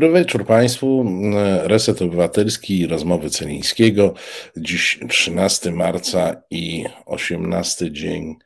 Dobry 0.00 0.18
wieczór 0.18 0.46
Państwu. 0.46 1.04
Reset 1.62 2.02
Obywatelski, 2.02 2.86
rozmowy 2.86 3.30
Celińskiego. 3.30 4.14
Dziś 4.56 5.00
13 5.08 5.72
marca 5.72 6.42
i 6.50 6.84
18 7.06 7.92
dzień 7.92 8.36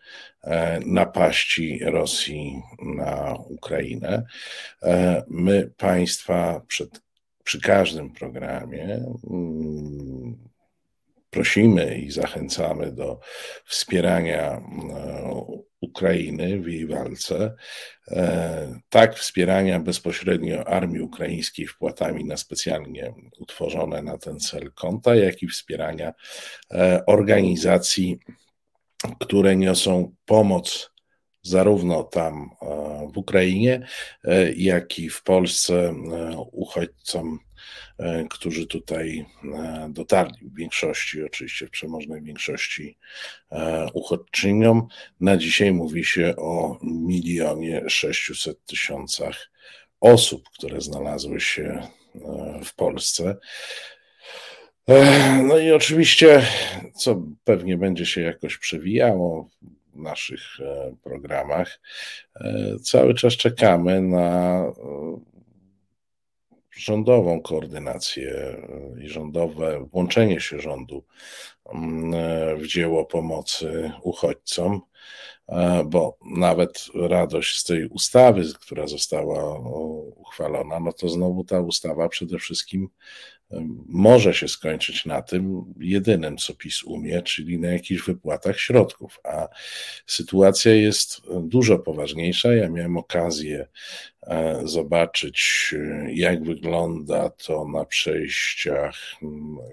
e, 0.44 0.80
napaści 0.86 1.78
Rosji 1.83 2.62
na 2.96 3.34
Ukrainę. 3.48 4.27
E, 4.83 5.22
my 5.28 5.70
Państwa 5.77 6.61
przed, 6.69 7.00
przy 7.45 7.61
każdym 7.61 8.11
programie 8.11 9.05
mm, 9.30 10.39
prosimy 11.30 11.98
i 11.98 12.11
zachęcamy 12.11 12.92
do 12.92 13.20
wspierania 13.64 14.52
e, 14.52 15.64
Ukrainy 15.84 16.61
w 16.61 16.68
jej 16.68 16.86
walce, 16.86 17.55
e, 18.11 18.80
tak 18.89 19.17
wspierania 19.17 19.80
bezpośrednio 19.80 20.68
armii 20.68 21.00
ukraińskiej 21.00 21.67
wpłatami 21.67 22.24
na 22.24 22.36
specjalnie 22.36 23.14
utworzone 23.39 24.02
na 24.02 24.18
ten 24.18 24.40
cel 24.40 24.73
konta, 24.73 25.14
jak 25.14 25.42
i 25.42 25.48
wspierania 25.48 26.12
e, 26.70 27.06
organizacji, 27.06 28.18
które 29.20 29.56
niosą 29.56 30.14
pomoc 30.24 30.90
zarówno 31.42 32.02
tam 32.02 32.50
w 33.14 33.18
Ukrainie, 33.18 33.86
jak 34.56 34.98
i 34.98 35.11
w 35.11 35.23
Polsce 35.23 35.94
uchodźcom 36.52 37.39
E, 37.39 37.54
którzy 38.30 38.66
tutaj 38.66 39.27
e, 39.55 39.88
dotarli 39.90 40.48
w 40.48 40.56
większości, 40.56 41.24
oczywiście 41.24 41.66
w 41.66 41.70
przemożnej 41.70 42.22
większości 42.22 42.98
e, 43.50 43.86
uchodźczyniom. 43.94 44.86
Na 45.20 45.36
dzisiaj 45.36 45.72
mówi 45.72 46.05
się 46.05 46.34
o 46.36 46.78
milionie 46.82 47.82
600 47.88 48.64
tysiącach 48.66 49.50
osób, 50.00 50.48
które 50.50 50.80
znalazły 50.80 51.40
się 51.40 51.82
w 52.64 52.74
Polsce. 52.74 53.36
No 55.42 55.58
i 55.58 55.72
oczywiście, 55.72 56.42
co 56.96 57.22
pewnie 57.44 57.76
będzie 57.76 58.06
się 58.06 58.20
jakoś 58.20 58.58
przewijało 58.58 59.48
w 59.94 59.98
naszych 59.98 60.40
programach, 61.02 61.80
cały 62.82 63.14
czas 63.14 63.32
czekamy 63.32 64.00
na 64.02 64.64
rządową 66.77 67.42
koordynację 67.42 68.33
e, 68.33 69.05
i 69.05 69.08
rządowe 69.08 69.86
włączenie 69.92 70.40
się 70.40 70.61
rządu 70.61 71.05
mm, 71.67 72.14
e, 72.14 72.57
w 72.57 72.67
dzieło 72.67 73.05
pomocy 73.05 73.92
uchodźcom, 74.02 74.80
e, 75.48 75.85
bo 75.85 76.18
nawet 76.36 76.86
radość 76.95 77.58
z 77.58 77.64
tej 77.64 77.86
ustawy, 77.86 78.45
która 78.61 78.86
została 78.86 79.58
uchwalona, 80.17 80.80
no 80.80 80.92
to 80.92 81.08
znowu 81.08 81.45
ta 81.45 81.61
ustawa 81.61 82.08
przede 82.08 82.39
wszystkim 82.39 82.89
może 83.87 84.35
się 84.35 84.48
skończyć 84.48 85.07
na 85.07 85.23
tym 85.23 85.75
jedynym, 85.81 86.37
co 86.37 86.55
PiS 86.55 86.83
umie, 86.83 87.23
czyli 87.23 87.59
na 87.59 87.69
jakichś 87.69 88.03
wypłatach 88.03 88.61
środków. 88.61 89.20
A 89.25 89.48
sytuacja 90.07 90.75
jest 90.75 91.20
dużo 91.41 91.79
poważniejsza. 91.79 92.55
Ja 92.55 92.69
miałem 92.69 92.97
okazję 92.97 93.67
e, 94.23 94.61
zobaczyć, 94.65 95.70
e, 95.79 96.15
jak 96.15 96.45
wygląda 96.45 97.31
to 97.31 97.69
na 97.69 97.85
przejściach 97.85 98.97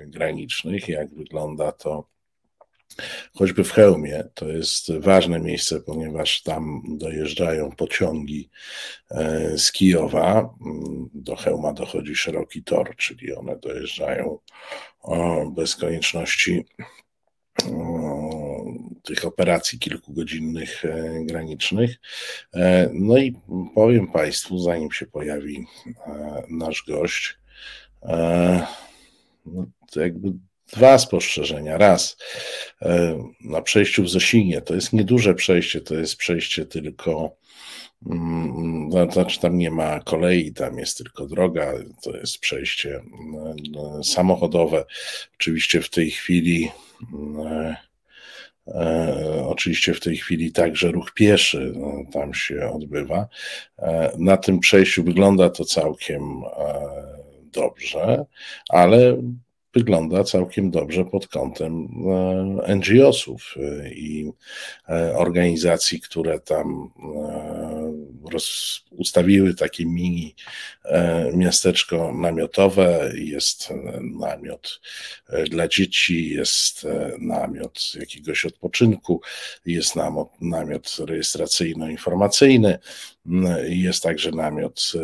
granicznych, 0.08 0.88
jak 0.88 1.14
wygląda 1.14 1.72
to 1.72 2.12
choćby 3.34 3.64
w 3.64 3.72
Chełmie. 3.72 4.24
To 4.34 4.48
jest 4.48 4.98
ważne 5.00 5.40
miejsce, 5.40 5.80
ponieważ 5.80 6.42
tam 6.44 6.82
dojeżdżają 6.88 7.72
pociągi 7.72 8.50
e, 9.12 9.58
z 9.58 9.72
Kijowa. 9.72 10.56
Mm, 10.66 11.10
do 11.14 11.36
Chełma 11.36 11.74
dochodzi 11.74 12.16
szeroki 12.16 12.64
tor, 12.64 12.96
czyli 12.96 13.36
one 13.36 13.58
dojeżdżają 13.58 14.40
bez 15.56 15.76
konieczności 15.76 16.66
tych 19.04 19.26
operacji 19.26 19.80
kilkugodzinnych 19.80 20.86
e, 20.86 21.12
granicznych. 21.26 21.96
E, 22.54 22.90
no 22.94 23.18
i 23.18 23.36
powiem 23.76 24.08
Państwu, 24.08 24.60
zanim 24.60 24.92
się 24.92 25.06
pojawi 25.06 25.66
nasz 26.50 26.84
gość, 26.88 27.38
no 29.46 29.68
jakby 29.96 30.34
dwa 30.74 30.98
spostrzeżenia. 30.98 31.78
Raz, 31.78 32.18
e, 32.82 33.24
na 33.42 33.62
przejściu 33.62 34.04
w 34.04 34.10
Zosinie, 34.10 34.62
to 34.62 34.76
jest 34.76 34.94
nieduże 34.94 35.34
przejście, 35.34 35.82
to 35.82 35.96
jest 35.96 36.16
przejście 36.16 36.66
tylko, 36.66 37.36
mm, 38.06 38.90
no, 38.90 39.12
znaczy 39.12 39.40
tam 39.40 39.58
nie 39.58 39.72
ma 39.72 40.00
kolei, 40.00 40.54
tam 40.54 40.78
jest 40.78 40.98
tylko 40.98 41.26
droga, 41.26 41.74
to 42.02 42.18
jest 42.18 42.40
przejście 42.40 42.96
mm, 42.96 44.04
samochodowe. 44.04 44.86
Oczywiście 45.36 45.82
w 45.82 45.90
tej 45.90 46.12
chwili 46.12 46.72
E, 48.68 49.46
oczywiście 49.48 49.94
w 49.94 50.00
tej 50.00 50.18
chwili 50.18 50.52
także 50.52 50.92
ruch 50.92 51.14
pieszy 51.14 51.74
no, 51.76 51.94
tam 52.12 52.34
się 52.34 52.72
odbywa. 52.74 53.28
E, 53.80 54.12
na 54.18 54.38
tym 54.38 54.60
przejściu 54.60 55.04
wygląda 55.04 55.50
to 55.50 55.66
całkiem 55.66 56.22
e, 56.58 56.80
dobrze, 57.44 58.26
ale 58.70 59.22
wygląda 59.74 60.24
całkiem 60.24 60.72
dobrze 60.72 61.06
pod 61.06 61.28
kątem 61.28 61.88
e, 62.68 62.76
NGO-sów 62.76 63.56
e, 63.58 63.90
i 63.94 64.32
e, 64.90 65.18
organizacji, 65.18 66.02
które 66.02 66.40
tam 66.40 66.90
roz, 68.30 68.82
ustawiły 68.92 69.54
takie 69.54 69.86
mini 69.86 70.36
miasteczko 71.34 72.14
namiotowe. 72.14 73.12
Jest 73.16 73.70
namiot 74.02 74.82
dla 75.50 75.68
dzieci, 75.68 76.30
jest 76.30 76.88
namiot 77.20 77.96
jakiegoś 77.96 78.46
odpoczynku, 78.46 79.22
jest 79.66 79.96
namiot 80.42 80.98
rejestracyjno-informacyjny. 81.00 82.80
Jest 83.68 84.04
także 84.04 84.32
namiot 84.32 84.92
e, 84.96 85.00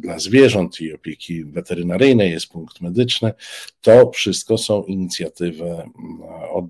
dla 0.00 0.18
zwierząt 0.18 0.80
i 0.80 0.92
opieki 0.92 1.44
weterynaryjnej, 1.44 2.30
jest 2.30 2.46
punkt 2.46 2.80
medyczny. 2.80 3.32
To 3.80 4.10
wszystko 4.10 4.58
są 4.58 4.82
inicjatywy 4.82 5.64
mm, 5.64 5.92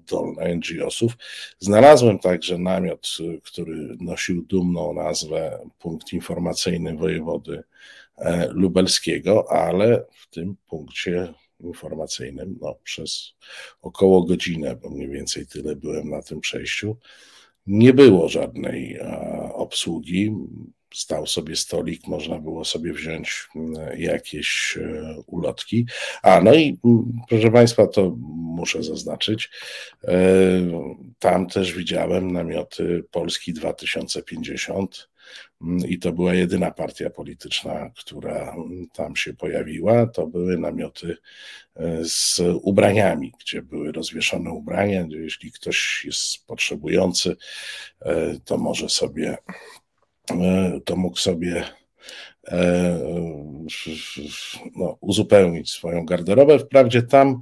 oddolne 0.05 0.55
NGO-sów. 0.55 1.12
Znalazłem 1.59 2.19
także 2.19 2.59
namiot, 2.59 3.09
który 3.43 3.97
nosił 4.01 4.43
dumną 4.43 4.93
nazwę 4.93 5.59
Punkt 5.79 6.12
Informacyjny 6.12 6.97
Wojewody 6.97 7.62
e, 8.17 8.49
Lubelskiego, 8.53 9.53
ale 9.53 10.05
w 10.12 10.27
tym 10.27 10.56
punkcie 10.69 11.35
informacyjnym 11.61 12.59
no, 12.61 12.75
przez 12.85 13.35
około 13.83 14.25
godzinę, 14.25 14.77
bo 14.77 14.91
mniej 14.91 15.09
więcej 15.09 15.47
tyle 15.47 15.77
byłem 15.77 16.11
na 16.11 16.23
tym 16.23 16.41
przejściu 16.41 16.97
nie 17.67 17.93
było 17.93 18.29
żadnej 18.29 19.01
obsługi. 19.53 20.35
Stał 20.94 21.26
sobie 21.26 21.56
stolik, 21.56 22.06
można 22.06 22.38
było 22.38 22.64
sobie 22.64 22.93
wziąć 22.93 23.49
jakieś 23.96 24.79
e, 24.81 25.14
ulotki. 25.26 25.87
A 26.23 26.41
no 26.41 26.55
i 26.55 26.79
proszę 27.29 27.50
Państwa, 27.50 27.87
to 27.87 28.17
muszę 28.37 28.82
zaznaczyć, 28.82 29.50
e, 30.05 30.19
tam 31.19 31.46
też 31.46 31.73
widziałem 31.73 32.32
namioty 32.32 33.05
Polski 33.11 33.52
2050 33.52 35.08
i 35.88 35.99
to 35.99 36.12
była 36.12 36.35
jedyna 36.35 36.70
partia 36.70 37.11
polityczna, 37.11 37.91
która 37.96 38.56
tam 38.93 39.17
się 39.17 39.35
pojawiła. 39.35 40.06
To 40.06 40.26
były 40.26 40.58
namioty 40.58 41.17
e, 41.76 42.05
z 42.05 42.41
ubraniami, 42.62 43.32
gdzie 43.41 43.62
były 43.62 43.93
rozwieszone 43.93 44.50
ubrania. 44.50 45.06
Jeśli 45.08 45.52
ktoś 45.52 46.05
jest 46.05 46.46
potrzebujący, 46.46 47.37
to 48.44 48.58
może 48.58 48.88
sobie, 48.88 49.37
to 50.85 50.97
mógł 50.97 51.19
sobie 51.19 51.65
E, 52.49 53.00
no, 54.76 54.99
uzupełnić 55.00 55.71
swoją 55.71 56.06
garderobę. 56.06 56.59
Wprawdzie 56.59 57.03
tam 57.03 57.41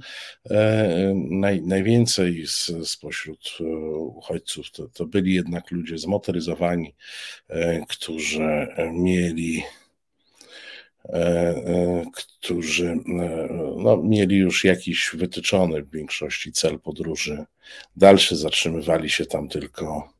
e, 0.49 1.13
naj, 1.15 1.61
najwięcej 1.61 2.47
z, 2.47 2.71
spośród 2.83 3.57
e, 3.59 3.63
uchodźców 3.95 4.71
to, 4.71 4.87
to 4.87 5.05
byli 5.05 5.33
jednak 5.33 5.71
ludzie 5.71 5.97
zmotoryzowani, 5.97 6.95
którzy 7.87 8.67
mieli 8.93 9.63
którzy 12.13 12.97
no, 13.77 13.97
mieli 13.97 14.37
już 14.37 14.63
jakiś 14.63 15.11
wytyczony 15.13 15.81
w 15.81 15.91
większości 15.91 16.51
cel 16.51 16.79
podróży 16.79 17.45
dalszy, 17.95 18.35
zatrzymywali 18.35 19.09
się 19.09 19.25
tam 19.25 19.49
tylko 19.49 20.13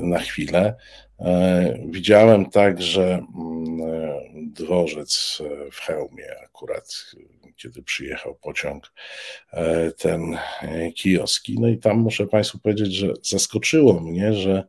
na 0.00 0.18
chwilę. 0.18 0.74
E, 1.20 1.78
widziałem 1.86 2.50
także 2.50 3.26
mm, 3.36 3.80
e, 3.80 4.20
dworzec 4.36 5.38
e, 5.40 5.70
w 5.70 5.80
Chełmie, 5.80 6.26
akurat 6.44 7.10
kiedy 7.56 7.82
przyjechał 7.82 8.34
pociąg, 8.34 8.92
ten 9.98 10.38
kioski. 10.94 11.60
No 11.60 11.68
i 11.68 11.78
tam 11.78 11.98
muszę 11.98 12.26
Państwu 12.26 12.58
powiedzieć, 12.58 12.94
że 12.94 13.12
zaskoczyło 13.22 14.00
mnie, 14.00 14.34
że 14.34 14.64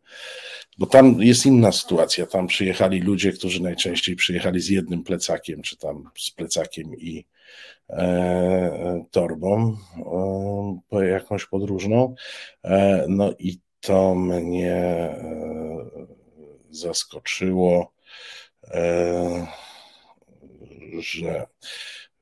bo 0.78 0.86
tam 0.86 1.22
jest 1.22 1.46
inna 1.46 1.72
sytuacja. 1.72 2.26
Tam 2.26 2.48
przyjechali 2.48 3.02
ludzie, 3.02 3.32
którzy 3.32 3.64
najczęściej 3.64 4.16
przyjechali 4.16 4.60
z 4.60 4.70
jednym 4.70 5.04
plecakiem, 5.04 5.62
czy 5.62 5.78
tam 5.78 6.10
z 6.18 6.32
plecakiem 6.32 6.96
i 6.98 7.26
e, 7.90 9.06
torbą 9.12 9.78
e, 10.92 11.08
jakąś 11.08 11.46
podróżną. 11.46 12.16
E, 12.64 13.06
no 13.10 13.34
i 13.40 13.60
to 13.88 14.16
mnie 14.16 14.76
e, 14.76 15.16
zaskoczyło, 16.70 17.94
e, 18.64 19.48
że 21.00 21.48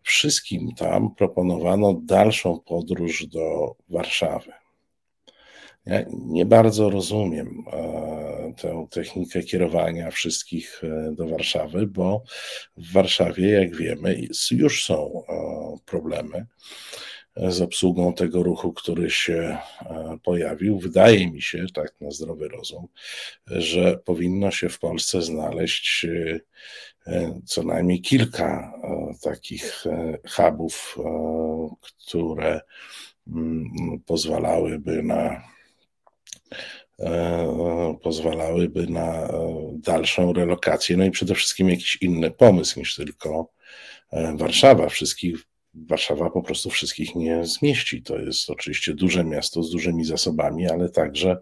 wszystkim 0.02 0.76
tam 0.76 1.16
proponowano 1.16 1.94
dalszą 1.94 2.60
podróż 2.60 3.26
do 3.26 3.76
Warszawy. 3.90 4.52
Ja 5.86 6.06
nie 6.10 6.46
bardzo 6.46 6.90
rozumiem 6.90 7.64
e, 7.74 8.54
tę 8.62 8.88
technikę 8.92 9.44
kierowania 9.44 10.12
wszystkich 10.12 10.82
do 11.12 11.28
Warszawy, 11.28 11.88
bo 11.88 12.24
w 12.78 12.92
Warszawie, 12.94 13.50
jak 13.50 13.76
wiemy, 13.76 14.22
już 14.52 14.86
są 14.86 15.24
problemy 15.86 16.46
z 17.38 17.62
obsługą 17.62 18.14
tego 18.14 18.44
ruchu, 18.44 18.74
który 18.74 19.10
się 19.10 19.58
pojawił. 20.24 20.80
Wydaje 20.80 21.32
mi 21.32 21.42
się, 21.42 21.66
tak 21.74 22.02
na 22.02 22.12
zdrowy 22.12 22.48
rozum, 22.48 22.88
że 23.48 23.98
powinno 23.98 24.52
się 24.52 24.70
w 24.70 24.80
Polsce 24.80 25.22
znaleźć 25.22 26.06
co 27.46 27.64
najmniej 27.64 28.02
kilka 28.02 28.74
takich 29.22 29.84
hubów, 30.36 30.98
które 31.82 32.62
mm, 33.28 33.70
pozwalałyby 34.06 35.04
na 35.04 35.42
E, 37.00 37.98
pozwalałyby 38.04 38.88
na 38.88 39.28
e, 39.28 39.30
dalszą 39.74 40.34
relokację, 40.34 40.98
no 40.98 41.06
i 41.06 41.12
przede 41.12 41.36
wszystkim 41.36 41.70
jakiś 41.70 41.98
inny 42.02 42.32
pomysł 42.32 42.80
niż 42.80 42.96
tylko 42.96 43.50
e, 44.12 44.38
Warszawa. 44.38 44.90
Wszystkich, 44.90 45.36
Warszawa 45.76 46.30
po 46.30 46.42
prostu 46.42 46.70
wszystkich 46.70 47.16
nie 47.16 47.46
zmieści. 47.46 48.02
To 48.02 48.18
jest 48.18 48.50
oczywiście 48.50 48.94
duże 48.94 49.24
miasto 49.24 49.64
z 49.64 49.72
dużymi 49.72 50.06
zasobami, 50.06 50.70
ale 50.70 50.90
także 50.90 51.38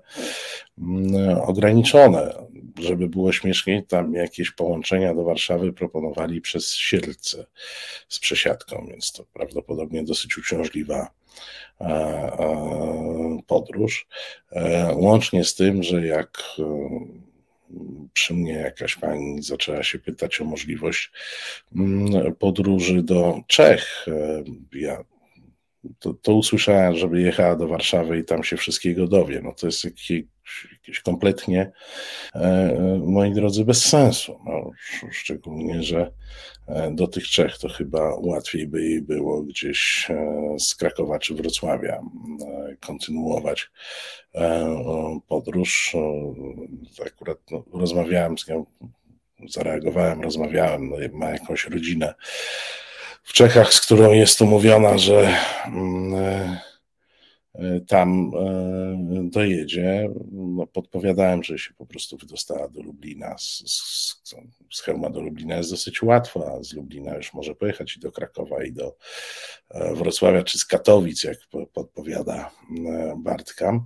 mm, 0.77 1.39
ograniczone. 1.41 2.33
Żeby 2.79 3.07
było 3.07 3.31
śmieszniej, 3.31 3.85
tam 3.85 4.13
jakieś 4.13 4.51
połączenia 4.51 5.15
do 5.15 5.23
Warszawy 5.23 5.73
proponowali 5.73 6.41
przez 6.41 6.75
Sielce 6.75 7.45
z 8.07 8.19
przesiadką, 8.19 8.87
więc 8.89 9.11
to 9.11 9.25
prawdopodobnie 9.33 10.03
dosyć 10.03 10.37
uciążliwa 10.37 11.11
E, 11.81 11.85
e, 11.85 13.37
podróż. 13.47 14.07
E, 14.51 14.95
łącznie 14.95 15.43
z 15.43 15.55
tym, 15.55 15.83
że 15.83 16.05
jak 16.05 16.43
przy 18.13 18.33
mnie 18.33 18.53
jakaś 18.53 18.95
pani 18.95 19.43
zaczęła 19.43 19.83
się 19.83 19.99
pytać 19.99 20.41
o 20.41 20.45
możliwość 20.45 21.11
mm, 21.75 22.35
podróży 22.35 23.03
do 23.03 23.41
Czech. 23.47 24.05
Ja 24.73 25.03
to, 25.99 26.13
to 26.13 26.35
usłyszałem, 26.35 26.95
żeby 26.95 27.21
jechała 27.21 27.55
do 27.55 27.67
Warszawy 27.67 28.17
i 28.17 28.23
tam 28.23 28.43
się 28.43 28.57
wszystkiego 28.57 29.07
dowie. 29.07 29.41
No 29.43 29.53
to 29.53 29.65
jest 29.65 29.83
jakieś, 29.83 30.23
jakieś 30.71 30.99
kompletnie, 30.99 31.71
e, 32.35 32.99
moi 33.05 33.31
drodzy, 33.31 33.65
bez 33.65 33.85
sensu. 33.85 34.39
No, 34.45 34.71
szczególnie, 35.11 35.83
że 35.83 36.11
e, 36.67 36.91
do 36.91 37.07
tych 37.07 37.27
Czech 37.27 37.57
to 37.57 37.69
chyba 37.69 38.15
łatwiej 38.15 38.67
by 38.67 38.83
jej 38.83 39.01
było 39.01 39.41
gdzieś 39.41 40.07
e, 40.09 40.55
z 40.59 40.75
Krakowa 40.75 41.19
czy 41.19 41.33
Wrocławia 41.33 42.01
kontynuować 42.79 43.71
podróż. 45.27 45.95
Akurat 47.05 47.37
no, 47.51 47.63
rozmawiałem 47.73 48.37
z 48.37 48.47
nią, 48.47 48.65
zareagowałem, 49.49 50.21
rozmawiałem, 50.21 50.89
no, 50.89 50.95
ma 51.13 51.29
jakąś 51.29 51.65
rodzinę 51.65 52.13
w 53.23 53.33
Czechach, 53.33 53.73
z 53.73 53.81
którą 53.81 54.11
jest 54.11 54.41
umówiona, 54.41 54.97
że 54.97 55.37
e, 55.65 56.72
tam 57.87 58.31
e, 58.35 59.29
dojedzie. 59.29 60.09
No, 60.31 60.67
podpowiadałem, 60.67 61.43
że 61.43 61.57
się 61.57 61.73
po 61.73 61.85
prostu 61.85 62.17
wydostała 62.17 62.69
do 62.69 62.81
Lublina. 62.81 63.37
Z, 63.37 63.63
z, 63.65 64.23
z 64.71 64.85
do 65.11 65.21
Lublina 65.21 65.57
jest 65.57 65.71
dosyć 65.71 66.03
łatwo, 66.03 66.51
a 66.51 66.63
z 66.63 66.73
Lublina 66.73 67.15
już 67.15 67.33
może 67.33 67.55
pojechać 67.55 67.97
i 67.97 67.99
do 67.99 68.11
Krakowa, 68.11 68.63
i 68.63 68.71
do 68.71 68.95
Wrocławia, 69.93 70.43
czy 70.43 70.59
z 70.59 70.65
Katowic, 70.65 71.23
jak 71.23 71.37
podpowiada 71.73 72.51
Bartka. 73.17 73.85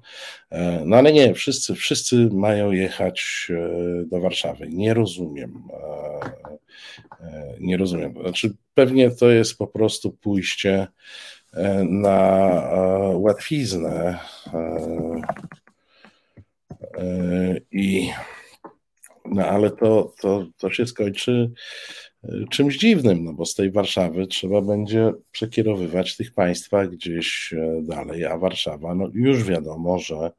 No 0.85 0.95
ale 0.95 1.13
nie, 1.13 1.33
wszyscy, 1.33 1.75
wszyscy 1.75 2.29
mają 2.33 2.71
jechać 2.71 3.47
do 4.05 4.19
Warszawy. 4.19 4.67
Nie 4.69 4.93
rozumiem. 4.93 5.63
Nie 7.59 7.77
rozumiem. 7.77 8.13
Znaczy, 8.21 8.53
pewnie 8.73 9.11
to 9.11 9.29
jest 9.29 9.57
po 9.57 9.67
prostu 9.67 10.11
pójście 10.11 10.73
e, 10.73 10.87
na 11.83 12.19
e, 12.71 13.17
łatwiznę 13.17 14.19
e, 16.97 17.55
i 17.71 18.09
no 19.25 19.45
ale 19.45 19.71
to, 19.71 20.13
to, 20.21 20.45
to 20.57 20.71
się 20.71 20.87
skończy 20.87 21.51
czymś 22.49 22.77
dziwnym, 22.77 23.23
no 23.23 23.33
bo 23.33 23.45
z 23.45 23.55
tej 23.55 23.71
Warszawy 23.71 24.27
trzeba 24.27 24.61
będzie 24.61 25.13
przekierowywać 25.31 26.17
tych 26.17 26.33
państwa 26.33 26.87
gdzieś 26.87 27.53
dalej, 27.81 28.25
a 28.25 28.37
Warszawa, 28.37 28.95
no 28.95 29.09
już 29.13 29.43
wiadomo, 29.43 29.99
że, 29.99 30.31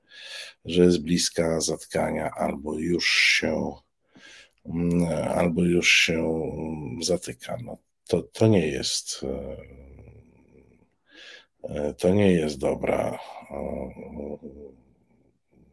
że 0.65 0.83
jest 0.83 1.03
bliska 1.03 1.61
zatkania 1.61 2.31
albo 2.31 2.79
już 2.79 3.09
się 3.11 3.73
mm, 4.67 5.05
albo 5.29 5.65
już 5.65 5.93
się 5.93 6.43
zatyka. 7.03 7.57
No, 7.65 7.79
to, 8.09 8.23
to 8.23 8.47
nie 8.47 8.69
jest 8.69 9.21
e, 9.23 9.29
e, 9.29 9.88
to 11.99 12.09
nie 12.09 12.33
jest 12.33 12.59
dobra 12.59 13.19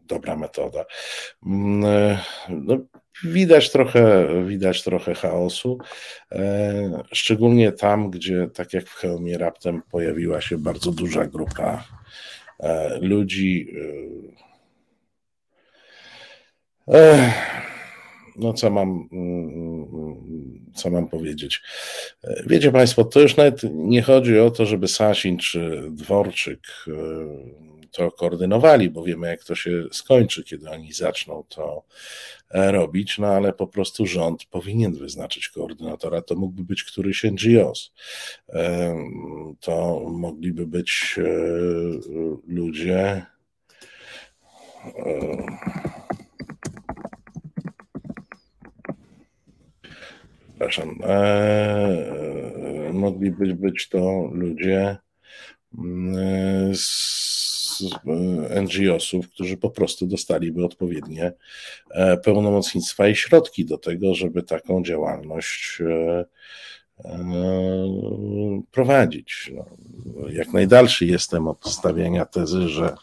dobra 0.08 0.36
metoda. 0.36 0.86
Mm, 1.46 1.86
e, 1.86 2.20
no, 2.50 2.77
widać 3.24 3.72
trochę, 3.72 4.27
widać 4.46 4.84
trochę 4.84 5.13
chaosu, 5.13 5.77
szczególnie 7.12 7.72
tam, 7.72 8.10
gdzie 8.10 8.48
tak 8.54 8.74
jak 8.74 8.86
w 8.86 8.94
Chełmie 8.94 9.38
raptem 9.38 9.82
pojawiła 9.92 10.42
się 10.42 10.58
bardzo 10.58 10.92
duża 10.92 11.25
grupa 11.25 11.84
ludzi 13.01 13.68
no 18.36 18.54
co 18.54 18.70
mam, 18.70 19.10
co 20.75 20.89
mam 20.89 21.08
powiedzieć? 21.08 21.62
Wiecie 22.46 22.72
Państwo, 22.72 23.03
to 23.03 23.20
już 23.20 23.38
nawet 23.38 23.62
nie 23.74 24.01
chodzi 24.01 24.39
o 24.39 24.51
to, 24.51 24.65
żeby 24.65 24.88
Sasin 24.88 25.38
czy 25.38 25.84
Dworczyk 25.89 26.60
e, 26.88 26.91
to 27.91 28.12
koordynowali, 28.12 28.89
bo 28.89 29.03
wiemy, 29.03 29.27
jak 29.27 29.44
to 29.44 29.55
się 29.55 29.84
skończy, 29.91 30.44
kiedy 30.44 30.70
oni 30.70 30.94
zaczną 30.94 31.44
to 31.50 31.84
e, 32.51 32.72
robić, 32.72 33.17
no 33.17 33.27
ale 33.27 33.53
po 33.53 33.67
prostu 33.67 34.05
rząd 34.05 34.46
powinien 34.46 34.94
wyznaczyć 34.94 35.50
koordynatora. 35.50 36.22
To 36.22 36.36
mógłby 36.36 36.63
być 36.63 36.84
któryś 36.84 37.24
NGOs. 37.24 37.91
E, 38.50 38.96
to 39.60 40.05
mogliby 40.10 40.67
być 40.67 41.15
ludzie 42.48 43.25
przepraszam, 50.55 51.00
e, 51.03 51.07
e, 52.89 52.93
mogliby 52.93 53.55
być 53.55 53.89
to 53.89 54.29
ludzie 54.31 54.97
mm, 55.77 56.75
z 56.75 56.95
NGO-sów, 58.62 59.29
którzy 59.29 59.57
po 59.57 59.69
prostu 59.69 60.07
dostaliby 60.07 60.65
odpowiednie 60.65 61.33
e, 61.91 62.17
pełnomocnictwa 62.17 63.07
i 63.07 63.15
środki 63.15 63.65
do 63.65 63.77
tego, 63.77 64.13
żeby 64.13 64.43
taką 64.43 64.83
działalność 64.83 65.81
prowadzić. 68.71 69.51
No, 69.55 69.65
jak 70.29 70.53
najdalszy 70.53 71.05
jestem 71.05 71.47
od 71.47 71.65
stawiania 71.65 72.25
tezy, 72.25 72.69
że 72.69 72.95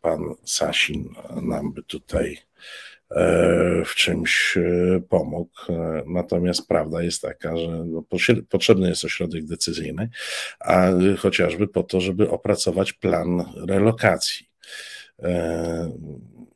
pan 0.00 0.20
Sasin 0.44 1.14
nam 1.42 1.72
by 1.72 1.82
tutaj 1.82 2.38
E, 2.38 2.91
w 3.84 3.94
czymś 3.94 4.56
e, 4.56 5.00
pomógł. 5.08 5.52
E, 5.68 6.02
natomiast 6.06 6.68
prawda 6.68 7.02
jest 7.02 7.22
taka, 7.22 7.56
że 7.56 7.68
no, 7.68 8.04
potrzebny 8.48 8.88
jest 8.88 9.04
ośrodek 9.04 9.44
decyzyjny, 9.44 10.08
a 10.60 10.88
chociażby 11.18 11.68
po 11.68 11.82
to, 11.82 12.00
żeby 12.00 12.30
opracować 12.30 12.92
plan 12.92 13.44
relokacji 13.68 14.46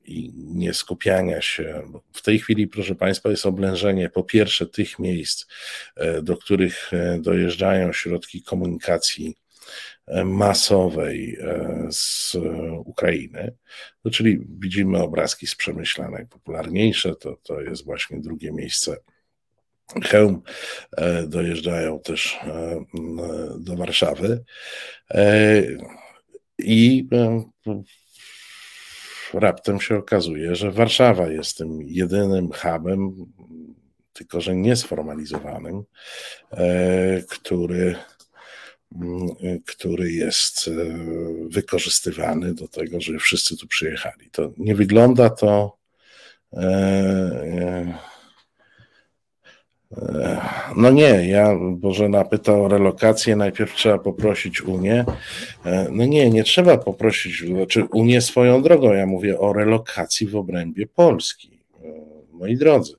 i 0.05 0.33
nie 0.37 0.75
skupiania 0.75 1.41
się. 1.43 1.83
W 2.13 2.23
tej 2.23 2.39
chwili, 2.39 2.69
proszę 2.69 2.95
Państwa, 2.95 3.31
jest 3.31 3.47
oblężenie 3.47 4.11
po 4.11 4.25
pierwsze 4.25 4.67
tych 4.67 4.99
miejsc, 4.99 5.47
do 6.23 6.37
których 6.37 6.91
dojeżdżają 7.21 7.93
środki 7.93 8.43
komunikacji 8.43 9.37
masowej 10.25 11.39
z 11.91 12.35
Ukrainy. 12.85 13.55
No, 14.05 14.11
czyli 14.11 14.39
widzimy 14.59 15.03
obrazki 15.03 15.47
z 15.47 15.55
Przemyśla 15.55 16.11
najpopularniejsze, 16.11 17.17
to, 17.17 17.37
to 17.43 17.61
jest 17.61 17.85
właśnie 17.85 18.21
drugie 18.21 18.53
miejsce 18.53 18.97
Chełm 20.05 20.43
dojeżdżają 21.27 22.01
też 22.01 22.39
do 23.59 23.77
Warszawy 23.77 24.45
i 26.59 27.09
raptem 29.35 29.81
się 29.81 29.97
okazuje, 29.97 30.55
że 30.55 30.73
Warszawa 30.73 31.29
jest 31.29 31.59
tym 31.59 31.79
jedynym 31.83 32.51
hubem, 32.53 33.17
tylko 34.13 34.41
że 34.41 34.57
niesformalizowanym, 34.57 35.83
e, 36.51 37.23
który, 37.31 37.95
który 39.67 40.13
jest 40.13 40.69
e, 40.69 40.73
wykorzystywany 41.49 42.55
do 42.55 42.69
tego, 42.69 43.01
żeby 43.01 43.19
wszyscy 43.19 43.57
tu 43.57 43.67
przyjechali. 43.67 44.31
To 44.33 44.53
nie 44.59 44.75
wygląda 44.75 45.31
to 45.31 45.77
e, 46.53 47.95
no 50.77 50.91
nie, 50.91 51.29
ja 51.29 51.57
Bożena 51.71 52.25
pyta 52.25 52.53
o 52.53 52.69
relokację, 52.69 53.37
najpierw 53.37 53.75
trzeba 53.75 53.99
poprosić 53.99 54.63
Unię. 54.63 55.05
No 55.91 56.05
nie, 56.05 56.31
nie 56.31 56.45
trzeba 56.45 56.79
poprosić, 56.79 57.45
znaczy 57.47 57.85
Unię 57.85 58.21
swoją 58.21 58.63
drogą, 58.63 58.93
ja 58.93 59.07
mówię 59.07 59.39
o 59.39 59.53
relokacji 59.53 60.27
w 60.27 60.37
obrębie 60.37 60.87
Polski. 60.87 61.61
Moi 62.33 62.57
drodzy, 62.57 62.95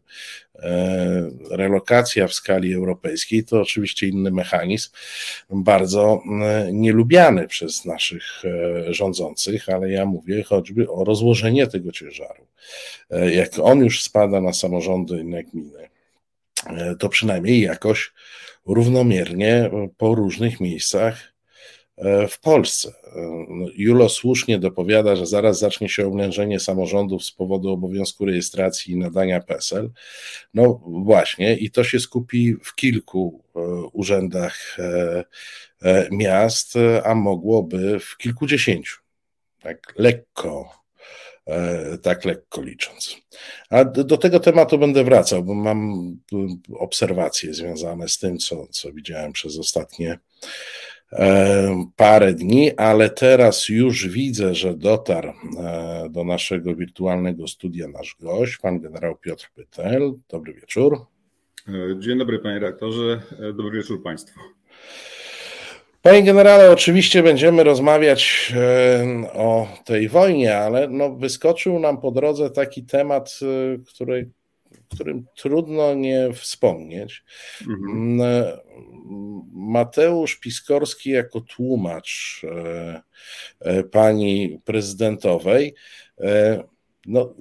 relokacja 1.51 2.27
w 2.27 2.33
skali 2.33 2.73
europejskiej 2.73 3.43
to 3.43 3.61
oczywiście 3.61 4.07
inny 4.07 4.31
mechanizm, 4.31 4.89
bardzo 5.49 6.21
nielubiany 6.71 7.47
przez 7.47 7.85
naszych 7.85 8.23
rządzących, 8.87 9.69
ale 9.69 9.91
ja 9.91 10.05
mówię 10.05 10.43
choćby 10.43 10.89
o 10.89 11.03
rozłożenie 11.03 11.67
tego 11.67 11.91
ciężaru. 11.91 12.47
Jak 13.31 13.49
on 13.61 13.79
już 13.79 14.03
spada 14.03 14.41
na 14.41 14.53
samorządy 14.53 15.19
i 15.19 15.25
na 15.25 15.43
gminy, 15.43 15.89
E, 16.65 16.95
to 16.95 17.09
przynajmniej 17.09 17.61
jakoś 17.61 18.13
równomiernie 18.65 19.69
po 19.97 20.15
różnych 20.15 20.59
miejscach 20.59 21.19
e, 21.23 21.36
w 22.29 22.39
Polsce. 22.39 22.89
E, 22.89 23.45
no, 23.49 23.67
Julo 23.75 24.09
słusznie 24.09 24.59
dopowiada, 24.59 25.15
że 25.15 25.25
zaraz 25.25 25.59
zacznie 25.59 25.89
się 25.89 26.07
oblężenie 26.07 26.59
samorządów 26.59 27.23
z 27.23 27.31
powodu 27.31 27.69
obowiązku 27.69 28.25
rejestracji 28.25 28.93
i 28.93 28.97
nadania 28.97 29.41
PESEL. 29.41 29.89
No 30.53 30.81
właśnie, 30.85 31.55
i 31.55 31.71
to 31.71 31.83
się 31.83 31.99
skupi 31.99 32.55
w 32.63 32.75
kilku 32.75 33.43
urzędach 33.93 34.77
miast, 36.11 36.73
a 37.03 37.15
mogłoby 37.15 37.99
w 37.99 38.17
kilkudziesięciu. 38.17 38.97
Tak 39.61 39.93
lekko 39.97 40.69
E, 41.47 41.97
tak 41.97 42.25
lekko 42.25 42.61
licząc. 42.61 43.17
A 43.69 43.85
do 43.85 44.17
tego 44.17 44.39
tematu 44.39 44.77
będę 44.77 45.03
wracał, 45.03 45.43
bo 45.43 45.53
mam 45.53 45.93
obserwacje 46.79 47.53
związane 47.53 48.07
z 48.07 48.17
tym, 48.17 48.37
co, 48.37 48.67
co 48.67 48.93
widziałem 48.93 49.33
przez 49.33 49.57
ostatnie 49.59 50.11
e, 50.11 50.19
parę 51.95 52.33
dni, 52.33 52.71
ale 52.77 53.09
teraz 53.09 53.69
już 53.69 54.07
widzę, 54.07 54.55
że 54.55 54.73
dotarł 54.73 55.29
e, 55.29 56.07
do 56.09 56.23
naszego 56.23 56.75
wirtualnego 56.75 57.47
studia 57.47 57.87
nasz 57.87 58.15
gość, 58.19 58.57
pan 58.57 58.79
generał 58.79 59.17
Piotr 59.17 59.51
Pytel. 59.55 60.13
Dobry 60.29 60.53
wieczór. 60.53 61.05
Dzień 61.99 62.17
dobry, 62.17 62.39
panie 62.39 62.59
redaktorze. 62.59 63.21
Dobry 63.53 63.77
wieczór 63.77 64.03
państwu. 64.03 64.39
Panie 66.01 66.23
generale, 66.23 66.71
oczywiście 66.71 67.23
będziemy 67.23 67.63
rozmawiać 67.63 68.53
e, 68.55 69.33
o 69.33 69.67
tej 69.85 70.09
wojnie, 70.09 70.57
ale 70.57 70.87
no 70.87 71.15
wyskoczył 71.15 71.79
nam 71.79 72.01
po 72.01 72.11
drodze 72.11 72.49
taki 72.49 72.83
temat, 72.83 73.39
e, 73.41 73.77
który, 74.67 74.83
którym 74.89 75.25
trudno 75.35 75.93
nie 75.93 76.33
wspomnieć. 76.33 77.23
Mhm. 77.61 78.21
E, 78.21 78.57
Mateusz 79.53 80.35
Piskorski 80.35 81.09
jako 81.09 81.41
tłumacz 81.41 82.41
pani 83.91 84.59
prezydentowej. 84.65 85.75
No, 87.05 87.33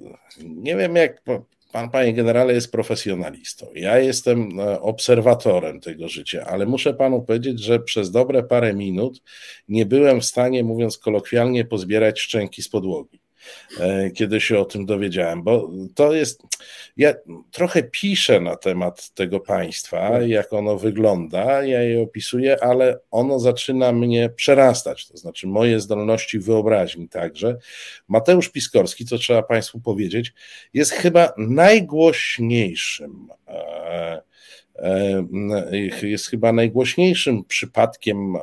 nie 0.43 0.75
wiem, 0.75 0.95
jak 0.95 1.23
Pan, 1.71 1.89
panie 1.89 2.13
generale, 2.13 2.53
jest 2.53 2.71
profesjonalistą. 2.71 3.67
Ja 3.75 3.99
jestem 3.99 4.59
e, 4.59 4.81
obserwatorem 4.81 5.79
tego 5.79 6.07
życia, 6.07 6.45
ale 6.45 6.65
muszę 6.65 6.93
panu 6.93 7.21
powiedzieć, 7.21 7.59
że 7.59 7.79
przez 7.79 8.11
dobre 8.11 8.43
parę 8.43 8.73
minut 8.73 9.21
nie 9.69 9.85
byłem 9.85 10.21
w 10.21 10.25
stanie, 10.25 10.63
mówiąc 10.63 10.97
kolokwialnie, 10.97 11.65
pozbierać 11.65 12.19
szczęki 12.19 12.61
z 12.61 12.69
podłogi. 12.69 13.19
E, 13.79 14.11
kiedy 14.11 14.41
się 14.41 14.59
o 14.59 14.65
tym 14.65 14.85
dowiedziałem, 14.85 15.43
bo 15.43 15.71
to 15.95 16.13
jest. 16.13 16.41
Ja 16.97 17.13
trochę 17.51 17.83
piszę 17.83 18.39
na 18.39 18.55
temat 18.55 19.09
tego 19.09 19.39
państwa, 19.39 20.21
jak 20.21 20.53
ono 20.53 20.77
wygląda, 20.77 21.63
ja 21.63 21.81
je 21.81 22.01
opisuję, 22.01 22.63
ale 22.63 22.99
ono 23.11 23.39
zaczyna 23.39 23.91
mnie 23.91 24.29
przerastać, 24.29 25.07
to 25.07 25.17
znaczy 25.17 25.47
moje 25.47 25.79
zdolności 25.79 26.39
wyobraźni 26.39 27.09
także. 27.09 27.57
Mateusz 28.07 28.49
Piskorski, 28.49 29.05
co 29.05 29.17
trzeba 29.17 29.43
Państwu 29.43 29.79
powiedzieć, 29.79 30.33
jest 30.73 30.91
chyba 30.91 31.33
najgłośniejszym. 31.37 33.27
E, 33.47 34.21
e, 34.75 36.07
jest 36.07 36.27
chyba 36.27 36.53
najgłośniejszym 36.53 37.43
przypadkiem 37.43 38.33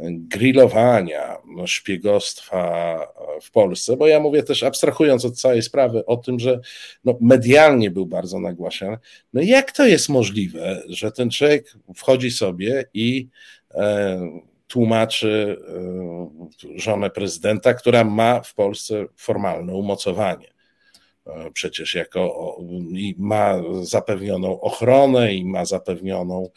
grillowania, 0.00 1.36
szpiegostwa 1.66 2.98
w 3.42 3.50
Polsce, 3.50 3.96
bo 3.96 4.06
ja 4.06 4.20
mówię 4.20 4.42
też 4.42 4.62
abstrahując 4.62 5.24
od 5.24 5.40
całej 5.40 5.62
sprawy 5.62 6.06
o 6.06 6.16
tym, 6.16 6.38
że 6.38 6.60
no, 7.04 7.18
medialnie 7.20 7.90
był 7.90 8.06
bardzo 8.06 8.40
nagłaśniany. 8.40 8.98
No 9.32 9.42
jak 9.42 9.72
to 9.72 9.86
jest 9.86 10.08
możliwe, 10.08 10.82
że 10.88 11.12
ten 11.12 11.30
człowiek 11.30 11.74
wchodzi 11.94 12.30
sobie 12.30 12.84
i 12.94 13.28
e, 13.74 14.20
tłumaczy 14.68 15.56
e, 16.74 16.78
żonę 16.78 17.10
prezydenta, 17.10 17.74
która 17.74 18.04
ma 18.04 18.40
w 18.40 18.54
Polsce 18.54 19.06
formalne 19.16 19.74
umocowanie? 19.74 20.48
E, 21.26 21.50
przecież 21.52 21.94
jako 21.94 22.56
i 22.92 23.14
ma 23.18 23.54
zapewnioną 23.82 24.60
ochronę 24.60 25.34
i 25.34 25.44
ma 25.44 25.64
zapewnioną 25.64 26.48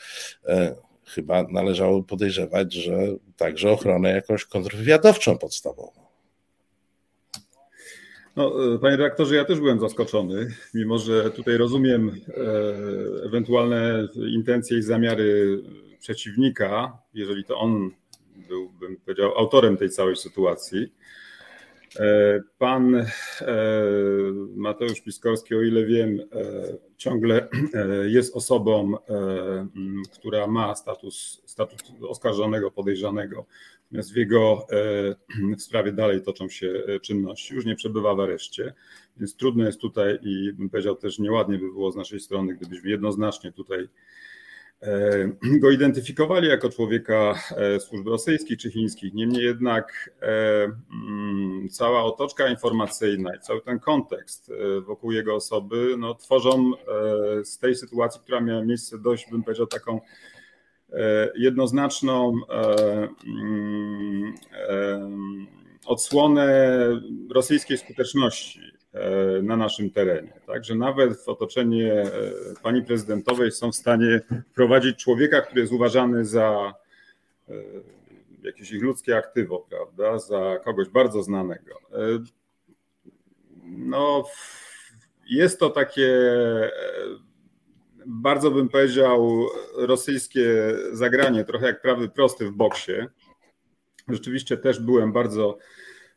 e, 0.48 0.76
chyba 1.16 1.44
należało 1.44 2.04
podejrzewać, 2.04 2.74
że 2.74 2.94
także 3.38 3.72
ochronę 3.72 4.12
jakąś 4.12 4.46
kontrwywiadowczą 4.46 5.38
podstawową. 5.38 6.02
No, 8.36 8.76
e, 8.76 8.80
panie 8.80 8.98
redaktorze, 8.98 9.36
ja 9.36 9.46
też 9.46 9.60
byłem 9.60 9.80
zaskoczony, 9.80 10.48
mimo 10.74 10.98
że 10.98 11.32
tutaj 11.32 11.58
rozumiem 11.58 12.10
e, 12.10 13.26
ewentualne 13.26 14.08
intencje 14.34 14.78
i 14.78 14.82
zamiary 14.82 15.60
przeciwnika, 16.00 16.98
jeżeli 17.14 17.44
to 17.44 17.58
on 17.58 17.92
był, 18.50 18.70
bym 18.70 18.98
powiedział, 18.98 19.38
autorem 19.38 19.78
tej 19.78 19.90
całej 19.90 20.16
sytuacji. 20.16 20.94
E, 22.00 22.40
pan 22.58 22.96
e, 22.96 23.06
Mateusz 24.56 25.02
Piskorski, 25.02 25.56
o 25.56 25.62
ile 25.62 25.86
wiem, 25.86 26.20
e, 26.20 26.44
ciągle 26.98 27.48
jest 28.08 28.36
osobą, 28.36 28.94
która 30.14 30.48
ma 30.48 30.76
status, 30.76 31.42
status 31.46 31.80
oskarżonego, 32.08 32.72
podejrzanego. 32.72 33.46
Natomiast 33.84 34.14
w 34.14 34.16
jego 34.16 34.68
w 35.58 35.62
sprawie 35.62 35.92
dalej 35.92 36.22
toczą 36.22 36.50
się 36.50 36.84
czynności. 37.02 37.54
Już 37.54 37.66
nie 37.66 37.76
przebywa 37.76 38.16
w 38.16 38.20
areszcie, 38.20 38.74
więc 39.18 39.36
trudno 39.36 39.66
jest 39.66 39.82
tutaj 39.82 40.20
i 40.22 40.54
bym 40.54 40.70
powiedział 40.70 40.96
też 40.96 41.20
nieładnie 41.20 41.58
by 41.58 41.72
było 41.72 41.92
z 41.92 41.96
naszej 41.96 42.20
strony, 42.20 42.54
gdybyśmy 42.54 42.90
jednoznacznie 42.90 43.52
tutaj 43.52 43.88
go 45.62 45.72
identyfikowali 45.72 46.48
jako 46.48 46.70
człowieka 46.70 47.36
e, 47.58 47.80
służb 47.80 48.08
rosyjskich 48.08 48.58
czy 48.58 48.72
chińskich. 48.72 49.14
Niemniej 49.14 49.44
jednak 49.44 50.12
e, 50.22 50.64
mm, 51.08 51.70
cała 51.70 52.04
otoczka 52.04 52.48
informacyjna 52.48 53.36
i 53.36 53.40
cały 53.40 53.62
ten 53.62 53.80
kontekst 53.80 54.52
wokół 54.88 55.12
jego 55.12 55.36
osoby 55.36 55.96
no, 55.98 56.16
tworzą 56.16 56.72
z 57.44 57.58
tej 57.58 57.76
sytuacji, 57.76 58.22
która 58.22 58.42
miała 58.42 58.64
miejsce 58.64 59.00
dość, 59.00 59.32
bym 59.32 59.44
powiedział, 59.44 59.68
taką 59.68 60.02
jednoznaczną 61.36 62.34
mm, 63.26 64.34
odsłonę 65.86 66.78
rosyjskiej 67.30 67.78
skuteczności 67.78 68.62
E, 68.62 68.81
na 69.44 69.58
naszym 69.58 69.90
terenie. 69.90 70.34
Także 70.48 70.76
nawet 70.76 71.18
w 71.18 71.30
otoczeniu 71.30 71.88
e, 71.88 72.12
pani 72.64 72.84
prezydentowej 72.84 73.52
są 73.52 73.72
w 73.72 73.76
stanie 73.76 74.22
prowadzić 74.56 74.98
człowieka, 74.98 75.42
który 75.42 75.62
jest 75.62 75.74
uważany 75.74 76.26
za 76.26 76.74
e, 77.50 77.54
jakieś 78.44 78.72
ich 78.72 78.84
ludzkie 78.84 79.18
aktywo, 79.18 79.66
prawda, 79.70 80.20
za 80.20 80.60
kogoś 80.64 80.90
bardzo 80.90 81.24
znanego. 81.24 81.76
No, 83.66 84.24
jest 85.30 85.60
to 85.60 85.70
takie, 85.70 86.20
bardzo 88.06 88.52
bym 88.52 88.70
powiedział, 88.70 89.48
rosyjskie 89.76 90.46
zagranie, 90.92 91.44
trochę 91.44 91.66
jak 91.66 91.82
prawy 91.82 92.10
prosty 92.10 92.46
w 92.46 92.52
boksie, 92.52 92.94
Rzeczywiście 94.10 94.58
też 94.58 94.80
byłem 94.80 95.12
bardzo 95.12 95.58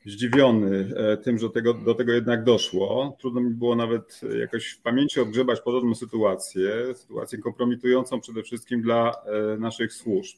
zdziwiony 0.07 0.95
e, 0.97 1.17
tym, 1.17 1.39
że 1.39 1.51
tego, 1.51 1.75
do 1.75 1.95
tego 1.95 2.13
jednak 2.13 2.45
doszło. 2.45 3.17
Trudno 3.21 3.41
mi 3.41 3.51
było 3.51 3.77
nawet 3.77 4.21
jakoś 4.41 4.71
w 4.71 4.81
pamięci 4.81 5.21
odgrzebać 5.21 5.61
podobną 5.61 5.95
sytuację, 5.95 6.95
sytuację 6.95 7.39
kompromitującą 7.39 8.21
przede 8.21 8.43
wszystkim 8.43 8.83
dla 8.83 9.13
e, 9.13 9.59
naszych 9.59 9.93
służb. 9.93 10.37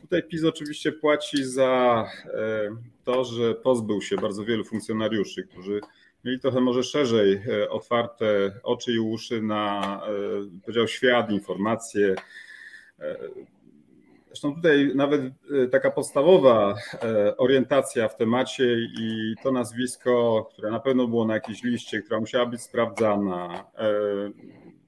Tutaj 0.00 0.22
PiS 0.22 0.44
oczywiście 0.44 0.92
płaci 0.92 1.44
za 1.44 2.04
e, 2.24 2.76
to, 3.04 3.24
że 3.24 3.54
pozbył 3.54 4.02
się 4.02 4.16
bardzo 4.16 4.44
wielu 4.44 4.64
funkcjonariuszy, 4.64 5.42
którzy 5.42 5.80
mieli 6.24 6.40
trochę 6.40 6.60
może 6.60 6.82
szerzej 6.82 7.42
otwarte 7.68 8.52
oczy 8.62 8.92
i 8.92 8.98
uszy 8.98 9.42
na, 9.42 10.00
powiedział, 10.64 10.88
świat, 10.88 11.30
informacje, 11.30 12.14
Zresztą 14.30 14.54
tutaj 14.54 14.92
nawet 14.94 15.20
e, 15.22 15.66
taka 15.68 15.90
podstawowa 15.90 16.74
e, 17.02 17.36
orientacja 17.36 18.08
w 18.08 18.16
temacie 18.16 18.76
i 19.00 19.34
to 19.42 19.52
nazwisko, 19.52 20.48
które 20.52 20.70
na 20.70 20.80
pewno 20.80 21.06
było 21.08 21.24
na 21.24 21.34
jakiejś 21.34 21.62
liście, 21.62 22.02
która 22.02 22.20
musiała 22.20 22.46
być 22.46 22.62
sprawdzana, 22.62 23.64
e, 23.78 23.90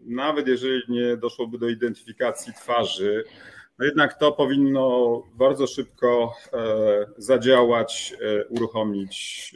nawet 0.00 0.48
jeżeli 0.48 0.82
nie 0.88 1.16
doszłoby 1.16 1.58
do 1.58 1.68
identyfikacji 1.68 2.52
twarzy, 2.52 3.24
no 3.78 3.84
jednak 3.84 4.18
to 4.18 4.32
powinno 4.32 5.22
bardzo 5.34 5.66
szybko 5.66 6.34
zadziałać, 7.16 8.14
uruchomić 8.48 9.54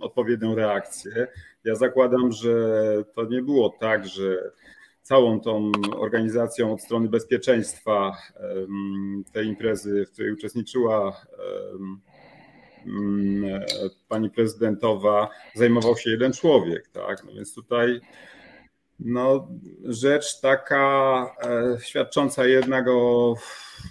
odpowiednią 0.00 0.54
reakcję. 0.54 1.26
Ja 1.64 1.74
zakładam, 1.74 2.32
że 2.32 2.54
to 3.14 3.24
nie 3.24 3.42
było 3.42 3.70
tak, 3.80 4.06
że 4.06 4.50
całą 5.04 5.40
tą 5.40 5.72
organizacją 5.96 6.72
od 6.72 6.82
strony 6.82 7.08
bezpieczeństwa 7.08 8.16
tej 9.32 9.46
imprezy, 9.46 10.06
w 10.06 10.12
której 10.12 10.32
uczestniczyła 10.32 11.26
pani 14.08 14.30
prezydentowa, 14.30 15.30
zajmował 15.54 15.96
się 15.96 16.10
jeden 16.10 16.32
człowiek, 16.32 16.88
tak? 16.88 17.24
No 17.24 17.32
więc 17.32 17.54
tutaj 17.54 18.00
no, 18.98 19.48
rzecz 19.84 20.40
taka 20.40 21.26
e, 21.42 21.80
świadcząca 21.80 22.46
jednak 22.46 22.88
o 22.88 23.34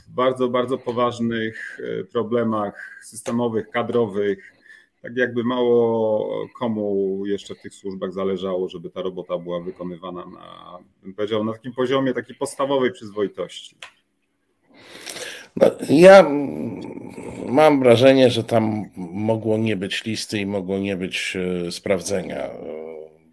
bardzo, 0.07 0.49
bardzo 0.49 0.77
poważnych 0.77 1.79
e, 1.79 2.03
problemach 2.03 2.99
systemowych, 3.03 3.69
kadrowych, 3.69 4.52
tak 5.03 5.17
jakby 5.17 5.43
mało 5.43 6.47
komu 6.59 7.21
jeszcze 7.25 7.55
w 7.55 7.61
tych 7.61 7.73
służbach 7.73 8.13
zależało, 8.13 8.69
żeby 8.69 8.89
ta 8.89 9.01
robota 9.01 9.37
była 9.37 9.59
wykonywana 9.59 10.25
na, 10.25 10.77
bym 11.03 11.13
powiedział, 11.13 11.43
na 11.43 11.53
takim 11.53 11.73
poziomie 11.73 12.13
takiej 12.13 12.35
podstawowej 12.35 12.91
przyzwoitości. 12.91 13.75
No, 15.55 15.71
ja 15.89 16.29
mam 17.45 17.79
wrażenie, 17.79 18.29
że 18.29 18.43
tam 18.43 18.83
mogło 18.95 19.57
nie 19.57 19.75
być 19.75 20.03
listy 20.05 20.39
i 20.39 20.45
mogło 20.45 20.77
nie 20.77 20.97
być 20.97 21.37
e, 21.67 21.71
sprawdzenia. 21.71 22.49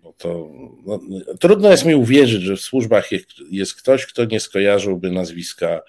Bo 0.02 0.12
to, 0.12 0.48
no, 0.86 1.00
trudno 1.40 1.70
jest 1.70 1.84
mi 1.84 1.94
uwierzyć, 1.94 2.42
że 2.42 2.56
w 2.56 2.60
służbach 2.60 3.08
jest 3.50 3.74
ktoś, 3.74 4.06
kto 4.06 4.24
nie 4.24 4.40
skojarzyłby 4.40 5.10
nazwiska 5.10 5.66
E, 5.66 5.82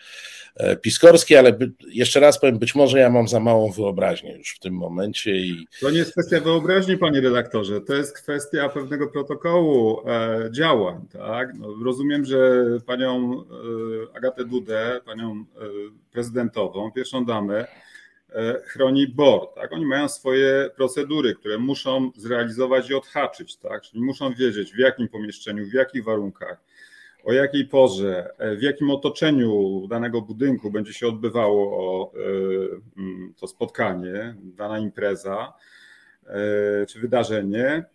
Piskorski, 0.82 1.36
ale 1.36 1.54
by, 1.54 1.72
jeszcze 1.88 2.20
raz 2.20 2.40
powiem, 2.40 2.60
być 2.60 2.76
może 2.76 3.00
ja 3.00 3.10
mam 3.10 3.28
za 3.28 3.40
małą 3.40 3.72
wyobraźnię 3.72 4.38
już 4.38 4.56
w 4.56 4.60
tym 4.60 4.74
momencie. 4.74 5.36
I... 5.36 5.68
To 5.82 5.92
nie 5.92 5.98
jest 5.98 6.12
kwestia 6.12 6.40
wyobraźni, 6.40 6.98
panie 6.98 7.22
redaktorze, 7.22 7.82
to 7.82 7.94
jest 7.94 8.18
kwestia 8.18 8.70
pewnego 8.70 9.08
protokołu 9.08 10.02
e, 10.10 10.50
działań. 10.52 11.08
Tak? 11.14 11.54
No, 11.60 11.68
rozumiem, 11.84 12.26
że 12.26 12.66
panią 12.86 13.44
e, 14.14 14.18
Agatę 14.18 14.46
Dudę, 14.46 15.00
panią 15.06 15.32
e, 15.32 15.62
prezydentową, 16.12 16.92
pierwszą 16.92 17.26
damę, 17.26 17.68
e, 18.30 18.62
chroni 18.66 19.08
BOR. 19.08 19.54
Tak? 19.56 19.74
Oni 19.74 19.86
mają 19.86 20.10
swoje 20.10 20.70
procedury, 20.76 21.36
które 21.36 21.58
muszą 21.58 22.12
zrealizować 22.16 22.90
i 22.90 22.94
odhaczyć. 22.94 23.58
Tak? 23.58 23.82
Czyli 23.82 24.04
muszą 24.04 24.34
wiedzieć, 24.34 24.74
w 24.74 24.78
jakim 24.78 25.08
pomieszczeniu, 25.08 25.66
w 25.66 25.74
jakich 25.74 26.04
warunkach 26.04 26.71
o 27.24 27.34
jakiej 27.34 27.66
porze, 27.68 28.34
e, 28.38 28.56
w 28.56 28.62
jakim 28.62 28.90
otoczeniu 28.90 29.82
danego 29.90 30.22
budynku 30.22 30.72
będzie 30.72 30.94
się 30.94 31.08
odbywało 31.08 32.14
e, 32.16 32.20
mm, 32.98 33.34
to 33.40 33.48
spotkanie, 33.48 34.36
dana 34.44 34.80
impreza 34.80 35.54
e, 36.26 36.86
czy 36.86 37.00
wydarzenie, 37.00 37.86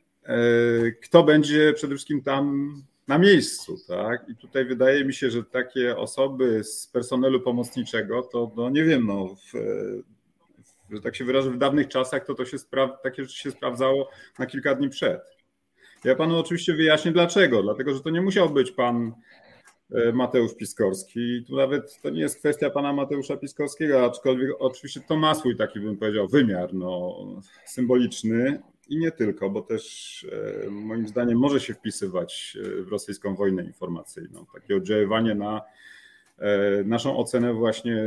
kto 1.02 1.22
będzie 1.22 1.72
przede 1.72 1.94
wszystkim 1.94 2.22
tam 2.22 2.74
na 3.08 3.18
miejscu, 3.18 3.76
tak? 3.88 4.28
I 4.28 4.36
tutaj 4.36 4.64
wydaje 4.64 5.04
mi 5.04 5.14
się, 5.14 5.30
że 5.30 5.44
takie 5.44 5.96
osoby 5.96 6.64
z 6.64 6.86
personelu 6.86 7.40
pomocniczego, 7.40 8.22
to 8.22 8.52
no 8.56 8.70
nie 8.70 8.84
wiem, 8.84 9.06
no, 9.06 9.26
w, 9.34 9.52
że 10.90 11.00
tak 11.00 11.16
się 11.16 11.24
wyrażę, 11.24 11.50
w 11.50 11.58
dawnych 11.58 11.88
czasach 11.88 12.24
to, 12.24 12.34
to 12.34 12.44
się 12.44 12.56
spra- 12.56 12.96
takie 13.02 13.22
rzeczy 13.22 13.38
się 13.38 13.50
sprawdzało 13.50 14.10
na 14.38 14.46
kilka 14.46 14.74
dni 14.74 14.88
przed. 14.88 15.35
Ja 16.06 16.14
panu 16.14 16.38
oczywiście 16.38 16.74
wyjaśnię 16.74 17.12
dlaczego. 17.12 17.62
Dlatego, 17.62 17.94
że 17.94 18.00
to 18.00 18.10
nie 18.10 18.20
musiał 18.20 18.50
być 18.50 18.72
pan 18.72 19.12
e, 19.92 20.12
Mateusz 20.12 20.54
Piskorski. 20.54 21.44
Tu 21.46 21.56
nawet 21.56 22.00
to 22.02 22.10
nie 22.10 22.20
jest 22.20 22.38
kwestia 22.38 22.70
pana 22.70 22.92
Mateusza 22.92 23.36
Piskorskiego, 23.36 24.04
aczkolwiek 24.04 24.50
oczywiście 24.58 25.00
to 25.00 25.16
ma 25.16 25.34
swój 25.34 25.56
taki, 25.56 25.80
bym 25.80 25.96
powiedział, 25.96 26.28
wymiar 26.28 26.74
no, 26.74 27.16
symboliczny 27.64 28.62
i 28.88 28.98
nie 28.98 29.10
tylko, 29.10 29.50
bo 29.50 29.62
też 29.62 30.26
e, 30.66 30.70
moim 30.70 31.08
zdaniem 31.08 31.38
może 31.38 31.60
się 31.60 31.74
wpisywać 31.74 32.58
e, 32.60 32.82
w 32.82 32.88
rosyjską 32.88 33.34
wojnę 33.34 33.64
informacyjną. 33.64 34.46
Takie 34.54 34.76
oddziaływanie 34.76 35.34
na 35.34 35.62
naszą 36.84 37.16
ocenę 37.16 37.54
właśnie 37.54 38.04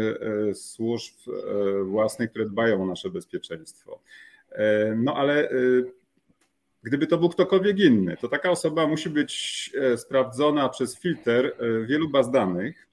służb 0.53 1.15
własnych, 1.85 2.29
które 2.29 2.45
dbają 2.45 2.83
o 2.83 2.85
nasze 2.85 3.09
bezpieczeństwo. 3.09 3.99
No 4.95 5.15
ale 5.15 5.49
Gdyby 6.83 7.07
to 7.07 7.17
był 7.17 7.29
ktokolwiek 7.29 7.79
inny, 7.79 8.17
to 8.17 8.27
taka 8.27 8.51
osoba 8.51 8.87
musi 8.87 9.09
być 9.09 9.71
e, 9.77 9.97
sprawdzona 9.97 10.69
przez 10.69 10.99
filtr 10.99 11.29
e, 11.29 11.51
wielu 11.85 12.09
baz 12.09 12.31
danych, 12.31 12.89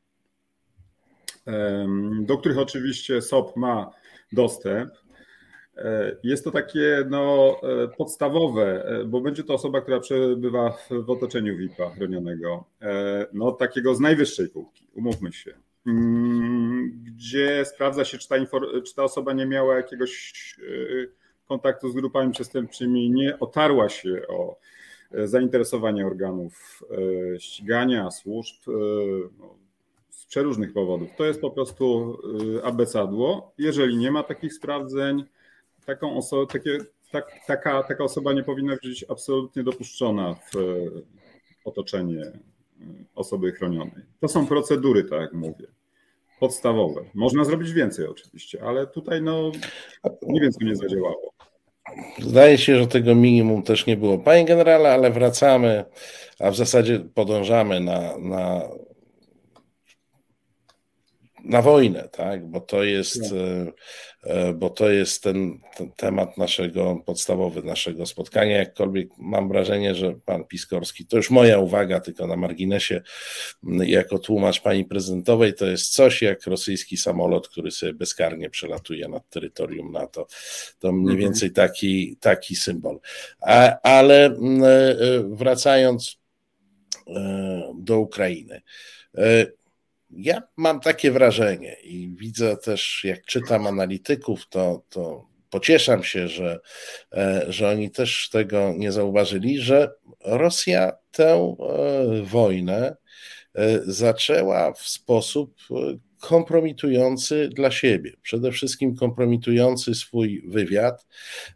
do 2.22 2.38
których 2.38 2.58
oczywiście 2.58 3.22
SOP 3.22 3.56
ma 3.56 3.90
dostęp. 4.32 4.90
E, 5.76 6.16
jest 6.22 6.44
to 6.44 6.50
takie 6.50 7.04
no, 7.10 7.56
podstawowe, 7.98 8.88
bo 9.06 9.20
będzie 9.20 9.44
to 9.44 9.54
osoba, 9.54 9.80
która 9.80 10.00
przebywa 10.00 10.76
w 10.90 11.10
otoczeniu 11.10 11.56
VIP-a 11.56 11.90
chronionego, 11.90 12.64
no, 13.32 13.52
takiego 13.52 13.94
z 13.94 14.00
najwyższej 14.00 14.48
półki, 14.48 14.86
umówmy 14.94 15.32
się, 15.32 15.54
mm, 15.86 17.04
gdzie 17.04 17.64
sprawdza 17.64 18.04
się, 18.04 18.18
czy 18.18 18.28
ta, 18.28 18.36
czy 18.86 18.94
ta 18.94 19.02
osoba 19.02 19.32
nie 19.32 19.46
miała 19.46 19.76
jakiegoś 19.76 20.32
kontaktu 21.48 21.90
z 21.90 21.94
grupami 21.94 22.32
przestępczymi 22.32 23.10
nie 23.10 23.38
otarła 23.40 23.88
się 23.88 24.22
o 24.28 24.56
e, 25.12 25.28
zainteresowanie 25.28 26.06
organów 26.06 26.82
e, 27.34 27.40
ścigania, 27.40 28.10
służb 28.10 28.56
e, 28.68 28.72
no, 29.38 29.54
z 30.10 30.26
przeróżnych 30.26 30.72
powodów. 30.72 31.08
To 31.16 31.24
jest 31.24 31.40
po 31.40 31.50
prostu 31.50 32.18
abecadło. 32.62 33.52
Jeżeli 33.58 33.96
nie 33.96 34.10
ma 34.10 34.22
takich 34.22 34.54
sprawdzeń, 34.54 35.24
taką 35.86 36.16
osobę, 36.16 36.52
takie, 36.52 36.78
tak, 37.12 37.32
taka, 37.46 37.82
taka 37.82 38.04
osoba 38.04 38.32
nie 38.32 38.42
powinna 38.42 38.76
być 38.82 39.04
absolutnie 39.08 39.62
dopuszczona 39.62 40.34
w 40.34 40.56
otoczenie 41.64 42.22
osoby 43.14 43.52
chronionej. 43.52 44.04
To 44.20 44.28
są 44.28 44.46
procedury, 44.46 45.04
tak 45.04 45.20
jak 45.20 45.32
mówię 45.32 45.66
podstawowe. 46.40 47.04
Można 47.14 47.44
zrobić 47.44 47.72
więcej 47.72 48.06
oczywiście, 48.06 48.62
ale 48.64 48.86
tutaj 48.86 49.22
no 49.22 49.52
nie 50.22 50.40
wiem, 50.40 50.52
co 50.52 50.64
nie 50.64 50.76
zadziałało. 50.76 51.35
Zdaje 52.18 52.58
się, 52.58 52.78
że 52.78 52.86
tego 52.86 53.14
minimum 53.14 53.62
też 53.62 53.86
nie 53.86 53.96
było. 53.96 54.18
Panie 54.18 54.44
generale, 54.44 54.92
ale 54.92 55.10
wracamy, 55.10 55.84
a 56.38 56.50
w 56.50 56.56
zasadzie 56.56 57.00
podążamy 57.14 57.80
na, 57.80 58.18
na 58.18 58.62
na 61.46 61.62
wojnę, 61.62 62.08
tak? 62.12 62.46
bo 62.46 62.60
to 62.60 62.84
jest, 62.84 63.22
tak. 63.22 63.32
E, 63.32 64.48
e, 64.48 64.54
bo 64.54 64.70
to 64.70 64.90
jest 64.90 65.22
ten, 65.22 65.60
ten, 65.76 65.92
temat 65.92 66.38
naszego 66.38 67.02
podstawowy, 67.06 67.62
naszego 67.62 68.06
spotkania. 68.06 68.56
Jakkolwiek 68.56 69.08
mam 69.18 69.48
wrażenie, 69.48 69.94
że 69.94 70.14
pan 70.24 70.44
Piskorski, 70.44 71.06
to 71.06 71.16
już 71.16 71.30
moja 71.30 71.58
uwaga, 71.58 72.00
tylko 72.00 72.26
na 72.26 72.36
marginesie, 72.36 73.02
jako 73.86 74.18
tłumacz 74.18 74.60
pani 74.60 74.84
prezydentowej, 74.84 75.54
to 75.54 75.66
jest 75.66 75.92
coś 75.92 76.22
jak 76.22 76.46
rosyjski 76.46 76.96
samolot, 76.96 77.48
który 77.48 77.70
sobie 77.70 77.94
bezkarnie 77.94 78.50
przelatuje 78.50 79.08
nad 79.08 79.28
terytorium 79.30 79.92
NATO. 79.92 80.26
To 80.78 80.92
mniej 80.92 81.14
mhm. 81.14 81.18
więcej 81.18 81.52
taki, 81.52 82.16
taki 82.20 82.56
symbol. 82.56 82.98
A, 83.40 83.80
ale 83.82 84.26
e, 84.26 84.36
wracając 85.28 86.18
do 87.74 87.98
Ukrainy. 87.98 88.62
Ja 90.10 90.42
mam 90.56 90.80
takie 90.80 91.10
wrażenie 91.10 91.76
i 91.82 92.08
widzę 92.16 92.56
też, 92.56 93.04
jak 93.04 93.24
czytam 93.24 93.66
analityków, 93.66 94.48
to, 94.48 94.82
to 94.88 95.28
pocieszam 95.50 96.04
się, 96.04 96.28
że, 96.28 96.60
e, 97.12 97.46
że 97.48 97.68
oni 97.68 97.90
też 97.90 98.28
tego 98.32 98.74
nie 98.76 98.92
zauważyli, 98.92 99.58
że 99.58 99.92
Rosja 100.24 100.92
tę 101.10 101.34
e, 101.34 102.22
wojnę 102.22 102.96
e, 103.54 103.80
zaczęła 103.86 104.72
w 104.72 104.80
sposób, 104.80 105.54
kompromitujący 106.20 107.48
dla 107.48 107.70
siebie. 107.70 108.12
Przede 108.22 108.52
wszystkim 108.52 108.96
kompromitujący 108.96 109.94
swój 109.94 110.42
wywiad, 110.48 111.06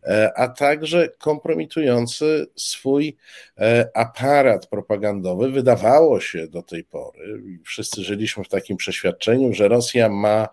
e, 0.03 0.33
a 0.37 0.49
także 0.49 1.09
kompromitujący 1.18 2.46
swój 2.57 3.16
e, 3.59 3.90
aparat 3.94 4.66
propagandowy. 4.66 5.51
Wydawało 5.51 6.20
się 6.20 6.49
do 6.49 6.62
tej 6.62 6.85
pory, 6.85 7.42
wszyscy 7.64 8.03
żyliśmy 8.03 8.44
w 8.44 8.49
takim 8.49 8.77
przeświadczeniu, 8.77 9.53
że 9.53 9.68
Rosja 9.68 10.09
ma 10.09 10.49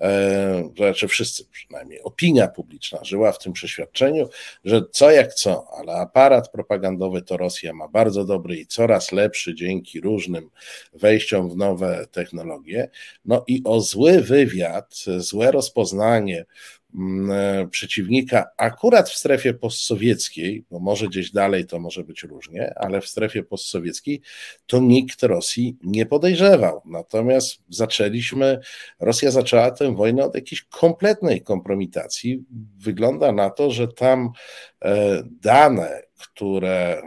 e, 0.00 0.70
znaczy 0.76 1.08
wszyscy 1.08 1.44
przynajmniej, 1.44 2.02
opinia 2.02 2.48
publiczna 2.48 3.04
żyła 3.04 3.32
w 3.32 3.38
tym 3.38 3.52
przeświadczeniu, 3.52 4.28
że 4.64 4.82
co 4.92 5.10
jak 5.10 5.34
co, 5.34 5.66
ale 5.78 5.92
aparat 5.92 6.50
propagandowy 6.50 7.22
to 7.22 7.36
Rosja 7.36 7.72
ma 7.72 7.88
bardzo 7.88 8.24
dobry 8.24 8.56
i 8.56 8.66
coraz 8.66 9.12
lepszy 9.12 9.54
dzięki 9.54 10.00
różnym 10.00 10.50
wejściom 10.92 11.50
w 11.50 11.56
nowe 11.56 12.06
technologie. 12.12 12.90
No 13.24 13.44
i 13.46 13.62
o 13.64 13.80
zły 13.80 14.20
wywiad, 14.22 15.04
złe 15.18 15.52
rozpoznanie 15.52 16.44
przeciwnika 17.70 18.44
akurat 18.56 19.10
w 19.10 19.16
strefie 19.16 19.54
postsowieckiej, 19.54 20.64
bo 20.70 20.78
może 20.78 21.06
gdzieś 21.06 21.30
dalej 21.30 21.66
to 21.66 21.78
może 21.78 22.04
być 22.04 22.22
różnie, 22.22 22.72
ale 22.76 23.00
w 23.00 23.08
strefie 23.08 23.42
postsowieckiej 23.42 24.20
to 24.66 24.80
nikt 24.80 25.22
Rosji 25.22 25.76
nie 25.82 26.06
podejrzewał. 26.06 26.82
Natomiast 26.84 27.58
zaczęliśmy, 27.68 28.58
Rosja 29.00 29.30
zaczęła 29.30 29.70
tę 29.70 29.94
wojnę 29.94 30.24
od 30.24 30.34
jakiejś 30.34 30.62
kompletnej 30.62 31.42
kompromitacji. 31.42 32.44
Wygląda 32.78 33.32
na 33.32 33.50
to, 33.50 33.70
że 33.70 33.88
tam 33.88 34.30
e, 34.84 35.22
dane, 35.42 36.02
które 36.18 37.02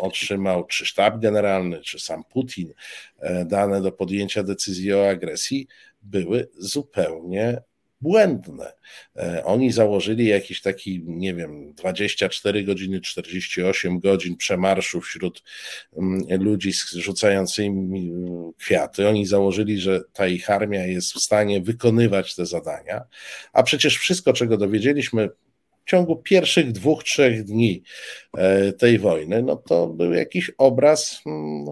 otrzymał 0.00 0.64
czy 0.64 0.86
sztab 0.86 1.18
generalny, 1.18 1.80
czy 1.80 2.00
sam 2.00 2.24
Putin, 2.24 2.72
e, 3.18 3.44
dane 3.44 3.82
do 3.82 3.92
podjęcia 3.92 4.42
decyzji 4.42 4.92
o 4.94 5.08
agresji, 5.08 5.66
były 6.02 6.48
zupełnie 6.58 7.62
błędne. 8.00 8.72
E, 9.16 9.44
oni 9.44 9.72
założyli 9.72 10.26
jakiś 10.26 10.60
taki, 10.60 11.02
nie 11.06 11.34
wiem, 11.34 11.74
24 11.74 12.64
godziny, 12.64 13.00
48 13.00 14.00
godzin 14.00 14.36
przemarszu 14.36 15.00
wśród 15.00 15.42
mm, 15.96 16.42
ludzi 16.42 16.72
rzucającymi 16.92 18.12
kwiaty. 18.58 19.08
Oni 19.08 19.26
założyli, 19.26 19.80
że 19.80 20.00
ta 20.12 20.26
ich 20.26 20.50
armia 20.50 20.86
jest 20.86 21.12
w 21.12 21.20
stanie 21.20 21.60
wykonywać 21.60 22.34
te 22.34 22.46
zadania, 22.46 23.02
a 23.52 23.62
przecież 23.62 23.98
wszystko, 23.98 24.32
czego 24.32 24.56
dowiedzieliśmy 24.56 25.28
w 25.84 25.90
ciągu 25.90 26.16
pierwszych 26.16 26.72
dwóch, 26.72 27.04
trzech 27.04 27.44
dni 27.44 27.82
e, 28.36 28.72
tej 28.72 28.98
wojny, 28.98 29.42
no 29.42 29.56
to 29.56 29.86
był 29.86 30.12
jakiś 30.12 30.50
obraz 30.58 31.22
mm, 31.26 31.66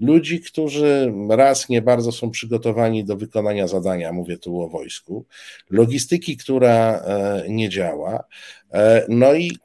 ludzi, 0.00 0.40
którzy 0.40 1.12
raz 1.28 1.68
nie 1.68 1.82
bardzo 1.82 2.12
są 2.12 2.30
przygotowani 2.30 3.04
do 3.04 3.16
wykonania 3.16 3.66
zadania, 3.66 4.12
mówię 4.12 4.38
tu 4.38 4.60
o 4.60 4.68
wojsku, 4.68 5.26
logistyki, 5.70 6.36
która 6.36 6.98
e, 6.98 7.44
nie 7.48 7.68
działa, 7.68 8.24
e, 8.72 9.06
no 9.08 9.34
i 9.34 9.58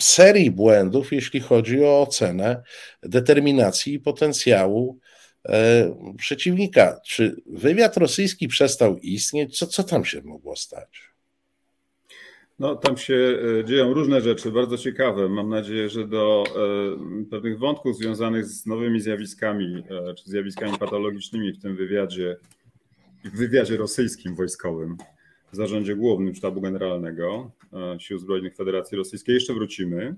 serii 0.00 0.50
błędów, 0.50 1.12
jeśli 1.12 1.40
chodzi 1.40 1.84
o 1.84 2.02
ocenę 2.02 2.62
determinacji 3.02 3.94
i 3.94 4.00
potencjału 4.00 4.98
przeciwnika. 6.18 7.00
Czy 7.04 7.36
wywiad 7.46 7.96
rosyjski 7.96 8.48
przestał 8.48 8.98
istnieć? 8.98 9.58
Co, 9.58 9.66
co 9.66 9.84
tam 9.84 10.04
się 10.04 10.22
mogło 10.22 10.56
stać? 10.56 11.15
No, 12.58 12.76
tam 12.76 12.96
się 12.96 13.38
e, 13.60 13.64
dzieją 13.64 13.94
różne 13.94 14.20
rzeczy, 14.20 14.52
bardzo 14.52 14.78
ciekawe. 14.78 15.28
Mam 15.28 15.48
nadzieję, 15.48 15.88
że 15.88 16.08
do 16.08 16.44
e, 16.46 17.24
pewnych 17.30 17.58
wątków 17.58 17.96
związanych 17.96 18.44
z 18.44 18.66
nowymi 18.66 19.00
zjawiskami, 19.00 19.84
e, 19.90 20.14
czy 20.14 20.30
zjawiskami 20.30 20.78
patologicznymi 20.78 21.52
w 21.52 21.62
tym 21.62 21.76
wywiadzie, 21.76 22.36
w 23.24 23.36
wywiadzie 23.36 23.76
rosyjskim 23.76 24.34
wojskowym, 24.34 24.96
w 25.52 25.56
zarządzie 25.56 25.96
głównym 25.96 26.34
Sztabu 26.34 26.60
Generalnego 26.60 27.50
Sił 27.98 28.18
Zbrojnych 28.18 28.56
Federacji 28.56 28.96
Rosyjskiej, 28.98 29.34
jeszcze 29.34 29.54
wrócimy. 29.54 30.16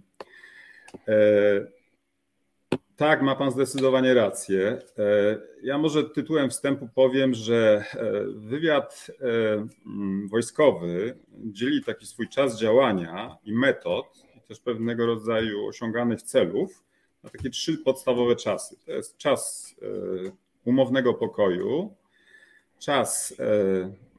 Tak, 2.98 3.22
ma 3.22 3.36
Pan 3.36 3.50
zdecydowanie 3.50 4.14
rację. 4.14 4.78
E, 4.98 5.38
ja 5.62 5.78
może 5.78 6.04
tytułem 6.04 6.50
wstępu 6.50 6.88
powiem, 6.94 7.34
że 7.34 7.84
e, 7.94 8.12
wywiad 8.36 9.06
e, 9.20 9.24
mm, 9.86 10.28
wojskowy 10.28 11.18
dzieli 11.36 11.84
taki 11.84 12.06
swój 12.06 12.28
czas 12.28 12.58
działania 12.60 13.36
i 13.44 13.52
metod, 13.52 14.06
też 14.48 14.60
pewnego 14.60 15.06
rodzaju 15.06 15.66
osiąganych 15.66 16.22
celów 16.22 16.84
na 17.22 17.30
takie 17.30 17.50
trzy 17.50 17.78
podstawowe 17.78 18.36
czasy. 18.36 18.76
To 18.86 18.92
jest 18.92 19.16
czas 19.16 19.74
umownego 20.64 21.14
pokoju, 21.14 21.94
czas 22.78 23.34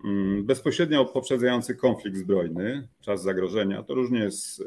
mm, 0.03 0.45
bezpośrednio 0.45 1.05
poprzedzający 1.05 1.75
konflikt 1.75 2.17
zbrojny, 2.17 2.87
czas 3.01 3.21
zagrożenia. 3.21 3.83
To 3.83 3.93
różnie 3.93 4.19
jest 4.19 4.63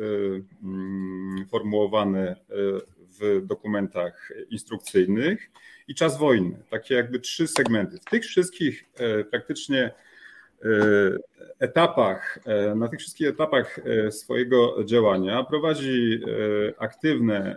mm, 0.62 1.46
formułowane 1.50 2.36
w 3.20 3.46
dokumentach 3.46 4.32
instrukcyjnych 4.50 5.50
i 5.88 5.94
czas 5.94 6.18
wojny. 6.18 6.58
Takie 6.70 6.94
jakby 6.94 7.20
trzy 7.20 7.48
segmenty. 7.48 7.98
W 7.98 8.04
tych 8.04 8.24
wszystkich 8.24 8.84
e, 8.94 9.24
praktycznie 9.24 9.82
e, 9.82 9.92
etapach, 11.58 12.38
e, 12.46 12.74
na 12.74 12.88
tych 12.88 13.00
wszystkich 13.00 13.28
etapach 13.28 13.80
swojego 14.10 14.84
działania 14.84 15.44
prowadzi 15.44 16.20
aktywne 16.78 17.56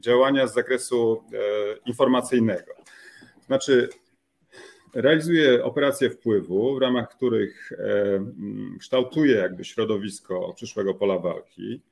działania 0.00 0.46
z 0.46 0.54
zakresu 0.54 1.24
informacyjnego. 1.86 2.72
Znaczy, 3.46 3.88
realizuje 4.94 5.64
operacje 5.64 6.10
wpływu, 6.10 6.74
w 6.74 6.80
ramach 6.80 7.08
których 7.08 7.72
kształtuje 8.80 9.36
jakby 9.36 9.64
środowisko 9.64 10.52
przyszłego 10.56 10.94
pola 10.94 11.18
walki 11.18 11.82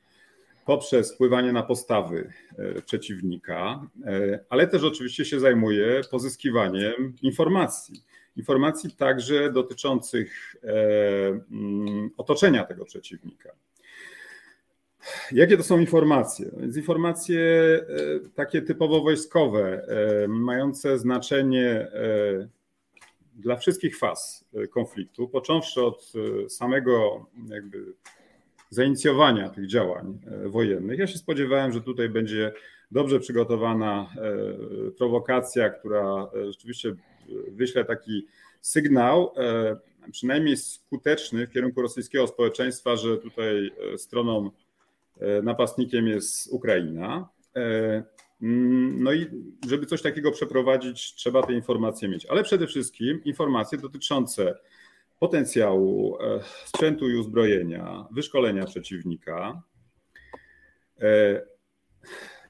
poprzez 0.70 1.14
wpływanie 1.14 1.52
na 1.52 1.62
postawy 1.62 2.32
e, 2.58 2.82
przeciwnika, 2.82 3.86
e, 4.04 4.44
ale 4.48 4.66
też 4.66 4.84
oczywiście 4.84 5.24
się 5.24 5.40
zajmuje 5.40 6.00
pozyskiwaniem 6.10 7.14
informacji. 7.22 8.04
Informacji 8.36 8.90
także 8.90 9.52
dotyczących 9.52 10.56
e, 10.64 10.68
mm, 11.28 12.10
otoczenia 12.16 12.64
tego 12.64 12.84
przeciwnika. 12.84 13.52
Jakie 15.32 15.56
to 15.56 15.62
są 15.62 15.80
informacje? 15.80 16.50
Więc 16.56 16.76
informacje 16.76 17.40
takie 18.34 18.62
typowo 18.62 19.02
wojskowe, 19.02 19.86
mające 20.28 20.98
znaczenie 20.98 21.88
dla 23.34 23.56
wszystkich 23.56 23.98
faz 23.98 24.44
konfliktu, 24.70 25.28
począwszy 25.28 25.82
od 25.82 26.12
samego 26.48 27.26
jakby 27.48 27.94
zainicjowania 28.70 29.48
tych 29.48 29.66
działań 29.66 30.18
e, 30.26 30.48
wojennych. 30.48 30.98
Ja 30.98 31.06
się 31.06 31.18
spodziewałem, 31.18 31.72
że 31.72 31.80
tutaj 31.80 32.08
będzie 32.08 32.52
dobrze 32.90 33.20
przygotowana 33.20 34.14
e, 34.16 34.90
prowokacja, 34.90 35.70
która 35.70 36.28
e, 36.34 36.46
rzeczywiście 36.46 36.94
wyśle 37.48 37.84
taki 37.84 38.26
sygnał, 38.60 39.34
przynajmniej 40.12 40.56
skuteczny 40.56 41.46
w 41.46 41.50
kierunku 41.50 41.82
rosyjskiego 41.82 42.26
społeczeństwa, 42.26 42.96
że 42.96 43.18
tutaj 43.18 43.70
stroną 43.96 44.50
napastnikiem 45.42 46.06
jest 46.06 46.52
Ukraina. 46.52 47.28
Mm, 48.42 49.02
no 49.02 49.12
i 49.12 49.26
żeby 49.68 49.86
coś 49.86 50.02
takiego 50.02 50.30
przeprowadzić, 50.30 51.14
trzeba 51.14 51.42
te 51.42 51.52
informacje 51.52 52.08
mieć, 52.08 52.26
ale 52.26 52.42
przede 52.42 52.66
wszystkim 52.66 53.24
informacje 53.24 53.78
dotyczące 53.78 54.54
potencjału 55.20 56.18
e, 56.20 56.40
sprzętu 56.64 57.10
i 57.10 57.14
uzbrojenia, 57.14 58.06
wyszkolenia 58.10 58.64
przeciwnika. 58.64 59.62
E, 61.00 61.42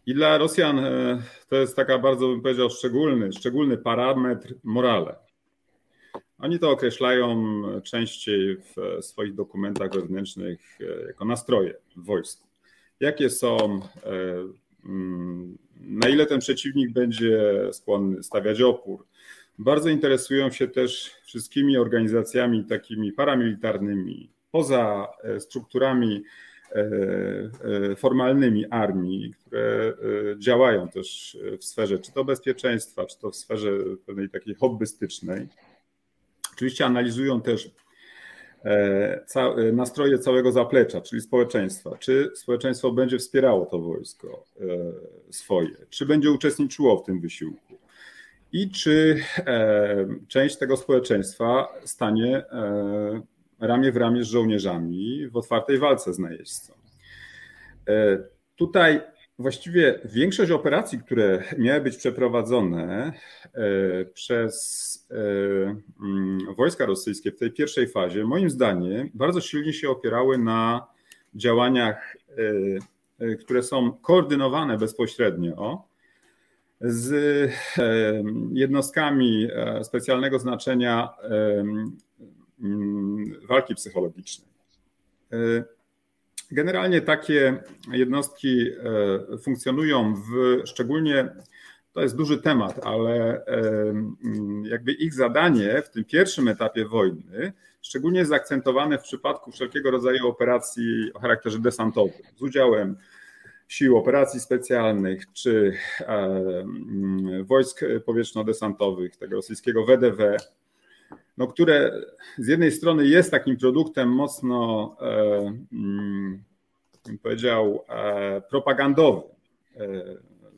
I 0.06 0.14
dla 0.14 0.38
Rosjan 0.38 0.78
e, 0.78 1.22
to 1.48 1.56
jest 1.56 1.76
taka 1.76 1.98
bardzo, 1.98 2.28
bym 2.28 2.42
powiedział, 2.42 2.70
szczególny, 2.70 3.32
szczególny 3.32 3.78
parametr 3.78 4.54
morale. 4.64 5.16
Oni 6.38 6.58
to 6.58 6.70
określają 6.70 7.62
częściej 7.82 8.56
w 8.56 9.04
swoich 9.04 9.34
dokumentach 9.34 9.94
wewnętrznych 9.94 10.78
jako 11.06 11.24
nastroje 11.24 11.74
w 11.96 12.04
wojsku. 12.04 12.48
Jakie 13.00 13.30
są, 13.30 13.80
mm, 14.84 15.58
na 15.80 16.08
ile 16.08 16.26
ten 16.26 16.40
przeciwnik 16.40 16.92
będzie 16.92 17.68
skłonny 17.72 18.22
stawiać 18.22 18.62
opór, 18.62 19.06
bardzo 19.60 19.88
interesują 19.88 20.50
się 20.50 20.68
też 20.68 21.10
wszystkimi 21.24 21.76
organizacjami 21.76 22.64
takimi 22.64 23.12
paramilitarnymi, 23.12 24.30
poza 24.50 25.08
e, 25.22 25.40
strukturami 25.40 26.22
e, 26.72 26.78
e, 27.92 27.96
formalnymi 27.96 28.66
armii, 28.66 29.34
które 29.34 29.92
działają 30.38 30.88
też 30.88 31.38
w 31.58 31.64
sferze 31.64 31.98
czy 31.98 32.12
to 32.12 32.24
bezpieczeństwa, 32.24 33.06
czy 33.06 33.18
to 33.18 33.30
w 33.30 33.36
sferze 33.36 33.70
pewnej 34.06 34.28
takiej 34.28 34.54
hobbystycznej. 34.54 35.48
Oczywiście 36.52 36.86
analizują 36.86 37.42
też 37.42 37.70
nastroje 39.72 40.18
całego 40.18 40.52
zaplecza, 40.52 41.00
czyli 41.00 41.22
społeczeństwa. 41.22 41.96
Czy 41.98 42.30
społeczeństwo 42.34 42.92
będzie 42.92 43.18
wspierało 43.18 43.66
to 43.66 43.78
wojsko 43.78 44.44
swoje, 45.30 45.76
czy 45.90 46.06
będzie 46.06 46.30
uczestniczyło 46.30 46.96
w 46.96 47.06
tym 47.06 47.20
wysiłku 47.20 47.69
i 48.52 48.70
czy 48.70 49.22
część 50.28 50.56
tego 50.56 50.76
społeczeństwa 50.76 51.68
stanie 51.84 52.44
ramię 53.60 53.92
w 53.92 53.96
ramię 53.96 54.24
z 54.24 54.26
żołnierzami 54.26 55.28
w 55.28 55.36
otwartej 55.36 55.78
walce 55.78 56.14
z 56.14 56.18
najeźdźcą. 56.18 56.72
Tutaj 58.56 59.00
właściwie 59.38 60.00
większość 60.04 60.50
operacji, 60.50 60.98
które 60.98 61.42
miały 61.58 61.80
być 61.80 61.96
przeprowadzone 61.96 63.12
przez 64.14 65.08
mm, 66.00 66.38
wojska 66.56 66.86
rosyjskie 66.86 67.32
w 67.32 67.38
tej 67.38 67.52
pierwszej 67.52 67.88
fazie, 67.88 68.24
moim 68.24 68.50
zdaniem, 68.50 69.10
bardzo 69.14 69.40
silnie 69.40 69.72
się 69.72 69.90
opierały 69.90 70.38
na 70.38 70.86
działaniach, 71.34 72.16
które 73.40 73.62
są 73.62 73.92
koordynowane 73.92 74.78
bezpośrednio 74.78 75.89
z 76.80 77.52
jednostkami 78.52 79.48
e, 79.52 79.84
specjalnego 79.84 80.38
znaczenia 80.38 81.08
mm, 82.60 83.40
walki 83.48 83.74
psychologicznej. 83.74 84.48
E, 85.32 85.36
generalnie 86.50 87.00
takie 87.00 87.62
jednostki 87.92 88.66
e, 89.32 89.38
funkcjonują 89.38 90.14
w 90.14 90.60
szczególnie, 90.66 91.28
to 91.92 92.02
jest 92.02 92.16
duży 92.16 92.38
temat, 92.38 92.86
ale 92.86 93.44
jakby 94.62 94.92
ich 94.92 95.14
zadanie 95.14 95.82
w 95.82 95.90
tym 95.90 96.04
pierwszym 96.04 96.48
etapie 96.48 96.84
wojny, 96.84 97.52
szczególnie 97.82 98.26
zaakcentowane 98.26 98.98
w 98.98 99.02
przypadku 99.02 99.52
wszelkiego 99.52 99.90
rodzaju 99.90 100.28
operacji 100.28 101.12
o 101.14 101.20
charakterze 101.20 101.58
desantowym, 101.58 102.22
z 102.36 102.42
udziałem 102.42 102.96
Sił 103.70 103.96
Operacji 103.96 104.40
Specjalnych 104.40 105.32
czy 105.32 105.72
e, 106.00 106.04
mm, 106.06 107.44
wojsk 107.44 107.80
powietrzno-desantowych, 108.04 109.16
tego 109.16 109.36
rosyjskiego 109.36 109.84
WDW, 109.84 110.36
no, 111.36 111.46
które 111.46 111.92
z 112.38 112.48
jednej 112.48 112.72
strony 112.72 113.06
jest 113.06 113.30
takim 113.30 113.56
produktem 113.56 114.08
mocno, 114.08 114.96
e, 115.00 115.38
mm, 115.72 116.42
bym 117.06 117.18
powiedział, 117.18 117.84
e, 117.88 118.40
propagandowym, 118.40 119.30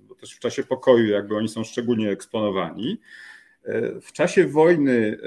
bo 0.09 0.15
też 0.15 0.35
w 0.35 0.39
czasie 0.39 0.63
pokoju 0.63 1.07
jakby 1.07 1.37
oni 1.37 1.49
są 1.49 1.65
szczególnie 1.65 2.11
eksponowani. 2.11 3.01
W 4.03 4.13
czasie 4.13 4.47
wojny 4.47 5.19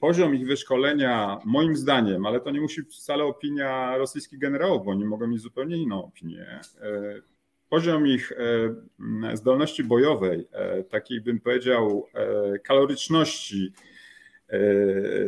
poziom 0.00 0.34
ich 0.34 0.46
wyszkolenia, 0.46 1.40
moim 1.44 1.76
zdaniem, 1.76 2.26
ale 2.26 2.40
to 2.40 2.50
nie 2.50 2.60
musi 2.60 2.82
wcale 2.82 3.24
opinia 3.24 3.96
rosyjskich 3.96 4.38
generałów, 4.38 4.84
bo 4.84 4.90
oni 4.90 5.04
mogą 5.04 5.26
mieć 5.26 5.40
zupełnie 5.40 5.76
inną 5.76 6.04
opinię, 6.04 6.60
poziom 7.74 8.06
ich 8.06 8.32
e, 8.32 9.36
zdolności 9.36 9.84
bojowej, 9.84 10.48
e, 10.52 10.82
takiej 10.82 11.20
bym 11.20 11.40
powiedział 11.40 12.08
e, 12.14 12.58
kaloryczności 12.58 13.72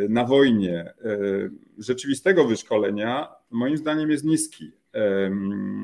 na 0.09 0.25
wojnie, 0.25 0.95
rzeczywistego 1.79 2.45
wyszkolenia, 2.45 3.29
moim 3.51 3.77
zdaniem 3.77 4.11
jest 4.11 4.25
niski. 4.25 4.73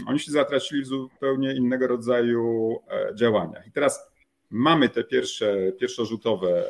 Oni 0.07 0.18
się 0.18 0.33
zatracili 0.33 0.83
w 0.83 0.87
zupełnie 0.87 1.55
innego 1.55 1.87
rodzaju 1.87 2.77
działaniach. 3.14 3.66
I 3.66 3.72
teraz 3.72 4.11
mamy 4.51 4.88
te 4.88 5.05
pierwsze, 5.05 5.72
pierwszorzutowe 5.81 6.64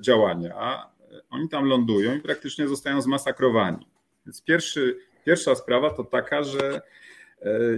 działania, 0.00 0.86
oni 1.30 1.48
tam 1.48 1.64
lądują 1.64 2.16
i 2.16 2.20
praktycznie 2.20 2.68
zostają 2.68 3.02
zmasakrowani. 3.02 3.86
Więc 4.26 4.42
pierwszy, 4.42 4.98
pierwsza 5.24 5.54
sprawa 5.54 5.90
to 5.90 6.04
taka, 6.04 6.42
że 6.42 6.80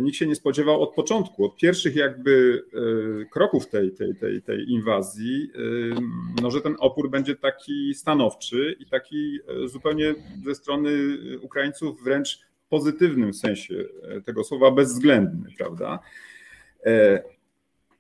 nikt 0.01 0.16
się 0.16 0.27
nie 0.27 0.35
spodziewał 0.35 0.83
od 0.83 0.94
początku, 0.94 1.44
od 1.44 1.57
pierwszych 1.57 1.96
jakby 1.96 2.62
e, 3.23 3.25
kroków 3.25 3.68
tej, 3.68 3.92
tej, 3.92 4.14
tej, 4.16 4.42
tej 4.42 4.70
inwazji, 4.70 5.51
e, 5.55 6.40
no, 6.42 6.51
że 6.51 6.61
ten 6.61 6.77
opór 6.79 7.11
będzie 7.11 7.37
taki 7.37 7.94
stanowczy 7.94 8.77
i 8.79 8.87
taki 8.87 9.38
zupełnie 9.66 10.14
ze 10.44 10.55
strony 10.55 10.90
Ukraińców 11.42 12.03
wręcz 12.05 12.40
pozytywnym 12.68 13.35
sensie 13.35 13.75
tego 14.25 14.44
słowa 14.44 14.70
bezwzględny, 14.70 15.49
prawda? 15.59 15.99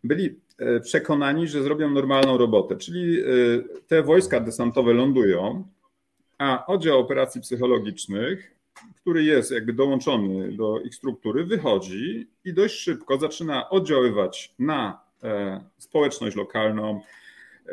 Byli 0.04 0.40
przekonani, 0.82 1.48
że 1.48 1.62
zrobią 1.62 1.90
normalną 1.90 2.38
robotę, 2.38 2.76
czyli 2.76 3.22
te 3.86 4.02
wojska 4.02 4.40
desantowe 4.40 4.92
lądują, 4.92 5.64
a 6.38 6.66
oddział 6.66 6.98
operacji 6.98 7.40
psychologicznych 7.40 8.59
który 9.00 9.24
jest 9.24 9.50
jakby 9.50 9.72
dołączony 9.72 10.52
do 10.52 10.80
ich 10.80 10.94
struktury, 10.94 11.44
wychodzi 11.44 12.30
i 12.44 12.54
dość 12.54 12.74
szybko 12.74 13.18
zaczyna 13.18 13.70
oddziaływać 13.70 14.54
na 14.58 15.00
e, 15.22 15.64
społeczność 15.78 16.36
lokalną, 16.36 17.00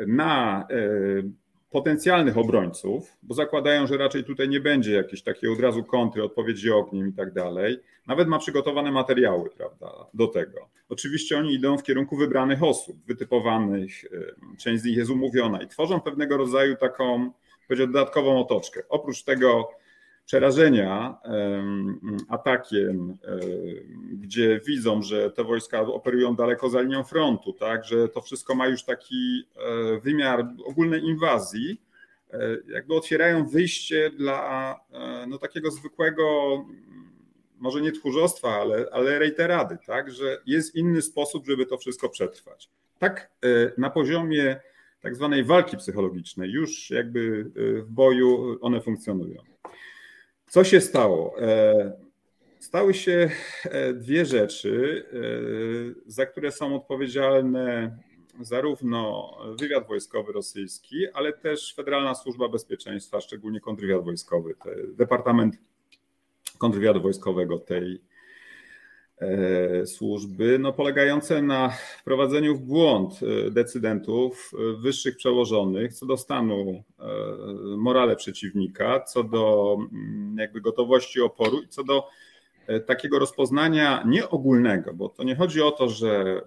na 0.06 0.66
e, 0.70 1.48
potencjalnych 1.70 2.38
obrońców, 2.38 3.16
bo 3.22 3.34
zakładają, 3.34 3.86
że 3.86 3.96
raczej 3.96 4.24
tutaj 4.24 4.48
nie 4.48 4.60
będzie 4.60 4.92
jakiejś 4.92 5.22
takiej 5.22 5.50
od 5.50 5.60
razu 5.60 5.84
kontry, 5.84 6.24
odpowiedzi 6.24 6.70
ogniem 6.70 7.08
i 7.08 7.12
tak 7.12 7.32
dalej. 7.32 7.78
Nawet 8.06 8.28
ma 8.28 8.38
przygotowane 8.38 8.92
materiały 8.92 9.50
prawda, 9.50 9.90
do 10.14 10.26
tego. 10.26 10.68
Oczywiście 10.88 11.38
oni 11.38 11.54
idą 11.54 11.78
w 11.78 11.82
kierunku 11.82 12.16
wybranych 12.16 12.62
osób, 12.62 12.96
wytypowanych, 13.06 14.04
e, 14.04 14.56
część 14.56 14.82
z 14.82 14.84
nich 14.84 14.96
jest 14.96 15.10
umówiona 15.10 15.62
i 15.62 15.68
tworzą 15.68 16.00
pewnego 16.00 16.36
rodzaju 16.36 16.76
taką, 16.76 17.30
powiedział, 17.68 17.86
dodatkową 17.86 18.40
otoczkę. 18.40 18.82
Oprócz 18.88 19.22
tego 19.22 19.68
przerażenia 20.28 21.18
atakiem, 22.28 23.18
gdzie 24.12 24.60
widzą, 24.66 25.02
że 25.02 25.30
te 25.30 25.44
wojska 25.44 25.80
operują 25.80 26.34
daleko 26.34 26.70
za 26.70 26.80
linią 26.80 27.04
frontu, 27.04 27.52
tak, 27.52 27.84
że 27.84 28.08
to 28.08 28.20
wszystko 28.20 28.54
ma 28.54 28.66
już 28.66 28.84
taki 28.84 29.44
e, 29.56 30.00
wymiar 30.00 30.48
ogólnej 30.64 31.04
inwazji, 31.04 31.80
e, 32.30 32.38
jakby 32.68 32.94
otwierają 32.94 33.46
wyjście 33.46 34.10
dla 34.10 34.74
e, 34.92 35.26
no, 35.26 35.38
takiego 35.38 35.70
zwykłego, 35.70 36.24
może 37.58 37.80
nie 37.80 37.92
tchórzostwa, 37.92 38.48
ale, 38.48 38.86
ale 38.92 39.18
reiterady, 39.18 39.78
tak, 39.86 40.10
że 40.10 40.38
jest 40.46 40.74
inny 40.74 41.02
sposób, 41.02 41.46
żeby 41.46 41.66
to 41.66 41.78
wszystko 41.78 42.08
przetrwać. 42.08 42.70
Tak 42.98 43.30
na 43.78 43.90
poziomie 43.90 44.60
tak 45.00 45.16
zwanej 45.16 45.44
walki 45.44 45.76
psychologicznej, 45.76 46.50
już 46.50 46.90
jakby 46.90 47.50
w 47.56 47.90
boju 47.90 48.58
one 48.60 48.80
funkcjonują. 48.80 49.47
Co 50.48 50.64
się 50.64 50.80
stało? 50.80 51.42
E, 51.42 51.92
stały 52.58 52.94
się 52.94 53.30
e, 53.64 53.92
dwie 53.92 54.24
rzeczy, 54.24 55.04
e, 55.12 56.10
za 56.10 56.26
które 56.26 56.52
są 56.52 56.76
odpowiedzialne 56.76 57.96
zarówno 58.40 59.30
wywiad 59.60 59.88
wojskowy 59.88 60.32
rosyjski, 60.32 61.08
ale 61.14 61.32
też 61.32 61.74
Federalna 61.74 62.14
Służba 62.14 62.48
Bezpieczeństwa, 62.48 63.20
szczególnie 63.20 63.60
kontrwywiad 63.60 64.04
wojskowy, 64.04 64.54
Departament 64.88 65.56
Kontrwywiadu 66.58 67.00
Wojskowego 67.00 67.58
tej, 67.58 68.00
służby, 69.86 70.58
no, 70.58 70.72
polegające 70.72 71.42
na 71.42 71.68
wprowadzeniu 72.00 72.56
w 72.56 72.60
błąd 72.60 73.20
e, 73.22 73.50
decydentów, 73.50 74.52
e, 74.54 74.80
wyższych 74.80 75.16
przełożonych 75.16 75.94
co 75.94 76.06
do 76.06 76.16
stanu 76.16 76.84
morale 77.76 78.16
przeciwnika, 78.16 79.00
co 79.00 79.24
do 79.24 79.76
mm, 79.92 80.36
jakby 80.38 80.60
gotowości 80.60 81.20
oporu 81.20 81.62
i 81.62 81.68
co 81.68 81.84
do 81.84 82.08
takiego 82.86 83.18
rozpoznania 83.18 84.02
nieogólnego, 84.06 84.94
bo 84.94 85.08
to 85.08 85.24
nie 85.24 85.36
chodzi 85.36 85.62
o 85.62 85.70
to, 85.70 85.88
że 85.88 86.40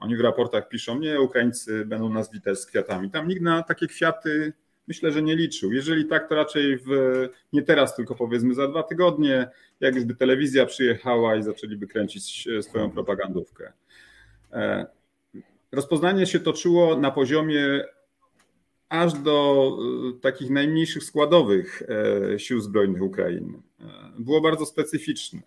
oni 0.00 0.16
w 0.16 0.20
raportach 0.20 0.68
piszą, 0.68 0.98
nie, 0.98 1.20
Ukraińcy 1.20 1.84
będą 1.84 2.08
nas 2.08 2.32
witać 2.32 2.58
z 2.58 2.66
kwiatami. 2.66 3.10
Tam 3.10 3.28
nikt 3.28 3.42
na 3.42 3.62
takie 3.62 3.86
kwiaty 3.86 4.52
Myślę, 4.88 5.12
że 5.12 5.22
nie 5.22 5.36
liczył. 5.36 5.72
Jeżeli 5.72 6.04
tak, 6.04 6.28
to 6.28 6.34
raczej 6.34 6.78
w, 6.78 6.88
nie 7.52 7.62
teraz, 7.62 7.96
tylko 7.96 8.14
powiedzmy 8.14 8.54
za 8.54 8.68
dwa 8.68 8.82
tygodnie, 8.82 9.48
jak 9.80 9.94
już 9.94 10.04
by 10.04 10.14
telewizja 10.14 10.66
przyjechała 10.66 11.36
i 11.36 11.42
zaczęliby 11.42 11.86
kręcić 11.86 12.48
swoją 12.60 12.90
propagandówkę. 12.90 13.72
E, 14.52 14.86
rozpoznanie 15.72 16.26
się 16.26 16.40
toczyło 16.40 16.96
na 16.96 17.10
poziomie 17.10 17.84
aż 18.88 19.12
do 19.12 19.68
e, 20.16 20.20
takich 20.20 20.50
najmniejszych 20.50 21.04
składowych 21.04 21.82
e, 22.32 22.38
sił 22.38 22.60
zbrojnych 22.60 23.02
Ukrainy. 23.02 23.62
Było 24.18 24.40
bardzo 24.40 24.66
specyficzne. 24.66 25.40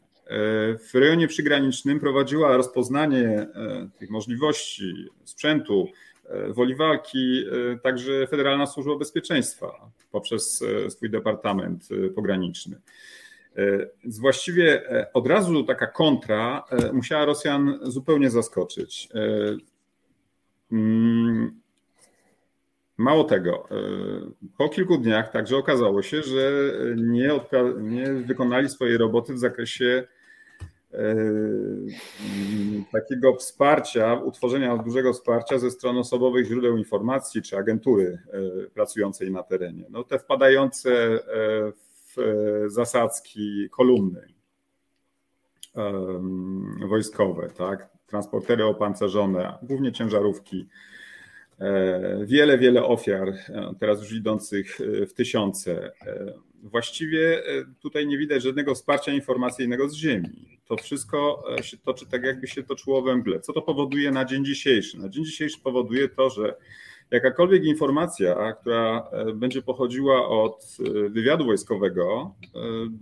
W 0.80 0.90
rejonie 0.94 1.28
przygranicznym 1.28 2.00
prowadziła 2.00 2.58
rozpoznanie 2.58 3.48
tych 4.00 4.10
możliwości 4.10 4.94
sprzętu, 5.24 5.88
E, 5.88 6.09
woli 6.50 6.76
walki 6.76 7.44
e, 7.74 7.80
także 7.80 8.28
Federalna 8.28 8.66
Służba 8.66 8.98
Bezpieczeństwa 8.98 9.92
poprzez 10.12 10.62
e, 10.62 10.90
swój 10.90 11.10
departament 11.10 11.90
pograniczny. 12.16 12.82
Właściwie 14.06 14.84
od 15.14 15.28
razu 15.28 15.64
taka 15.64 15.88
kontra 15.88 16.64
musiała 16.94 17.26
Rosjan 17.26 17.80
zupełnie 17.84 18.30
zaskoczyć. 18.30 19.10
Mm, 20.72 21.62
mało 22.98 23.24
tego, 23.24 23.68
po 24.58 24.70
kilku 24.70 24.98
dniach 24.98 25.32
także 25.32 25.58
okazało 25.58 26.02
się, 26.02 26.24
że 26.24 26.52
nie, 26.96 27.40
nie 27.80 28.14
wykonali 28.14 28.70
swojej 28.70 28.98
roboty 28.98 29.34
w 29.34 29.40
zakresie 29.40 30.08
takiego 32.92 33.36
wsparcia, 33.36 34.14
utworzenia 34.14 34.78
dużego 34.78 35.14
wsparcia 35.14 35.60
ze 35.60 35.72
strony 35.72 36.00
osobowych 36.00 36.46
źródeł 36.46 36.78
informacji 36.78 37.42
czy 37.42 37.58
agentury 37.58 38.20
pracującej 38.74 39.32
na 39.32 39.44
terenie. 39.44 39.86
No 39.90 40.04
te 40.04 40.20
wpadające 40.20 41.20
w 42.16 42.16
zasadzki 42.68 43.70
kolumny 43.70 44.28
wojskowe, 46.90 47.50
tak? 47.58 47.90
transportery 48.10 48.66
opancerzone, 48.66 49.58
głównie 49.64 49.92
ciężarówki. 49.92 50.68
E, 51.60 52.26
wiele, 52.26 52.58
wiele 52.58 52.84
ofiar, 52.84 53.30
e, 53.30 53.74
teraz 53.80 54.02
już 54.02 54.12
idących 54.12 54.82
e, 54.82 55.06
w 55.06 55.14
tysiące. 55.14 55.92
Właściwie 56.64 57.44
tutaj 57.82 58.08
nie 58.08 58.18
widać 58.18 58.44
żadnego 58.44 58.76
wsparcia 58.76 59.12
informacyjnego 59.12 59.90
z 59.90 59.96
ziemi. 59.96 60.60
To 60.66 60.78
wszystko 60.78 61.44
się 61.62 61.78
toczy 61.78 62.06
tak, 62.12 62.24
jakby 62.24 62.48
się 62.48 62.64
toczyło 62.64 63.02
we 63.02 63.16
mgle. 63.16 63.40
Co 63.40 63.54
to 63.54 63.62
powoduje 63.62 64.12
na 64.12 64.26
dzień 64.26 64.46
dzisiejszy? 64.46 65.00
Na 65.00 65.10
dzień 65.10 65.26
dzisiejszy 65.26 65.60
powoduje 65.64 66.10
to, 66.10 66.30
że 66.30 66.56
jakakolwiek 67.12 67.66
informacja, 67.66 68.54
która 68.62 69.10
będzie 69.36 69.62
pochodziła 69.62 70.30
od 70.30 70.78
wywiadu 71.10 71.46
wojskowego, 71.46 72.36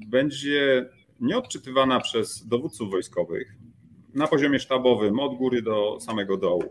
będzie 0.07 0.89
nieodczytywana 1.19 1.99
przez 1.99 2.47
dowódców 2.47 2.91
wojskowych 2.91 3.55
na 4.13 4.27
poziomie 4.27 4.59
sztabowym, 4.59 5.19
od 5.19 5.37
góry 5.37 5.61
do 5.61 5.97
samego 5.99 6.37
dołu, 6.37 6.63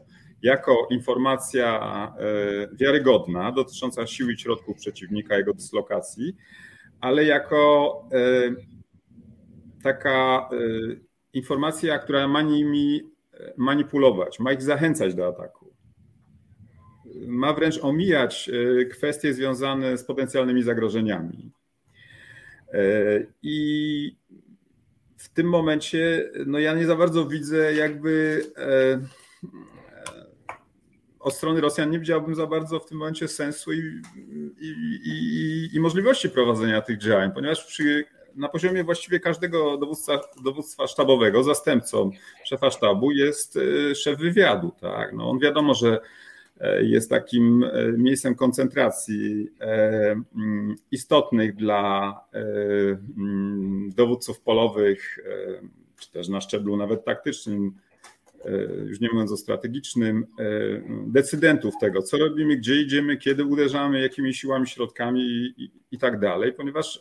jako 0.46 0.86
informacja 0.90 1.68
e, 2.18 2.76
wiarygodna 2.76 3.52
dotycząca 3.52 4.06
sił 4.06 4.30
i 4.30 4.38
środków 4.38 4.76
przeciwnika, 4.76 5.36
jego 5.36 5.54
dyslokacji, 5.54 6.36
ale 7.00 7.24
jako 7.24 8.02
e, 8.12 8.54
taka 9.82 10.48
e, 10.52 10.56
informacja, 11.32 11.98
która 11.98 12.28
ma 12.28 12.42
nimi 12.42 13.02
manipulować, 13.56 14.40
ma 14.40 14.52
ich 14.52 14.62
zachęcać 14.62 15.14
do 15.14 15.26
ataku. 15.26 15.74
Ma 17.26 17.52
wręcz 17.52 17.78
omijać 17.82 18.50
kwestie 18.90 19.34
związane 19.34 19.98
z 19.98 20.04
potencjalnymi 20.04 20.62
zagrożeniami. 20.62 21.52
I 23.42 24.16
w 25.16 25.28
tym 25.28 25.46
momencie, 25.46 26.30
no 26.46 26.58
ja 26.58 26.74
nie 26.74 26.86
za 26.86 26.96
bardzo 26.96 27.26
widzę 27.26 27.74
jakby 27.74 28.44
od 31.26 31.34
strony 31.34 31.60
Rosjan 31.60 31.90
nie 31.90 31.98
widziałbym 31.98 32.34
za 32.34 32.46
bardzo 32.46 32.80
w 32.80 32.86
tym 32.86 32.98
momencie 32.98 33.28
sensu 33.28 33.72
i, 33.72 34.02
i, 34.60 34.74
i, 35.04 35.76
i 35.76 35.80
możliwości 35.80 36.30
prowadzenia 36.30 36.82
tych 36.82 36.98
działań, 36.98 37.32
ponieważ 37.34 37.64
przy, 37.64 38.04
na 38.34 38.48
poziomie 38.48 38.84
właściwie 38.84 39.20
każdego 39.20 39.76
dowództwa, 39.76 40.20
dowództwa 40.44 40.86
sztabowego 40.86 41.42
zastępcą 41.42 42.10
szefa 42.44 42.70
sztabu 42.70 43.12
jest 43.12 43.58
e, 43.90 43.94
szef 43.94 44.18
wywiadu. 44.18 44.72
Tak? 44.80 45.12
No 45.12 45.30
on 45.30 45.38
wiadomo, 45.38 45.74
że 45.74 46.00
E, 46.60 46.84
jest 46.84 47.10
takim 47.10 47.64
e, 47.64 47.92
miejscem 47.92 48.34
koncentracji 48.34 49.50
mm, 49.60 50.76
istotnych 50.90 51.56
dla 51.56 52.14
mm, 52.32 53.92
dowódców 53.96 54.40
polowych, 54.40 55.18
czy 55.98 56.12
też 56.12 56.28
na 56.28 56.40
szczeblu 56.40 56.76
nawet 56.76 57.04
taktycznym, 57.04 57.74
już 58.86 59.00
nie 59.00 59.08
mówiąc 59.12 59.32
o 59.32 59.36
strategicznym, 59.36 60.26
decydentów 61.06 61.74
tego, 61.80 62.02
co 62.02 62.18
robimy, 62.18 62.56
gdzie 62.56 62.82
idziemy, 62.82 63.16
kiedy 63.16 63.44
uderzamy, 63.44 64.00
jakimi 64.00 64.34
siłami, 64.34 64.66
środkami 64.66 65.22
i, 65.56 65.70
i 65.92 65.98
tak 65.98 66.20
dalej, 66.20 66.52
ponieważ 66.52 67.00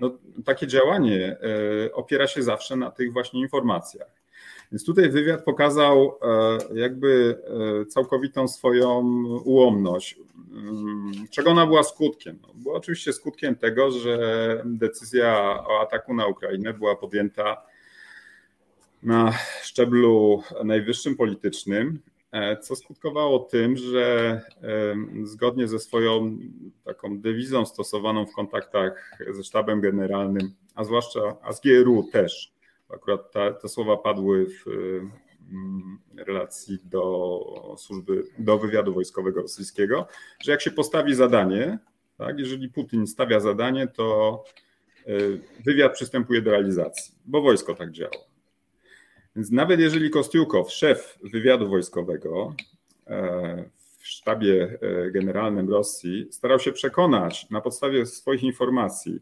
no, 0.00 0.18
takie 0.44 0.66
działanie 0.66 1.36
opiera 1.92 2.26
się 2.26 2.42
zawsze 2.42 2.76
na 2.76 2.90
tych 2.90 3.12
właśnie 3.12 3.40
informacjach. 3.40 4.20
Więc 4.72 4.84
tutaj 4.84 5.10
wywiad 5.10 5.44
pokazał 5.44 6.18
e, 6.22 6.58
jakby 6.74 7.38
e, 7.82 7.86
całkowitą 7.86 8.48
swoją 8.48 9.02
ułomność. 9.44 10.16
Mm, 10.52 11.12
czego 11.30 11.50
ona 11.50 11.66
była 11.66 11.82
skutkiem? 11.82 12.38
No, 12.42 12.48
była 12.54 12.74
oczywiście 12.74 13.12
skutkiem 13.12 13.56
tego, 13.56 13.90
że 13.90 14.62
decyzja 14.64 15.64
o 15.66 15.80
ataku 15.80 16.14
na 16.14 16.26
Ukrainę 16.26 16.74
była 16.74 16.96
podjęta 16.96 17.62
na 19.02 19.32
szczeblu 19.62 20.42
najwyższym 20.64 21.16
politycznym, 21.16 22.00
e, 22.32 22.56
co 22.56 22.76
skutkowało 22.76 23.38
tym, 23.38 23.76
że 23.76 24.40
zgodnie 25.22 25.68
ze 25.68 25.78
swoją 25.78 26.38
taką 26.84 27.20
dewizą 27.20 27.66
stosowaną 27.66 28.26
w 28.26 28.34
kontaktach 28.34 29.18
ze 29.30 29.44
sztabem 29.44 29.80
generalnym, 29.80 30.54
a 30.74 30.84
zwłaszcza 30.84 31.36
a 31.42 31.52
z 31.52 31.60
GRU 31.60 32.08
też, 32.12 32.52
Akurat 32.94 33.32
ta, 33.32 33.52
te 33.52 33.68
słowa 33.68 33.96
padły 33.96 34.46
w 34.46 34.66
mm, 35.50 35.98
relacji 36.16 36.78
do 36.84 37.74
służby, 37.78 38.24
do 38.38 38.58
wywiadu 38.58 38.94
wojskowego 38.94 39.42
rosyjskiego, 39.42 40.06
że 40.42 40.52
jak 40.52 40.60
się 40.60 40.70
postawi 40.70 41.14
zadanie, 41.14 41.78
tak, 42.18 42.38
jeżeli 42.38 42.68
Putin 42.68 43.06
stawia 43.06 43.40
zadanie, 43.40 43.86
to 43.86 44.44
y, 45.08 45.40
wywiad 45.64 45.92
przystępuje 45.92 46.42
do 46.42 46.50
realizacji, 46.50 47.14
bo 47.26 47.42
wojsko 47.42 47.74
tak 47.74 47.90
działa. 47.90 48.29
Więc 49.36 49.50
nawet 49.50 49.80
jeżeli 49.80 50.10
Kostiukow, 50.10 50.72
szef 50.72 51.18
wywiadu 51.22 51.68
wojskowego 51.68 52.54
e, 53.06 53.64
w 53.98 54.06
sztabie 54.06 54.78
e, 54.80 55.10
generalnym 55.10 55.70
Rosji, 55.70 56.28
starał 56.30 56.58
się 56.58 56.72
przekonać 56.72 57.50
na 57.50 57.60
podstawie 57.60 58.06
swoich 58.06 58.42
informacji, 58.42 59.20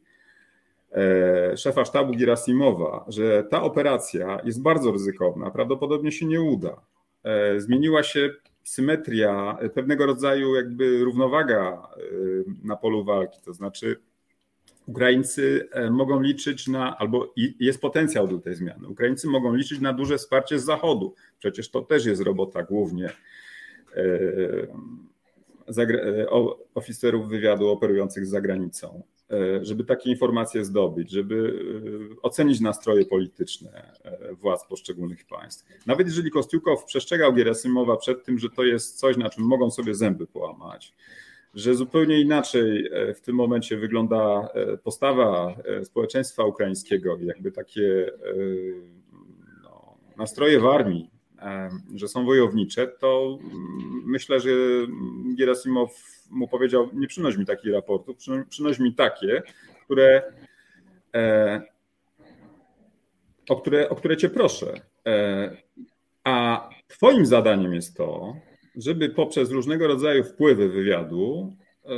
E, 0.93 1.57
szefa 1.57 1.85
sztabu 1.85 2.13
Girasimowa, 2.13 3.05
że 3.09 3.45
ta 3.45 3.63
operacja 3.63 4.41
jest 4.45 4.63
bardzo 4.63 4.93
ryzykowna, 4.93 5.51
prawdopodobnie 5.51 6.13
się 6.13 6.27
nie 6.27 6.41
uda. 6.41 6.81
Zmieniła 7.57 8.03
się 8.03 8.31
symetria, 8.65 9.59
pewnego 9.75 10.07
rodzaju 10.07 10.55
jakby 10.55 11.05
równowaga 11.05 11.89
na 12.65 12.77
polu 12.77 13.05
walki, 13.05 13.41
to 13.45 13.53
znaczy 13.53 14.01
Ukraińcy 14.89 15.69
mogą 15.91 16.21
liczyć 16.21 16.69
na, 16.69 16.99
albo 16.99 17.35
jest 17.61 17.81
potencjał 17.81 18.29
do 18.29 18.39
tej 18.39 18.55
zmiany. 18.55 18.89
Ukraińcy 18.89 19.29
mogą 19.29 19.55
liczyć 19.55 19.81
na 19.81 19.93
duże 19.93 20.19
wsparcie 20.19 20.59
z 20.59 20.65
Zachodu. 20.65 21.15
Przecież 21.39 21.71
to 21.71 21.83
też 21.83 22.07
jest 22.07 22.23
robota 22.23 22.63
głównie 22.63 23.11
oficerów 26.75 27.29
wywiadu 27.29 27.69
operujących 27.69 28.27
za 28.27 28.41
granicą. 28.41 29.03
E, 29.31 29.65
żeby 29.65 29.85
takie 29.85 30.11
informacje 30.11 30.65
zdobyć, 30.65 31.11
żeby 31.11 31.61
e, 32.15 32.23
ocenić 32.23 32.61
nastroje 32.61 33.07
polityczne 33.07 33.93
e, 34.05 34.35
władz 34.35 34.67
poszczególnych 34.69 35.27
państw. 35.27 35.65
Nawet 35.87 36.07
jeżeli 36.07 36.31
Kostiukow 36.31 36.85
przestrzegał 36.85 37.33
Gerasymowa 37.33 37.97
przed 37.97 38.25
tym, 38.25 38.39
że 38.39 38.49
to 38.51 38.65
jest 38.65 38.99
coś, 38.99 39.17
na 39.17 39.31
czym 39.31 39.45
mogą 39.45 39.71
sobie 39.71 39.95
zęby 39.95 40.27
połamać, 40.27 40.95
że 41.55 41.75
zupełnie 41.75 42.21
inaczej 42.21 42.91
w 43.15 43.21
tym 43.21 43.37
momencie 43.37 43.77
wygląda 43.77 44.49
postawa 44.85 45.55
społeczeństwa 45.85 46.45
ukraińskiego, 46.45 47.19
jakby 47.21 47.53
takie 47.53 48.13
no, 49.63 49.97
nastroje 50.17 50.61
w 50.61 50.67
armii, 50.67 51.11
że 51.95 52.09
są 52.09 52.25
wojownicze, 52.25 52.87
to 52.87 53.39
mm, 53.41 54.03
myślę, 54.07 54.41
że 54.41 54.51
Gerasimow 55.39 55.91
mu 56.31 56.49
powiedział, 56.49 56.89
nie 56.93 57.07
przynoś 57.07 57.37
mi 57.37 57.47
takich 57.47 57.73
raportów, 57.73 58.17
przynoś 58.49 58.79
mi 58.79 58.95
takie, 58.95 59.43
które, 59.85 60.23
e, 61.15 61.63
o, 63.49 63.57
które, 63.57 63.89
o 63.89 63.97
które 63.97 64.17
cię 64.17 64.29
proszę. 64.29 64.81
E, 65.07 65.57
a 66.25 66.69
twoim 66.89 67.27
zadaniem 67.27 67.75
jest 67.75 67.97
to, 67.97 68.37
żeby 68.79 69.09
poprzez 69.09 69.51
różnego 69.51 69.87
rodzaju 69.87 70.25
wpływy 70.25 70.69
wywiadu 70.69 71.53
e, 71.85 71.89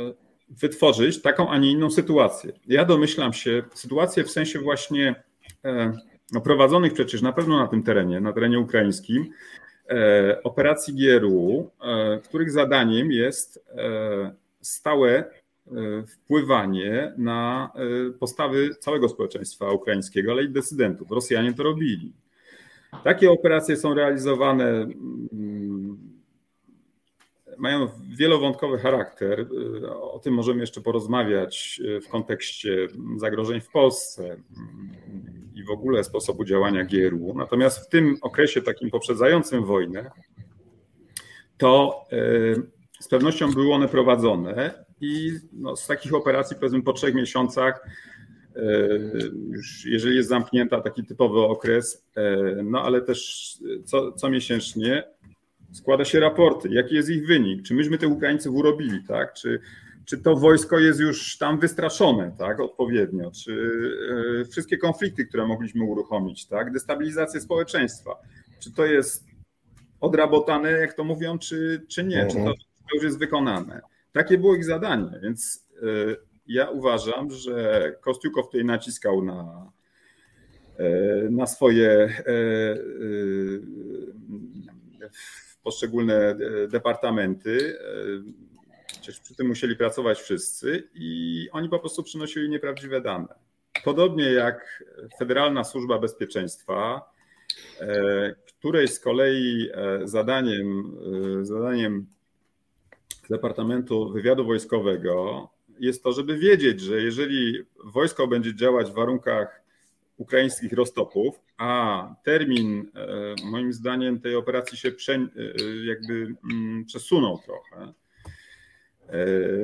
wytworzyć 0.49 1.21
taką, 1.21 1.49
a 1.49 1.57
nie 1.57 1.71
inną 1.71 1.91
sytuację. 1.91 2.51
Ja 2.67 2.85
domyślam 2.85 3.33
się, 3.33 3.63
sytuację 3.73 4.23
w 4.23 4.31
sensie 4.31 4.59
właśnie 4.59 5.23
no, 6.31 6.41
prowadzonych 6.41 6.93
przecież 6.93 7.21
na 7.21 7.33
pewno 7.33 7.59
na 7.59 7.67
tym 7.67 7.83
terenie, 7.83 8.19
na 8.19 8.33
terenie 8.33 8.59
ukraińskim, 8.59 9.29
E, 9.91 10.43
operacji 10.43 10.93
GRU, 10.93 11.71
e, 11.81 12.19
których 12.19 12.51
zadaniem 12.51 13.11
jest 13.11 13.65
e, 13.69 14.35
stałe 14.61 15.41
wpływanie 16.07 17.13
na 17.17 17.71
postawy 18.19 18.75
całego 18.75 19.09
społeczeństwa 19.09 19.71
ukraińskiego, 19.71 20.31
ale 20.31 20.43
i 20.43 20.49
decydentów. 20.49 21.11
Rosjanie 21.11 21.53
to 21.53 21.63
robili. 21.63 22.13
Takie 23.03 23.31
operacje 23.31 23.77
są 23.77 23.93
realizowane, 23.93 24.65
mm, 24.69 25.97
mają 27.61 27.87
wielowątkowy 28.17 28.77
charakter. 28.77 29.47
O 29.91 30.19
tym 30.19 30.33
możemy 30.33 30.61
jeszcze 30.61 30.81
porozmawiać 30.81 31.81
w 32.05 32.07
kontekście 32.07 32.87
zagrożeń 33.17 33.61
w 33.61 33.69
Polsce 33.69 34.37
i 35.55 35.63
w 35.63 35.69
ogóle 35.69 36.03
sposobu 36.03 36.45
działania 36.45 36.83
GRU. 36.85 37.33
Natomiast 37.35 37.87
w 37.87 37.89
tym 37.89 38.17
okresie 38.21 38.61
takim 38.61 38.89
poprzedzającym 38.89 39.65
wojnę, 39.65 40.11
to 41.57 42.01
e, 42.11 42.17
z 42.99 43.07
pewnością 43.07 43.51
były 43.51 43.73
one 43.73 43.87
prowadzone 43.87 44.85
i 45.01 45.31
no, 45.53 45.75
z 45.75 45.87
takich 45.87 46.13
operacji, 46.13 46.55
powiedzmy 46.55 46.83
po 46.83 46.93
trzech 46.93 47.15
miesiącach, 47.15 47.87
już 49.49 49.85
jeżeli 49.85 50.15
jest 50.15 50.29
zamknięta 50.29 50.81
taki 50.81 51.05
typowy 51.05 51.39
okres, 51.39 52.07
no 52.63 52.83
ale 52.83 53.01
też 53.01 53.49
co, 53.85 54.11
co 54.11 54.29
miesięcznie 54.29 55.03
składa 55.71 56.05
się 56.05 56.19
raporty, 56.19 56.69
jaki 56.69 56.95
jest 56.95 57.09
ich 57.09 57.27
wynik, 57.27 57.63
czy 57.63 57.73
myśmy 57.73 57.97
tych 57.97 58.11
Ukraińców 58.11 58.55
urobili, 58.55 59.03
tak? 59.07 59.33
Czy, 59.33 59.59
czy 60.05 60.17
to 60.17 60.35
wojsko 60.35 60.79
jest 60.79 60.99
już 60.99 61.37
tam 61.37 61.59
wystraszone, 61.59 62.35
tak, 62.37 62.59
odpowiednio, 62.59 63.31
czy 63.31 63.71
wszystkie 64.51 64.77
konflikty, 64.77 65.25
które 65.25 65.47
mogliśmy 65.47 65.83
uruchomić, 65.83 66.47
tak, 66.47 66.71
destabilizację 66.71 67.41
społeczeństwa, 67.41 68.11
czy 68.59 68.73
to 68.73 68.85
jest 68.85 69.25
odrabotane, 70.01 70.71
jak 70.71 70.93
to 70.93 71.03
mówią, 71.03 71.39
czy, 71.39 71.85
czy 71.87 72.03
nie, 72.03 72.25
czy 72.27 72.33
to, 72.33 72.39
mhm. 72.39 72.57
to 72.57 72.95
już 72.95 73.03
jest 73.03 73.19
wykonane. 73.19 73.81
Takie 74.11 74.37
było 74.37 74.55
ich 74.55 74.65
zadanie, 74.65 75.19
więc 75.23 75.67
y, 75.83 76.15
ja 76.47 76.69
uważam, 76.69 77.31
że 77.31 77.95
Kostiukow 78.01 78.45
tutaj 78.45 78.65
naciskał 78.65 79.23
na, 79.23 79.71
y, 80.79 81.29
na 81.31 81.47
swoje 81.47 82.09
poszczególne 85.63 86.35
departamenty. 86.67 87.77
Przecież 88.87 89.19
przy 89.19 89.35
tym 89.35 89.47
musieli 89.47 89.75
pracować 89.75 90.21
wszyscy 90.21 90.89
i 90.93 91.47
oni 91.51 91.69
po 91.69 91.79
prostu 91.79 92.03
przynosili 92.03 92.49
nieprawdziwe 92.49 93.01
dane. 93.01 93.27
Podobnie 93.83 94.23
jak 94.23 94.83
Federalna 95.19 95.63
Służba 95.63 95.99
Bezpieczeństwa, 95.99 97.11
której 98.61 98.87
z 98.87 98.99
kolei 98.99 99.69
e, 99.73 100.07
zadaniem, 100.07 100.97
e, 101.41 101.45
zadaniem 101.45 102.05
Departamentu 103.29 104.09
Wywiadu 104.09 104.45
Wojskowego 104.45 105.49
jest 105.79 106.03
to, 106.03 106.11
żeby 106.11 106.37
wiedzieć, 106.37 106.81
że 106.81 107.01
jeżeli 107.01 107.63
wojsko 107.83 108.27
będzie 108.27 108.55
działać 108.55 108.91
w 108.91 108.93
warunkach 108.93 109.61
ukraińskich 110.17 110.73
roztopów, 110.73 111.39
a 111.61 112.15
termin 112.23 112.91
e, 112.95 113.35
moim 113.45 113.73
zdaniem 113.73 114.19
tej 114.19 114.35
operacji 114.35 114.77
się 114.77 114.91
prze, 114.91 115.27
jakby 115.83 116.35
mm, 116.53 116.85
przesunął 116.85 117.37
trochę 117.37 117.93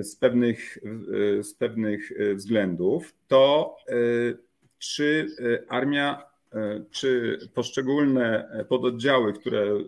z 0.03 0.15
pewnych, 0.15 0.77
z 1.41 1.53
pewnych 1.53 2.11
względów, 2.35 3.13
to 3.27 3.75
czy 4.79 5.27
armia 5.69 6.27
E, 6.53 6.83
czy 6.91 7.39
poszczególne 7.53 8.49
pododdziały, 8.69 9.33
które 9.33 9.61
e, 9.61 9.83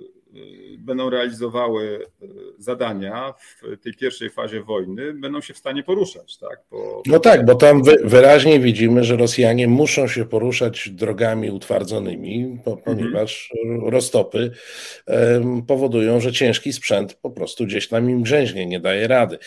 będą 0.78 1.10
realizowały 1.10 2.06
e, 2.22 2.26
zadania 2.58 3.34
w 3.34 3.78
tej 3.84 3.94
pierwszej 3.94 4.30
fazie 4.30 4.64
wojny, 4.64 5.14
będą 5.14 5.42
się 5.42 5.54
w 5.54 5.58
stanie 5.58 5.84
poruszać. 5.84 6.38
Tak? 6.38 6.60
Bo... 6.72 7.04
No 7.06 7.20
tak, 7.20 7.46
bo 7.46 7.56
tam 7.56 7.82
wyraźnie 8.04 8.60
widzimy, 8.60 9.04
że 9.04 9.18
Rosjanie 9.18 9.68
muszą 9.68 10.08
się 10.08 10.26
poruszać 10.26 10.90
drogami 10.90 11.52
utwardzonymi, 11.52 12.60
ponieważ 12.86 13.52
mhm. 13.64 13.90
roztopy 13.90 14.52
powodują, 15.68 16.20
że 16.20 16.32
ciężki 16.32 16.74
sprzęt 16.74 17.14
po 17.14 17.32
prostu 17.32 17.66
gdzieś 17.66 17.88
tam 17.88 18.10
im 18.10 18.22
grzęźnie, 18.22 18.66
nie 18.66 18.80
daje 18.80 19.08
rady. 19.08 19.38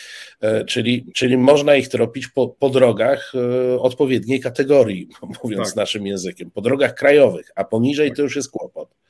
Czyli, 0.67 1.05
czyli 1.13 1.37
można 1.37 1.75
ich 1.75 1.87
tropić 1.87 2.27
po, 2.27 2.47
po 2.47 2.69
drogach 2.69 3.33
odpowiedniej 3.79 4.39
kategorii, 4.39 5.07
mówiąc 5.43 5.67
tak. 5.67 5.75
naszym 5.75 6.07
językiem, 6.07 6.51
po 6.51 6.61
drogach 6.61 6.95
krajowych, 6.95 7.51
a 7.55 7.63
poniżej 7.63 8.09
tak. 8.09 8.17
to 8.17 8.23
już 8.23 8.35
jest 8.35 8.51
kłopot. 8.51 9.02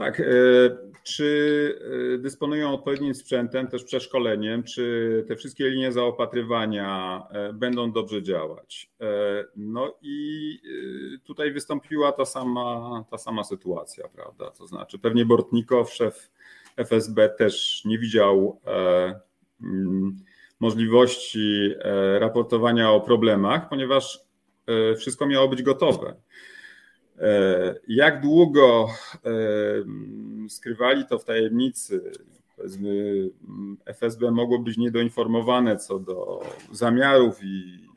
Tak. 0.00 0.20
E, 0.20 0.24
czy 1.02 1.78
e, 2.14 2.18
dysponują 2.18 2.74
odpowiednim 2.74 3.14
sprzętem, 3.14 3.66
też 3.66 3.84
przeszkoleniem? 3.84 4.62
Czy 4.62 5.24
te 5.28 5.36
wszystkie 5.36 5.70
linie 5.70 5.92
zaopatrywania 5.92 7.22
e, 7.30 7.52
będą 7.52 7.92
dobrze 7.92 8.22
działać? 8.22 8.90
No 9.56 9.94
i 10.02 10.58
tutaj 11.24 11.52
wystąpiła 11.52 12.12
ta 12.12 12.24
sama, 12.24 13.04
ta 13.10 13.18
sama 13.18 13.44
sytuacja, 13.44 14.08
prawda? 14.08 14.50
To 14.50 14.66
znaczy, 14.66 14.98
pewnie 14.98 15.24
Bortnikow, 15.26 15.92
szef 15.92 16.30
FSB, 16.76 17.28
też 17.28 17.82
nie 17.84 17.98
widział 17.98 18.60
mm, 19.62 20.16
możliwości 20.60 21.74
raportowania 22.18 22.90
o 22.90 23.00
problemach, 23.00 23.68
ponieważ 23.68 24.20
wszystko 24.96 25.26
miało 25.26 25.48
być 25.48 25.62
gotowe. 25.62 26.14
E, 27.20 27.74
jak 27.88 28.20
długo 28.20 28.88
e, 29.14 29.30
skrywali 30.48 31.06
to 31.06 31.18
w 31.18 31.24
tajemnicy? 31.24 32.12
FSB 33.86 34.30
mogło 34.30 34.58
być 34.58 34.76
niedoinformowane 34.76 35.76
co 35.76 35.98
do 35.98 36.42
zamiarów 36.72 37.38
i 37.42 37.88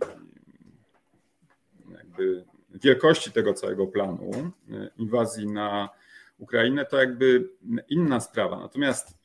jakby 1.92 2.44
wielkości 2.70 3.32
tego 3.32 3.54
całego 3.54 3.88
planu 3.88 4.32
e, 4.72 4.90
inwazji 4.98 5.48
na 5.48 5.90
Ukrainę, 6.38 6.86
to 6.86 6.98
jakby 6.98 7.50
inna 7.90 8.20
sprawa. 8.20 8.60
Natomiast 8.60 9.18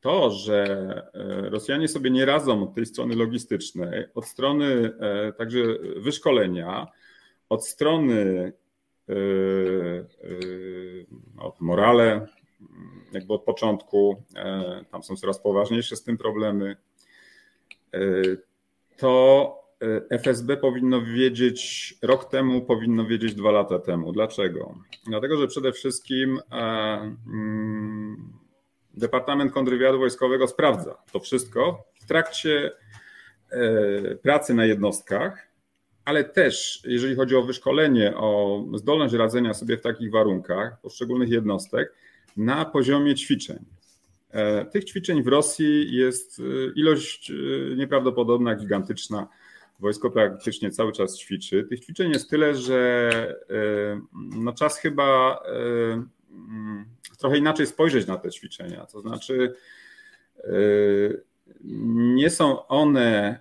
to, 0.00 0.30
że 0.30 0.66
Rosjanie 1.50 1.88
sobie 1.88 2.10
nie 2.10 2.24
radzą 2.24 2.62
od 2.62 2.74
tej 2.74 2.86
strony 2.86 3.16
logistycznej, 3.16 4.04
od 4.14 4.26
strony 4.26 4.92
także 5.38 5.58
wyszkolenia, 5.96 6.86
od 7.48 7.66
strony 7.66 8.52
e, 9.08 9.12
e, 9.12 9.16
od 11.38 11.60
morale, 11.60 12.26
jakby 13.12 13.34
od 13.34 13.44
początku, 13.44 14.22
e, 14.36 14.84
tam 14.90 15.02
są 15.02 15.16
coraz 15.16 15.38
poważniejsze 15.38 15.96
z 15.96 16.02
tym 16.02 16.18
problemy, 16.18 16.76
to 18.96 19.52
FSB 20.10 20.56
powinno 20.56 21.02
wiedzieć, 21.02 21.94
rok 22.02 22.30
temu 22.30 22.62
powinno 22.62 23.04
wiedzieć 23.04 23.34
dwa 23.34 23.50
lata 23.50 23.78
temu. 23.78 24.12
Dlaczego? 24.12 24.74
Dlatego, 25.06 25.36
że 25.36 25.46
przede 25.46 25.72
wszystkim 25.72 26.40
mm, 26.50 28.32
Departament 28.94 29.52
Kontrwywiadu 29.52 29.98
Wojskowego 29.98 30.48
sprawdza 30.48 30.98
to 31.12 31.20
wszystko 31.20 31.84
w 32.00 32.06
trakcie 32.06 32.70
pracy 34.22 34.54
na 34.54 34.64
jednostkach 34.64 35.45
ale 36.06 36.24
też 36.24 36.82
jeżeli 36.84 37.16
chodzi 37.16 37.36
o 37.36 37.42
wyszkolenie, 37.42 38.16
o 38.16 38.62
zdolność 38.74 39.14
radzenia 39.14 39.54
sobie 39.54 39.76
w 39.76 39.80
takich 39.80 40.10
warunkach 40.10 40.80
poszczególnych 40.80 41.28
jednostek 41.28 41.92
na 42.36 42.64
poziomie 42.64 43.14
ćwiczeń. 43.14 43.58
E, 44.30 44.64
tych 44.64 44.84
ćwiczeń 44.84 45.22
w 45.22 45.26
Rosji 45.26 45.96
jest 45.96 46.38
e, 46.38 46.42
ilość 46.76 47.30
e, 47.30 47.34
nieprawdopodobna, 47.76 48.54
gigantyczna. 48.54 49.28
Wojsko 49.80 50.10
praktycznie 50.10 50.70
cały 50.70 50.92
czas 50.92 51.18
ćwiczy. 51.18 51.64
Tych 51.64 51.80
ćwiczeń 51.80 52.12
jest 52.12 52.30
tyle, 52.30 52.54
że 52.54 53.10
no 54.14 54.52
czas 54.52 54.78
chyba 54.78 55.42
trochę 57.18 57.38
inaczej 57.38 57.66
spojrzeć 57.66 58.06
na 58.06 58.16
te 58.16 58.30
ćwiczenia. 58.30 58.86
To 58.86 59.00
znaczy, 59.00 59.54
nie 62.14 62.30
są 62.30 62.66
one 62.66 63.40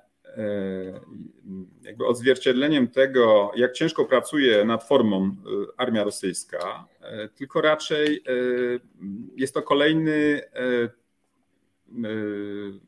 jakby 1.83 2.05
odzwierciedleniem 2.05 2.88
tego, 2.88 3.51
jak 3.55 3.73
ciężko 3.73 4.05
pracuje 4.05 4.65
nad 4.65 4.88
formą 4.88 5.25
e, 5.25 5.31
armia 5.77 6.03
rosyjska, 6.03 6.88
e, 7.01 7.29
tylko 7.29 7.61
raczej 7.61 8.23
jest 9.36 9.53
to 9.53 9.61
kolejny 9.61 10.41
mm, 11.89 12.79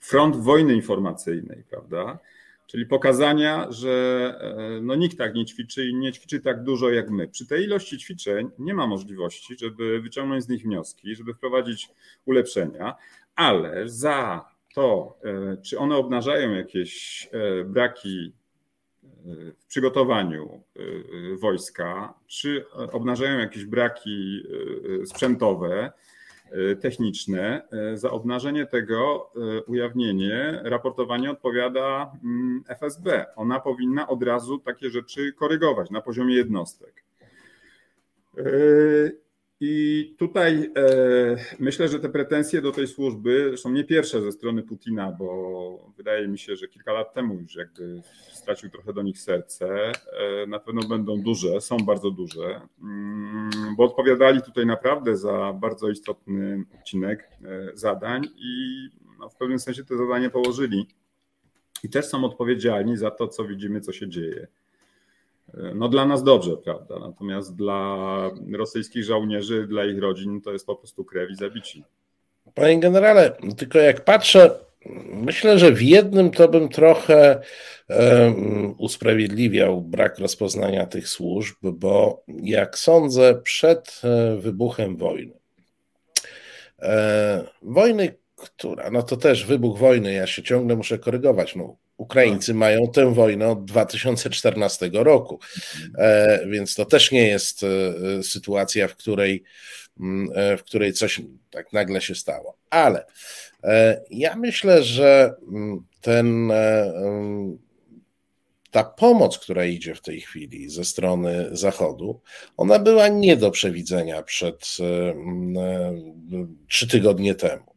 front 0.00 0.36
wojny 0.36 0.74
informacyjnej, 0.74 1.64
prawda? 1.70 2.18
Czyli 2.66 2.86
pokazania, 2.86 3.66
że 3.70 4.34
no 4.82 4.94
nikt 4.94 5.18
tak 5.18 5.34
nie 5.34 5.44
ćwiczy 5.44 5.86
i 5.86 5.94
nie 5.94 6.12
ćwiczy 6.12 6.40
tak 6.40 6.62
dużo 6.62 6.90
jak 6.90 7.10
my. 7.10 7.28
Przy 7.28 7.46
tej 7.46 7.64
ilości 7.64 7.98
ćwiczeń 7.98 8.50
nie 8.58 8.74
ma 8.74 8.86
możliwości, 8.86 9.56
żeby 9.58 10.00
wyciągnąć 10.00 10.44
z 10.44 10.48
nich 10.48 10.62
wnioski, 10.62 11.14
żeby 11.14 11.34
wprowadzić 11.34 11.88
ulepszenia, 12.24 12.94
ale 13.36 13.88
za 13.88 14.51
to, 14.74 15.18
e, 15.24 15.56
czy 15.56 15.78
one 15.78 15.96
obnażają 15.96 16.52
jakieś 16.52 17.28
e, 17.32 17.64
braki 17.64 18.32
e, 19.02 19.06
w 19.58 19.66
przygotowaniu 19.66 20.62
wojska, 21.40 22.14
czy 22.26 22.64
obnażają 22.92 23.38
jakieś 23.38 23.64
braki 23.64 24.42
sprzętowe, 25.04 25.92
techniczne. 26.80 27.68
Za 27.94 28.10
obnażenie 28.10 28.66
tego 28.66 29.30
ujawnienie, 29.66 30.60
raportowanie 30.64 31.30
odpowiada 31.30 32.12
mm, 32.24 32.64
FSB. 32.68 33.26
Ona 33.36 33.60
powinna 33.60 34.08
od 34.08 34.22
razu 34.22 34.58
takie 34.58 34.90
rzeczy 34.90 35.32
korygować 35.32 35.90
na 35.90 36.00
poziomie 36.00 36.34
jednostek. 36.34 37.04
I 39.64 40.14
tutaj 40.18 40.70
e, 40.76 41.36
myślę, 41.58 41.88
że 41.88 42.00
te 42.00 42.08
pretensje 42.08 42.62
do 42.62 42.72
tej 42.72 42.86
służby 42.86 43.54
są 43.56 43.70
nie 43.70 43.84
pierwsze 43.84 44.22
ze 44.22 44.32
strony 44.32 44.62
Putina, 44.62 45.12
bo 45.12 45.92
wydaje 45.96 46.28
mi 46.28 46.38
się, 46.38 46.56
że 46.56 46.68
kilka 46.68 46.92
lat 46.92 47.14
temu 47.14 47.34
już 47.34 47.56
jakby 47.56 48.02
stracił 48.32 48.70
trochę 48.70 48.92
do 48.92 49.02
nich 49.02 49.18
serce. 49.18 49.92
E, 49.92 50.46
na 50.46 50.58
pewno 50.58 50.82
będą 50.88 51.22
duże, 51.22 51.60
są 51.60 51.76
bardzo 51.76 52.10
duże, 52.10 52.60
mm, 52.82 53.50
bo 53.76 53.84
odpowiadali 53.84 54.42
tutaj 54.42 54.66
naprawdę 54.66 55.16
za 55.16 55.52
bardzo 55.52 55.90
istotny 55.90 56.64
odcinek 56.74 57.28
e, 57.44 57.70
zadań 57.74 58.24
i 58.36 58.88
no, 59.18 59.28
w 59.28 59.36
pewnym 59.36 59.58
sensie 59.58 59.84
te 59.84 59.96
zadanie 59.96 60.30
położyli 60.30 60.86
i 61.84 61.88
też 61.88 62.06
są 62.06 62.24
odpowiedzialni 62.24 62.96
za 62.96 63.10
to, 63.10 63.28
co 63.28 63.44
widzimy, 63.44 63.80
co 63.80 63.92
się 63.92 64.08
dzieje. 64.08 64.46
No 65.74 65.88
dla 65.88 66.06
nas 66.06 66.22
dobrze, 66.22 66.56
prawda? 66.56 66.98
Natomiast 66.98 67.56
dla 67.56 67.96
rosyjskich 68.52 69.04
żołnierzy, 69.04 69.66
dla 69.66 69.84
ich 69.84 69.98
rodzin 69.98 70.40
to 70.40 70.52
jest 70.52 70.66
po 70.66 70.76
prostu 70.76 71.04
krew 71.04 71.30
i 71.30 71.34
zabici. 71.34 71.84
Panie 72.54 72.80
generale, 72.80 73.36
tylko 73.56 73.78
jak 73.78 74.04
patrzę, 74.04 74.50
myślę, 75.12 75.58
że 75.58 75.72
w 75.72 75.82
jednym 75.82 76.30
to 76.30 76.48
bym 76.48 76.68
trochę 76.68 77.40
um, 77.88 78.74
usprawiedliwiał 78.78 79.80
brak 79.80 80.18
rozpoznania 80.18 80.86
tych 80.86 81.08
służb, 81.08 81.56
bo 81.62 82.22
jak 82.42 82.78
sądzę, 82.78 83.40
przed 83.42 84.00
e, 84.04 84.36
wybuchem 84.36 84.96
wojny, 84.96 85.34
e, 86.82 87.44
wojny, 87.62 88.14
która, 88.36 88.90
no 88.90 89.02
to 89.02 89.16
też 89.16 89.46
wybuch 89.46 89.78
wojny, 89.78 90.12
ja 90.12 90.26
się 90.26 90.42
ciągle 90.42 90.76
muszę 90.76 90.98
korygować, 90.98 91.56
no 91.56 91.76
Ukraińcy 92.02 92.54
mają 92.54 92.88
tę 92.92 93.14
wojnę 93.14 93.48
od 93.48 93.64
2014 93.64 94.90
roku, 94.92 95.40
e, 95.98 96.46
więc 96.46 96.74
to 96.74 96.84
też 96.84 97.12
nie 97.12 97.28
jest 97.28 97.62
e, 97.62 98.22
sytuacja, 98.22 98.88
w 98.88 98.96
której, 98.96 99.44
mm, 100.00 100.28
e, 100.34 100.56
w 100.56 100.64
której 100.64 100.92
coś 100.92 101.20
tak 101.50 101.72
nagle 101.72 102.00
się 102.00 102.14
stało. 102.14 102.56
Ale 102.70 103.06
ja 104.10 104.36
myślę, 104.36 104.82
że 104.82 105.34
mm, 105.48 105.84
ten 106.00 106.50
mm, 106.50 107.58
ta 108.72 108.84
pomoc, 108.84 109.38
która 109.38 109.64
idzie 109.64 109.94
w 109.94 110.00
tej 110.00 110.20
chwili 110.20 110.68
ze 110.68 110.84
strony 110.84 111.48
Zachodu, 111.52 112.20
ona 112.56 112.78
była 112.78 113.08
nie 113.08 113.36
do 113.36 113.50
przewidzenia 113.50 114.22
przed 114.22 114.76
trzy 116.68 116.88
tygodnie 116.88 117.34
temu. 117.34 117.72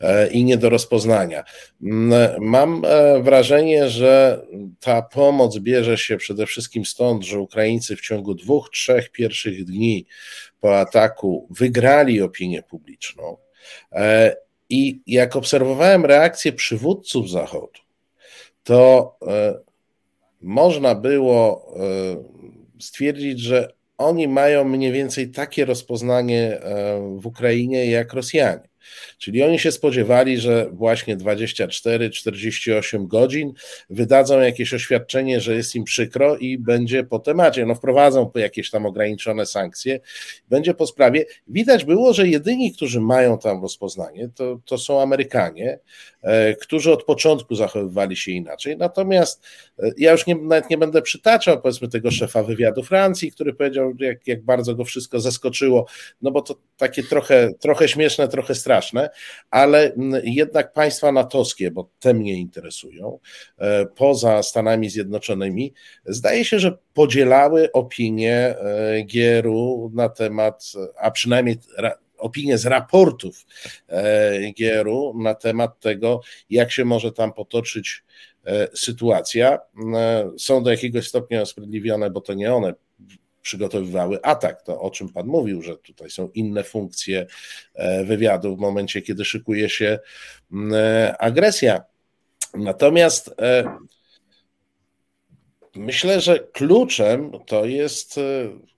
E, 0.00 0.28
i 0.28 0.44
nie 0.44 0.56
do 0.56 0.70
rozpoznania. 0.70 1.44
Mm, 1.82 2.42
mam 2.44 2.82
e, 2.84 3.22
wrażenie, 3.22 3.88
że 3.88 4.42
ta 4.80 5.02
pomoc 5.02 5.58
bierze 5.58 5.98
się 5.98 6.16
przede 6.16 6.46
wszystkim 6.46 6.84
stąd, 6.84 7.24
że 7.24 7.40
Ukraińcy 7.40 7.96
w 7.96 8.00
ciągu 8.00 8.34
dwóch, 8.34 8.70
trzech 8.70 9.10
pierwszych 9.10 9.64
dni 9.64 10.06
po 10.60 10.78
ataku 10.78 11.48
wygrali 11.50 12.22
opinię 12.22 12.62
publiczną. 12.62 13.36
E, 13.92 14.36
I 14.68 15.00
jak 15.06 15.36
obserwowałem 15.36 16.04
reakcję 16.04 16.52
przywódców 16.52 17.30
Zachodu, 17.30 17.80
to 18.64 19.16
można 20.40 20.94
było 20.94 21.74
stwierdzić, 22.80 23.40
że 23.40 23.72
oni 23.98 24.28
mają 24.28 24.64
mniej 24.64 24.92
więcej 24.92 25.30
takie 25.30 25.64
rozpoznanie 25.64 26.60
w 27.18 27.26
Ukrainie 27.26 27.86
jak 27.90 28.12
Rosjanie. 28.12 28.68
Czyli 29.18 29.42
oni 29.42 29.58
się 29.58 29.72
spodziewali, 29.72 30.38
że 30.38 30.66
właśnie 30.72 31.16
24-48 31.16 33.06
godzin 33.06 33.52
wydadzą 33.90 34.40
jakieś 34.40 34.74
oświadczenie, 34.74 35.40
że 35.40 35.54
jest 35.54 35.74
im 35.74 35.84
przykro 35.84 36.36
i 36.36 36.58
będzie 36.58 37.04
po 37.04 37.18
temacie. 37.18 37.66
No 37.66 37.74
wprowadzą 37.74 38.30
jakieś 38.34 38.70
tam 38.70 38.86
ograniczone 38.86 39.46
sankcje, 39.46 40.00
będzie 40.48 40.74
po 40.74 40.86
sprawie. 40.86 41.24
Widać 41.48 41.84
było, 41.84 42.12
że 42.12 42.28
jedyni, 42.28 42.72
którzy 42.72 43.00
mają 43.00 43.38
tam 43.38 43.62
rozpoznanie, 43.62 44.28
to, 44.34 44.60
to 44.64 44.78
są 44.78 45.02
Amerykanie, 45.02 45.78
e, 46.22 46.54
którzy 46.54 46.92
od 46.92 47.04
początku 47.04 47.54
zachowywali 47.54 48.16
się 48.16 48.32
inaczej. 48.32 48.76
Natomiast 48.76 49.46
e, 49.78 49.90
ja 49.98 50.12
już 50.12 50.26
nie, 50.26 50.34
nawet 50.34 50.70
nie 50.70 50.78
będę 50.78 51.02
przytaczał, 51.02 51.60
powiedzmy, 51.62 51.88
tego 51.88 52.10
szefa 52.10 52.42
wywiadu 52.42 52.82
Francji, 52.82 53.32
który 53.32 53.54
powiedział, 53.54 53.92
jak, 53.98 54.26
jak 54.26 54.42
bardzo 54.42 54.74
go 54.74 54.84
wszystko 54.84 55.20
zaskoczyło, 55.20 55.86
no 56.22 56.30
bo 56.30 56.42
to 56.42 56.54
takie 56.76 57.02
trochę, 57.02 57.50
trochę 57.60 57.88
śmieszne, 57.88 58.28
trochę 58.28 58.54
straszne, 58.54 58.77
ale 59.50 59.92
jednak 60.24 60.72
państwa 60.72 61.12
natowskie, 61.12 61.70
bo 61.70 61.90
te 62.00 62.14
mnie 62.14 62.34
interesują, 62.34 63.18
e, 63.58 63.86
poza 63.86 64.42
Stanami 64.42 64.90
Zjednoczonymi, 64.90 65.74
zdaje 66.06 66.44
się, 66.44 66.58
że 66.58 66.78
podzielały 66.94 67.72
opinię 67.72 68.36
e, 68.36 69.02
Gieru 69.02 69.90
na 69.94 70.08
temat, 70.08 70.72
a 71.00 71.10
przynajmniej 71.10 71.56
opinię 72.18 72.58
z 72.58 72.66
raportów 72.66 73.46
e, 73.88 74.52
Gieru 74.52 75.14
na 75.18 75.34
temat 75.34 75.80
tego, 75.80 76.20
jak 76.50 76.72
się 76.72 76.84
może 76.84 77.12
tam 77.12 77.32
potoczyć 77.32 78.04
sytuacja. 78.74 79.58
Są 80.38 80.62
do 80.62 80.70
jakiegoś 80.70 81.08
stopnia 81.08 81.42
usprawiedliwione, 81.42 82.10
bo 82.10 82.20
to 82.20 82.34
nie 82.34 82.54
one 82.54 82.74
przygotowywały 83.48 84.22
atak. 84.22 84.62
To 84.62 84.80
o 84.80 84.90
czym 84.90 85.08
Pan 85.08 85.26
mówił, 85.26 85.62
że 85.62 85.76
tutaj 85.76 86.10
są 86.10 86.30
inne 86.34 86.64
funkcje 86.64 87.26
e, 87.74 88.04
wywiadu 88.04 88.56
w 88.56 88.60
momencie, 88.60 89.02
kiedy 89.02 89.24
szykuje 89.24 89.68
się 89.70 89.98
e, 90.72 91.16
agresja. 91.18 91.82
Natomiast 92.54 93.34
e, 93.42 93.64
myślę, 95.76 96.20
że 96.20 96.38
kluczem 96.38 97.32
to 97.46 97.64
jest 97.64 98.20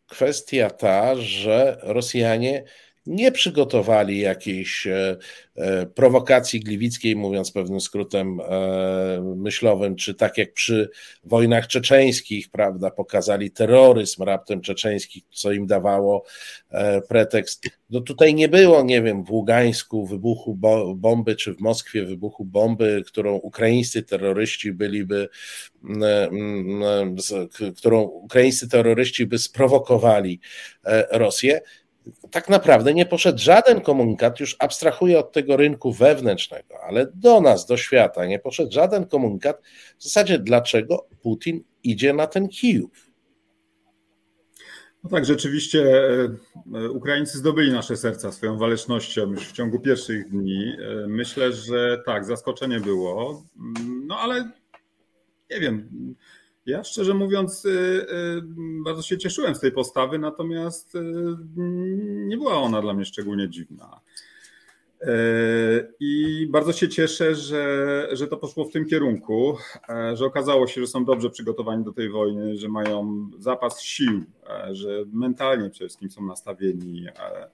kwestia 0.06 0.70
ta, 0.70 1.16
że 1.16 1.78
Rosjanie 1.82 2.64
nie 3.10 3.32
przygotowali 3.32 4.18
jakiejś 4.18 4.86
e, 4.86 5.16
e, 5.56 5.86
prowokacji 5.86 6.60
gliwickiej, 6.60 7.16
mówiąc 7.16 7.52
pewnym 7.52 7.80
skrótem 7.80 8.40
e, 8.40 9.34
myślowym, 9.36 9.96
czy 9.96 10.14
tak 10.14 10.38
jak 10.38 10.52
przy 10.52 10.90
wojnach 11.24 11.66
czeczeńskich, 11.66 12.50
prawda, 12.50 12.90
pokazali 12.90 13.50
terroryzm 13.50 14.22
raptem 14.22 14.60
czeczeński, 14.60 15.24
co 15.30 15.52
im 15.52 15.66
dawało 15.66 16.24
pretekst. 17.08 17.64
No 17.90 18.00
tutaj 18.00 18.34
nie 18.34 18.48
było, 18.48 18.82
nie 18.82 19.02
wiem, 19.02 19.24
w 19.24 19.30
Ługańsku 19.30 20.06
wybuchu 20.06 20.58
bomby, 20.96 21.36
czy 21.36 21.54
w 21.54 21.60
Moskwie 21.60 22.04
wybuchu 22.04 22.44
bomby, 22.44 23.02
którą 23.06 23.34
ukraińscy 23.34 24.02
terroryści 24.02 24.72
byliby, 24.72 25.28
którą 27.76 28.00
ukraińscy 28.02 28.68
terroryści 28.68 29.26
by 29.26 29.38
sprowokowali 29.38 30.40
Rosję 31.10 31.60
tak 32.30 32.48
naprawdę 32.48 32.94
nie 32.94 33.06
poszedł 33.06 33.38
żaden 33.38 33.80
komunikat, 33.80 34.40
już 34.40 34.56
abstrahuję 34.58 35.18
od 35.18 35.32
tego 35.32 35.56
rynku 35.56 35.92
wewnętrznego, 35.92 36.74
ale 36.82 37.06
do 37.14 37.40
nas, 37.40 37.66
do 37.66 37.76
świata, 37.76 38.26
nie 38.26 38.38
poszedł 38.38 38.72
żaden 38.72 39.06
komunikat 39.06 39.62
w 39.98 40.04
zasadzie, 40.04 40.38
dlaczego 40.38 41.06
Putin 41.22 41.64
idzie 41.84 42.12
na 42.12 42.26
ten 42.26 42.48
Kijów. 42.48 43.10
No 45.04 45.10
tak, 45.10 45.24
rzeczywiście 45.24 46.02
e, 46.74 46.90
Ukraińcy 46.90 47.38
zdobyli 47.38 47.72
nasze 47.72 47.96
serca 47.96 48.32
swoją 48.32 48.58
walecznością 48.58 49.30
już 49.30 49.48
w 49.48 49.52
ciągu 49.52 49.80
pierwszych 49.80 50.30
dni. 50.30 50.76
E, 50.78 51.06
myślę, 51.06 51.52
że 51.52 52.02
tak, 52.06 52.24
zaskoczenie 52.24 52.80
było, 52.80 53.42
no 54.06 54.18
ale 54.18 54.50
nie 55.50 55.60
wiem. 55.60 55.88
Ja 56.70 56.84
szczerze 56.84 57.14
mówiąc, 57.14 57.64
y, 57.64 57.68
y, 57.68 58.42
bardzo 58.84 59.02
się 59.02 59.18
cieszyłem 59.18 59.54
z 59.54 59.60
tej 59.60 59.72
postawy, 59.72 60.18
natomiast 60.18 60.94
y, 60.94 61.00
nie 62.26 62.36
była 62.36 62.54
ona 62.54 62.82
dla 62.82 62.94
mnie 62.94 63.04
szczególnie 63.04 63.48
dziwna. 63.48 64.00
I 66.00 66.46
bardzo 66.50 66.72
się 66.72 66.88
cieszę, 66.88 67.34
że, 67.34 68.08
że 68.12 68.26
to 68.26 68.36
poszło 68.36 68.64
w 68.64 68.72
tym 68.72 68.86
kierunku, 68.86 69.56
że 70.14 70.26
okazało 70.26 70.66
się, 70.66 70.80
że 70.80 70.86
są 70.86 71.04
dobrze 71.04 71.30
przygotowani 71.30 71.84
do 71.84 71.92
tej 71.92 72.10
wojny, 72.10 72.56
że 72.56 72.68
mają 72.68 73.30
zapas 73.38 73.80
sił, 73.80 74.24
że 74.70 75.04
mentalnie 75.12 75.70
przede 75.70 75.88
wszystkim 75.88 76.10
są 76.10 76.26
nastawieni, 76.26 77.06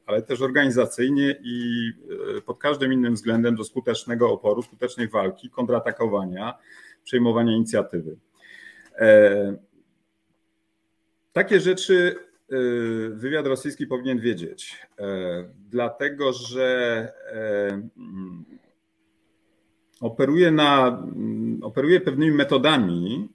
ale 0.07 0.23
też 0.23 0.41
organizacyjnie 0.41 1.37
i 1.45 1.91
pod 2.47 2.59
każdym 2.59 2.93
innym 2.93 3.15
względem 3.15 3.57
do 3.57 3.65
skutecznego 3.65 4.33
oporu, 4.33 4.63
skutecznej 4.63 5.09
walki, 5.09 5.51
kontratakowania, 5.51 6.59
przejmowania 7.05 7.57
inicjatywy. 7.57 8.17
E, 8.99 9.57
takie 11.33 11.61
rzeczy 11.61 12.15
e, 12.17 12.57
wywiad 13.11 13.47
rosyjski 13.47 13.87
powinien 13.87 14.21
wiedzieć, 14.21 14.87
e, 14.99 15.05
dlatego 15.71 16.33
że 16.33 17.13
mm, 17.97 18.45
operuje, 20.01 20.51
na, 20.51 20.89
mm, 20.89 21.63
operuje 21.63 22.01
pewnymi 22.01 22.33
metodami, 22.33 23.29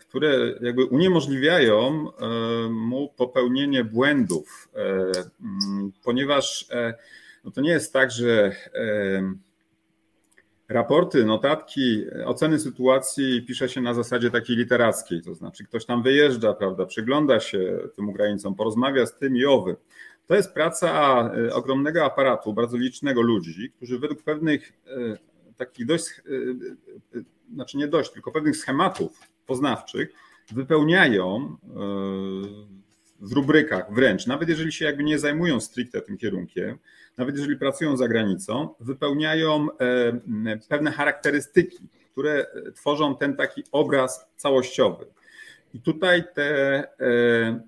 które 0.00 0.54
jakby 0.60 0.84
uniemożliwiają 0.84 2.10
mu 2.70 3.08
popełnienie 3.16 3.84
błędów, 3.84 4.68
mm, 4.74 5.92
ponieważ 6.04 6.68
no 7.44 7.50
to 7.50 7.60
nie 7.60 7.70
jest 7.70 7.92
tak, 7.92 8.10
że 8.10 8.52
Raporty, 10.72 11.24
notatki, 11.24 12.04
oceny 12.24 12.58
sytuacji 12.58 13.42
pisze 13.42 13.68
się 13.68 13.80
na 13.80 13.94
zasadzie 13.94 14.30
takiej 14.30 14.56
literackiej, 14.56 15.22
to 15.22 15.34
znaczy 15.34 15.64
ktoś 15.64 15.84
tam 15.84 16.02
wyjeżdża, 16.02 16.54
prawda, 16.54 16.86
przygląda 16.86 17.40
się 17.40 17.78
tym 17.96 18.08
Ukraińcom, 18.08 18.54
porozmawia 18.54 19.06
z 19.06 19.18
tym 19.18 19.36
i 19.36 19.44
owy. 19.44 19.76
To 20.26 20.34
jest 20.34 20.54
praca 20.54 20.90
e, 21.48 21.54
ogromnego 21.54 22.04
aparatu, 22.04 22.52
bardzo 22.52 22.76
licznego 22.76 23.22
ludzi, 23.22 23.72
którzy 23.76 23.98
według 23.98 24.22
pewnych 24.22 24.72
e, 24.86 25.18
takich 25.56 25.86
dość, 25.86 26.08
e, 27.14 27.22
znaczy 27.54 27.76
nie 27.76 27.88
dość, 27.88 28.10
tylko 28.10 28.32
pewnych 28.32 28.56
schematów 28.56 29.20
poznawczych 29.46 30.12
wypełniają 30.52 31.56
w 33.22 33.32
rubrykach 33.32 33.94
wręcz, 33.94 34.26
nawet 34.26 34.48
jeżeli 34.48 34.72
się 34.72 34.84
jakby 34.84 35.04
nie 35.04 35.18
zajmują 35.18 35.60
stricte 35.60 36.00
tym 36.00 36.18
kierunkiem, 36.18 36.78
nawet 37.16 37.36
jeżeli 37.36 37.56
pracują 37.56 37.96
za 37.96 38.08
granicą, 38.08 38.74
wypełniają 38.80 39.68
e, 40.46 40.58
pewne 40.68 40.90
charakterystyki 40.90 41.88
które 42.12 42.46
tworzą 42.74 43.16
ten 43.16 43.36
taki 43.36 43.64
obraz 43.72 44.26
całościowy. 44.36 45.06
I 45.74 45.80
tutaj 45.80 46.24
te, 46.34 46.84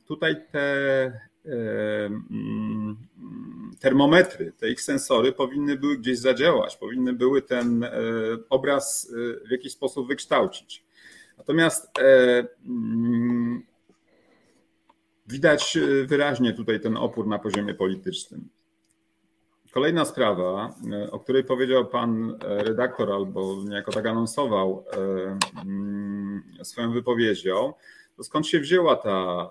tutaj 0.06 0.36
te 0.52 1.20
mm, 1.44 2.96
termometry, 3.80 4.52
te 4.52 4.68
ich 4.70 4.80
sensory 4.80 5.32
powinny 5.32 5.76
były 5.76 5.98
gdzieś 5.98 6.18
zadziałać, 6.18 6.76
powinny 6.76 7.12
były 7.12 7.42
ten 7.42 7.86
obraz 8.50 9.12
w 9.46 9.50
jakiś 9.50 9.72
sposób 9.72 10.08
wykształcić. 10.08 10.84
Natomiast 11.38 11.88
widać 15.26 15.78
wyraźnie 16.06 16.52
tutaj 16.52 16.80
ten 16.80 16.96
opór 16.96 17.26
na 17.26 17.38
poziomie 17.38 17.74
politycznym. 17.74 18.48
Kolejna 19.74 20.04
sprawa, 20.04 20.74
e, 20.92 21.10
o 21.10 21.20
której 21.20 21.44
powiedział 21.44 21.86
pan 21.86 22.30
e, 22.30 22.64
redaktor, 22.64 23.12
albo 23.12 23.56
niejako 23.64 23.92
tak 23.92 24.06
anonsował 24.06 24.84
e, 24.92 25.62
mm, 25.62 26.42
swoją 26.62 26.92
wypowiedzią, 26.92 27.72
to 28.16 28.24
skąd 28.24 28.46
się 28.46 28.60
wzięła 28.60 28.96
ta 28.96 29.48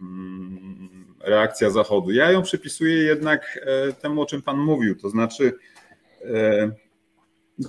mm, 0.00 1.14
reakcja 1.20 1.70
Zachodu? 1.70 2.10
Ja 2.10 2.30
ją 2.30 2.42
przypisuję 2.42 2.96
jednak 2.96 3.66
temu, 4.02 4.22
o 4.22 4.26
czym 4.26 4.42
pan 4.42 4.58
mówił, 4.58 4.96
to 4.96 5.10
znaczy 5.10 5.52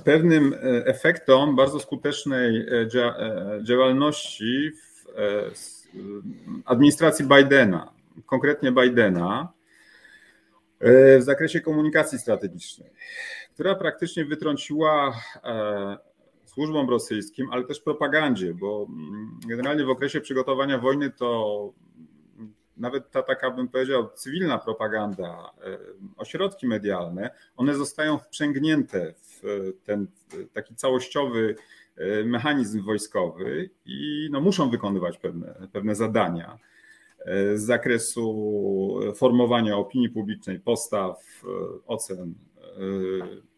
pewnym 0.06 0.56
efektom 0.86 1.56
bardzo 1.56 1.80
skutecznej 1.80 2.66
działalności 3.64 4.72
w 4.72 5.81
administracji 6.66 7.26
Bidena, 7.26 7.94
konkretnie 8.26 8.72
Bidena, 8.72 9.54
E, 10.82 11.20
w 11.20 11.24
zakresie 11.24 11.62
komunikacji 11.62 12.20
strategicznej, 12.20 12.90
która 13.54 13.76
praktycznie 13.76 14.26
wytrąciła 14.26 15.16
e, 15.44 15.98
służbom 16.46 16.90
rosyjskim, 16.90 17.48
ale 17.52 17.64
też 17.64 17.80
propagandzie, 17.80 18.54
bo 18.54 18.88
mm, 18.90 19.40
generalnie 19.48 19.86
w 19.86 19.90
okresie 19.90 20.22
przygotowania 20.22 20.78
wojny 20.78 21.10
to 21.10 21.74
nawet 22.78 23.12
ta 23.12 23.24
taka, 23.24 23.52
bym 23.52 23.68
powiedział, 23.68 24.10
cywilna 24.16 24.58
propaganda, 24.58 25.52
e, 25.66 25.78
ośrodki 26.18 26.68
medialne, 26.68 27.30
one 27.58 27.76
zostają 27.76 28.18
wprzęgnięte 28.18 29.14
w 29.18 29.42
ten 29.84 30.08
taki 30.54 30.76
całościowy 30.76 31.56
mechanizm 32.26 32.84
wojskowy 32.84 33.70
i 33.86 34.30
no, 34.32 34.42
muszą 34.42 34.70
wykonywać 34.70 35.18
pewne, 35.18 35.68
pewne 35.74 35.96
zadania 35.96 36.58
z 37.56 37.62
zakresu 37.62 39.00
formowania 39.16 39.78
opinii 39.78 40.10
publicznej, 40.10 40.60
postaw, 40.60 41.44
ocen. 41.88 42.34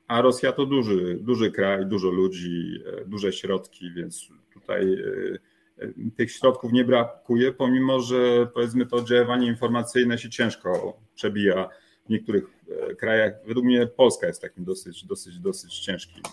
A 0.07 0.21
Rosja 0.21 0.51
to 0.51 0.65
duży, 0.65 1.19
duży 1.21 1.51
kraj, 1.51 1.85
dużo 1.85 2.09
ludzi, 2.09 2.83
duże 3.05 3.33
środki, 3.33 3.91
więc 3.95 4.29
tutaj 4.53 4.93
e, 4.93 5.87
tych 6.15 6.31
środków 6.31 6.71
nie 6.71 6.85
brakuje, 6.85 7.51
pomimo 7.51 7.99
że 7.99 8.47
powiedzmy 8.53 8.85
to 8.85 8.95
oddziaływanie 8.95 9.47
informacyjne 9.47 10.17
się 10.17 10.29
ciężko 10.29 10.97
przebija 11.15 11.69
w 12.05 12.09
niektórych 12.09 12.43
e, 12.69 12.95
krajach. 12.95 13.33
Według 13.47 13.65
mnie 13.65 13.87
Polska 13.87 14.27
jest 14.27 14.41
takim 14.41 14.63
dosyć, 14.63 15.05
dosyć, 15.05 15.39
dosyć 15.39 15.79
ciężkim 15.79 16.23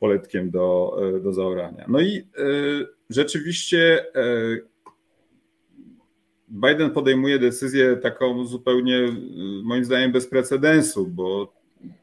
poletkiem 0.00 0.50
do, 0.50 0.96
e, 1.16 1.20
do 1.20 1.32
zaorania. 1.32 1.84
No 1.88 2.00
i 2.00 2.26
rzeczywiście 3.10 4.04
Biden 6.48 6.90
podejmuje 6.90 7.38
decyzję 7.38 7.96
taką 7.96 8.46
zupełnie, 8.46 9.08
moim 9.62 9.84
zdaniem, 9.84 10.12
bez 10.12 10.26
precedensu, 10.26 11.06
bo 11.06 11.52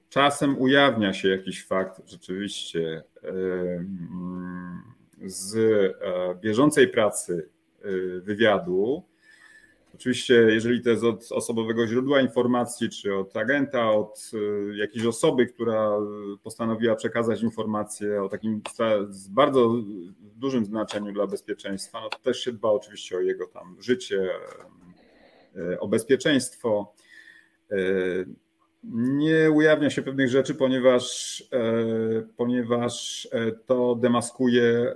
czasem 0.10 0.62
ujawnia 0.62 1.14
się 1.14 1.30
jakiś 1.30 1.66
fakt 1.66 2.02
rzeczywiście 2.10 3.04
mm, 3.24 4.82
z 5.26 5.56
e, 5.56 6.36
bieżącej 6.42 6.88
pracy 6.88 7.50
wywiadu, 8.22 9.04
Oczywiście, 9.98 10.34
jeżeli 10.34 10.82
to 10.82 10.90
jest 10.90 11.04
od 11.04 11.32
osobowego 11.32 11.88
źródła 11.88 12.22
informacji, 12.22 12.90
czy 12.90 13.16
od 13.16 13.38
agenta, 13.38 13.92
od 13.92 14.32
y, 14.34 14.78
jakiejś 14.78 15.06
osoby, 15.06 15.46
która 15.46 15.98
postanowiła 16.44 16.96
przekazać 16.96 17.42
informacje 17.42 18.24
o 18.24 18.30
takim 18.30 18.62
z 19.10 19.28
bardzo 19.28 19.74
dużym 20.22 20.66
znaczeniu 20.66 21.14
dla 21.14 21.28
bezpieczeństwa, 21.28 22.02
no 22.02 22.10
to 22.10 22.20
też 22.20 22.40
się 22.40 22.52
dba 22.52 22.70
oczywiście 22.70 23.18
o 23.18 23.20
jego 23.20 23.48
tam 23.48 23.78
życie, 23.80 24.30
y, 25.56 25.80
o 25.80 25.88
bezpieczeństwo. 25.88 26.94
Nie 28.84 29.52
ujawnia 29.52 29.90
się 29.90 30.02
pewnych 30.02 30.30
rzeczy, 30.30 30.56
ponieważ, 30.56 31.44
ponieważ 32.38 33.28
to 33.66 33.96
demaskuje. 33.96 34.94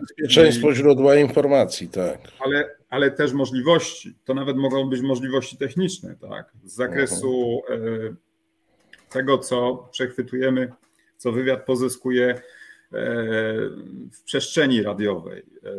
Bezpieczeństwo 0.00 0.74
źródła 0.74 1.16
informacji, 1.16 1.88
tak. 1.88 2.18
Ale 2.38 2.70
ale 2.92 3.10
też 3.10 3.32
możliwości. 3.32 4.14
To 4.24 4.34
nawet 4.34 4.56
mogą 4.56 4.90
być 4.90 5.00
możliwości 5.00 5.56
techniczne, 5.56 6.16
tak? 6.20 6.52
Z 6.64 6.74
zakresu 6.74 7.62
e, 7.68 7.78
tego, 9.10 9.38
co 9.38 9.88
przechwytujemy, 9.92 10.72
co 11.16 11.32
wywiad 11.32 11.64
pozyskuje 11.64 12.26
e, 12.28 12.40
w 14.12 14.22
przestrzeni 14.24 14.82
radiowej, 14.82 15.40
e, 15.40 15.70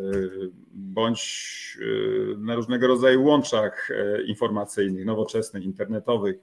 bądź 0.72 1.78
na 2.38 2.54
różnego 2.54 2.86
rodzaju 2.86 3.24
łączach 3.24 3.88
informacyjnych, 4.26 5.04
nowoczesnych, 5.04 5.64
internetowych 5.64 6.36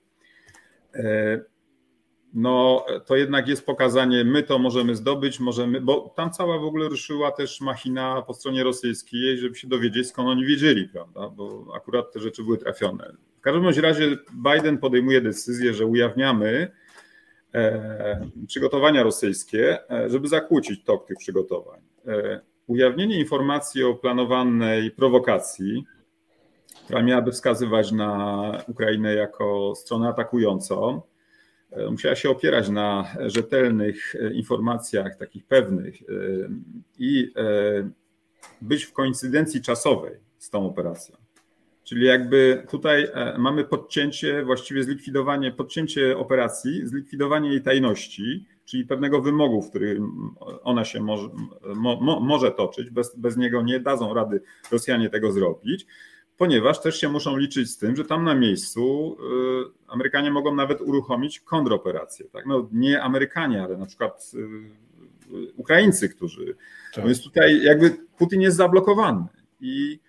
no 2.33 2.85
to 3.05 3.15
jednak 3.15 3.47
jest 3.47 3.65
pokazanie, 3.65 4.23
my 4.23 4.43
to 4.43 4.59
możemy 4.59 4.95
zdobyć, 4.95 5.39
możemy, 5.39 5.81
bo 5.81 6.13
tam 6.15 6.31
cała 6.31 6.59
w 6.59 6.63
ogóle 6.63 6.89
ruszyła 6.89 7.31
też 7.31 7.61
machina 7.61 8.21
po 8.21 8.33
stronie 8.33 8.63
rosyjskiej, 8.63 9.37
żeby 9.37 9.55
się 9.55 9.67
dowiedzieć, 9.67 10.07
skąd 10.07 10.29
oni 10.29 10.45
wiedzieli, 10.45 10.89
prawda, 10.89 11.29
bo 11.29 11.65
akurat 11.75 12.11
te 12.13 12.19
rzeczy 12.19 12.43
były 12.43 12.57
trafione. 12.57 13.13
W 13.37 13.41
każdym 13.41 13.83
razie 13.83 14.17
Biden 14.53 14.77
podejmuje 14.77 15.21
decyzję, 15.21 15.73
że 15.73 15.85
ujawniamy 15.85 16.71
e, 17.53 18.29
przygotowania 18.47 19.03
rosyjskie, 19.03 19.89
e, 19.91 20.09
żeby 20.09 20.27
zakłócić 20.27 20.83
tok 20.83 21.07
tych 21.07 21.17
przygotowań. 21.17 21.79
E, 22.07 22.41
ujawnienie 22.67 23.19
informacji 23.19 23.83
o 23.83 23.95
planowanej 23.95 24.91
prowokacji, 24.91 25.85
która 26.91 27.03
miałaby 27.03 27.31
wskazywać 27.31 27.91
na 27.91 28.51
Ukrainę 28.67 29.15
jako 29.15 29.73
stronę 29.75 30.07
atakującą, 30.07 31.01
E, 31.71 31.91
musiała 31.91 32.15
się 32.15 32.29
opierać 32.29 32.69
na 32.69 33.05
rzetelnych 33.25 34.15
e, 34.15 34.33
informacjach, 34.33 35.17
takich 35.17 35.45
pewnych 35.45 35.95
e, 35.95 36.05
i 36.99 37.33
być 38.61 38.83
w 38.83 38.93
koincydencji 38.93 39.61
czasowej 39.61 40.15
z 40.37 40.49
tą 40.49 40.65
operacją. 40.65 41.15
Czyli 41.83 42.05
jakby 42.05 42.63
tutaj 42.69 43.07
mamy 43.37 43.63
podcięcie, 43.63 44.43
właściwie 44.43 44.83
zlikwidowanie, 44.83 45.51
podcięcie 45.51 46.17
operacji, 46.17 46.87
zlikwidowanie 46.87 47.49
jej 47.49 47.61
tajności, 47.61 48.45
czyli 48.65 48.85
pewnego 48.85 49.21
wymogu, 49.21 49.61
w 49.61 49.69
którym 49.69 50.11
ona 50.63 50.85
się 50.85 50.99
może, 50.99 51.29
mo, 51.75 52.19
może 52.19 52.51
toczyć. 52.51 52.89
Bez, 52.89 53.15
bez 53.15 53.37
niego 53.37 53.61
nie 53.61 53.79
dadzą 53.79 54.13
rady 54.13 54.41
Rosjanie 54.71 55.09
tego 55.09 55.31
zrobić 55.31 55.87
ponieważ 56.41 56.81
też 56.81 56.99
się 56.99 57.09
muszą 57.09 57.37
liczyć 57.37 57.69
z 57.69 57.77
tym, 57.77 57.95
że 57.95 58.05
tam 58.05 58.23
na 58.23 58.35
miejscu 58.35 59.17
y, 59.87 59.87
Amerykanie 59.87 60.31
mogą 60.31 60.55
nawet 60.55 60.81
uruchomić 60.81 61.39
kontroperację. 61.39 62.25
Tak? 62.25 62.45
No, 62.45 62.69
nie 62.71 63.01
Amerykanie, 63.01 63.63
ale 63.63 63.77
na 63.77 63.85
przykład 63.85 64.31
y, 64.33 65.53
Ukraińcy, 65.55 66.09
którzy. 66.09 66.55
Tak. 66.93 67.05
Więc 67.05 67.23
tutaj 67.23 67.63
jakby 67.63 67.97
Putin 68.17 68.41
jest 68.41 68.57
zablokowany. 68.57 69.25
I, 69.59 69.99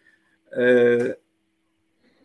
e, 0.53 1.15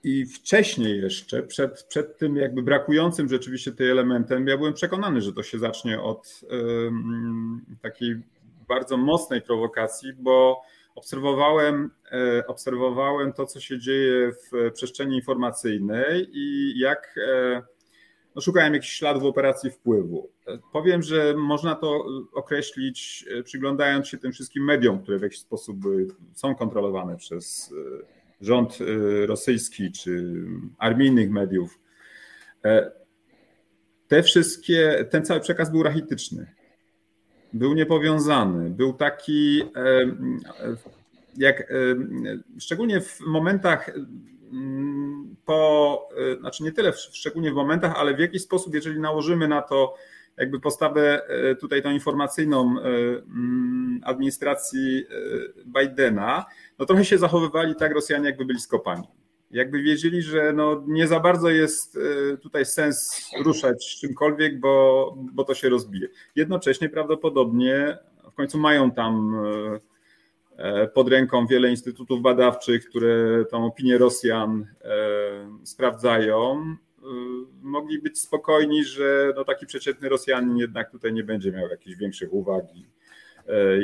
i 0.03 0.26
wcześniej 0.26 1.01
jeszcze, 1.01 1.43
przed, 1.43 1.84
przed 1.84 2.18
tym 2.18 2.36
jakby 2.36 2.62
brakującym 2.62 3.30
rzeczywiście 3.30 3.72
tym 3.72 3.91
elementem, 3.91 4.47
ja 4.47 4.58
byłem 4.58 4.74
przekonany, 4.74 5.22
że 5.22 5.34
to 5.34 5.43
się 5.43 5.60
zacznie 5.60 6.01
od 6.01 6.41
takiej 7.82 8.16
bardzo 8.68 8.97
mocnej 8.97 9.41
prowokacji, 9.41 10.14
bo 10.14 10.62
obserwowałem, 10.98 11.89
e, 12.12 12.48
obserwowałem 12.48 13.34
to, 13.34 13.45
co 13.45 13.60
się 13.60 13.80
dzieje 13.80 14.32
w 14.32 14.72
przestrzeni 14.74 15.16
informacyjnej 15.16 16.30
i 16.34 16.74
jak 16.80 17.16
e, 17.28 17.62
no, 18.36 18.41
szukałem 18.41 18.74
jakichś 18.74 18.93
śladów 18.93 19.24
operacji 19.24 19.72
wpływu. 19.72 20.30
Powiem, 20.74 21.02
że 21.02 21.34
można 21.38 21.76
to 21.76 22.06
określić, 22.34 23.26
e, 23.32 23.43
przyglądając 23.43 24.08
się 24.08 24.18
tym 24.18 24.32
wszystkim 24.32 24.64
mediom, 24.64 25.04
które 25.04 25.20
w 25.20 25.22
jakiś 25.22 25.39
sposób 25.39 25.78
są 26.34 26.56
kontrolowane 26.56 27.18
przez 27.18 27.74
rząd 28.41 28.78
rosyjski 29.26 29.91
czy 29.91 30.34
armijnych 30.78 31.32
mediów. 31.32 31.80
Te 34.08 34.24
wszystkie, 34.24 35.08
ten 35.10 35.26
cały 35.26 35.39
przekaz 35.39 35.72
był 35.72 35.84
rachityczny 35.84 36.57
był 37.54 37.74
niepowiązany, 37.74 38.70
był 38.70 38.93
taki, 38.93 39.64
jak 41.38 41.74
szczególnie 42.60 43.02
w 43.02 43.20
momentach 43.20 43.91
po, 45.45 46.10
e, 46.18 46.39
znaczy 46.39 46.64
nie 46.64 46.72
tyle 46.72 46.93
szczególnie 46.93 47.52
w 47.52 47.56
momentach, 47.56 47.93
ale 47.98 48.16
w 48.16 48.20
jakiś 48.20 48.41
sposób, 48.41 48.74
jeżeli 48.74 49.00
nałożymy 49.00 49.48
na 49.48 49.62
to 49.62 49.95
jakby 50.38 50.60
postawę 50.60 51.22
tutaj 51.60 51.82
tą 51.82 51.91
informacyjną 51.91 52.76
mm, 52.80 54.02
administracji 54.04 55.06
Bidena, 55.66 56.45
no 56.80 56.86
trochę 56.86 57.06
się 57.06 57.18
zachowywali 57.18 57.76
tak 57.76 57.93
Rosjanie, 57.93 58.26
jakby 58.26 58.45
byli 58.45 58.60
skopani 58.60 59.08
jakby 59.52 59.82
wiedzieli, 59.82 60.22
że 60.22 60.54
no 60.54 60.84
nie 60.88 61.08
za 61.08 61.20
bardzo 61.20 61.50
jest 61.50 61.98
e, 61.98 62.38
tutaj 62.38 62.66
sens 62.66 63.30
ruszać 63.45 63.98
czymkolwiek, 64.00 64.60
bo, 64.60 65.16
bo 65.34 65.43
to 65.43 65.54
się 65.54 65.70
rozbije. 65.70 66.08
Jednocześnie 66.36 66.89
prawdopodobnie 66.89 67.98
w 68.32 68.34
końcu 68.34 68.58
mają 68.58 68.91
tam 68.91 69.36
e, 69.36 69.80
e, 70.58 70.88
pod 70.88 71.08
ręką 71.08 71.48
wiele 71.48 71.70
instytutów 71.70 72.22
badawczych, 72.22 72.89
które 72.89 73.45
tą 73.45 73.66
opinię 73.66 73.98
Rosjan 73.98 74.68
sprawdzają. 75.64 76.76
Mogli 77.62 78.00
być 78.02 78.20
spokojni, 78.20 78.84
że 78.84 79.34
no 79.36 79.43
taki 79.43 79.66
przeciętny 79.66 80.10
Rosjanin 80.10 80.58
jednak 80.58 80.91
tutaj 80.91 81.14
nie 81.14 81.24
będzie 81.24 81.52
miał 81.52 81.70
jakichś 81.70 81.98
większych 81.98 82.34
uwag 82.34 82.66
i 82.76 82.86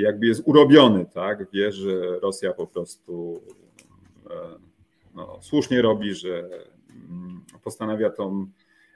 jakby 0.02 0.26
jest 0.28 0.42
urobiony, 0.46 1.06
tak? 1.14 1.52
Wie, 1.52 1.72
że 1.72 2.20
Rosja 2.20 2.54
po 2.54 2.68
prostu 2.68 3.42
no, 5.16 5.40
słusznie 5.42 5.82
robi, 5.82 6.14
że 6.14 6.50
mm, 7.10 7.46
postanawia 7.64 8.10
tą 8.10 8.48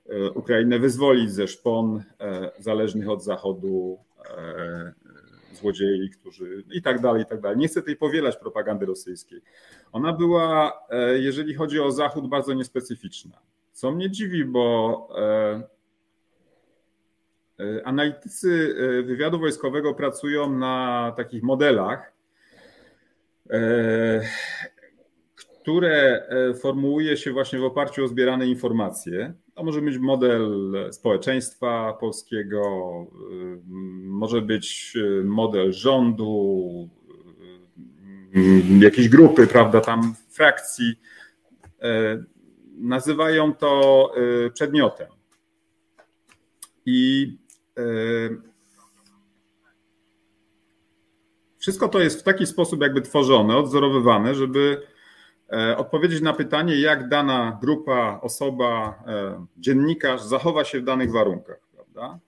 e, 0.10 0.32
Ukrainę 0.32 0.80
wyzwolić 0.80 1.32
ze 1.32 1.48
szpon 1.48 2.04
e, 2.20 2.52
zależnych 2.60 3.10
od 3.10 3.24
Zachodu 3.24 3.98
e, 4.38 4.94
złodziei, 5.54 6.10
którzy 6.10 6.64
i 6.72 6.82
tak 6.82 7.02
dalej, 7.02 7.24
i 7.24 7.26
tak 7.26 7.42
dalej. 7.42 7.58
Nie 7.58 7.68
chcę 7.68 7.82
tej 7.82 7.96
powielać 7.96 8.38
propagandy 8.38 8.86
rosyjskiej. 8.86 9.42
Ona 9.92 10.14
była, 10.14 10.80
jeżeli 11.16 11.54
chodzi 11.54 11.80
o 11.80 11.92
Zachód, 11.92 12.30
bardzo 12.30 12.54
niespecyficzna. 12.54 13.40
Co 13.72 13.92
mnie 13.92 14.12
dziwi, 14.12 14.46
bo 14.46 15.10
analitycy 17.84 18.76
wywiadu 19.06 19.40
wojskowego 19.40 19.94
pracują 19.94 20.54
na 20.54 21.14
takich 21.18 21.44
modelach 21.44 22.14
które 25.68 26.28
e, 26.30 26.54
formułuje 26.54 27.18
się 27.18 27.32
właśnie 27.32 27.60
w 27.60 27.64
oparciu 27.64 28.04
o 28.04 28.08
zbierane 28.08 28.48
informacje. 28.48 29.34
To 29.56 29.64
może 29.64 29.82
być 29.82 29.98
model 29.98 30.72
społeczeństwa 30.92 31.98
polskiego, 32.00 32.62
e, 32.62 33.60
może 34.04 34.42
być 34.42 34.94
e, 34.96 35.24
model 35.24 35.74
rządu, 35.74 36.90
jakiejś 38.80 39.10
grupy, 39.10 39.48
prawda, 39.48 39.82
tam 39.82 40.16
frakcji. 40.30 41.00
Nazywają 42.78 43.54
to 43.54 44.12
przedmiotem. 44.54 45.08
I 46.86 47.34
wszystko 51.58 51.88
to 51.88 52.00
jest 52.00 52.20
w 52.20 52.24
taki 52.24 52.46
sposób 52.46 52.82
jakby 52.82 53.02
tworzone, 53.02 53.58
odzorowywane, 53.58 54.36
żeby 54.36 54.82
odpowiedzieć 55.78 56.22
na 56.22 56.34
pytanie, 56.34 56.76
jak 56.82 57.10
dana 57.10 57.58
grupa, 57.62 58.20
osoba, 58.22 59.04
e, 59.08 59.46
dziennikarz 59.58 60.22
zachowa 60.22 60.64
się 60.64 60.80
w 60.80 60.84
danych 60.84 61.12
warunkach. 61.12 61.60
Prawda? 61.76 62.20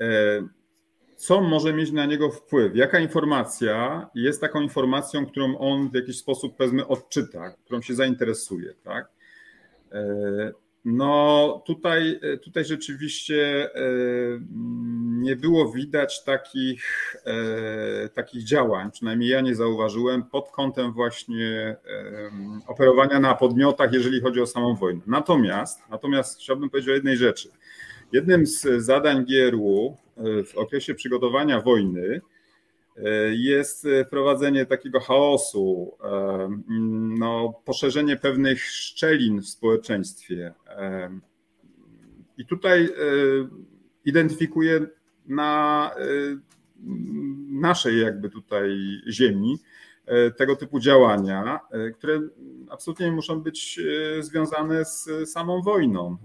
E, 0.00 0.06
co 1.16 1.40
może 1.40 1.72
mieć 1.72 1.92
na 1.92 2.06
niego 2.06 2.30
wpływ? 2.30 2.76
Jaka 2.76 2.98
informacja 2.98 4.08
jest 4.14 4.40
taką 4.40 4.60
informacją, 4.60 5.26
którą 5.26 5.58
on 5.58 5.90
w 5.90 5.94
jakiś 5.94 6.18
sposób, 6.18 6.56
powiedzmy, 6.56 6.86
odczyta, 6.86 7.50
którą 7.50 7.82
się 7.82 7.94
zainteresuje? 7.94 8.74
Tak? 8.84 9.08
No 10.88 11.62
tutaj, 11.66 12.20
tutaj 12.42 12.64
rzeczywiście 12.64 13.70
e, 13.74 13.80
nie 15.06 15.36
było 15.36 15.72
widać 15.72 16.24
takich, 16.24 17.16
e, 17.24 18.08
takich 18.08 18.44
działań, 18.44 18.90
przynajmniej 18.90 19.30
ja 19.30 19.40
nie 19.40 19.54
zauważyłem, 19.54 20.22
pod 20.22 20.50
kątem 20.50 20.92
właśnie 20.92 21.76
operowania 22.66 23.20
na 23.20 23.34
podmiotach, 23.34 23.92
jeżeli 23.92 24.20
chodzi 24.20 24.40
o 24.40 24.46
samą 24.46 24.74
wojnę. 24.74 25.00
Natomiast, 25.06 25.82
natomiast 25.90 26.38
chciałbym 26.38 26.70
powiedzieć 26.70 26.90
o 26.90 26.94
jednej 26.94 27.16
rzeczy. 27.16 27.48
Jednym 28.12 28.46
z 28.46 28.84
zadań 28.84 29.24
GRU 29.24 29.96
e, 30.16 30.44
w 30.44 30.56
okresie 30.56 30.94
przygotowania 30.94 31.60
wojny 31.60 32.20
jest 33.30 33.86
prowadzenie 34.10 34.66
takiego 34.66 35.00
chaosu, 35.00 35.96
no, 37.18 37.62
poszerzenie 37.64 38.16
pewnych 38.16 38.64
szczelin 38.64 39.40
w 39.40 39.48
społeczeństwie. 39.48 40.54
I 42.38 42.46
tutaj 42.46 42.84
e, 42.84 42.88
identyfikuję 44.04 44.86
na 45.26 45.90
e, 45.96 46.04
naszej 47.50 48.00
jakby 48.00 48.30
tutaj 48.30 48.78
ziemi 49.10 49.58
e, 50.06 50.30
tego 50.30 50.56
typu 50.56 50.80
działania, 50.80 51.60
które 51.94 52.20
absolutnie 52.70 53.06
nie 53.06 53.12
muszą 53.12 53.40
być 53.40 53.80
związane 54.20 54.84
z 54.84 55.08
samą 55.32 55.62
wojną. 55.62 56.16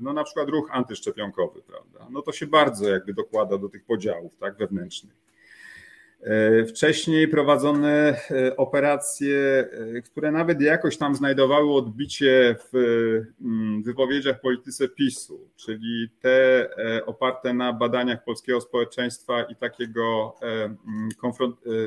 No 0.00 0.12
na 0.12 0.24
przykład 0.24 0.48
ruch 0.48 0.68
antyszczepionkowy, 0.72 1.62
prawda? 1.62 2.06
No 2.10 2.22
to 2.22 2.32
się 2.32 2.46
bardzo 2.46 2.88
jakby 2.88 3.14
dokłada 3.14 3.58
do 3.58 3.68
tych 3.68 3.84
podziałów 3.84 4.36
tak, 4.36 4.56
wewnętrznych. 4.56 5.14
E, 6.24 6.64
wcześniej 6.64 7.28
prowadzone 7.28 8.16
e, 8.30 8.56
operacje, 8.56 9.38
e, 9.96 10.02
które 10.02 10.32
nawet 10.32 10.60
jakoś 10.60 10.96
tam 10.96 11.14
znajdowały 11.14 11.74
odbicie 11.74 12.56
w 12.72 12.76
mm, 13.40 13.82
wypowiedziach 13.82 14.40
polityce 14.40 14.88
PiSu, 14.88 15.50
czyli 15.56 16.08
te 16.20 16.68
oparte 17.06 17.54
na 17.54 17.72
badaniach 17.72 18.24
polskiego 18.24 18.60
społeczeństwa 18.60 19.42
i 19.42 19.56
takiego 19.56 20.34
mm, 20.40 20.68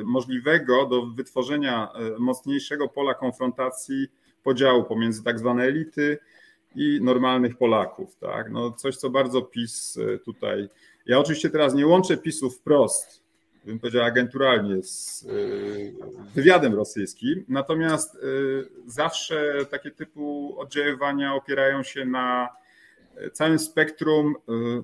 możliwego 0.05 0.85
do 0.85 1.05
wytworzenia 1.05 1.91
mocniejszego 2.19 2.87
pola 2.87 3.13
konfrontacji 3.13 4.07
podziału 4.43 4.83
pomiędzy 4.83 5.23
tak 5.23 5.39
zwane 5.39 5.63
elity 5.63 6.17
i 6.75 6.99
normalnych 7.01 7.57
Polaków. 7.57 8.15
Tak? 8.15 8.51
No 8.51 8.71
coś, 8.71 8.97
co 8.97 9.09
bardzo 9.09 9.41
PiS 9.41 9.99
tutaj. 10.25 10.69
Ja 11.05 11.19
oczywiście 11.19 11.49
teraz 11.49 11.73
nie 11.73 11.87
łączę 11.87 12.17
PiSu 12.17 12.49
wprost 12.49 13.26
bym 13.67 13.79
powiedział, 13.79 14.03
agenturalnie 14.03 14.83
z 14.83 15.23
y, 15.23 15.93
wywiadem 16.35 16.75
rosyjskim. 16.75 17.45
Natomiast 17.47 18.15
y, 18.15 18.19
zawsze 18.85 19.65
takie 19.71 19.91
typu 19.91 20.55
oddziaływania 20.59 21.33
opierają 21.33 21.83
się 21.83 22.05
na 22.05 22.49
całym 23.33 23.59
spektrum 23.59 24.35
y, 24.35 24.83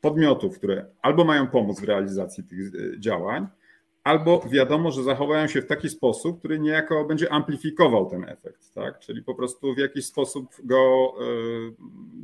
podmiotów, 0.00 0.58
które 0.58 0.86
albo 1.02 1.24
mają 1.24 1.46
pomóc 1.46 1.80
w 1.80 1.84
realizacji 1.84 2.44
tych 2.44 2.58
działań, 3.00 3.46
albo 4.04 4.42
wiadomo, 4.50 4.90
że 4.90 5.02
zachowają 5.02 5.48
się 5.48 5.62
w 5.62 5.66
taki 5.66 5.88
sposób, 5.88 6.38
który 6.38 6.58
niejako 6.58 7.04
będzie 7.04 7.32
amplifikował 7.32 8.10
ten 8.10 8.24
efekt, 8.24 8.74
tak? 8.74 8.98
czyli 8.98 9.22
po 9.22 9.34
prostu 9.34 9.74
w 9.74 9.78
jakiś 9.78 10.06
sposób 10.06 10.54
go 10.64 11.12
e, 11.20 11.24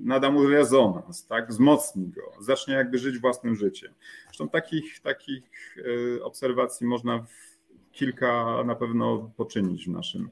nada 0.04 0.30
mu 0.30 0.46
rezonans, 0.46 1.26
tak? 1.26 1.48
wzmocni 1.48 2.08
go, 2.08 2.22
zacznie 2.40 2.74
jakby 2.74 2.98
żyć 2.98 3.18
własnym 3.18 3.56
życiem. 3.56 3.92
Zresztą 4.24 4.48
takich, 4.48 5.00
takich 5.00 5.76
e, 6.18 6.22
obserwacji 6.24 6.86
można 6.86 7.26
kilka 7.92 8.64
na 8.64 8.74
pewno 8.74 9.30
poczynić 9.36 9.86
w 9.86 9.90
naszym. 9.90 10.30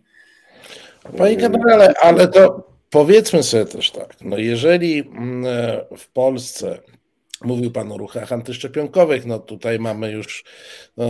Panie 1.18 1.36
generale, 1.36 1.94
ale 2.02 2.28
to 2.28 2.72
powiedzmy 2.90 3.42
sobie 3.42 3.64
też 3.64 3.90
tak, 3.90 4.16
no 4.20 4.38
jeżeli 4.38 5.00
mm, 5.00 5.44
e, 5.46 5.96
w 5.96 6.12
Polsce 6.12 6.82
Mówił 7.44 7.70
Pan 7.70 7.92
o 7.92 7.98
ruchach 7.98 8.32
antyszczepionkowych. 8.32 9.26
No 9.26 9.38
tutaj 9.38 9.78
mamy 9.78 10.12
już 10.12 10.44
no, 10.96 11.06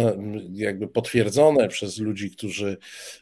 jakby 0.53 0.89
potwierdzone 0.89 1.69
przez 1.69 1.99
ludzi, 1.99 2.31
którzy 2.31 2.77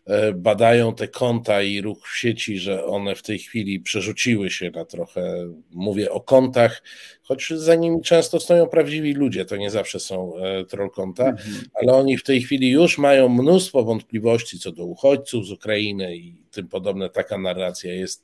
e, 0.07 0.33
badają 0.33 0.95
te 0.95 1.09
konta 1.09 1.63
i 1.63 1.81
ruch 1.81 2.09
w 2.09 2.19
sieci, 2.19 2.59
że 2.59 2.85
one 2.85 3.15
w 3.15 3.23
tej 3.23 3.39
chwili 3.39 3.81
przerzuciły 3.81 4.51
się 4.51 4.71
na 4.71 4.85
trochę, 4.85 5.53
mówię 5.71 6.11
o 6.11 6.21
kontach, 6.21 6.83
choć 7.23 7.51
za 7.51 7.75
nimi 7.75 8.03
często 8.03 8.41
stoją 8.41 8.67
prawdziwi 8.67 9.15
ludzie, 9.15 9.45
to 9.45 9.57
nie 9.57 9.71
zawsze 9.71 10.01
są 10.01 10.37
e, 10.37 10.65
troll 10.65 10.91
konta, 10.91 11.29
mhm. 11.29 11.57
ale 11.75 11.93
oni 11.93 12.19
w 12.19 12.23
tej 12.23 12.43
chwili 12.43 12.71
już 12.71 12.99
mają 12.99 13.29
mnóstwo 13.29 13.85
wątpliwości 13.85 14.59
co 14.59 14.73
do 14.73 14.85
uchodźców 14.85 15.47
z 15.47 15.53
Ukrainy 15.53 16.17
i 16.17 16.43
tym 16.51 16.69
podobne. 16.69 17.11
Taka 17.11 17.39
narracja 17.39 17.95
jest 17.95 18.23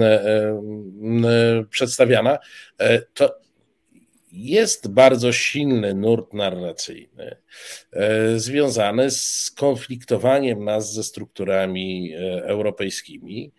e, 0.00 0.62
przedstawiana. 1.70 2.38
To 3.14 3.47
jest 4.32 4.88
bardzo 4.88 5.32
silny 5.32 5.94
nurt 5.94 6.32
narracyjny 6.32 7.36
e, 7.92 8.38
związany 8.38 9.10
z 9.10 9.50
konfliktowaniem 9.56 10.64
nas 10.64 10.92
ze 10.92 11.04
strukturami 11.04 12.12
e, 12.14 12.44
europejskimi. 12.44 13.52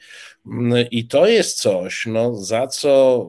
Mm, 0.46 0.86
I 0.92 1.08
to 1.08 1.28
jest 1.28 1.62
coś, 1.62 2.06
no, 2.06 2.36
za 2.36 2.68
co 2.68 3.26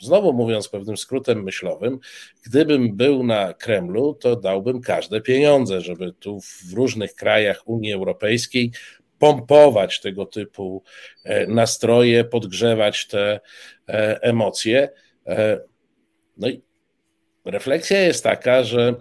znowu 0.00 0.32
mówiąc 0.32 0.68
pewnym 0.68 0.96
skrótem 0.96 1.42
myślowym, 1.42 1.98
gdybym 2.46 2.96
był 2.96 3.22
na 3.22 3.54
Kremlu, 3.54 4.14
to 4.14 4.36
dałbym 4.36 4.80
każde 4.80 5.20
pieniądze, 5.20 5.80
żeby 5.80 6.12
tu 6.12 6.40
w 6.40 6.72
różnych 6.72 7.14
krajach 7.14 7.68
Unii 7.68 7.92
Europejskiej 7.92 8.72
pompować 9.18 10.00
tego 10.00 10.26
typu 10.26 10.82
nastroje, 11.48 12.24
podgrzewać 12.24 13.06
te 13.06 13.40
emocje. 14.22 14.88
No 16.40 16.48
i 16.48 16.62
refleksja 17.44 18.00
jest 18.00 18.24
taka, 18.24 18.64
że 18.64 18.94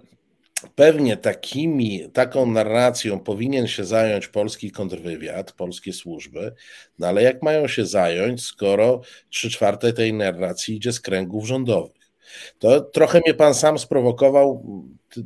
pewnie 0.75 1.17
takimi, 1.17 2.09
taką 2.13 2.45
narracją 2.45 3.19
powinien 3.19 3.67
się 3.67 3.85
zająć 3.85 4.27
polski 4.27 4.71
kontrwywiad, 4.71 5.51
polskie 5.51 5.93
służby, 5.93 6.53
no 6.99 7.07
ale 7.07 7.23
jak 7.23 7.43
mają 7.43 7.67
się 7.67 7.85
zająć, 7.85 8.41
skoro 8.41 9.01
trzy 9.29 9.49
czwarte 9.49 9.93
tej 9.93 10.13
narracji 10.13 10.75
idzie 10.75 10.93
z 10.93 11.01
kręgów 11.01 11.47
rządowych? 11.47 12.11
To 12.59 12.81
trochę 12.81 13.21
mnie 13.25 13.33
pan 13.33 13.53
sam 13.53 13.79
sprowokował 13.79 14.63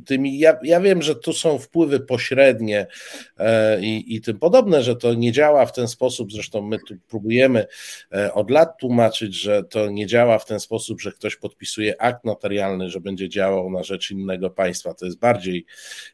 tymi. 0.06 0.38
Ja, 0.38 0.58
ja 0.62 0.80
wiem, 0.80 1.02
że 1.02 1.14
tu 1.14 1.32
są 1.32 1.58
wpływy 1.58 2.00
pośrednie 2.00 2.86
e, 3.38 3.80
i, 3.80 4.14
i 4.14 4.20
tym 4.20 4.38
podobne, 4.38 4.82
że 4.82 4.96
to 4.96 5.14
nie 5.14 5.32
działa 5.32 5.66
w 5.66 5.72
ten 5.72 5.88
sposób. 5.88 6.32
Zresztą 6.32 6.62
my 6.62 6.78
tu 6.78 6.94
próbujemy 7.08 7.66
e, 8.12 8.34
od 8.34 8.50
lat 8.50 8.78
tłumaczyć, 8.78 9.34
że 9.34 9.64
to 9.64 9.90
nie 9.90 10.06
działa 10.06 10.38
w 10.38 10.46
ten 10.46 10.60
sposób, 10.60 11.00
że 11.00 11.12
ktoś 11.12 11.36
podpisuje 11.36 12.02
akt 12.02 12.24
notarialny, 12.24 12.90
że 12.90 13.00
będzie 13.00 13.28
działał 13.28 13.70
na 13.70 13.82
rzecz 13.82 14.10
innego 14.10 14.50
państwa. 14.50 14.94
To 14.94 15.04
jest 15.04 15.18
bardziej 15.18 15.66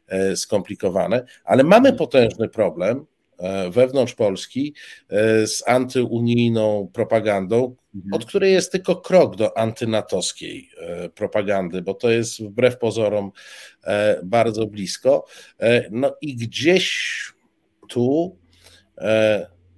e, 0.07 0.35
skomplikowane, 0.35 1.25
ale 1.43 1.63
mamy 1.63 1.93
potężny 1.93 2.49
problem 2.49 3.05
wewnątrz 3.71 4.15
Polski 4.15 4.73
e, 5.09 5.47
z 5.47 5.63
antyunijną 5.67 6.89
propagandą, 6.93 7.75
mhm. 7.95 8.13
od 8.13 8.25
której 8.25 8.53
jest 8.53 8.71
tylko 8.71 8.95
krok 8.95 9.35
do 9.35 9.57
antynatowskiej 9.57 10.69
e, 10.77 11.09
propagandy, 11.09 11.81
bo 11.81 11.93
to 11.93 12.09
jest 12.09 12.43
wbrew 12.43 12.77
pozorom 12.77 13.31
bardzo 14.23 14.67
blisko. 14.67 15.25
No 15.91 16.15
i 16.21 16.35
gdzieś 16.35 17.23
tu 17.89 18.37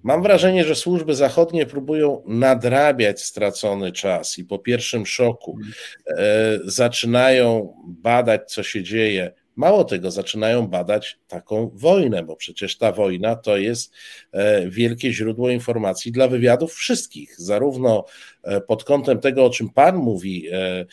Mam 0.04 0.24
wrażenie, 0.24 0.64
że 0.64 0.76
służby 0.76 1.16
zachodnie 1.16 1.66
próbują 1.66 2.24
nadrabiać 2.26 3.24
stracony 3.24 3.92
czas 3.92 4.38
i 4.38 4.46
po 4.46 4.60
pierwszym 4.60 5.06
szoku 5.06 5.58
mhm. 5.58 6.70
zaczynają 6.70 7.74
badać, 7.88 8.52
co 8.52 8.64
się 8.64 8.84
dzieje 8.84 9.32
Mało 9.56 9.84
tego, 9.84 10.12
zaczynają 10.12 10.68
badać 10.68 11.20
taką 11.28 11.72
wojnę, 11.74 12.24
bo 12.24 12.36
przecież 12.36 12.78
ta 12.78 12.92
wojna 12.92 13.36
to 13.36 13.58
jest 13.58 13.94
e, 14.32 14.70
wielkie 14.70 15.14
źródło 15.14 15.50
informacji 15.50 16.12
dla 16.12 16.28
wywiadów 16.28 16.74
wszystkich, 16.74 17.42
zarówno 17.42 18.06
e, 18.44 18.62
pod 18.62 18.84
kątem 18.84 19.20
tego, 19.20 19.46
o 19.46 19.50
czym 19.50 19.70
Pan 19.70 19.96
mówi, 19.96 20.48
e, 20.52 20.86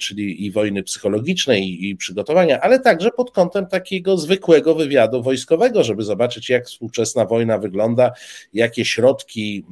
czyli 0.00 0.46
i 0.46 0.50
wojny 0.50 0.82
psychologicznej, 0.82 1.88
i 1.88 1.96
przygotowania, 1.96 2.60
ale 2.60 2.80
także 2.80 3.10
pod 3.10 3.30
kątem 3.30 3.66
takiego 3.66 4.16
zwykłego 4.16 4.74
wywiadu 4.74 5.22
wojskowego, 5.22 5.84
żeby 5.84 6.02
zobaczyć, 6.02 6.48
jak 6.48 6.66
współczesna 6.66 7.24
wojna 7.24 7.58
wygląda, 7.58 8.12
jakie 8.52 8.84
środki 8.84 9.64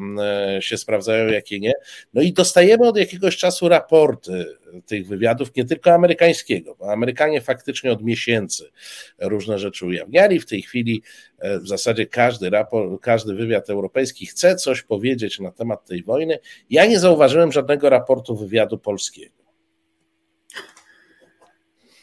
się 0.61 0.76
sprawdzają, 0.76 1.28
jakie 1.28 1.61
nie. 1.61 1.72
No 2.14 2.22
i 2.22 2.32
dostajemy 2.32 2.88
od 2.88 2.96
jakiegoś 2.96 3.36
czasu 3.36 3.68
raporty 3.68 4.44
tych 4.86 5.06
wywiadów, 5.06 5.56
nie 5.56 5.64
tylko 5.64 5.92
amerykańskiego, 5.92 6.76
bo 6.78 6.92
Amerykanie 6.92 7.40
faktycznie 7.40 7.92
od 7.99 8.05
miesięcy 8.05 8.70
różne 9.18 9.59
rzeczy 9.59 9.86
ujawniali. 9.86 10.40
W 10.40 10.46
tej 10.46 10.62
chwili 10.62 11.03
e, 11.38 11.59
w 11.59 11.68
zasadzie 11.68 12.07
każdy 12.07 12.51
raport, 12.51 13.03
każdy 13.03 13.34
wywiad 13.34 13.70
europejski 13.70 14.26
chce 14.26 14.57
coś 14.57 14.82
powiedzieć 14.82 15.40
na 15.40 15.51
temat 15.51 15.86
tej 15.86 16.03
wojny. 16.03 16.38
Ja 16.70 16.86
nie 16.86 17.01
zauważyłem 17.01 17.53
żadnego 17.53 17.90
raportu 17.90 18.36
wywiadu 18.36 18.78
polskiego. 18.78 19.34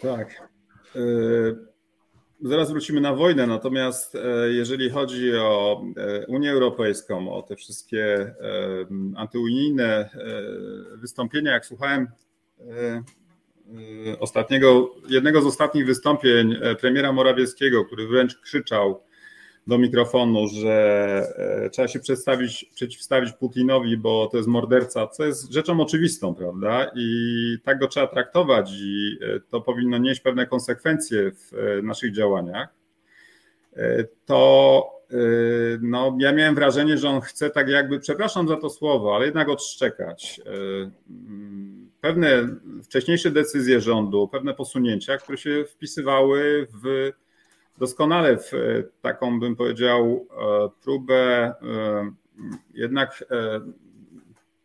Tak. 0.02 0.50
E, 0.96 1.00
zaraz 2.41 2.72
wrócimy 2.72 3.02
na 3.02 3.14
wojnę, 3.14 3.48
natomiast 3.48 4.16
e, 4.16 4.20
jeżeli 4.50 4.89
chodzi 4.89 5.36
o 5.36 5.82
Unię 6.28 6.52
Europejską, 6.52 7.34
o 7.34 7.41
te 7.41 7.56
wszystkie 7.56 8.34
antyunijne 9.16 10.10
wystąpienia, 10.96 11.52
jak 11.52 11.66
słuchałem 11.66 12.08
ostatniego, 14.20 14.95
jednego 15.09 15.41
z 15.41 15.45
ostatnich 15.45 15.86
wystąpień 15.86 16.55
e, 16.61 16.76
premiera 16.76 17.11
Morawieckiego, 17.13 17.86
który 17.86 18.07
wręcz 18.07 18.36
krzyczał 18.36 19.03
do 19.68 19.78
mikrofonu, 19.78 20.47
że 20.47 21.28
trzeba 21.72 21.88
się 21.88 21.99
przedstawić, 21.99 22.66
przeciwstawić 22.76 23.34
Putinowi, 23.34 23.97
bo 23.97 24.28
to 24.32 24.38
jest 24.38 24.49
morderca, 24.49 25.07
co 25.07 25.26
jest 25.26 25.53
rzeczą 25.53 25.82
oczywistą, 25.82 26.36
prawda? 26.36 26.91
I 26.95 27.57
tak 27.63 27.80
go 27.80 27.88
trzeba 27.88 28.07
traktować 28.07 28.72
i 28.74 29.18
to 29.49 29.61
powinno 29.61 29.97
nieść 29.97 30.22
pewne 30.22 30.45
konsekwencje 30.47 31.32
w 31.32 31.80
naszych 31.84 32.13
działaniach. 32.13 32.70
To 34.26 34.95
no, 35.82 36.18
ja 36.20 36.34
miałem 36.34 36.55
wrażenie, 36.55 36.97
że 36.97 37.09
on 37.09 37.22
chce 37.22 37.49
tak 37.49 37.70
jakby, 37.70 37.99
przepraszam 37.99 38.47
za 38.47 38.55
to 38.55 38.70
słowo, 38.70 39.16
ale 39.16 39.26
jednak 39.26 39.49
odszczekać 39.49 40.41
pewne 42.06 42.47
wcześniejsze 42.84 43.32
decyzje 43.32 43.82
rządu, 43.82 44.28
pewne 44.28 44.53
posunięcia, 44.53 45.18
które 45.18 45.38
się 45.38 45.66
wpisywały 45.66 46.68
w 46.84 47.12
doskonale 47.78 48.38
w 48.38 48.51
taką, 49.01 49.39
bym 49.39 49.56
powiedział, 49.56 50.28
e, 50.32 50.70
próbę 50.84 51.16
e, 51.16 51.53
jednak 52.74 53.26
e, 53.32 53.62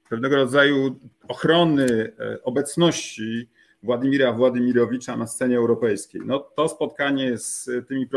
pewnego 0.08 0.36
rodzaju 0.36 0.96
ochrony 1.28 2.12
obecności 2.42 3.48
Władimira 3.82 4.32
Władimirowicza 4.32 5.16
na 5.16 5.26
scenie 5.26 5.56
europejskiej. 5.56 6.20
No, 6.24 6.38
to 6.38 6.68
spotkanie 6.68 7.38
z 7.38 7.70
tymi 7.88 8.08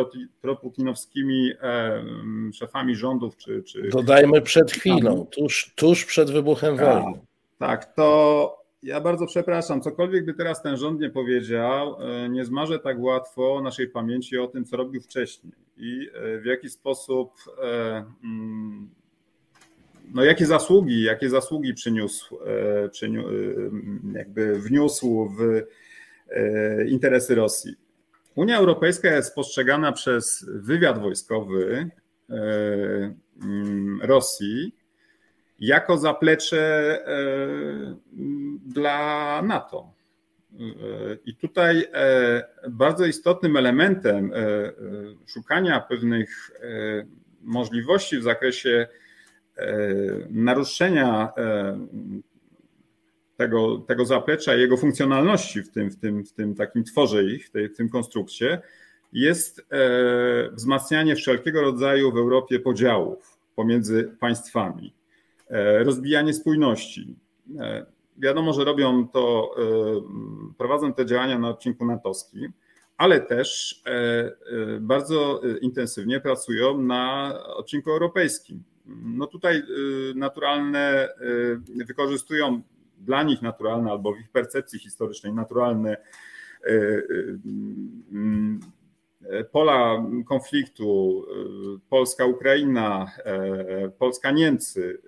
proputinowskimi 0.42 1.52
szefami 2.54 2.96
rządów, 2.96 3.38
czy. 3.38 3.64
czy 3.64 3.90
Dodajmy 3.90 4.42
przed 4.42 4.72
chwilą, 4.72 5.26
tuż, 5.26 5.74
tuż 5.76 6.06
przed 6.06 6.32
wybuchem 6.32 6.78
tak, 6.78 6.86
wojny. 6.86 7.20
Tak, 7.60 7.94
to 7.94 8.63
ja 8.84 9.02
bardzo 9.02 9.26
przepraszam, 9.26 9.82
cokolwiek 9.82 10.26
by 10.26 10.34
teraz 10.34 10.62
ten 10.62 10.78
rząd 10.78 11.00
nie 11.00 11.10
powiedział, 11.10 11.96
e, 12.02 12.30
nie 12.30 12.46
zmarzę 12.46 12.80
tak 12.80 13.00
łatwo 13.00 13.62
naszej 13.64 13.88
pamięci 13.88 14.38
o 14.38 14.48
tym, 14.48 14.66
co 14.66 14.78
robił 14.78 15.02
wcześniej 15.02 15.54
i 15.78 16.10
e, 16.14 16.40
w 16.40 16.46
jaki 16.46 16.70
sposób, 16.70 17.32
e, 17.64 18.06
mm, 18.24 18.90
no 20.14 20.24
jakie 20.24 20.46
zasługi, 20.46 21.04
jakie 21.04 21.30
zasługi 21.30 21.74
przyniósł, 21.74 22.38
jakby 24.14 24.60
wniósł 24.60 25.30
w 25.38 25.62
interesy 26.88 27.36
Rosji. 27.36 27.76
Unia 28.36 28.58
Europejska 28.58 29.16
jest 29.16 29.36
postrzegana 29.36 29.92
przez 29.92 30.46
wywiad 30.50 31.02
wojskowy 31.02 31.90
mm, 32.30 34.00
Rosji 34.02 34.76
jako 35.64 35.98
zaplecze 35.98 37.00
dla 38.66 39.42
NATO. 39.42 39.94
I 41.26 41.36
tutaj 41.36 41.88
e, 41.94 42.44
bardzo 42.70 43.06
istotnym 43.06 43.58
elementem 43.58 44.34
e, 44.34 44.38
e, 44.38 44.74
szukania 45.28 45.80
pewnych 45.80 46.52
możliwości 47.42 48.18
w 48.18 48.24
zakresie 48.24 48.88
naruszenia 50.30 51.34
tego, 53.38 53.78
tego 53.78 54.06
zaplecza 54.06 54.56
i 54.56 54.60
jego 54.60 54.78
funkcjonalności 54.78 55.64
w 55.64 55.72
tym, 55.72 55.92
w 55.92 56.00
tym, 56.00 56.26
w 56.26 56.34
tym 56.34 56.56
takim 56.56 56.84
tworze 56.84 57.24
ich, 57.24 57.50
w 57.50 57.78
tym 57.78 57.90
konstrukcie, 57.90 58.62
jest 59.14 59.68
wzmacnianie 60.52 61.16
wszelkiego 61.16 61.62
rodzaju 61.62 62.12
w 62.12 62.18
Europie 62.18 62.60
podziałów 62.60 63.38
pomiędzy 63.56 64.16
państwami, 64.20 64.94
rozbijanie 65.86 66.34
spójności, 66.34 67.16
Wiadomo, 68.18 68.54
że 68.54 68.64
robią 68.64 69.08
to, 69.08 69.56
e, 69.58 69.64
prowadzą 70.58 70.94
te 70.94 71.06
działania 71.06 71.40
na 71.40 71.50
odcinku 71.50 71.86
natowskim, 71.86 72.54
ale 72.98 73.22
też 73.22 73.82
e, 73.86 73.92
e, 73.92 74.32
bardzo 74.80 75.42
intensywnie 75.62 76.20
pracują 76.20 76.82
na 76.82 77.34
odcinku 77.56 77.92
europejskim. 77.92 78.64
No 79.06 79.28
tutaj 79.28 79.64
naturalne, 80.16 81.10
wykorzystują 81.88 82.62
dla 82.98 83.24
nich 83.24 83.42
naturalne 83.42 83.92
albo 83.92 84.14
w 84.14 84.20
ich 84.20 84.32
percepcji 84.32 84.80
historycznej 84.80 85.34
naturalne 85.34 85.98
pola 89.52 90.06
konfliktu 90.28 91.26
Polska-Ukraina, 91.90 93.12
Polska-Niemcy, 93.98 95.02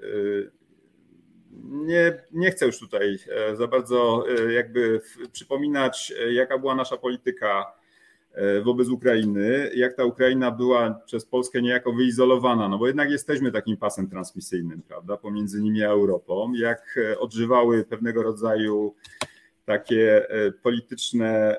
nie, 1.64 2.24
nie 2.32 2.52
chcę 2.52 2.66
już 2.66 2.80
tutaj 2.80 3.18
za 3.54 3.68
bardzo 3.68 4.26
jakby 4.56 5.02
przypominać, 5.32 6.14
jaka 6.32 6.58
była 6.58 6.76
nasza 6.76 6.98
polityka 6.98 7.66
wobec 8.64 8.90
Ukrainy, 8.90 9.72
jak 9.76 9.94
ta 9.94 10.06
Ukraina 10.06 10.52
była 10.52 11.02
przez 11.06 11.26
Polskę 11.26 11.62
niejako 11.62 11.94
wyizolowana, 11.94 12.70
no 12.70 12.78
bo 12.78 12.88
jednak 12.88 13.12
jesteśmy 13.12 13.52
takim 13.52 13.78
pasem 13.78 14.10
transmisyjnym, 14.10 14.82
prawda, 14.82 15.18
pomiędzy 15.18 15.62
nimi 15.62 15.84
a 15.84 15.90
Europą, 15.90 16.54
jak 16.54 17.00
odżywały 17.20 17.84
pewnego 17.84 18.24
rodzaju 18.24 18.96
takie 19.66 20.28
polityczne 20.64 21.58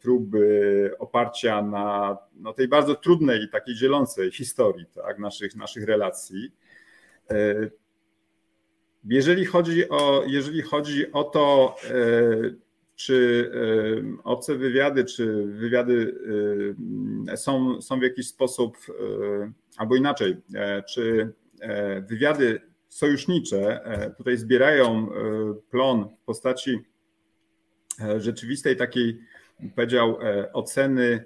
próby 0.00 0.90
oparcia 0.98 1.62
na 1.62 2.18
no, 2.36 2.52
tej 2.52 2.68
bardzo 2.68 2.94
trudnej 2.94 3.42
i 3.42 3.48
takiej 3.48 3.74
dzielącej 3.74 4.30
historii 4.30 4.86
tak, 4.94 5.18
naszych, 5.18 5.56
naszych 5.56 5.84
relacji. 5.84 6.52
Jeżeli 9.04 9.44
chodzi 9.44 9.88
o, 9.88 10.24
jeżeli 10.26 10.62
chodzi 10.62 11.12
o 11.12 11.24
to, 11.24 11.76
czy 12.94 13.50
obce 14.24 14.54
wywiady, 14.54 15.04
czy 15.04 15.46
wywiady 15.46 16.14
są, 17.36 17.82
są 17.82 17.98
w 17.98 18.02
jakiś 18.02 18.28
sposób, 18.28 18.76
albo 19.76 19.96
inaczej, 19.96 20.36
czy 20.88 21.32
wywiady 22.08 22.60
sojusznicze 22.88 23.80
tutaj 24.16 24.36
zbierają 24.36 25.08
plon 25.70 26.08
w 26.22 26.24
postaci 26.24 26.91
rzeczywistej 28.18 28.76
takiej, 28.76 29.20
powiedział, 29.76 30.18
oceny 30.52 31.24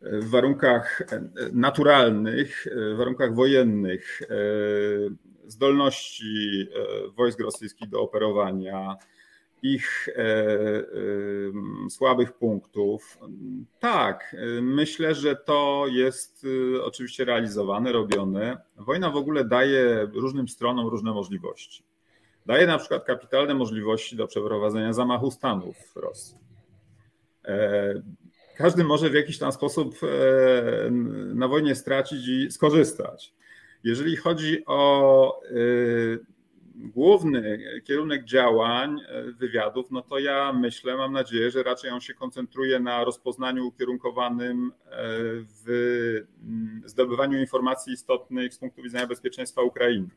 w 0.00 0.30
warunkach 0.30 1.02
naturalnych, 1.52 2.66
w 2.94 2.96
warunkach 2.96 3.34
wojennych, 3.34 4.22
zdolności 5.46 6.68
wojsk 7.16 7.40
rosyjskich 7.40 7.88
do 7.88 8.00
operowania, 8.00 8.96
ich 9.62 10.08
e, 10.08 10.22
e, 10.22 10.82
słabych 11.90 12.32
punktów. 12.32 13.18
Tak, 13.80 14.36
myślę, 14.62 15.14
że 15.14 15.36
to 15.36 15.86
jest 15.90 16.46
e, 16.76 16.84
oczywiście 16.84 17.24
realizowane, 17.24 17.92
robione. 17.92 18.58
Wojna 18.76 19.10
w 19.10 19.16
ogóle 19.16 19.44
daje 19.44 20.08
różnym 20.14 20.48
stronom 20.48 20.86
różne 20.86 21.12
możliwości. 21.12 21.84
Daje 22.46 22.66
na 22.66 22.78
przykład 22.78 23.04
kapitalne 23.04 23.54
możliwości 23.54 24.16
do 24.16 24.26
przeprowadzenia 24.26 24.92
zamachu 24.92 25.30
stanu 25.30 25.72
w 25.72 25.96
Rosji. 25.96 26.36
Każdy 28.56 28.84
może 28.84 29.10
w 29.10 29.14
jakiś 29.14 29.38
tam 29.38 29.52
sposób 29.52 29.94
na 31.34 31.48
wojnie 31.48 31.74
stracić 31.74 32.28
i 32.28 32.50
skorzystać. 32.50 33.34
Jeżeli 33.84 34.16
chodzi 34.16 34.66
o 34.66 35.40
główny 36.74 37.58
kierunek 37.84 38.24
działań 38.24 39.00
e, 39.08 39.22
wywiadów, 39.22 39.90
no 39.90 40.02
to 40.02 40.18
ja 40.18 40.52
myślę, 40.52 40.96
mam 40.96 41.12
nadzieję, 41.12 41.50
że 41.50 41.62
raczej 41.62 41.90
on 41.90 42.00
się 42.00 42.14
koncentruje 42.14 42.80
na 42.80 43.04
rozpoznaniu 43.04 43.66
ukierunkowanym 43.66 44.72
e, 44.84 44.92
w 45.64 46.22
zdobywaniu 46.84 47.40
informacji 47.40 47.92
istotnych 47.92 48.54
z 48.54 48.58
punktu 48.58 48.82
widzenia 48.82 49.06
bezpieczeństwa 49.06 49.62
Ukrainy. 49.62 50.08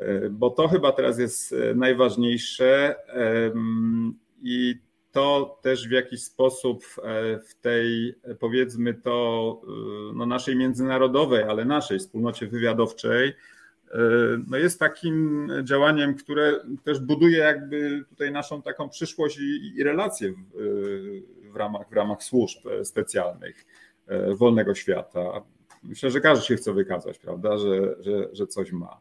E, 0.00 0.30
bo 0.30 0.50
to 0.50 0.68
chyba 0.68 0.92
teraz 0.92 1.18
jest 1.18 1.54
najważniejsze 1.74 2.96
i 4.42 4.74
to 5.12 5.58
też 5.62 5.88
w 5.88 5.90
jakiś 5.90 6.22
sposób 6.22 6.84
w 7.48 7.54
tej, 7.60 8.14
powiedzmy 8.38 8.94
to, 8.94 9.60
no 10.14 10.26
naszej 10.26 10.56
międzynarodowej, 10.56 11.42
ale 11.42 11.64
naszej 11.64 11.98
wspólnocie 11.98 12.46
wywiadowczej, 12.46 13.34
E, 13.94 13.98
no 14.48 14.56
jest 14.56 14.78
takim 14.78 15.48
działaniem, 15.64 16.14
które 16.14 16.60
też 16.84 16.98
buduje 17.00 17.38
jakby 17.38 18.04
tutaj 18.08 18.32
naszą 18.32 18.62
taką 18.62 18.88
przyszłość 18.88 19.38
i, 19.38 19.72
i 19.76 19.82
relacje 19.82 20.32
w, 20.32 21.52
w, 21.52 21.56
ramach, 21.56 21.88
w 21.88 21.92
ramach 21.92 22.22
służb 22.22 22.58
specjalnych 22.84 23.66
e, 24.06 24.34
wolnego 24.34 24.74
świata. 24.74 25.42
Myślę, 25.82 26.10
że 26.10 26.20
każdy 26.20 26.46
się 26.46 26.56
chce 26.56 26.72
wykazać, 26.72 27.18
prawda, 27.18 27.58
że, 27.58 28.02
że, 28.02 28.28
że 28.32 28.46
coś 28.46 28.72
ma. 28.72 29.00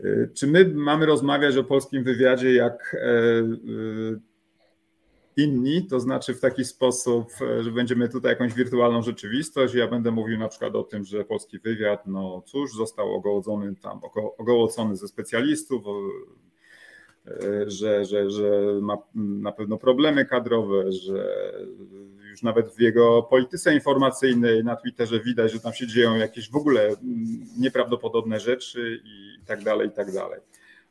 E, 0.00 0.28
czy 0.34 0.46
my 0.46 0.64
mamy 0.74 1.06
rozmawiać 1.06 1.56
o 1.56 1.64
polskim 1.64 2.04
wywiadzie 2.04 2.54
jak 2.54 2.96
inni, 5.36 5.86
to 5.86 6.00
znaczy 6.00 6.34
w 6.34 6.40
taki 6.40 6.64
sposób, 6.64 7.32
że 7.60 7.72
będziemy 7.72 8.08
tutaj 8.08 8.30
jakąś 8.30 8.54
wirtualną 8.54 9.02
rzeczywistość. 9.02 9.74
Ja 9.74 9.88
będę 9.88 10.10
mówił 10.10 10.38
na 10.38 10.48
przykład 10.48 10.74
o 10.74 10.82
tym, 10.82 11.04
że 11.04 11.24
polski 11.24 11.58
wywiad, 11.58 12.06
no 12.06 12.42
cóż, 12.46 12.74
został 12.74 13.14
ogołocony 13.14 13.74
tam, 13.82 14.00
ogołocony 14.38 14.96
ze 14.96 15.08
specjalistów, 15.08 15.82
że, 17.66 18.04
że, 18.04 18.30
że 18.30 18.78
ma 18.80 18.98
na 19.14 19.52
pewno 19.52 19.78
problemy 19.78 20.24
kadrowe, 20.24 20.92
że 20.92 21.52
już 22.30 22.42
nawet 22.42 22.74
w 22.74 22.80
jego 22.80 23.22
polityce 23.22 23.74
informacyjnej 23.74 24.64
na 24.64 24.76
Twitterze 24.76 25.20
widać, 25.20 25.52
że 25.52 25.60
tam 25.60 25.72
się 25.72 25.86
dzieją 25.86 26.16
jakieś 26.16 26.50
w 26.50 26.56
ogóle 26.56 26.90
nieprawdopodobne 27.58 28.40
rzeczy 28.40 29.00
i 29.04 29.46
tak 29.46 29.62
dalej, 29.62 29.88
i 29.88 29.92
tak 29.92 30.12
dalej. 30.12 30.40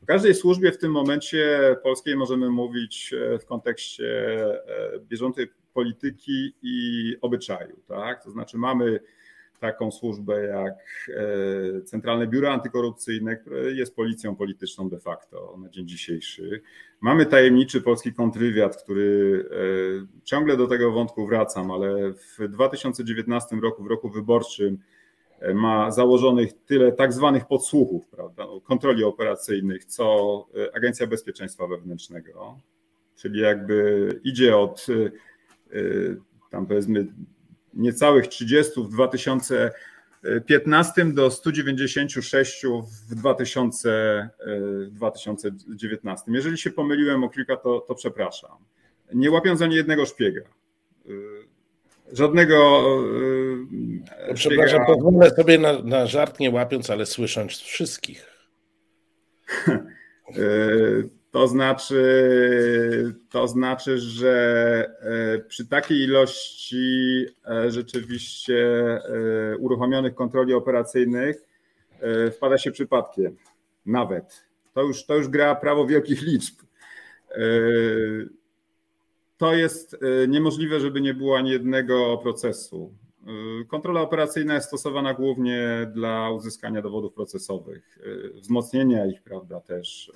O 0.02 0.06
każdej 0.06 0.34
służbie 0.34 0.72
w 0.72 0.78
tym 0.78 0.92
momencie 0.92 1.76
polskiej 1.82 2.16
możemy 2.16 2.50
mówić 2.50 3.14
e, 3.14 3.38
w 3.38 3.46
kontekście 3.46 4.06
e, 4.46 4.60
bieżącej 5.00 5.46
polityki 5.74 6.54
i 6.62 7.16
obyczaju. 7.20 7.76
Tak? 7.88 8.24
To 8.24 8.30
znaczy 8.30 8.58
mamy 8.58 9.00
taką 9.60 9.90
służbę 9.90 10.44
jak 10.44 10.74
e, 11.08 11.82
Centralne 11.82 12.26
Biuro 12.26 12.52
Antykorupcyjne, 12.52 13.36
które 13.36 13.72
jest 13.72 13.96
policją 13.96 14.36
polityczną 14.36 14.88
de 14.88 15.00
facto 15.00 15.56
na 15.62 15.68
dzień 15.68 15.88
dzisiejszy. 15.88 16.62
Mamy 17.00 17.26
tajemniczy 17.26 17.80
polski 17.80 18.12
kontrwywiad, 18.12 18.82
który 18.82 19.44
ciągle 20.24 20.56
do 20.56 20.66
tego 20.66 20.92
wątku 20.92 21.26
wracam, 21.26 21.70
ale 21.70 22.12
w 22.12 22.48
2019 22.48 23.56
roku, 23.56 23.84
w 23.84 23.86
roku 23.86 24.10
wyborczym, 24.10 24.78
ma 25.54 25.90
założonych 25.90 26.52
tyle 26.66 26.92
tak 26.92 27.12
zwanych 27.12 27.46
podsłuchów, 27.46 28.08
prawda, 28.08 28.46
no, 28.46 28.60
kontroli 28.60 29.04
operacyjnych, 29.04 29.84
co 29.84 30.46
e, 30.56 30.76
Agencja 30.76 31.06
Bezpieczeństwa 31.06 31.66
Wewnętrznego, 31.66 32.58
czyli 33.16 33.40
jakby 33.40 34.08
idzie 34.24 34.56
od 34.56 34.86
e, 34.90 35.76
tam 36.50 36.66
powiedzmy 36.66 37.06
niecałych 37.76 38.28
30 38.28 38.82
w 38.82 38.88
2015 38.88 41.04
do 41.04 41.30
196 41.30 42.66
w 43.10 43.14
2000, 43.14 44.28
2019. 44.90 46.32
Jeżeli 46.32 46.58
się 46.58 46.70
pomyliłem 46.70 47.24
o 47.24 47.28
kilka, 47.28 47.56
to, 47.56 47.80
to 47.80 47.94
przepraszam. 47.94 48.50
Nie 49.14 49.30
łapiąc 49.30 49.62
ani 49.62 49.76
jednego 49.76 50.06
szpiega 50.06 50.40
żadnego. 52.12 52.84
Yy, 54.28 54.34
Przepraszam, 54.34 54.82
szpiega... 54.82 54.86
pozwolę 54.86 55.30
sobie 55.30 55.58
na, 55.58 55.82
na 55.82 56.06
żart 56.06 56.40
nie 56.40 56.50
łapiąc, 56.50 56.90
ale 56.90 57.06
słysząc 57.06 57.52
wszystkich. 57.52 58.26
Yy, 60.36 61.08
to 61.34 61.48
znaczy, 61.48 63.14
to 63.30 63.48
znaczy, 63.48 63.98
że 63.98 64.94
yy, 65.32 65.44
przy 65.48 65.68
takiej 65.68 65.98
ilości 65.98 67.26
rzeczywiście 67.68 68.56
uruchomionych 69.58 70.14
kontroli 70.14 70.54
operacyjnych 70.54 71.36
wpada 72.32 72.58
się 72.58 72.70
przypadkiem. 72.70 73.36
Nawet. 73.86 74.44
To 74.74 74.82
już, 74.82 75.06
to 75.06 75.16
już 75.16 75.28
gra 75.28 75.54
prawo 75.54 75.86
wielkich 75.86 76.22
liczb 76.22 76.54
to 79.36 79.54
jest 79.54 79.96
niemożliwe, 80.28 80.80
żeby 80.80 81.00
nie 81.00 81.14
było 81.14 81.36
ani 81.36 81.50
jednego 81.50 82.18
procesu. 82.18 82.94
Kontrola 83.68 84.00
operacyjna 84.00 84.54
jest 84.54 84.66
stosowana 84.66 85.14
głównie 85.14 85.90
dla 85.94 86.30
uzyskania 86.30 86.82
dowodów 86.82 87.14
procesowych, 87.14 87.98
wzmocnienia 88.34 89.06
ich, 89.06 89.22
prawda, 89.22 89.60
też 89.60 90.12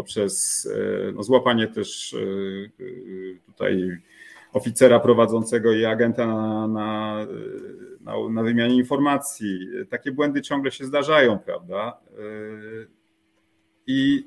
poprzez 0.00 0.68
no, 1.14 1.22
złapanie 1.22 1.68
też 1.68 2.16
tutaj 3.46 3.98
oficera 4.52 5.00
prowadzącego 5.00 5.72
i 5.72 5.84
agenta 5.84 6.26
na, 6.26 6.68
na, 6.68 7.26
na, 8.00 8.28
na 8.30 8.42
wymianie 8.42 8.74
informacji. 8.74 9.68
Takie 9.90 10.12
błędy 10.12 10.42
ciągle 10.42 10.70
się 10.70 10.84
zdarzają, 10.84 11.38
prawda? 11.38 11.98
I, 13.86 14.24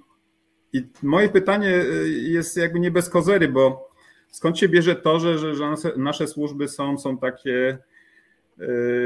I 0.74 0.88
moje 1.04 1.30
pytanie 1.30 1.72
jest 2.08 2.58
jakby 2.58 2.80
nie 2.80 2.92
bez 2.92 3.10
kozery, 3.10 3.48
bo 3.48 3.94
Skąd 4.34 4.60
się 4.60 4.70
bierze 4.70 4.96
to, 4.96 5.20
że, 5.20 5.38
że, 5.38 5.56
że 5.56 5.76
nasze 5.98 6.28
służby 6.28 6.68
są, 6.68 6.98
są 6.98 7.18
takie 7.18 7.70
e, 7.70 7.78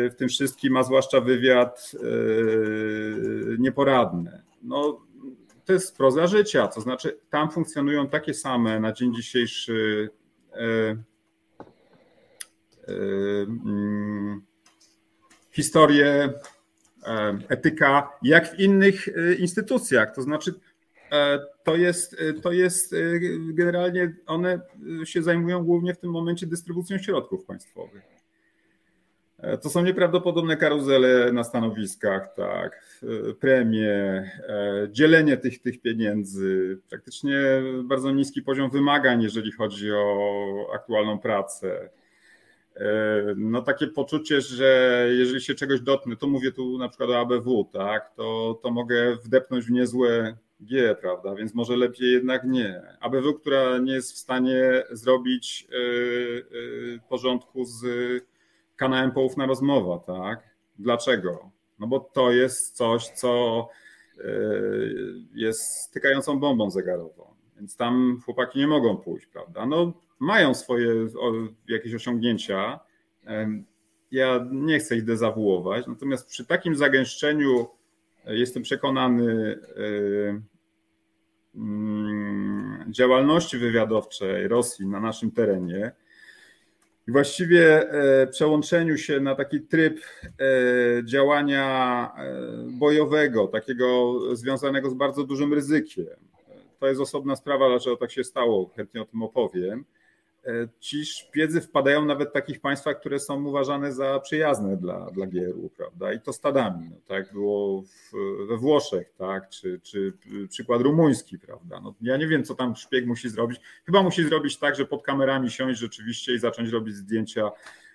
w 0.10 0.16
tym 0.18 0.30
wszystkim, 0.30 0.78
a 0.78 0.84
zwłaszcza 0.84 1.22
wywiad 1.22 1.92
e, 1.96 2.08
nieporadne? 3.60 4.42
No, 4.64 5.02
to 5.68 5.74
jest 5.74 5.98
proza 5.98 6.28
życia, 6.28 6.68
to 6.68 6.82
znaczy 6.82 7.20
tam 7.30 7.52
funkcjonują 7.52 8.10
takie 8.10 8.34
same 8.34 8.80
na 8.80 8.92
dzień 8.92 9.16
dzisiejszy 9.16 10.10
e, 10.54 10.98
mm, 12.88 14.42
historie, 15.52 16.34
etyka, 17.50 18.10
jak 18.24 18.56
w 18.56 18.60
innych 18.60 19.08
instytucjach. 19.40 20.16
To 20.16 20.22
znaczy, 20.22 20.54
E, 21.12 21.40
to 21.64 21.76
jest, 21.76 22.16
e, 22.20 22.34
to 22.34 22.52
jest 22.52 22.94
e, 22.94 22.98
generalnie 23.54 24.14
one 24.26 24.60
się 25.04 25.24
zajmują 25.24 25.64
głównie 25.64 25.94
w 25.94 26.00
tym 26.00 26.12
momencie 26.12 26.48
dystrybucją 26.48 26.98
środków 26.98 27.46
państwowych. 27.46 28.17
E, 29.40 29.58
to 29.58 29.70
są 29.70 29.84
nieprawdopodobne 29.84 30.58
karuzele 30.58 31.32
na 31.32 31.44
stanowiskach, 31.44 32.34
tak, 32.36 33.00
e, 33.04 33.34
premie, 33.34 33.92
e, 34.50 34.88
dzielenie 34.92 35.38
tych, 35.38 35.62
tych 35.62 35.82
pieniędzy, 35.82 36.80
praktycznie 36.90 37.38
bardzo 37.84 38.12
niski 38.12 38.42
poziom 38.42 38.70
wymagań, 38.70 39.22
jeżeli 39.22 39.52
chodzi 39.52 39.92
o 39.92 40.68
aktualną 40.76 41.20
pracę. 41.20 41.90
No 43.36 43.62
takie 43.62 43.88
poczucie, 43.88 44.42
że 44.42 45.08
jeżeli 45.12 45.42
się 45.42 45.56
czegoś 45.56 45.82
dotknę, 45.82 46.16
to 46.16 46.28
mówię 46.28 46.52
tu 46.52 46.78
na 46.78 46.90
przykład 46.90 47.10
o 47.10 47.20
ABW, 47.20 47.70
tak, 47.74 48.14
to, 48.16 48.60
to 48.64 48.72
mogę 48.72 49.16
wdepnąć 49.16 49.66
w 49.66 49.72
niezłe 49.72 50.38
G, 50.60 50.96
prawda, 51.02 51.36
więc 51.36 51.54
może 51.54 51.78
lepiej 51.78 52.12
jednak 52.12 52.44
nie. 52.44 52.82
ABW, 53.00 53.34
która 53.34 53.78
nie 53.78 53.94
jest 53.94 54.14
w 54.14 54.18
stanie 54.18 54.84
zrobić 54.92 55.68
porządku 57.10 57.66
z 57.66 57.86
kanałem 58.78 59.12
poufna 59.12 59.46
rozmowa, 59.46 60.00
tak? 60.00 60.44
Dlaczego? 60.80 61.52
No 61.80 61.88
bo 61.88 62.00
to 62.00 62.32
jest 62.32 62.76
coś, 62.76 63.08
co 63.08 63.70
e, 64.18 64.24
jest 65.34 65.62
stykającą 65.62 66.40
bombą 66.40 66.72
zegarową, 66.72 67.24
więc 67.58 67.76
tam 67.76 68.22
chłopaki 68.26 68.60
nie 68.60 68.68
mogą 68.68 68.98
pójść, 68.98 69.26
prawda? 69.26 69.66
No 69.66 69.94
mają 70.20 70.54
swoje 70.54 70.94
jakieś 71.68 71.94
osiągnięcia, 71.94 72.80
ja 74.12 74.46
nie 74.52 74.80
chcę 74.80 74.96
ich 74.96 75.04
dezawuować, 75.04 75.88
natomiast 75.88 76.28
przy 76.28 76.46
takim 76.46 76.76
zagęszczeniu 76.76 77.68
e, 78.26 78.36
jestem 78.36 78.64
przekonany 78.64 79.60
e, 79.76 80.42
mm, 81.56 82.86
działalności 82.90 83.58
wywiadowczej 83.58 84.48
Rosji 84.48 84.88
na 84.88 85.00
naszym 85.00 85.32
terenie, 85.32 85.92
właściwie 87.08 87.92
e, 87.92 88.28
przełączeniu 88.28 88.98
się 88.98 89.20
na 89.20 89.36
taki 89.36 89.62
tryb 89.62 90.00
e, 90.00 91.06
działania 91.06 92.12
e, 92.18 92.34
bojowego, 92.68 93.48
takiego 93.48 94.20
związanego 94.36 94.90
z 94.90 94.94
bardzo 94.94 95.24
dużym 95.24 95.54
ryzykiem. 95.54 96.06
To 96.80 96.88
jest 96.88 97.02
osobna 97.02 97.36
sprawa, 97.36 97.70
dlaczego 97.70 97.98
tak 97.98 98.12
się 98.12 98.24
stało, 98.24 98.72
chętnie 98.76 99.02
o 99.02 99.06
tym 99.06 99.24
opowiem. 99.24 99.86
E, 100.48 100.68
ci 100.80 101.06
szpiedzy 101.06 101.62
wpadają 101.62 102.06
nawet 102.06 102.30
w 102.30 102.32
takich 102.32 102.62
państwach, 102.62 103.00
które 103.00 103.20
są 103.20 103.46
uważane 103.46 103.94
za 103.94 104.20
przyjazne 104.20 104.78
dla, 104.78 105.12
dla 105.12 105.28
Gieru, 105.28 105.70
prawda? 105.78 106.14
I 106.14 106.22
to 106.22 106.34
stadami. 106.34 106.90
No, 106.90 106.96
tak 107.08 107.34
było 107.34 107.82
w, 107.82 108.12
we 108.48 108.58
Włoszech, 108.58 109.14
tak? 109.18 109.50
Czy, 109.50 109.80
czy 109.84 110.14
przykład 110.50 110.82
rumuński, 110.82 111.40
prawda? 111.40 111.82
No, 111.82 111.96
ja 112.02 112.18
nie 112.18 112.28
wiem, 112.28 112.44
co 112.44 112.56
tam 112.56 112.76
szpieg 112.76 113.06
musi 113.06 113.30
zrobić. 113.30 113.60
Chyba 113.86 114.04
musi 114.04 114.24
zrobić 114.24 114.58
tak, 114.58 114.76
że 114.76 114.86
pod 114.86 115.04
kamerami 115.04 115.52
siąść 115.52 115.80
rzeczywiście 115.80 116.34
i 116.34 116.40
zacząć 116.40 116.70
robić 116.70 116.96
zdjęcia 116.96 117.52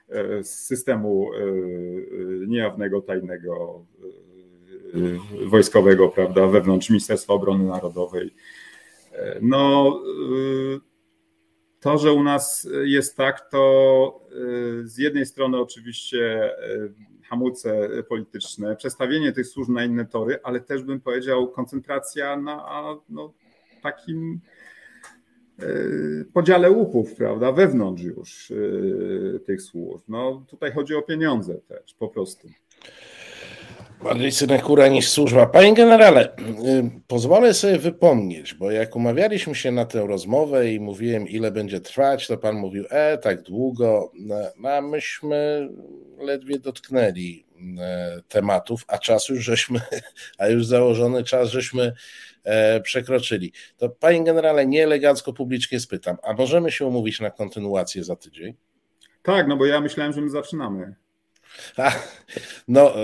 e, 0.08 0.44
z 0.44 0.66
systemu 0.66 1.30
e, 1.34 1.38
niejawnego, 2.46 3.00
tajnego, 3.00 3.84
wojskowego, 5.46 6.08
prawda, 6.08 6.46
wewnątrz 6.46 6.90
Ministerstwa 6.90 7.32
Obrony 7.32 7.64
Narodowej. 7.64 8.34
No, 9.42 10.00
to, 11.82 11.98
że 11.98 12.12
u 12.12 12.22
nas 12.22 12.68
jest 12.82 13.16
tak, 13.16 13.50
to 13.50 14.20
y, 14.82 14.88
z 14.88 14.98
jednej 14.98 15.26
strony 15.26 15.60
oczywiście 15.60 16.50
y, 16.74 16.94
hamulce 17.28 17.88
polityczne, 18.08 18.76
przestawienie 18.76 19.32
tych 19.32 19.46
służb 19.46 19.70
na 19.70 19.84
inne 19.84 20.06
tory, 20.06 20.38
ale 20.42 20.60
też 20.60 20.82
bym 20.82 21.00
powiedział 21.00 21.48
koncentracja 21.48 22.36
na 22.36 22.86
no, 23.08 23.32
takim 23.82 24.40
y, 25.62 26.26
podziale 26.32 26.70
łupów, 26.70 27.14
prawda, 27.14 27.52
wewnątrz 27.52 28.02
już 28.02 28.52
tych 29.46 29.62
służb. 29.62 30.04
No 30.08 30.46
tutaj 30.48 30.72
chodzi 30.72 30.94
o 30.94 31.02
pieniądze 31.02 31.54
też, 31.54 31.94
po 31.94 32.08
prostu. 32.08 32.48
Bardziej 34.04 34.32
synekura 34.32 34.88
niż 34.88 35.08
służba. 35.08 35.46
Panie 35.46 35.74
generale, 35.74 36.36
y, 36.38 36.90
pozwolę 37.06 37.54
sobie 37.54 37.78
wypomnieć, 37.78 38.54
bo 38.54 38.70
jak 38.70 38.96
umawialiśmy 38.96 39.54
się 39.54 39.72
na 39.72 39.84
tę 39.84 40.06
rozmowę 40.06 40.72
i 40.72 40.80
mówiłem, 40.80 41.28
ile 41.28 41.50
będzie 41.50 41.80
trwać, 41.80 42.26
to 42.26 42.38
pan 42.38 42.56
mówił, 42.56 42.84
e, 42.90 43.18
tak 43.18 43.42
długo. 43.42 44.12
No, 44.14 44.34
a 44.70 44.80
myśmy 44.80 45.68
ledwie 46.18 46.58
dotknęli 46.58 47.46
e, 47.80 48.20
tematów, 48.28 48.84
a 48.88 48.98
czas 48.98 49.28
już 49.28 49.44
żeśmy, 49.44 49.80
a 50.38 50.46
już 50.48 50.66
założony 50.66 51.24
czas 51.24 51.50
żeśmy 51.50 51.92
e, 52.44 52.80
przekroczyli. 52.80 53.52
To 53.76 53.88
panie 53.88 54.24
generale, 54.24 54.66
nieelegancko 54.66 55.32
publicznie 55.32 55.80
spytam, 55.80 56.16
a 56.22 56.32
możemy 56.32 56.72
się 56.72 56.86
umówić 56.86 57.20
na 57.20 57.30
kontynuację 57.30 58.04
za 58.04 58.16
tydzień? 58.16 58.54
Tak, 59.22 59.48
no 59.48 59.56
bo 59.56 59.66
ja 59.66 59.80
myślałem, 59.80 60.12
że 60.12 60.20
my 60.20 60.30
zaczynamy. 60.30 60.94
No, 62.68 62.94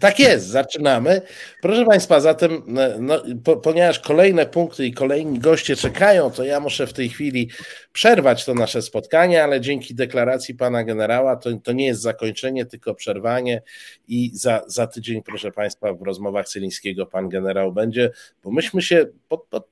tak 0.00 0.18
jest, 0.18 0.46
zaczynamy. 0.46 1.22
Proszę 1.62 1.84
Państwa, 1.84 2.20
zatem, 2.20 2.62
no, 2.98 3.22
po, 3.44 3.56
ponieważ 3.56 4.00
kolejne 4.00 4.46
punkty 4.46 4.86
i 4.86 4.92
kolejni 4.92 5.38
goście 5.38 5.76
czekają, 5.76 6.30
to 6.30 6.44
ja 6.44 6.60
muszę 6.60 6.86
w 6.86 6.92
tej 6.92 7.08
chwili 7.08 7.50
przerwać 7.92 8.44
to 8.44 8.54
nasze 8.54 8.82
spotkanie, 8.82 9.44
ale 9.44 9.60
dzięki 9.60 9.94
deklaracji 9.94 10.54
pana 10.54 10.84
generała 10.84 11.36
to, 11.36 11.50
to 11.62 11.72
nie 11.72 11.86
jest 11.86 12.00
zakończenie, 12.00 12.66
tylko 12.66 12.94
przerwanie 12.94 13.62
i 14.08 14.30
za, 14.34 14.62
za 14.66 14.86
tydzień, 14.86 15.22
proszę 15.22 15.52
Państwa, 15.52 15.92
w 15.92 16.02
rozmowach 16.02 16.48
Cylińskiego 16.48 17.06
pan 17.06 17.28
generał 17.28 17.72
będzie, 17.72 18.10
bo 18.44 18.50
myśmy 18.50 18.82
się, 18.82 19.06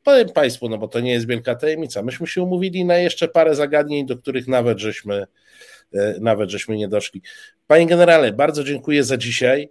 powiem 0.05 0.29
Państwu, 0.29 0.69
no 0.69 0.79
bo 0.79 0.89
to 0.89 1.01
nie 1.01 1.13
jest 1.13 1.27
wielka 1.27 1.55
tajemnica, 1.55 2.03
myśmy 2.03 2.27
się 2.27 2.43
umówili 2.43 2.85
na 2.85 2.97
jeszcze 2.97 3.29
parę 3.29 3.55
zagadnień, 3.55 4.07
do 4.07 4.19
których 4.19 4.49
nawet 4.49 4.79
żeśmy 4.79 5.27
nawet 6.21 6.51
żeśmy 6.51 6.77
nie 6.77 6.89
doszli. 6.89 7.23
Panie 7.67 7.87
generale, 7.87 8.33
bardzo 8.33 8.65
dziękuję 8.65 9.05
za 9.05 9.17
dzisiaj 9.17 9.69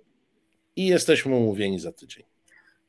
i 0.75 0.87
jesteśmy 0.87 1.35
umówieni 1.35 1.79
za 1.79 1.91
tydzień. 1.91 2.23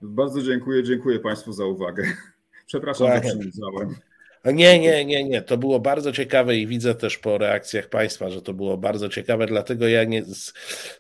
Bardzo 0.00 0.42
dziękuję, 0.42 0.82
dziękuję 0.82 1.18
Państwu 1.18 1.52
za 1.52 1.64
uwagę. 1.64 2.04
Przepraszam, 2.66 3.06
że 3.06 3.20
przyjrzałem. 3.20 3.96
Nie, 4.44 4.78
nie, 4.78 5.04
nie, 5.04 5.24
nie. 5.24 5.42
To 5.42 5.58
było 5.58 5.80
bardzo 5.80 6.12
ciekawe 6.12 6.56
i 6.56 6.66
widzę 6.66 6.94
też 6.94 7.18
po 7.18 7.38
reakcjach 7.38 7.88
Państwa, 7.88 8.30
że 8.30 8.42
to 8.42 8.54
było 8.54 8.78
bardzo 8.78 9.08
ciekawe, 9.08 9.46
dlatego 9.46 9.88
ja 9.88 10.04
nie, 10.04 10.22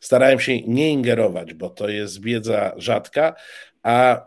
starałem 0.00 0.40
się 0.40 0.62
nie 0.62 0.92
ingerować, 0.92 1.54
bo 1.54 1.70
to 1.70 1.88
jest 1.88 2.22
wiedza 2.22 2.74
rzadka, 2.76 3.34
a 3.82 4.26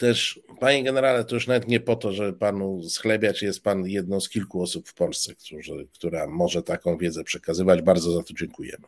też, 0.00 0.40
panie 0.60 0.84
generale, 0.84 1.24
to 1.24 1.34
już 1.34 1.46
nawet 1.46 1.68
nie 1.68 1.80
po 1.80 1.96
to, 1.96 2.12
żeby 2.12 2.32
panu 2.32 2.82
schlebiać, 2.82 3.42
jest 3.42 3.64
pan 3.64 3.86
jedną 3.86 4.20
z 4.20 4.28
kilku 4.28 4.62
osób 4.62 4.88
w 4.88 4.94
Polsce, 4.94 5.34
którzy, 5.34 5.86
która 5.94 6.26
może 6.26 6.62
taką 6.62 6.98
wiedzę 6.98 7.24
przekazywać. 7.24 7.82
Bardzo 7.82 8.12
za 8.12 8.22
to 8.22 8.34
dziękujemy. 8.34 8.84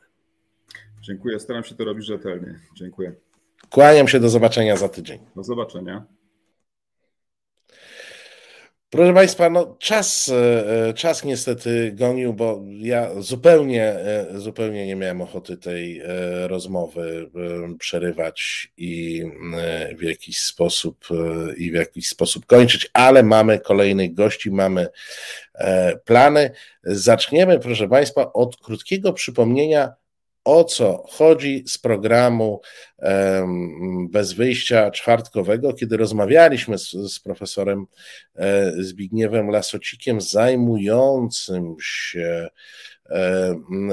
Dziękuję, 1.02 1.40
staram 1.40 1.64
się 1.64 1.74
to 1.74 1.84
robić 1.84 2.06
rzetelnie. 2.06 2.60
Dziękuję. 2.76 3.12
Kłaniam 3.70 4.08
się, 4.08 4.20
do 4.20 4.28
zobaczenia 4.28 4.76
za 4.76 4.88
tydzień. 4.88 5.18
Do 5.36 5.42
zobaczenia. 5.42 6.04
Proszę 8.92 9.14
Państwa, 9.14 9.50
no 9.50 9.76
czas, 9.78 10.28
e, 10.28 10.88
e, 10.88 10.94
czas 10.94 11.24
niestety 11.24 11.92
gonił, 11.94 12.34
bo 12.34 12.62
ja 12.68 13.10
zupełnie, 13.20 13.84
e, 13.84 14.26
zupełnie 14.34 14.86
nie 14.86 14.96
miałem 14.96 15.20
ochoty 15.20 15.56
tej 15.56 16.02
rozmowy 16.46 17.30
przerywać 17.78 18.68
i 18.76 19.22
w 19.98 20.02
jakiś 20.02 20.40
sposób 20.40 21.08
i 21.56 21.70
w 21.70 21.74
jakiś 21.74 22.08
sposób 22.08 22.46
kończyć, 22.46 22.90
ale 22.92 23.22
mamy 23.22 23.58
kolejnych 23.58 24.14
gości, 24.14 24.50
mamy 24.50 24.88
plany. 26.04 26.50
Zaczniemy, 26.84 27.58
proszę 27.58 27.88
Państwa, 27.88 28.32
od 28.32 28.56
krótkiego 28.56 29.12
przypomnienia 29.12 29.92
o 30.44 30.64
co 30.64 31.04
chodzi 31.08 31.64
z 31.66 31.78
programu 31.78 32.60
bez 34.10 34.32
wyjścia 34.32 34.90
czwartkowego, 34.90 35.72
kiedy 35.72 35.96
rozmawialiśmy 35.96 36.78
z, 36.78 36.90
z 36.90 37.20
profesorem 37.20 37.86
e, 38.36 38.72
Zbigniewem 38.82 39.48
Lasocikiem 39.48 40.20
zajmującym 40.20 41.76
się 41.80 42.48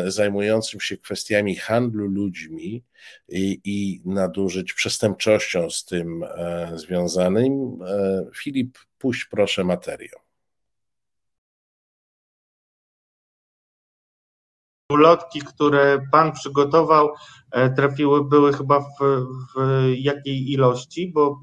zajmującym 0.08 0.80
się 0.80 0.98
kwestiami 0.98 1.56
handlu 1.56 2.08
ludźmi 2.08 2.84
i, 3.30 3.62
i 3.64 4.02
nadużyć 4.06 4.74
przestępczością 4.74 5.70
z 5.70 5.86
tym 5.86 6.24
e, 6.24 6.72
związanym. 6.76 7.80
E, 7.88 8.26
Filip, 8.36 8.78
puść 8.98 9.26
proszę 9.26 9.64
materiał. 9.64 10.29
Ulotki, 14.90 15.42
które 15.42 16.02
Pan 16.12 16.32
przygotował, 16.32 17.10
e, 17.52 17.70
trafiły, 17.70 18.26
były 18.26 18.54
chyba 18.54 18.80
w, 18.80 18.86
w 19.56 19.84
jakiej 19.98 20.52
ilości? 20.52 21.12
Bo 21.16 21.42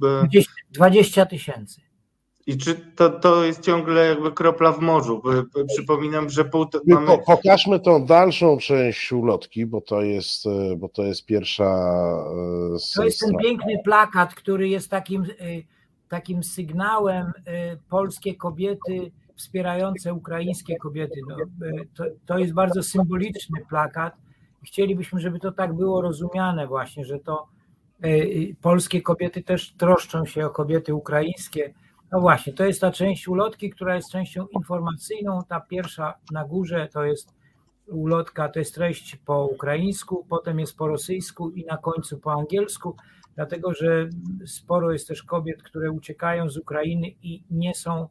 20 0.71 1.27
tysięcy. 1.27 1.81
I 2.47 2.57
czy 2.59 2.75
to, 2.75 3.11
to 3.11 3.45
jest 3.45 3.61
ciągle 3.61 4.07
jakby 4.07 4.33
kropla 4.33 4.73
w 4.73 4.81
morzu? 4.81 5.23
Przypominam, 5.69 6.31
że 6.31 6.45
pół. 6.45 6.67
Mamy... 6.87 7.19
Pokażmy 7.27 7.81
tą 7.81 8.07
dalszą 8.07 8.59
część 8.59 9.13
ulotki, 9.13 9.67
bo 9.67 9.81
to 9.81 10.03
jest, 10.03 10.47
e, 10.47 10.77
bo 10.77 10.89
to 10.89 11.05
jest 11.05 11.27
pierwsza. 11.27 11.65
E, 12.75 12.95
to 12.97 13.05
jest 13.05 13.21
ten 13.21 13.37
piękny 13.43 13.79
plakat, 13.85 14.35
który 14.35 14.69
jest 14.69 14.91
takim, 14.91 15.27
takim 16.09 16.45
sygnałem 16.45 17.33
polskie 17.89 18.35
kobiety 18.35 19.11
wspierające 19.37 20.15
ukraińskie 20.15 20.77
kobiety. 20.77 21.21
No, 21.29 21.37
e, 21.37 21.73
to, 21.95 22.05
to 22.27 22.39
jest 22.39 22.53
bardzo 22.53 22.83
symboliczny 22.83 23.61
plakat 23.69 24.15
chcielibyśmy, 24.67 25.21
żeby 25.21 25.41
to 25.41 25.53
tak 25.53 25.75
było 25.75 26.03
rozumiane 26.03 26.67
właśnie, 26.67 27.05
że 27.05 27.19
to 27.19 27.47
polskie 28.61 29.03
kobiety 29.03 29.43
też 29.43 29.73
troszczą 29.73 30.25
się 30.27 30.47
o 30.47 30.51
kobiety 30.51 30.95
ukraińskie. 30.95 31.75
No 32.13 32.21
właśnie, 32.21 32.53
to 32.53 32.65
jest 32.65 32.81
ta 32.81 32.91
część 32.91 33.29
ulotki, 33.29 33.71
która 33.71 33.97
jest 33.97 34.11
częścią 34.11 34.47
informacyjną. 34.47 35.43
Ta 35.49 35.61
pierwsza 35.61 36.15
na 36.33 36.45
górze 36.45 36.89
to 36.93 37.05
jest 37.05 37.35
ulotka, 37.87 38.49
to 38.49 38.59
jest 38.59 38.75
treść 38.75 39.17
po 39.17 39.45
ukraińsku, 39.45 40.27
potem 40.29 40.61
jest 40.61 40.77
po 40.77 40.89
rosyjsku 40.89 41.51
i 41.51 41.65
na 41.65 41.77
końcu 41.77 42.19
po 42.19 42.33
angielsku, 42.33 42.97
dlatego 43.35 43.75
że 43.75 44.09
sporo 44.47 44.93
jest 44.93 45.09
też 45.09 45.23
kobiet, 45.23 45.63
które 45.63 45.91
uciekają 45.91 46.51
z 46.51 46.57
Ukrainy 46.57 47.09
i 47.23 47.43
nie 47.51 47.75
są, 47.75 48.03
e, 48.03 48.09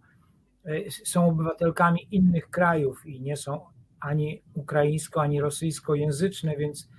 są 1.05 1.27
obywatelkami 1.27 2.07
innych 2.11 2.49
krajów 2.49 3.05
i 3.05 3.21
nie 3.21 3.37
są 3.37 3.61
ani 3.99 4.41
ukraińsko, 4.53 5.21
ani 5.21 5.41
rosyjskojęzyczne, 5.41 6.57
więc 6.57 6.89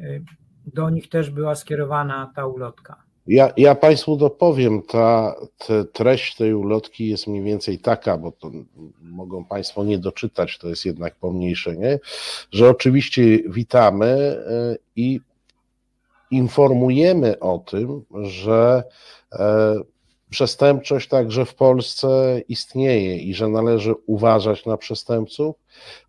e, 0.00 0.20
do 0.66 0.90
nich 0.90 1.08
też 1.08 1.30
była 1.30 1.54
skierowana 1.54 2.32
ta 2.34 2.46
ulotka. 2.46 3.08
Ja, 3.26 3.52
ja 3.56 3.74
Państwu 3.74 4.16
dopowiem, 4.16 4.82
ta, 4.82 5.34
ta 5.58 5.84
treść 5.92 6.36
tej 6.36 6.54
ulotki 6.54 7.08
jest 7.08 7.26
mniej 7.26 7.42
więcej 7.42 7.78
taka, 7.78 8.18
bo 8.18 8.32
to 8.32 8.50
mogą 9.02 9.44
Państwo 9.44 9.84
nie 9.84 9.98
doczytać, 9.98 10.58
to 10.58 10.68
jest 10.68 10.86
jednak 10.86 11.16
pomniejszenie, 11.16 11.98
że 12.50 12.70
oczywiście 12.70 13.22
witamy 13.48 14.06
e, 14.06 14.76
i 14.96 15.20
informujemy 16.30 17.38
o 17.38 17.58
tym, 17.58 18.04
że 18.22 18.82
e, 19.32 19.74
przestępczość 20.30 21.08
także 21.08 21.44
w 21.44 21.54
Polsce 21.54 22.40
istnieje 22.48 23.18
i 23.18 23.34
że 23.34 23.48
należy 23.48 23.94
uważać 24.06 24.66
na 24.66 24.76
przestępców 24.76 25.56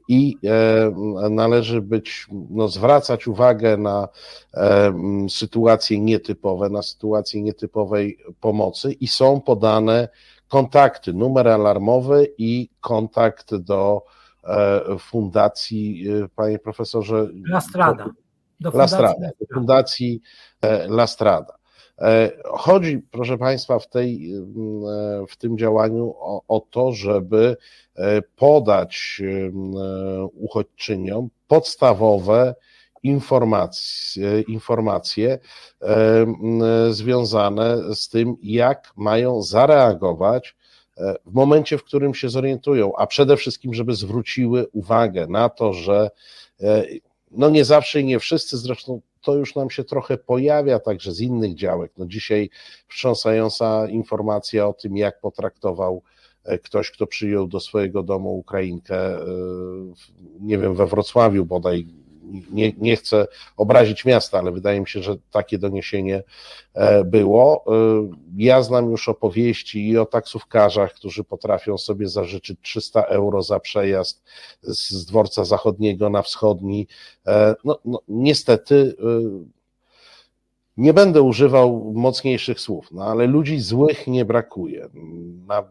i 0.07 0.37
e, 0.45 1.29
należy 1.29 1.81
być, 1.81 2.27
no, 2.49 2.67
zwracać 2.67 3.27
uwagę 3.27 3.77
na 3.77 4.07
e, 4.53 4.93
sytuacje 5.29 5.99
nietypowe, 5.99 6.69
na 6.69 6.81
sytuacje 6.81 7.41
nietypowej 7.41 8.17
pomocy 8.39 8.91
i 8.91 9.07
są 9.07 9.41
podane 9.41 10.07
kontakty, 10.47 11.13
numer 11.13 11.47
alarmowy 11.47 12.33
i 12.37 12.69
kontakt 12.81 13.55
do 13.55 14.05
e, 14.43 14.81
fundacji, 14.99 16.05
panie 16.35 16.59
profesorze. 16.59 17.27
Lastrada. 17.45 18.09
Do 18.59 18.71
Lastrada, 18.71 19.29
do 19.39 19.55
fundacji 19.55 20.21
Lastrada. 20.87 21.58
Chodzi, 22.45 23.01
proszę 23.11 23.37
Państwa, 23.37 23.79
w, 23.79 23.87
tej, 23.87 24.33
w 25.29 25.37
tym 25.37 25.57
działaniu 25.57 26.13
o, 26.19 26.43
o 26.47 26.59
to, 26.59 26.91
żeby 26.91 27.57
E, 27.99 28.21
podać 28.21 29.21
e, 29.21 29.51
uchodźczyniom 30.25 31.29
podstawowe 31.47 32.55
informacje, 33.03 34.41
informacje 34.41 35.39
e, 35.81 36.25
związane 36.89 37.95
z 37.95 38.09
tym, 38.09 38.35
jak 38.43 38.93
mają 38.95 39.41
zareagować 39.41 40.55
w 41.25 41.33
momencie, 41.33 41.77
w 41.77 41.83
którym 41.83 42.13
się 42.13 42.29
zorientują, 42.29 42.95
a 42.95 43.07
przede 43.07 43.37
wszystkim, 43.37 43.73
żeby 43.73 43.93
zwróciły 43.93 44.67
uwagę 44.67 45.27
na 45.27 45.49
to, 45.49 45.73
że 45.73 46.09
no 47.31 47.49
nie 47.49 47.65
zawsze 47.65 48.01
i 48.01 48.05
nie 48.05 48.19
wszyscy, 48.19 48.57
zresztą 48.57 49.01
to 49.21 49.35
już 49.35 49.55
nam 49.55 49.69
się 49.69 49.83
trochę 49.83 50.17
pojawia 50.17 50.79
także 50.79 51.11
z 51.11 51.21
innych 51.21 51.55
działek. 51.55 51.91
No 51.97 52.05
dzisiaj 52.05 52.49
wstrząsająca 52.87 53.87
informacja 53.87 54.67
o 54.67 54.73
tym, 54.73 54.97
jak 54.97 55.19
potraktował 55.19 56.01
E, 56.43 56.59
ktoś, 56.59 56.91
kto 56.91 57.07
przyjął 57.07 57.47
do 57.47 57.59
swojego 57.59 58.03
domu 58.03 58.37
Ukrainkę, 58.37 58.95
e, 58.95 59.25
nie 60.39 60.57
wiem, 60.57 60.75
we 60.75 60.87
Wrocławiu 60.87 61.45
bodaj, 61.45 61.85
nie, 62.51 62.73
nie 62.77 62.95
chcę 62.95 63.27
obrazić 63.57 64.05
miasta, 64.05 64.39
ale 64.39 64.51
wydaje 64.51 64.79
mi 64.79 64.87
się, 64.87 65.03
że 65.03 65.15
takie 65.31 65.57
doniesienie 65.57 66.23
e, 66.73 67.03
było. 67.03 67.65
Ja 68.37 68.63
znam 68.63 68.91
już 68.91 69.09
opowieści 69.09 69.89
i 69.89 69.97
o 69.97 70.05
taksówkarzach, 70.05 70.93
którzy 70.93 71.23
potrafią 71.23 71.77
sobie 71.77 72.07
zażyczyć 72.07 72.59
300 72.61 73.03
euro 73.03 73.41
za 73.41 73.59
przejazd 73.59 74.23
z 74.61 75.05
dworca 75.05 75.45
zachodniego 75.45 76.09
na 76.09 76.21
wschodni. 76.21 76.87
No, 77.63 77.79
no 77.85 78.01
niestety 78.07 78.95
nie 80.79 80.93
będę 80.93 81.21
używał 81.21 81.91
mocniejszych 81.95 82.59
słów, 82.59 82.91
no 82.91 83.03
ale 83.03 83.27
ludzi 83.27 83.59
złych 83.59 84.07
nie 84.07 84.25
brakuje. 84.25 84.89
Na, 85.47 85.63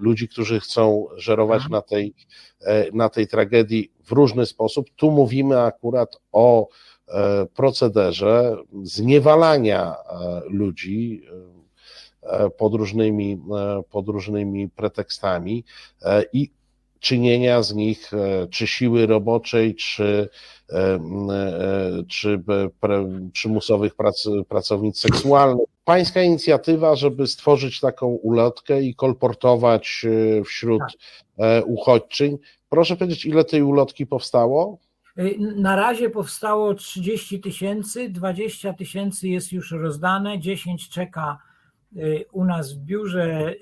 ludzi, 0.00 0.28
którzy 0.28 0.60
chcą 0.60 1.06
żerować 1.16 1.62
mhm. 1.62 1.72
na 1.72 1.82
tej, 1.82 2.14
e, 2.60 2.92
na 2.92 3.08
tej 3.08 3.26
tragedii 3.26 3.92
w 4.04 4.12
różny 4.12 4.46
sposób. 4.46 4.86
Tu 4.96 5.10
mówimy 5.10 5.60
akurat 5.60 6.16
o 6.32 6.68
e, 7.08 7.46
procederze 7.46 8.56
zniewalania 8.82 9.94
e, 9.94 10.40
ludzi 10.48 11.22
pod 12.58 12.74
różnymi, 12.74 13.40
pod 13.90 14.08
różnymi 14.08 14.68
pretekstami 14.68 15.64
i 16.32 16.50
czynienia 17.00 17.62
z 17.62 17.74
nich 17.74 18.10
czy 18.50 18.66
siły 18.66 19.06
roboczej, 19.06 19.74
czy 19.74 20.28
E, 20.72 20.94
e, 20.94 22.02
czy 22.08 22.42
przymusowych 23.32 23.94
prac, 23.94 24.28
pracownic 24.48 24.98
seksualnych. 24.98 25.66
Pańska 25.84 26.22
inicjatywa, 26.22 26.96
żeby 26.96 27.26
stworzyć 27.26 27.80
taką 27.80 28.06
ulotkę 28.06 28.82
i 28.82 28.94
kolportować 28.94 30.06
e, 30.38 30.44
wśród 30.44 30.82
tak. 31.36 31.64
uchodźczyń. 31.66 32.38
Proszę 32.68 32.96
powiedzieć, 32.96 33.26
ile 33.26 33.44
tej 33.44 33.62
ulotki 33.62 34.06
powstało? 34.06 34.78
Na 35.56 35.76
razie 35.76 36.10
powstało 36.10 36.74
30 36.74 37.40
tysięcy, 37.40 38.08
20 38.08 38.72
tysięcy 38.72 39.28
jest 39.28 39.52
już 39.52 39.70
rozdane, 39.72 40.38
10 40.38 40.88
czeka 40.88 41.38
u 42.32 42.44
nas 42.44 42.72
w 42.72 42.78
biurze. 42.78 43.54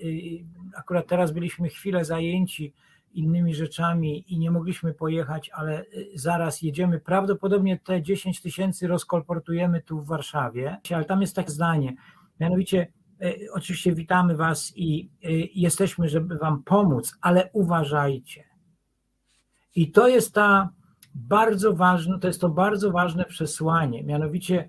Akurat 0.76 1.06
teraz 1.06 1.32
byliśmy 1.32 1.68
chwilę 1.68 2.04
zajęci 2.04 2.72
innymi 3.18 3.54
rzeczami 3.54 4.32
i 4.32 4.38
nie 4.38 4.50
mogliśmy 4.50 4.94
pojechać, 4.94 5.50
ale 5.50 5.82
y, 5.82 6.10
zaraz 6.14 6.62
jedziemy. 6.62 7.00
Prawdopodobnie 7.00 7.78
te 7.78 8.02
10 8.02 8.40
tysięcy 8.40 8.86
rozkolportujemy 8.86 9.82
tu 9.82 10.00
w 10.00 10.06
Warszawie, 10.06 10.76
ale 10.94 11.04
tam 11.04 11.20
jest 11.20 11.36
takie 11.36 11.50
zdanie. 11.50 11.96
Mianowicie, 12.40 12.86
y, 13.22 13.48
oczywiście 13.52 13.94
witamy 13.94 14.36
Was 14.36 14.72
i 14.76 15.10
y, 15.24 15.48
jesteśmy, 15.54 16.08
żeby 16.08 16.36
Wam 16.36 16.62
pomóc, 16.62 17.18
ale 17.20 17.50
uważajcie. 17.52 18.44
I 19.74 19.90
to 19.90 20.08
jest 20.08 20.34
ta 20.34 20.68
bardzo 21.14 21.72
ważne, 21.72 22.18
to 22.18 22.26
jest 22.26 22.40
to 22.40 22.48
bardzo 22.48 22.90
ważne 22.90 23.24
przesłanie, 23.24 24.04
mianowicie 24.04 24.68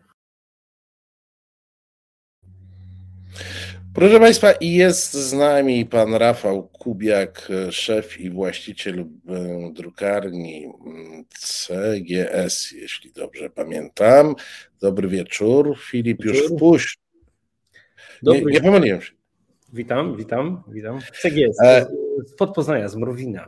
Proszę 3.98 4.20
Państwa, 4.20 4.54
jest 4.62 5.14
z 5.14 5.34
nami 5.34 5.86
pan 5.86 6.14
Rafał 6.14 6.68
Kubiak, 6.68 7.52
szef 7.72 8.20
i 8.20 8.30
właściciel 8.30 9.00
e, 9.00 9.06
drukarni 9.74 10.66
mm, 10.86 11.26
CGS, 11.40 12.72
jeśli 12.72 13.12
dobrze 13.12 13.50
pamiętam. 13.50 14.36
Dobry 14.82 15.08
wieczór. 15.08 15.78
Filip 15.80 16.26
już 16.26 16.48
wpuść. 16.48 16.98
Nie, 18.24 18.42
nie 18.42 18.62
pomyliłem 18.62 19.02
się. 19.02 19.17
Witam, 19.74 20.18
witam, 20.18 20.64
witam. 20.68 21.00
CGS, 21.22 21.62
e... 21.62 21.86
spod 22.28 22.54
Poznania, 22.56 22.90
z 22.90 22.96
Mrowina. 22.96 23.46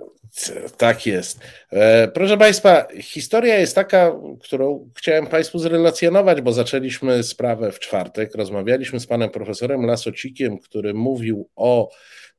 Tak 0.78 1.06
jest. 1.06 1.40
E, 1.72 2.08
proszę 2.08 2.38
Państwa, 2.38 2.88
historia 3.02 3.58
jest 3.58 3.76
taka, 3.76 4.16
którą 4.44 4.90
chciałem 4.98 5.28
Państwu 5.28 5.60
zrelacjonować, 5.60 6.42
bo 6.42 6.54
zaczęliśmy 6.54 7.24
sprawę 7.24 7.72
w 7.72 7.80
czwartek. 7.80 8.36
Rozmawialiśmy 8.36 9.00
z 9.00 9.08
panem 9.08 9.30
profesorem 9.30 9.86
Lasocikiem, 9.86 10.58
który 10.58 10.94
mówił 10.94 11.50
o 11.56 11.90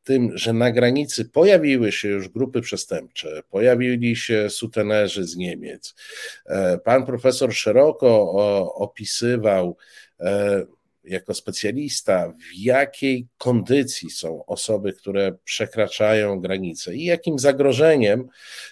tym, 0.04 0.38
że 0.38 0.52
na 0.52 0.72
granicy 0.72 1.24
pojawiły 1.24 1.92
się 1.92 2.08
już 2.08 2.28
grupy 2.28 2.60
przestępcze, 2.60 3.42
pojawili 3.50 4.16
się 4.16 4.50
sutenerzy 4.50 5.24
z 5.24 5.36
Niemiec. 5.36 5.94
E, 6.46 6.78
pan 6.78 7.06
profesor 7.06 7.54
szeroko 7.54 8.32
opisywał 8.74 9.76
e, 10.20 10.62
jako 11.04 11.34
specjalista, 11.34 12.28
w 12.28 12.58
jakiej 12.58 13.26
kondycji 13.38 14.10
są 14.10 14.46
osoby, 14.46 14.92
które 14.92 15.32
przekraczają 15.44 16.40
granice 16.40 16.94
i 16.94 17.04
jakim 17.04 17.38
zagrożeniem 17.38 18.28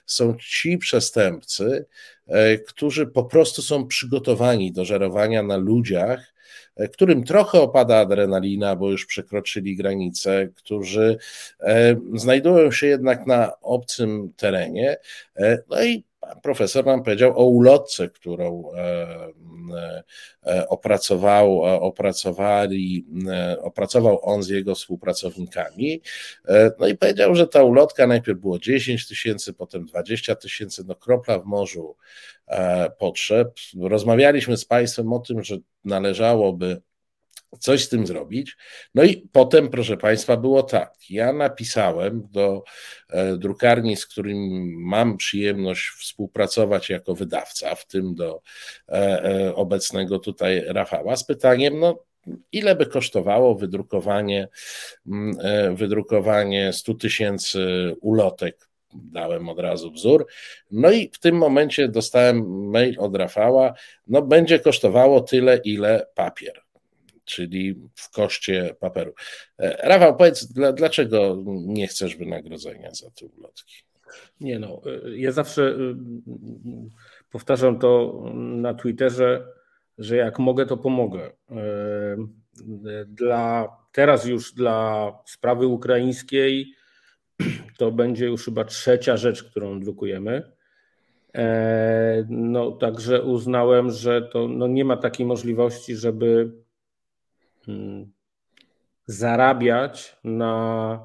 są 0.07 0.37
ci 0.37 0.79
przestępcy, 0.79 1.87
e, 2.27 2.59
którzy 2.59 3.07
po 3.07 3.25
prostu 3.25 3.63
są 3.63 3.87
przygotowani 3.87 4.73
do 4.73 4.85
żerowania 4.85 5.43
na 5.43 5.57
ludziach, 5.57 6.35
e, 6.77 6.89
którym 6.89 7.25
trochę 7.25 7.61
opada 7.61 7.99
adrenalina, 7.99 8.77
bo 8.77 8.91
już 8.91 9.07
przekroczyli 9.07 9.77
granicę, 9.77 10.49
którzy 10.55 11.19
e, 11.61 11.97
znajdują 12.15 12.73
się 12.73 12.87
jednak 12.87 13.27
na 13.27 13.61
obcym 13.61 14.33
terenie. 14.37 14.97
No 15.69 15.85
i 15.85 16.08
Profesor 16.43 16.87
nam 16.87 17.03
powiedział 17.03 17.39
o 17.39 17.45
ulotce, 17.45 18.09
którą 18.09 18.71
opracował, 20.69 21.63
opracowali, 21.63 23.07
opracował 23.63 24.21
on 24.23 24.43
z 24.43 24.49
jego 24.49 24.75
współpracownikami. 24.75 26.01
No 26.81 26.89
i 26.89 26.97
powiedział, 26.97 27.35
że 27.35 27.47
ta 27.47 27.63
ulotka 27.63 28.07
najpierw 28.07 28.39
było 28.41 28.59
10 28.59 29.09
tysięcy, 29.09 29.53
potem 29.53 29.87
20 29.87 30.35
tysięcy, 30.35 30.83
no 30.87 30.95
kropla 30.95 31.39
w 31.39 31.45
morzu 31.45 31.97
potrzeb. 32.99 33.55
Rozmawialiśmy 33.81 34.57
z 34.57 34.65
Państwem 34.65 35.13
o 35.13 35.19
tym, 35.19 35.45
że 35.45 35.57
należałoby 35.85 36.81
coś 37.59 37.85
z 37.85 37.89
tym 37.89 38.07
zrobić. 38.07 38.57
No 38.95 39.03
i 39.03 39.17
potem, 39.33 39.69
proszę 39.69 39.97
Państwa, 39.97 40.37
było 40.37 40.63
tak. 40.63 40.95
Ja 41.11 41.33
napisałem 41.33 42.29
do 42.31 42.63
e, 43.09 43.37
drukarni, 43.37 43.97
z 43.97 44.07
którym 44.07 44.39
mam 44.81 45.17
przyjemność 45.17 45.89
współpracować 45.89 46.91
jako 46.91 47.15
wydawca, 47.15 47.75
w 47.75 47.87
tym 47.87 48.15
do 48.15 48.43
e, 48.89 48.93
e, 48.93 49.55
obecnego 49.55 50.19
tutaj 50.19 50.65
Rafała, 50.67 51.17
z 51.17 51.25
pytaniem, 51.25 51.79
no 51.79 52.05
ile 52.53 52.77
by 52.77 52.87
kosztowało 52.87 53.55
wydrukowanie, 53.55 54.49
mm, 55.07 55.77
wydrukowanie 55.77 56.73
100 56.73 56.95
tysięcy 56.95 57.95
ulotek 58.01 58.69
dałem 58.95 59.49
od 59.49 59.59
razu 59.59 59.91
wzór. 59.91 60.27
No 60.71 60.91
i 60.91 61.11
w 61.13 61.19
tym 61.19 61.37
momencie 61.37 61.89
dostałem 61.89 62.69
mail 62.71 62.97
od 62.99 63.17
Rafała, 63.17 63.75
no 64.07 64.23
będzie 64.23 64.59
kosztowało 64.59 65.21
tyle, 65.21 65.61
ile 65.65 66.07
papier 66.15 66.68
czyli 67.29 67.75
w 67.95 68.11
koszcie 68.11 68.75
papieru. 68.81 69.13
E, 69.59 69.89
Rafał, 69.89 70.17
powiedz, 70.17 70.53
dlaczego 70.75 71.37
nie 71.47 71.87
chcesz 71.87 72.17
wynagrodzenia 72.17 72.91
za 72.91 73.11
te 73.11 73.27
ulotki? 73.27 73.75
Nie 74.41 74.59
no, 74.59 74.81
e, 75.05 75.19
ja 75.19 75.33
zawsze 75.33 75.63
e, 75.63 75.75
powtarzam 77.31 77.79
to 77.79 78.23
na 78.35 78.75
Twitterze, 78.75 79.47
że 79.99 80.17
jak 80.17 80.39
mogę, 80.39 80.67
to 80.67 80.77
pomogę. 80.77 81.31
Dla, 83.07 83.69
teraz 83.93 84.27
już 84.27 84.53
dla 84.53 85.13
sprawy 85.27 85.67
ukraińskiej 85.67 86.73
to 87.79 87.93
będzie 87.93 88.27
już 88.27 88.45
chyba 88.45 88.65
trzecia 88.65 89.17
rzecz, 89.17 89.45
którą 89.45 89.81
drukujemy. 89.81 90.53
No, 92.29 92.73
także 92.73 93.23
uznałem, 93.23 93.91
że 93.91 94.23
to 94.23 94.49
no, 94.49 94.67
nie 94.67 94.85
ma 94.85 94.97
takiej 94.97 95.27
możliwości, 95.27 95.97
żeby 95.97 96.53
zarabiać 99.09 100.17
na, 100.25 101.01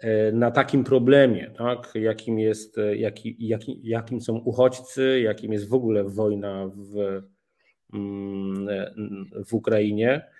e, 0.00 0.32
na 0.32 0.50
takim 0.50 0.84
problemie, 0.84 1.50
tak? 1.58 1.92
jakim, 1.94 2.38
jest, 2.38 2.78
e, 2.78 2.96
jaki, 2.96 3.36
jaki, 3.38 3.80
jakim 3.82 4.20
są 4.20 4.36
uchodźcy, 4.36 5.20
jakim 5.20 5.52
jest 5.52 5.68
w 5.68 5.74
ogóle 5.74 6.04
wojna 6.04 6.66
w, 6.68 7.22
mm, 7.94 8.68
e, 8.68 8.94
w 9.44 9.54
Ukrainie. 9.54 10.30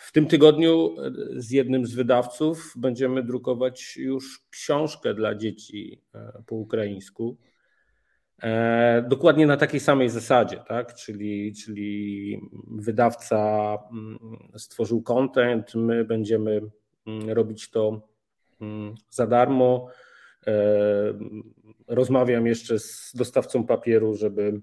W 0.00 0.12
tym 0.12 0.26
tygodniu 0.26 0.96
z 1.36 1.50
jednym 1.50 1.86
z 1.86 1.94
wydawców 1.94 2.74
będziemy 2.76 3.22
drukować 3.22 3.96
już 3.96 4.46
książkę 4.50 5.14
dla 5.14 5.34
dzieci 5.34 6.02
po 6.46 6.56
ukraińsku. 6.56 7.38
E, 8.42 9.04
dokładnie 9.08 9.46
na 9.46 9.56
takiej 9.56 9.80
samej 9.80 10.08
zasadzie, 10.08 10.56
tak? 10.68 10.94
czyli, 10.94 11.54
czyli 11.54 12.40
wydawca 12.70 13.78
mm, 13.92 14.18
stworzył 14.56 15.02
content, 15.02 15.74
my 15.74 16.04
będziemy 16.04 16.60
mm, 17.06 17.30
robić 17.30 17.70
to 17.70 18.08
mm, 18.60 18.94
za 19.10 19.26
darmo. 19.26 19.88
E, 20.46 20.54
rozmawiam 21.88 22.46
jeszcze 22.46 22.78
z 22.78 23.12
dostawcą 23.14 23.66
papieru, 23.66 24.14
żeby 24.14 24.60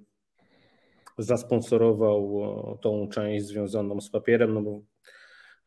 zasponsorował 1.18 2.42
tą 2.82 3.08
część 3.08 3.46
związaną 3.46 4.02
z 4.02 4.10
papierem, 4.10 4.54
no 4.54 4.62
bo 4.62 4.82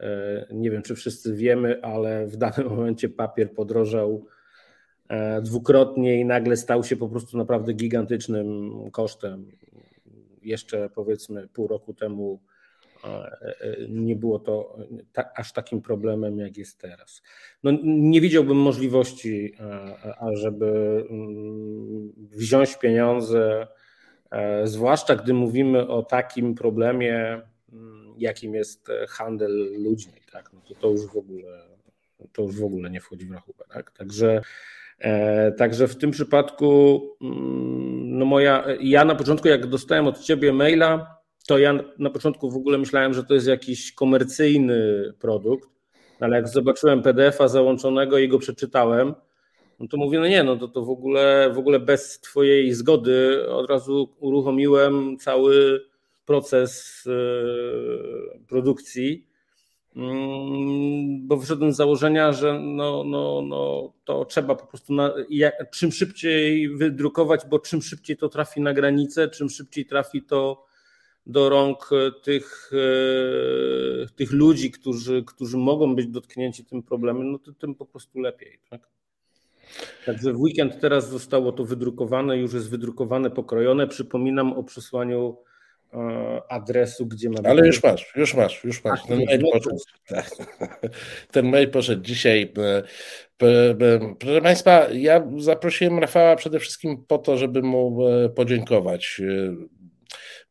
e, 0.00 0.46
nie 0.50 0.70
wiem, 0.70 0.82
czy 0.82 0.94
wszyscy 0.94 1.36
wiemy, 1.36 1.82
ale 1.82 2.26
w 2.26 2.36
danym 2.36 2.68
momencie 2.76 3.08
papier 3.08 3.54
podrożał 3.54 4.26
E, 4.26 4.41
dwukrotnie 5.42 6.20
i 6.20 6.24
nagle 6.24 6.56
stał 6.56 6.84
się 6.84 6.96
po 6.96 7.08
prostu 7.08 7.38
naprawdę 7.38 7.72
gigantycznym 7.72 8.72
kosztem. 8.90 9.52
Jeszcze 10.42 10.90
powiedzmy 10.94 11.48
pół 11.48 11.68
roku 11.68 11.94
temu 11.94 12.40
e, 13.04 13.08
e, 13.08 13.76
nie 13.88 14.16
było 14.16 14.38
to 14.38 14.78
aż 15.36 15.52
takim 15.52 15.82
problemem, 15.82 16.38
jak 16.38 16.56
jest 16.56 16.78
teraz. 16.78 17.22
No, 17.62 17.72
nie 17.84 18.20
widziałbym 18.20 18.56
możliwości, 18.56 19.54
ażeby 20.18 21.04
mm, 21.10 22.12
wziąć 22.16 22.76
pieniądze, 22.76 23.66
zwłaszcza 24.64 25.16
gdy 25.16 25.34
mówimy 25.34 25.88
o 25.88 26.02
takim 26.02 26.54
problemie, 26.54 27.42
mm, 27.72 28.14
jakim 28.18 28.54
jest 28.54 28.88
handel 29.08 29.82
ludźmi. 29.82 30.20
Tak? 30.32 30.50
No 30.52 30.60
to, 30.60 30.74
to, 30.74 30.90
już 30.90 31.06
w 31.06 31.16
ogóle, 31.16 31.62
to 32.32 32.42
już 32.42 32.60
w 32.60 32.64
ogóle 32.64 32.90
nie 32.90 33.00
wchodzi 33.00 33.26
w 33.26 33.32
rachubę. 33.32 33.64
Tak? 33.68 33.90
Także 33.90 34.42
E, 34.42 34.81
także 35.56 35.88
w 35.88 35.96
tym 35.96 36.10
przypadku, 36.10 37.00
mm, 37.22 38.18
no 38.18 38.24
moja, 38.24 38.64
ja 38.80 39.04
na 39.04 39.14
początku, 39.14 39.48
jak 39.48 39.66
dostałem 39.66 40.06
od 40.06 40.20
ciebie 40.20 40.52
maila, 40.52 41.16
to 41.46 41.58
ja 41.58 41.74
na 41.98 42.10
początku 42.10 42.50
w 42.50 42.56
ogóle 42.56 42.78
myślałem, 42.78 43.14
że 43.14 43.24
to 43.24 43.34
jest 43.34 43.46
jakiś 43.46 43.92
komercyjny 43.92 45.12
produkt, 45.20 45.68
ale 46.20 46.36
jak 46.36 46.48
zobaczyłem 46.48 47.02
PDF-a 47.02 47.48
załączonego 47.48 48.18
i 48.18 48.28
go 48.28 48.38
przeczytałem, 48.38 49.14
no 49.80 49.88
to 49.88 49.96
mówię, 49.96 50.20
no 50.20 50.28
nie, 50.28 50.44
no 50.44 50.56
to, 50.56 50.68
to 50.68 50.84
w, 50.84 50.90
ogóle, 50.90 51.50
w 51.54 51.58
ogóle 51.58 51.80
bez 51.80 52.20
Twojej 52.20 52.72
zgody 52.72 53.46
od 53.48 53.70
razu 53.70 54.08
uruchomiłem 54.20 55.16
cały 55.18 55.84
proces 56.26 57.04
e, 57.06 58.46
produkcji 58.48 59.26
bo 61.18 61.36
wyszedłem 61.36 61.72
z 61.72 61.76
założenia, 61.76 62.32
że 62.32 62.60
no, 62.60 63.04
no, 63.04 63.42
no, 63.42 63.92
to 64.04 64.24
trzeba 64.24 64.54
po 64.54 64.66
prostu 64.66 64.94
na, 64.94 65.14
jak, 65.30 65.70
czym 65.70 65.92
szybciej 65.92 66.68
wydrukować, 66.76 67.40
bo 67.50 67.58
czym 67.58 67.82
szybciej 67.82 68.16
to 68.16 68.28
trafi 68.28 68.60
na 68.60 68.72
granicę, 68.72 69.28
czym 69.28 69.50
szybciej 69.50 69.86
trafi 69.86 70.22
to 70.22 70.66
do 71.26 71.48
rąk 71.48 71.90
tych, 72.22 72.70
e, 72.72 74.06
tych 74.16 74.32
ludzi, 74.32 74.70
którzy, 74.70 75.24
którzy 75.26 75.56
mogą 75.56 75.96
być 75.96 76.06
dotknięci 76.06 76.64
tym 76.64 76.82
problemem, 76.82 77.32
no 77.32 77.38
to 77.38 77.52
tym 77.52 77.74
po 77.74 77.86
prostu 77.86 78.20
lepiej. 78.20 78.58
Tak? 78.70 78.88
Także 80.06 80.32
w 80.32 80.40
weekend 80.40 80.80
teraz 80.80 81.10
zostało 81.10 81.52
to 81.52 81.64
wydrukowane, 81.64 82.38
już 82.38 82.54
jest 82.54 82.70
wydrukowane, 82.70 83.30
pokrojone. 83.30 83.86
Przypominam 83.86 84.52
o 84.52 84.62
przesłaniu 84.62 85.36
E, 85.36 85.51
adresu, 86.48 87.06
gdzie 87.06 87.30
mamy. 87.30 87.48
Ale 87.48 87.66
już 87.66 87.82
masz, 87.82 88.12
już 88.16 88.34
masz, 88.34 88.64
już 88.64 88.84
masz. 88.84 89.06
Ten 89.06 89.24
mail 89.24 89.40
poszedł, 89.52 89.78
tak. 90.06 90.30
Ten 91.32 91.46
mail 91.46 91.70
poszedł 91.70 92.02
dzisiaj. 92.02 92.52
E, 92.58 92.82
proszę 94.18 94.40
Państwa, 94.42 94.86
ja 94.92 95.26
zaprosiłem 95.38 95.98
Rafała 95.98 96.36
przede 96.36 96.58
wszystkim 96.58 97.04
po 97.08 97.18
to, 97.18 97.36
żeby 97.36 97.62
mu 97.62 98.08
e, 98.08 98.28
podziękować. 98.28 99.20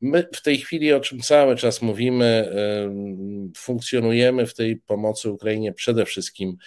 My 0.02 0.28
w 0.34 0.42
tej 0.42 0.58
chwili, 0.58 0.94
o 0.94 1.00
czym 1.00 1.20
cały 1.20 1.56
czas 1.56 1.82
mówimy, 1.82 2.52
funkcjonujemy 3.58 4.46
w 4.46 4.54
tej 4.54 4.78
pomocy 4.78 5.32
Ukrainie 5.32 5.74
przede 5.74 6.06
wszystkim 6.06 6.58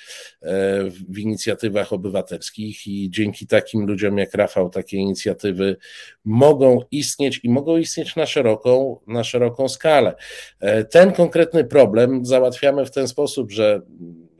w 1.09 1.19
inicjatywach 1.19 1.93
obywatelskich 1.93 2.87
i 2.87 3.11
dzięki 3.11 3.47
takim 3.47 3.87
ludziom 3.87 4.19
jak 4.19 4.35
Rafał 4.35 4.71
takie 4.71 4.97
inicjatywy 4.97 5.77
mogą 6.25 6.81
istnieć 6.91 7.41
i 7.43 7.49
mogą 7.49 7.77
istnieć 7.77 8.17
na 8.17 8.27
szeroką, 8.27 9.01
na 9.07 9.25
szeroką 9.25 9.69
skalę. 9.69 10.15
E, 10.61 10.85
ten 10.85 11.13
konkretny 11.13 11.65
problem 11.65 12.25
załatwiamy 12.25 12.87
w 12.87 12.91
ten 12.91 13.09
sposób, 13.09 13.53
że 13.53 13.83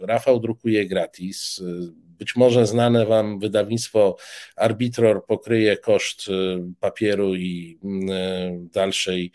Rafał 0.01 0.41
drukuje 0.41 0.87
gratis 0.87 1.63
być 2.25 2.37
może 2.37 2.67
znane 2.67 3.07
Wam 3.07 3.39
wydawnictwo 3.39 4.17
Arbitror 4.57 5.27
pokryje 5.27 5.77
koszt 5.77 6.29
y, 6.29 6.33
papieru 6.81 7.35
i 7.35 7.79
y, 7.85 8.69
dalszej 8.73 9.33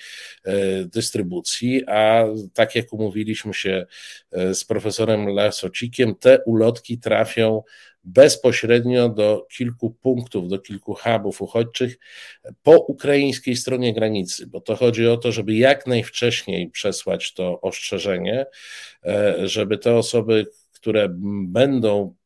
y, 0.47 0.85
dystrybucji, 0.85 1.85
a 1.87 2.25
tak 2.53 2.75
jak 2.75 2.93
umówiliśmy 2.93 3.53
się 3.53 3.85
z 4.31 4.65
profesorem 4.65 5.27
Lasocikiem, 5.27 6.15
te 6.15 6.39
ulotki 6.45 6.97
trafią 6.99 7.63
bezpośrednio 8.03 9.09
do 9.09 9.47
kilku 9.57 9.91
punktów, 9.91 10.49
do 10.49 10.59
kilku 10.59 10.93
hubów 10.93 11.41
uchodźczych 11.41 11.97
po 12.63 12.79
ukraińskiej 12.79 13.55
stronie 13.55 13.93
granicy, 13.93 14.47
bo 14.47 14.61
to 14.61 14.75
chodzi 14.75 15.07
o 15.07 15.17
to, 15.17 15.31
żeby 15.31 15.55
jak 15.55 15.87
najwcześniej 15.87 16.69
przesłać 16.69 17.33
to 17.33 17.61
ostrzeżenie, 17.61 18.45
żeby 19.43 19.77
te 19.77 19.95
osoby, 19.95 20.45
które 20.73 21.07
będą 21.47 22.18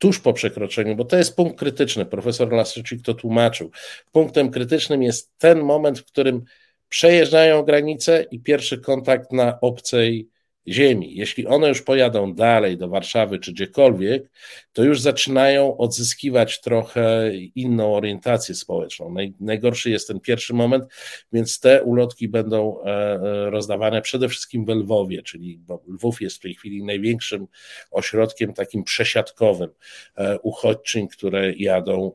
tuż 0.00 0.20
po 0.20 0.32
przekroczeniu, 0.32 0.96
bo 0.96 1.04
to 1.04 1.16
jest 1.16 1.36
punkt 1.36 1.58
krytyczny, 1.58 2.06
profesor 2.06 2.52
Lasyczyk 2.52 3.02
to 3.02 3.14
tłumaczył. 3.14 3.70
Punktem 4.12 4.50
krytycznym 4.50 5.02
jest 5.02 5.38
ten 5.38 5.60
moment, 5.60 5.98
w 5.98 6.04
którym 6.04 6.44
przejeżdżają 6.88 7.62
granicę 7.62 8.26
i 8.30 8.40
pierwszy 8.40 8.78
kontakt 8.78 9.32
na 9.32 9.60
obcej 9.60 10.28
ziemi. 10.68 11.16
Jeśli 11.16 11.46
one 11.46 11.68
już 11.68 11.82
pojadą 11.82 12.34
dalej 12.34 12.78
do 12.78 12.88
Warszawy 12.88 13.38
czy 13.38 13.52
gdziekolwiek, 13.52 14.30
to 14.72 14.84
już 14.84 15.00
zaczynają 15.00 15.76
odzyskiwać 15.76 16.60
trochę 16.60 17.32
inną 17.54 17.94
orientację 17.94 18.54
społeczną. 18.54 19.14
najgorszy 19.40 19.90
jest 19.90 20.08
ten 20.08 20.20
pierwszy 20.20 20.54
moment, 20.54 20.84
więc 21.32 21.60
te 21.60 21.82
ulotki 21.82 22.28
będą 22.28 22.82
e, 22.82 22.86
e, 22.86 23.50
rozdawane 23.50 24.02
przede 24.02 24.28
wszystkim 24.28 24.64
w 24.64 24.68
Lwowie, 24.68 25.22
czyli 25.22 25.60
Lwów 25.88 26.20
jest 26.20 26.36
w 26.36 26.40
tej 26.40 26.54
chwili 26.54 26.84
największym 26.84 27.46
ośrodkiem 27.90 28.52
takim 28.52 28.84
przesiadkowym 28.84 29.70
e, 30.16 30.38
uchodźczyń, 30.38 31.08
które 31.08 31.52
jadą 31.52 32.12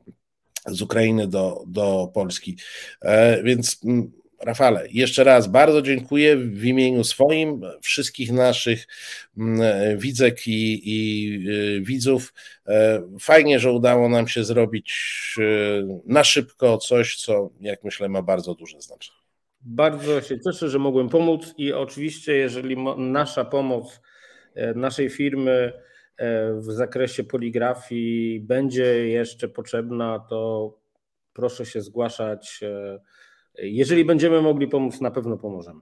z 0.66 0.82
Ukrainy 0.82 1.28
do, 1.28 1.64
do 1.66 2.10
Polski. 2.14 2.56
Więc 3.44 3.80
Rafale, 4.40 4.86
jeszcze 4.92 5.24
raz 5.24 5.46
bardzo 5.46 5.82
dziękuję 5.82 6.36
w 6.36 6.64
imieniu 6.64 7.04
swoim, 7.04 7.60
wszystkich 7.82 8.32
naszych 8.32 8.86
mm, 9.38 9.98
widzek 9.98 10.46
i, 10.46 10.82
i 10.84 11.34
y, 11.48 11.80
widzów. 11.80 12.34
E, 12.66 13.02
fajnie, 13.20 13.60
że 13.60 13.72
udało 13.72 14.08
nam 14.08 14.28
się 14.28 14.44
zrobić 14.44 14.94
y, 15.38 15.86
na 16.06 16.24
szybko 16.24 16.78
coś, 16.78 17.16
co 17.16 17.50
jak 17.60 17.84
myślę 17.84 18.08
ma 18.08 18.22
bardzo 18.22 18.54
duże 18.54 18.80
znaczenie. 18.80 19.18
Bardzo 19.60 20.20
się 20.20 20.40
cieszę, 20.40 20.68
że 20.68 20.78
mogłem 20.78 21.08
pomóc 21.08 21.54
i 21.58 21.72
oczywiście, 21.72 22.34
jeżeli 22.34 22.76
nasza 22.96 23.44
pomoc 23.44 24.00
e, 24.54 24.74
naszej 24.74 25.10
firmy 25.10 25.72
e, 26.16 26.52
w 26.52 26.64
zakresie 26.64 27.24
poligrafii 27.24 28.40
będzie 28.40 29.08
jeszcze 29.08 29.48
potrzebna, 29.48 30.26
to 30.30 30.72
proszę 31.32 31.66
się 31.66 31.82
zgłaszać. 31.82 32.60
Jeżeli 33.58 34.04
będziemy 34.04 34.42
mogli 34.42 34.68
pomóc, 34.68 35.00
na 35.00 35.10
pewno 35.10 35.36
pomożemy. 35.36 35.80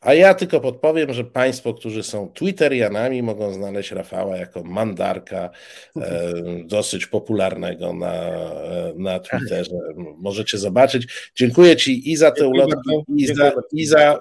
A 0.00 0.14
ja 0.14 0.34
tylko 0.34 0.60
podpowiem, 0.60 1.12
że 1.12 1.24
Państwo, 1.24 1.74
którzy 1.74 2.02
są 2.02 2.28
Twitterianami, 2.28 3.22
mogą 3.22 3.52
znaleźć 3.52 3.90
Rafała 3.90 4.36
jako 4.36 4.62
mandarka 4.64 5.50
e, 5.96 6.32
dosyć 6.64 7.06
popularnego 7.06 7.92
na, 7.92 8.14
e, 8.14 8.92
na 8.96 9.18
Twitterze. 9.18 9.76
Możecie 10.16 10.58
zobaczyć. 10.58 11.32
Dziękuję 11.36 11.76
Ci 11.76 12.12
i 12.12 12.16
za 12.16 12.30
te 12.30 12.48
ulotki, 12.48 12.92
i 13.16 13.26
za, 13.26 13.52
i 13.72 13.86
za 13.86 14.20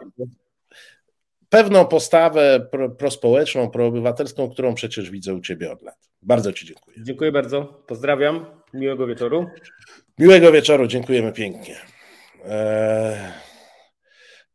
pewną 1.49 1.85
postawę 1.85 2.67
pro, 2.71 2.89
prospołeczną, 2.89 3.69
proobywatelską, 3.69 4.49
którą 4.49 4.73
przecież 4.73 5.11
widzę 5.11 5.33
u 5.33 5.41
Ciebie 5.41 5.71
od 5.71 5.81
lat. 5.81 6.09
Bardzo 6.21 6.53
Ci 6.53 6.65
dziękuję. 6.65 6.97
Dziękuję 7.03 7.31
bardzo. 7.31 7.83
Pozdrawiam. 7.87 8.45
Miłego 8.73 9.07
wieczoru. 9.07 9.45
Miłego 10.19 10.51
wieczoru. 10.51 10.87
Dziękujemy 10.87 11.31
pięknie. 11.31 11.92
E, 12.43 13.33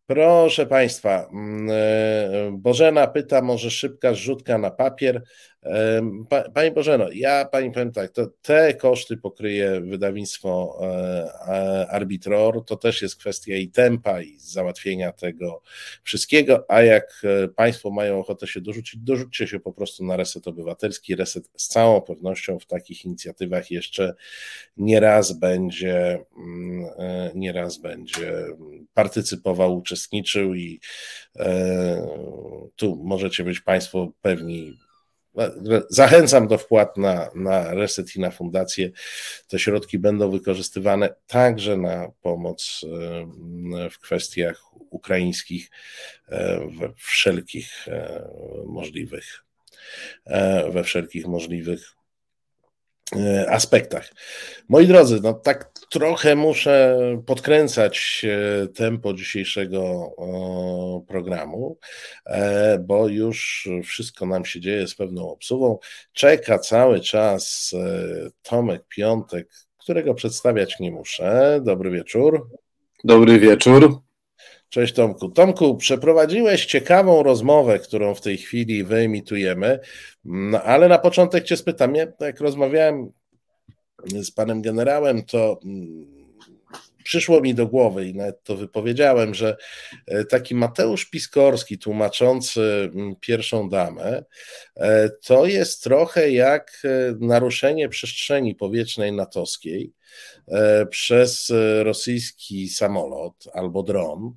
proszę 0.07 0.67
Państwa, 0.67 1.29
mm, 1.33 1.71
e, 1.71 2.51
Bożena 2.53 3.07
pyta, 3.07 3.43
może 3.43 3.71
szybka 3.71 4.15
zrzutka 4.15 4.59
na 4.59 4.71
papier. 4.71 5.23
Pani 6.55 6.71
Bożeno, 6.71 7.09
ja 7.13 7.45
Pani 7.45 7.71
powiem 7.71 7.93
tak, 7.93 8.11
to 8.11 8.27
te 8.43 8.75
koszty 8.75 9.17
pokryje 9.17 9.81
wydawnictwo 9.81 10.79
e, 10.83 11.87
Arbitror, 11.91 12.65
to 12.65 12.77
też 12.77 13.03
jest 13.03 13.17
kwestia 13.17 13.57
i 13.57 13.69
tempa, 13.69 14.23
i 14.23 14.39
załatwienia 14.39 15.13
tego 15.13 15.63
wszystkiego, 16.03 16.65
a 16.69 16.83
jak 16.83 17.23
e, 17.25 17.49
Państwo 17.49 17.91
mają 17.91 18.19
ochotę 18.19 18.47
się 18.47 18.61
dorzucić, 18.61 19.01
dorzućcie 19.01 19.47
się 19.47 19.61
po 19.61 19.73
prostu 19.73 20.05
na 20.05 20.17
Reset 20.17 20.49
Obywatelski. 20.49 21.17
Reset 21.17 21.51
z 21.57 21.69
całą 21.69 22.01
pewnością 22.01 22.59
w 22.59 22.67
takich 22.67 23.05
inicjatywach 23.05 23.71
jeszcze 23.71 24.15
nieraz 24.77 25.33
będzie, 25.33 26.25
mm, 26.37 26.87
e, 26.99 27.31
nieraz 27.35 27.79
będzie 27.79 28.45
partycypował, 28.95 29.77
uczestniczył 29.77 30.55
i 30.55 30.81
tu 32.77 32.97
możecie 33.05 33.45
być 33.45 33.61
Państwo 33.61 34.13
pewni 34.23 34.79
Zachęcam 35.91 36.49
do 36.49 36.59
wpłat 36.59 36.97
na, 36.97 37.31
na 37.35 37.75
Reset 37.75 38.17
i 38.17 38.21
na 38.21 38.31
fundację. 38.31 38.91
Te 39.49 39.59
środki 39.59 39.99
będą 39.99 40.31
wykorzystywane 40.31 41.15
także 41.27 41.77
na 41.77 42.11
pomoc 42.23 42.81
e, 42.85 43.89
w 43.91 43.99
kwestiach 43.99 44.63
ukraińskich 44.91 45.71
e, 46.29 46.61
we 46.79 46.93
wszelkich 46.97 47.89
e, 47.89 48.29
możliwych 48.67 49.45
we 50.73 50.85
wszelkich 50.85 51.27
możliwych 51.27 51.98
E, 51.98 51.98
aspektach. 53.49 54.11
Moi 54.69 54.87
drodzy, 54.87 55.21
no 55.23 55.35
tak 55.35 55.73
trochę 55.91 56.37
muszę 56.37 56.99
podkręcać 57.27 58.25
e, 58.25 58.67
tempo 58.69 59.15
dzisiejszego 59.15 60.11
programu, 61.09 61.79
e, 62.27 62.79
bo 62.79 63.09
już 63.09 63.69
wszystko 63.85 64.27
nam 64.27 64.45
się 64.45 64.61
dzieje 64.61 64.89
z 64.89 64.95
pewną 64.95 65.31
obsługą. 65.31 65.79
Czeka 66.13 66.59
cały 66.59 67.01
czas 67.01 67.75
Tomek 68.43 68.83
Piątek, 68.89 69.49
którego 69.79 70.15
przedstawiać 70.15 70.81
nie 70.81 70.91
muszę. 70.91 71.61
Dobry 71.65 71.91
wieczór. 71.91 72.51
Dobry 73.05 73.39
wieczór. 73.39 74.08
Cześć 74.69 74.95
Tomku. 74.95 75.29
Tomku, 75.29 75.77
przeprowadziłeś 75.77 76.67
ciekawą 76.67 77.23
rozmowę, 77.23 77.79
którą 77.79 78.15
w 78.15 78.21
tej 78.21 78.37
chwili 78.37 78.85
wyemitujemy, 78.85 79.81
no, 80.25 80.63
ale 80.63 80.89
na 80.89 80.99
początek 80.99 81.45
Cię 81.45 81.57
spytam, 81.57 81.95
ja, 81.95 82.07
jak 82.21 82.41
rozmawiałem 82.41 83.13
z 84.05 84.31
panem 84.31 84.63
generałem, 84.63 85.23
to 85.25 85.61
mm, 85.65 86.18
przyszło 87.09 87.41
mi 87.41 87.55
do 87.55 87.67
głowy 87.67 88.09
i 88.09 88.15
nawet 88.15 88.43
to 88.43 88.57
wypowiedziałem, 88.57 89.35
że 89.35 89.57
e, 90.07 90.25
taki 90.25 90.55
Mateusz 90.55 91.05
Piskorski 91.05 91.79
tłumaczący 91.79 92.91
mm, 92.95 93.17
pierwszą 93.21 93.69
damę, 93.69 94.25
e, 94.77 95.11
to 95.11 95.47
jest 95.47 95.83
trochę 95.83 96.31
jak 96.31 96.83
e, 96.85 97.15
naruszenie 97.21 97.89
przestrzeni 97.89 98.55
powietrznej 98.55 99.13
natowskiej 99.13 99.93
przez 100.91 101.53
rosyjski 101.83 102.69
samolot 102.69 103.45
albo 103.53 103.83
dron, 103.83 104.35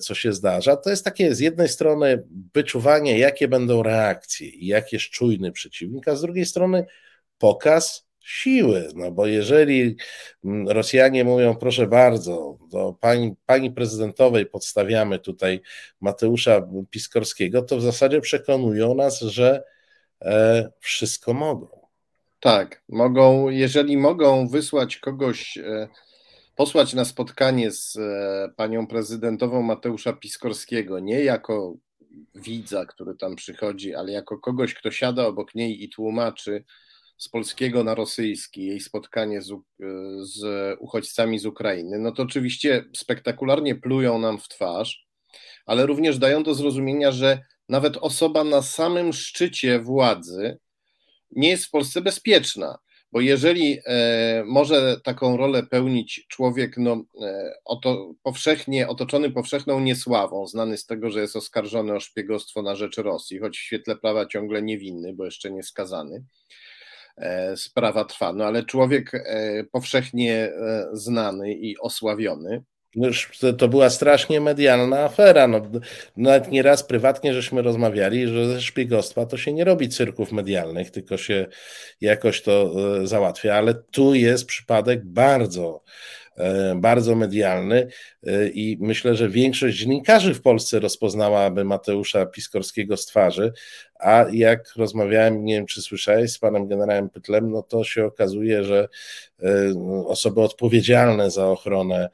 co 0.00 0.14
się 0.14 0.32
zdarza. 0.32 0.76
To 0.76 0.90
jest 0.90 1.04
takie 1.04 1.34
z 1.34 1.40
jednej 1.40 1.68
strony 1.68 2.24
wyczuwanie, 2.54 3.18
jakie 3.18 3.48
będą 3.48 3.82
reakcje 3.82 4.48
i 4.48 4.66
jak 4.66 4.92
jest 4.92 5.04
czujny 5.04 5.52
przeciwnik, 5.52 6.08
a 6.08 6.16
z 6.16 6.20
drugiej 6.20 6.46
strony 6.46 6.86
pokaz 7.38 8.09
siły, 8.30 8.88
no 8.94 9.10
bo 9.10 9.26
jeżeli 9.26 9.96
mm, 10.44 10.68
Rosjanie 10.68 11.24
mówią, 11.24 11.56
proszę 11.56 11.86
bardzo, 11.86 12.58
do 12.70 12.96
pani, 13.00 13.34
pani 13.46 13.70
prezydentowej 13.70 14.46
podstawiamy 14.46 15.18
tutaj 15.18 15.60
Mateusza 16.00 16.68
Piskorskiego, 16.90 17.62
to 17.62 17.76
w 17.76 17.82
zasadzie 17.82 18.20
przekonują 18.20 18.94
nas, 18.94 19.20
że 19.20 19.62
e, 20.22 20.70
wszystko 20.80 21.34
mogą. 21.34 21.68
Tak, 22.40 22.82
mogą, 22.88 23.48
jeżeli 23.48 23.96
mogą 23.96 24.48
wysłać 24.48 24.96
kogoś, 24.96 25.58
e, 25.58 25.88
posłać 26.56 26.94
na 26.94 27.04
spotkanie 27.04 27.70
z 27.70 27.96
e, 27.96 28.48
panią 28.56 28.86
prezydentową 28.86 29.62
Mateusza 29.62 30.12
Piskorskiego, 30.12 31.00
nie 31.00 31.24
jako 31.24 31.74
widza, 32.34 32.86
który 32.86 33.14
tam 33.14 33.36
przychodzi, 33.36 33.94
ale 33.94 34.12
jako 34.12 34.38
kogoś, 34.38 34.74
kto 34.74 34.90
siada 34.90 35.26
obok 35.26 35.54
niej 35.54 35.84
i 35.84 35.88
tłumaczy, 35.88 36.64
z 37.20 37.28
polskiego 37.28 37.84
na 37.84 37.94
rosyjski, 37.94 38.66
jej 38.66 38.80
spotkanie 38.80 39.42
z, 39.42 39.52
z 40.22 40.42
uchodźcami 40.78 41.38
z 41.38 41.46
Ukrainy, 41.46 41.98
no 41.98 42.12
to 42.12 42.22
oczywiście 42.22 42.84
spektakularnie 42.96 43.74
plują 43.74 44.18
nam 44.18 44.38
w 44.38 44.48
twarz, 44.48 45.06
ale 45.66 45.86
również 45.86 46.18
dają 46.18 46.42
do 46.42 46.54
zrozumienia, 46.54 47.12
że 47.12 47.38
nawet 47.68 47.96
osoba 47.96 48.44
na 48.44 48.62
samym 48.62 49.12
szczycie 49.12 49.80
władzy 49.80 50.58
nie 51.30 51.48
jest 51.48 51.64
w 51.64 51.70
Polsce 51.70 52.00
bezpieczna. 52.00 52.78
Bo 53.12 53.20
jeżeli 53.20 53.78
e, 53.86 54.44
może 54.46 55.00
taką 55.04 55.36
rolę 55.36 55.62
pełnić 55.62 56.26
człowiek 56.28 56.76
no, 56.76 57.04
e, 57.22 57.54
oto, 57.64 58.14
powszechnie, 58.22 58.88
otoczony 58.88 59.30
powszechną 59.30 59.80
niesławą, 59.80 60.46
znany 60.46 60.76
z 60.76 60.86
tego, 60.86 61.10
że 61.10 61.20
jest 61.20 61.36
oskarżony 61.36 61.94
o 61.94 62.00
szpiegostwo 62.00 62.62
na 62.62 62.76
rzecz 62.76 62.96
Rosji, 62.96 63.38
choć 63.38 63.58
w 63.58 63.62
świetle 63.62 63.96
prawa 63.96 64.26
ciągle 64.26 64.62
niewinny, 64.62 65.12
bo 65.14 65.24
jeszcze 65.24 65.50
nie 65.50 65.62
skazany, 65.62 66.24
sprawa 67.56 68.04
trwa. 68.04 68.32
No 68.32 68.44
ale 68.44 68.62
człowiek 68.62 69.14
e, 69.14 69.64
powszechnie 69.72 70.34
e, 70.34 70.86
znany 70.92 71.54
i 71.54 71.78
osławiony. 71.78 72.62
Już 72.94 73.30
to 73.58 73.68
była 73.68 73.90
strasznie 73.90 74.40
medialna 74.40 74.98
afera. 74.98 75.48
No, 75.48 75.62
nawet 76.16 76.50
nieraz 76.50 76.82
prywatnie 76.84 77.34
żeśmy 77.34 77.62
rozmawiali, 77.62 78.28
że 78.28 78.46
ze 78.46 78.60
szpiegostwa 78.60 79.26
to 79.26 79.36
się 79.36 79.52
nie 79.52 79.64
robi 79.64 79.88
cyrków 79.88 80.32
medialnych, 80.32 80.90
tylko 80.90 81.16
się 81.16 81.46
jakoś 82.00 82.42
to 82.42 82.74
załatwia, 83.06 83.54
ale 83.54 83.74
tu 83.74 84.14
jest 84.14 84.46
przypadek 84.46 85.04
bardzo 85.04 85.82
E, 85.84 86.19
bardzo 86.76 87.16
medialny 87.16 87.88
e, 88.26 88.48
i 88.48 88.76
myślę, 88.80 89.14
że 89.16 89.28
większość 89.28 89.78
dziennikarzy 89.78 90.34
w 90.34 90.42
Polsce 90.42 90.80
rozpoznałaby 90.80 91.64
Mateusza 91.64 92.26
Piskorskiego 92.26 92.96
z 92.96 93.06
twarzy, 93.06 93.52
a 93.98 94.26
jak 94.32 94.76
rozmawiałem, 94.76 95.44
nie 95.44 95.54
wiem 95.54 95.66
czy 95.66 95.82
słyszałeś 95.82 96.32
z 96.32 96.38
panem 96.38 96.68
generałem 96.68 97.10
Pytlem, 97.10 97.50
no 97.50 97.62
to 97.62 97.84
się 97.84 98.04
okazuje, 98.04 98.64
że 98.64 98.88
e, 99.42 99.48
osoby 100.06 100.40
odpowiedzialne 100.40 101.30
za 101.30 101.48
ochronę 101.48 102.08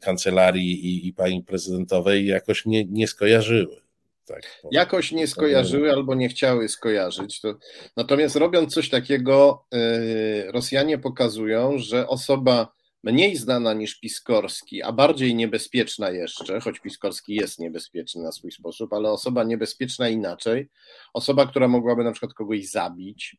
kancelarii 0.00 0.86
i, 0.86 1.08
i 1.08 1.12
pani 1.12 1.42
prezydentowej 1.42 2.26
jakoś 2.26 2.66
nie, 2.66 2.84
nie 2.84 3.08
skojarzyły. 3.08 3.82
Tak. 4.26 4.60
Jakoś 4.70 5.12
nie 5.12 5.26
skojarzyły 5.26 5.92
albo 5.92 6.14
nie 6.14 6.28
chciały 6.28 6.68
skojarzyć. 6.68 7.40
To... 7.40 7.54
Natomiast 7.96 8.36
robiąc 8.36 8.74
coś 8.74 8.90
takiego, 8.90 9.64
yy, 9.72 10.52
Rosjanie 10.52 10.98
pokazują, 10.98 11.78
że 11.78 12.08
osoba 12.08 12.72
mniej 13.04 13.36
znana 13.36 13.72
niż 13.72 14.00
Piskorski, 14.00 14.82
a 14.82 14.92
bardziej 14.92 15.34
niebezpieczna 15.34 16.10
jeszcze, 16.10 16.60
choć 16.60 16.80
Piskorski 16.80 17.34
jest 17.34 17.58
niebezpieczny 17.58 18.22
na 18.22 18.32
swój 18.32 18.52
sposób, 18.52 18.92
ale 18.92 19.10
osoba 19.10 19.44
niebezpieczna 19.44 20.08
inaczej, 20.08 20.68
osoba, 21.12 21.46
która 21.46 21.68
mogłaby 21.68 22.04
na 22.04 22.12
przykład 22.12 22.34
kogoś 22.34 22.68
zabić, 22.68 23.36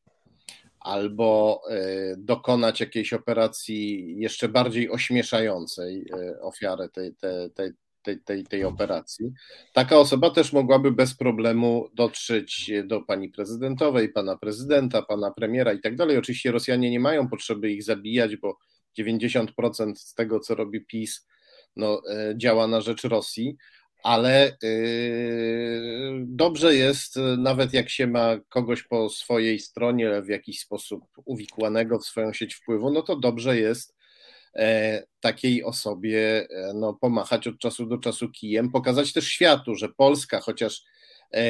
albo 0.80 1.62
yy, 1.70 2.16
dokonać 2.18 2.80
jakiejś 2.80 3.14
operacji 3.14 4.14
jeszcze 4.18 4.50
bardziej 4.50 4.90
ośmieszającej 4.90 6.06
yy, 6.18 6.42
ofiarę 6.42 6.90
tej, 6.90 7.16
tej, 7.16 7.52
tej, 7.52 7.72
tej, 8.04 8.20
tej, 8.20 8.44
tej 8.44 8.64
operacji. 8.64 9.34
Taka 9.74 9.98
osoba 9.98 10.30
też 10.30 10.54
mogłaby 10.54 10.92
bez 10.92 11.16
problemu 11.16 11.90
dotrzeć 11.94 12.72
do 12.86 13.02
pani 13.02 13.30
prezydentowej, 13.30 14.10
pana 14.10 14.38
prezydenta, 14.38 15.02
pana 15.02 15.32
premiera 15.32 15.74
i 15.74 15.82
tak 15.82 15.96
dalej. 15.96 16.18
Oczywiście 16.18 16.52
Rosjanie 16.52 16.92
nie 16.92 17.00
mają 17.00 17.30
potrzeby 17.30 17.72
ich 17.72 17.84
zabijać, 17.84 18.36
bo 18.36 18.58
90% 19.00 19.96
z 19.96 20.14
tego, 20.14 20.40
co 20.40 20.56
robi 20.56 20.86
PiS, 20.86 21.28
no, 21.76 22.02
e, 22.10 22.34
działa 22.38 22.68
na 22.68 22.82
rzecz 22.82 23.04
Rosji, 23.04 23.58
ale 24.04 24.58
yy, 24.64 26.26
dobrze 26.28 26.76
jest, 26.76 27.16
nawet 27.38 27.74
jak 27.74 27.90
się 27.90 28.08
ma 28.08 28.38
kogoś 28.50 28.84
po 28.84 29.10
swojej 29.10 29.60
stronie 29.60 30.22
w 30.22 30.28
jakiś 30.28 30.60
sposób 30.60 31.04
uwikłanego 31.26 32.00
w 32.00 32.06
swoją 32.06 32.34
sieć 32.34 32.56
wpływu, 32.56 32.92
no 32.92 33.02
to 33.02 33.16
dobrze 33.16 33.58
jest 33.58 33.94
E, 33.94 34.03
takiej 35.20 35.64
osobie 35.64 36.48
e, 36.50 36.74
no, 36.74 36.94
pomachać 36.94 37.48
od 37.48 37.60
czasu 37.60 37.86
do 37.86 37.98
czasu 37.98 38.30
kijem, 38.30 38.72
pokazać 38.72 39.14
też 39.14 39.28
światu, 39.28 39.76
że 39.76 39.90
Polska, 39.90 40.42
chociaż 40.42 40.84
e, 41.34 41.44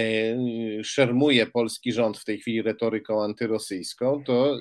szermuje 0.83 1.45
polski 1.45 1.93
rząd 1.93 2.17
w 2.17 2.25
tej 2.25 2.39
chwili 2.39 2.61
retoryką 2.61 3.23
antyrosyjską, 3.23 4.23
to 4.25 4.57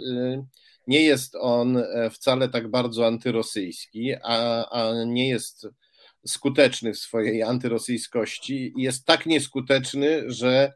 nie 0.86 1.02
jest 1.02 1.36
on 1.40 1.82
wcale 2.10 2.48
tak 2.48 2.69
bardzo 2.69 3.06
antyrosyjski, 3.06 4.14
a, 4.23 4.69
a 4.70 5.05
nie 5.05 5.28
jest 5.28 5.66
skuteczny 6.27 6.93
w 6.93 6.98
swojej 6.98 7.43
antyrosyjskości 7.43 8.73
jest 8.77 9.06
tak 9.06 9.27
nieskuteczny, 9.27 10.23
że 10.27 10.73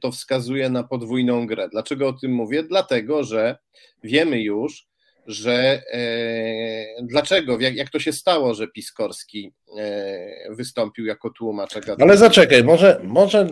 to 0.00 0.12
wskazuje 0.12 0.70
na 0.70 0.82
podwójną 0.82 1.46
grę. 1.46 1.68
Dlaczego 1.68 2.08
o 2.08 2.12
tym 2.12 2.32
mówię? 2.32 2.62
Dlatego, 2.62 3.24
że 3.24 3.58
wiemy 4.02 4.42
już, 4.42 4.86
że 5.26 5.82
e, 5.92 7.02
dlaczego, 7.02 7.60
jak, 7.60 7.76
jak 7.76 7.90
to 7.90 7.98
się 7.98 8.12
stało, 8.12 8.54
że 8.54 8.68
Piskorski 8.68 9.52
e, 9.78 10.54
wystąpił 10.54 11.06
jako 11.06 11.30
tłumacz. 11.30 11.74
Ale 12.00 12.16
zaczekaj, 12.16 12.64
może, 12.64 13.00
może 13.02 13.46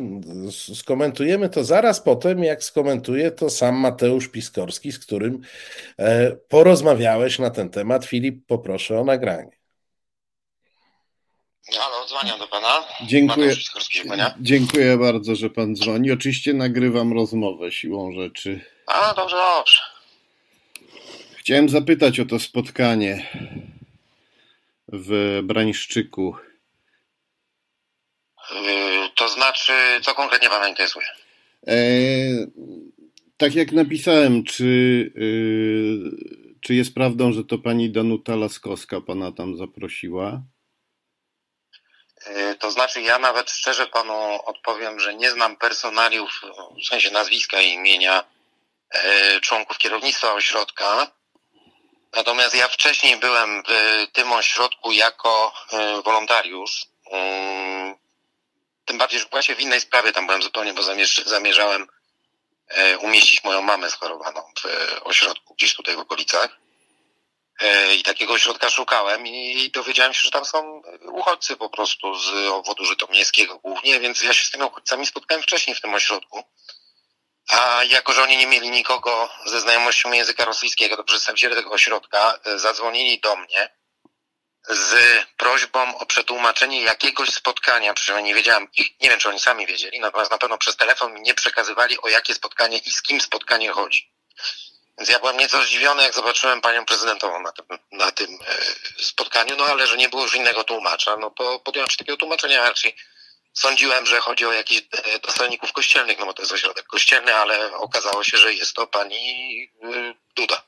skomentujemy 0.75 1.49
to 1.49 1.65
zaraz 1.65 2.01
potem, 2.01 2.45
jak 2.45 2.65
skomentuje 2.65 3.31
to 3.31 3.51
sam 3.51 3.75
Mateusz 3.75 4.29
Piskorski, 4.29 4.93
z 4.93 4.99
którym 4.99 5.41
e, 5.99 6.33
porozmawiałeś 6.49 7.39
na 7.39 7.51
ten 7.51 7.71
temat. 7.71 8.05
Filip, 8.05 8.47
poproszę 8.47 9.01
o 9.01 9.05
nagranie. 9.05 9.51
Halo, 11.73 12.07
dzwonię 12.07 12.33
do 12.39 12.47
pana. 12.47 12.85
Dziękuję. 13.07 13.55
Dziękuję 14.41 14.97
bardzo, 14.97 15.35
że 15.35 15.51
pan 15.51 15.75
dzwoni. 15.75 16.13
Oczywiście 16.13 16.55
nagrywam 16.55 17.13
rozmowę 17.13 17.73
siłą 17.73 18.13
rzeczy. 18.13 18.61
A, 18.87 19.15
dobrze, 19.15 19.37
dobrze. 19.37 19.94
Chciałem 21.45 21.69
zapytać 21.69 22.21
o 22.21 22.25
to 22.25 22.39
spotkanie 22.39 23.31
w 24.89 25.41
Brańszczyku. 25.43 26.37
Yy, 28.51 29.11
to 29.15 29.29
znaczy, 29.29 29.73
co 30.03 30.15
konkretnie 30.15 30.49
Pana 30.49 30.69
interesuje? 30.69 31.07
E, 31.67 31.77
tak 33.37 33.55
jak 33.55 33.73
napisałem, 33.73 34.45
czy, 34.45 34.65
yy, 35.15 36.11
czy 36.61 36.75
jest 36.75 36.95
prawdą, 36.95 37.33
że 37.33 37.45
to 37.45 37.59
pani 37.59 37.91
Danuta 37.91 38.37
Laskowska 38.37 39.01
pana 39.01 39.33
tam 39.33 39.57
zaprosiła? 39.57 40.43
Yy, 42.27 42.55
to 42.55 42.71
znaczy, 42.71 43.03
ja 43.03 43.19
nawet 43.19 43.51
szczerze 43.51 43.87
panu 43.87 44.39
odpowiem, 44.45 45.01
że 45.01 45.15
nie 45.15 45.31
znam 45.31 45.57
personaliów, 45.57 46.41
w 46.85 46.87
sensie 46.87 47.11
nazwiska 47.11 47.61
i 47.61 47.73
imienia 47.73 48.25
yy, 48.95 49.41
członków 49.41 49.79
kierownictwa 49.79 50.33
ośrodka. 50.33 51.11
Natomiast 52.17 52.55
ja 52.55 52.69
wcześniej 52.69 53.17
byłem 53.17 53.63
w 53.69 54.07
tym 54.13 54.33
ośrodku 54.33 54.93
jako 54.93 55.53
e, 55.73 56.03
wolontariusz. 56.03 56.87
Mm, 57.11 57.97
tym 58.85 58.99
bardziej, 58.99 59.21
że 59.21 59.27
właśnie 59.31 59.55
w 59.55 59.61
innej 59.61 59.81
sprawie 59.81 60.13
tam 60.13 60.27
byłem 60.27 60.43
zupełnie, 60.43 60.75
bo 60.75 60.83
zamierzałem 61.27 61.87
e, 62.69 62.99
umieścić 62.99 63.45
moją 63.45 63.63
mamę 63.63 63.91
schorowaną 63.91 64.41
w 64.63 64.67
ośrodku 65.03 65.55
gdzieś 65.55 65.75
tutaj 65.75 65.97
w 65.97 65.99
okolicach. 65.99 66.57
E, 67.61 67.95
I 67.95 68.03
takiego 68.03 68.35
ośrodka 68.35 68.71
szukałem 68.71 69.27
i 69.27 69.71
dowiedziałem 69.71 70.15
się, 70.15 70.21
że 70.23 70.31
tam 70.31 70.45
są 70.45 70.83
uchodźcy 71.03 71.57
po 71.57 71.71
prostu 71.71 72.15
z 72.15 72.49
obwodu 72.49 72.85
żytomierskiego 72.85 73.59
głównie, 73.59 74.01
więc 74.01 74.23
ja 74.23 74.33
się 74.33 74.45
z 74.47 74.51
tymi 74.51 74.65
uchodźcami 74.65 75.07
spotkałem 75.07 75.43
wcześniej 75.43 75.77
w 75.77 75.81
tym 75.81 75.95
ośrodku. 75.95 76.45
A 77.49 77.85
jako, 77.85 78.13
że 78.13 78.23
oni 78.23 78.37
nie 78.37 78.47
mieli 78.47 78.71
nikogo 78.71 79.31
ze 79.47 79.61
znajomością 79.61 80.13
języka 80.13 80.45
rosyjskiego, 80.45 80.97
to 80.97 81.05
przedstawiciele 81.05 81.57
tego 81.57 81.71
ośrodka 81.71 82.39
e, 82.45 82.59
zadzwonili 82.59 83.21
do 83.21 83.37
mnie 83.37 83.71
z 84.69 84.97
prośbą 85.37 85.99
o 85.99 86.07
przetłumaczenie 86.07 86.83
jakiegoś 86.83 87.31
spotkania, 87.31 87.95
przynajmniej 87.95 88.35
nie 88.35 88.37
wiedziałem, 88.37 88.69
nie 89.01 89.11
wiem 89.11 89.19
czy 89.19 89.29
oni 89.29 89.41
sami 89.41 89.67
wiedzieli, 89.67 90.01
natomiast 90.01 90.31
na 90.31 90.39
pewno 90.39 90.59
przez 90.59 90.77
telefon 90.77 91.15
mi 91.15 91.21
nie 91.21 91.35
przekazywali 91.35 92.01
o 92.01 92.09
jakie 92.09 92.35
spotkanie 92.35 92.79
i 92.79 92.91
z 92.91 93.03
kim 93.03 93.21
spotkanie 93.21 93.71
chodzi. 93.71 94.13
Więc 94.99 95.11
ja 95.11 95.19
byłem 95.19 95.37
nieco 95.37 95.63
zdziwiony, 95.63 96.03
jak 96.03 96.15
zobaczyłem 96.15 96.61
panią 96.61 96.85
prezydentową 96.85 97.43
na 97.43 97.53
tym, 97.53 97.67
na 97.93 98.11
tym 98.11 98.39
e, 98.47 99.05
spotkaniu, 99.05 99.57
no 99.57 99.65
ale 99.65 99.87
że 99.87 99.97
nie 99.97 100.09
było 100.09 100.23
już 100.23 100.35
innego 100.35 100.65
tłumacza, 100.65 101.17
no 101.17 101.31
to 101.31 101.59
podjąłem 101.59 101.91
się 101.91 101.97
takiego 101.97 102.17
tłumaczenia, 102.17 102.63
raczej 102.63 102.97
Sądziłem, 103.55 104.07
że 104.07 104.21
chodzi 104.21 104.45
o 104.45 104.53
jakichś 104.53 104.83
e, 104.93 105.19
dostojników 105.19 105.73
kościelnych, 105.73 106.19
no 106.19 106.27
bo 106.27 106.35
to 106.35 106.43
jest 106.43 106.53
ośrodek 106.53 106.87
kościelny, 106.87 107.35
ale 107.35 107.73
okazało 107.77 108.25
się, 108.25 108.39
że 108.39 108.55
jest 108.55 108.75
to 108.75 108.87
pani 108.87 109.63
y, 109.85 110.15
Duda. 110.37 110.63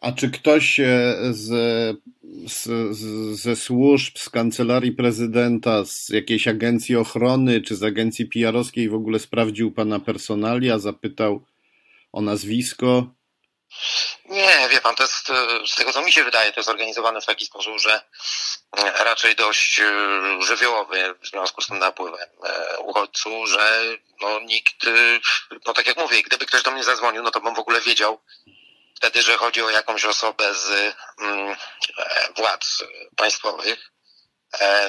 A 0.00 0.12
czy 0.12 0.30
ktoś 0.30 0.80
z, 1.30 1.48
z, 2.46 2.96
ze 3.40 3.56
służb, 3.56 4.18
z 4.18 4.30
kancelarii 4.30 4.92
prezydenta, 4.92 5.84
z 5.84 6.08
jakiejś 6.08 6.48
agencji 6.48 6.96
ochrony, 6.96 7.60
czy 7.60 7.76
z 7.76 7.82
agencji 7.82 8.26
PR-owskiej 8.26 8.88
w 8.88 8.94
ogóle 8.94 9.18
sprawdził 9.18 9.72
pana 9.72 10.00
personalia, 10.00 10.78
zapytał 10.78 11.44
o 12.12 12.20
nazwisko? 12.20 13.06
Nie, 14.30 14.68
wie 14.70 14.80
pan, 14.80 14.94
to 14.94 15.02
jest, 15.02 15.30
e, 15.30 15.66
z 15.66 15.74
tego 15.74 15.92
co 15.92 16.02
mi 16.02 16.12
się 16.12 16.24
wydaje, 16.24 16.52
to 16.52 16.60
jest 16.60 16.70
organizowane 16.70 17.20
w 17.20 17.26
taki 17.26 17.46
sposób, 17.46 17.80
że 17.80 17.94
e, 17.94 18.00
raczej 19.04 19.36
dość 19.36 19.80
e, 19.80 19.92
żywiołowy 20.42 21.14
w 21.22 21.26
związku 21.26 21.62
z 21.62 21.66
tym 21.66 21.78
napływem 21.78 22.28
uchodźców, 22.78 23.48
że 23.48 23.82
no 24.20 24.40
nikt, 24.40 24.76
no 25.66 25.72
tak 25.72 25.86
jak 25.86 25.96
mówię, 25.96 26.22
gdyby 26.22 26.46
ktoś 26.46 26.62
do 26.62 26.70
mnie 26.70 26.84
zadzwonił, 26.84 27.22
no 27.22 27.30
to 27.30 27.40
bym 27.40 27.54
w 27.54 27.58
ogóle 27.58 27.80
wiedział 27.80 28.20
wtedy, 28.96 29.22
że 29.22 29.36
chodzi 29.36 29.62
o 29.62 29.70
jakąś 29.70 30.04
osobę 30.04 30.54
z 30.54 30.94
mm, 31.20 31.56
władz 32.36 32.84
państwowych. 33.16 33.90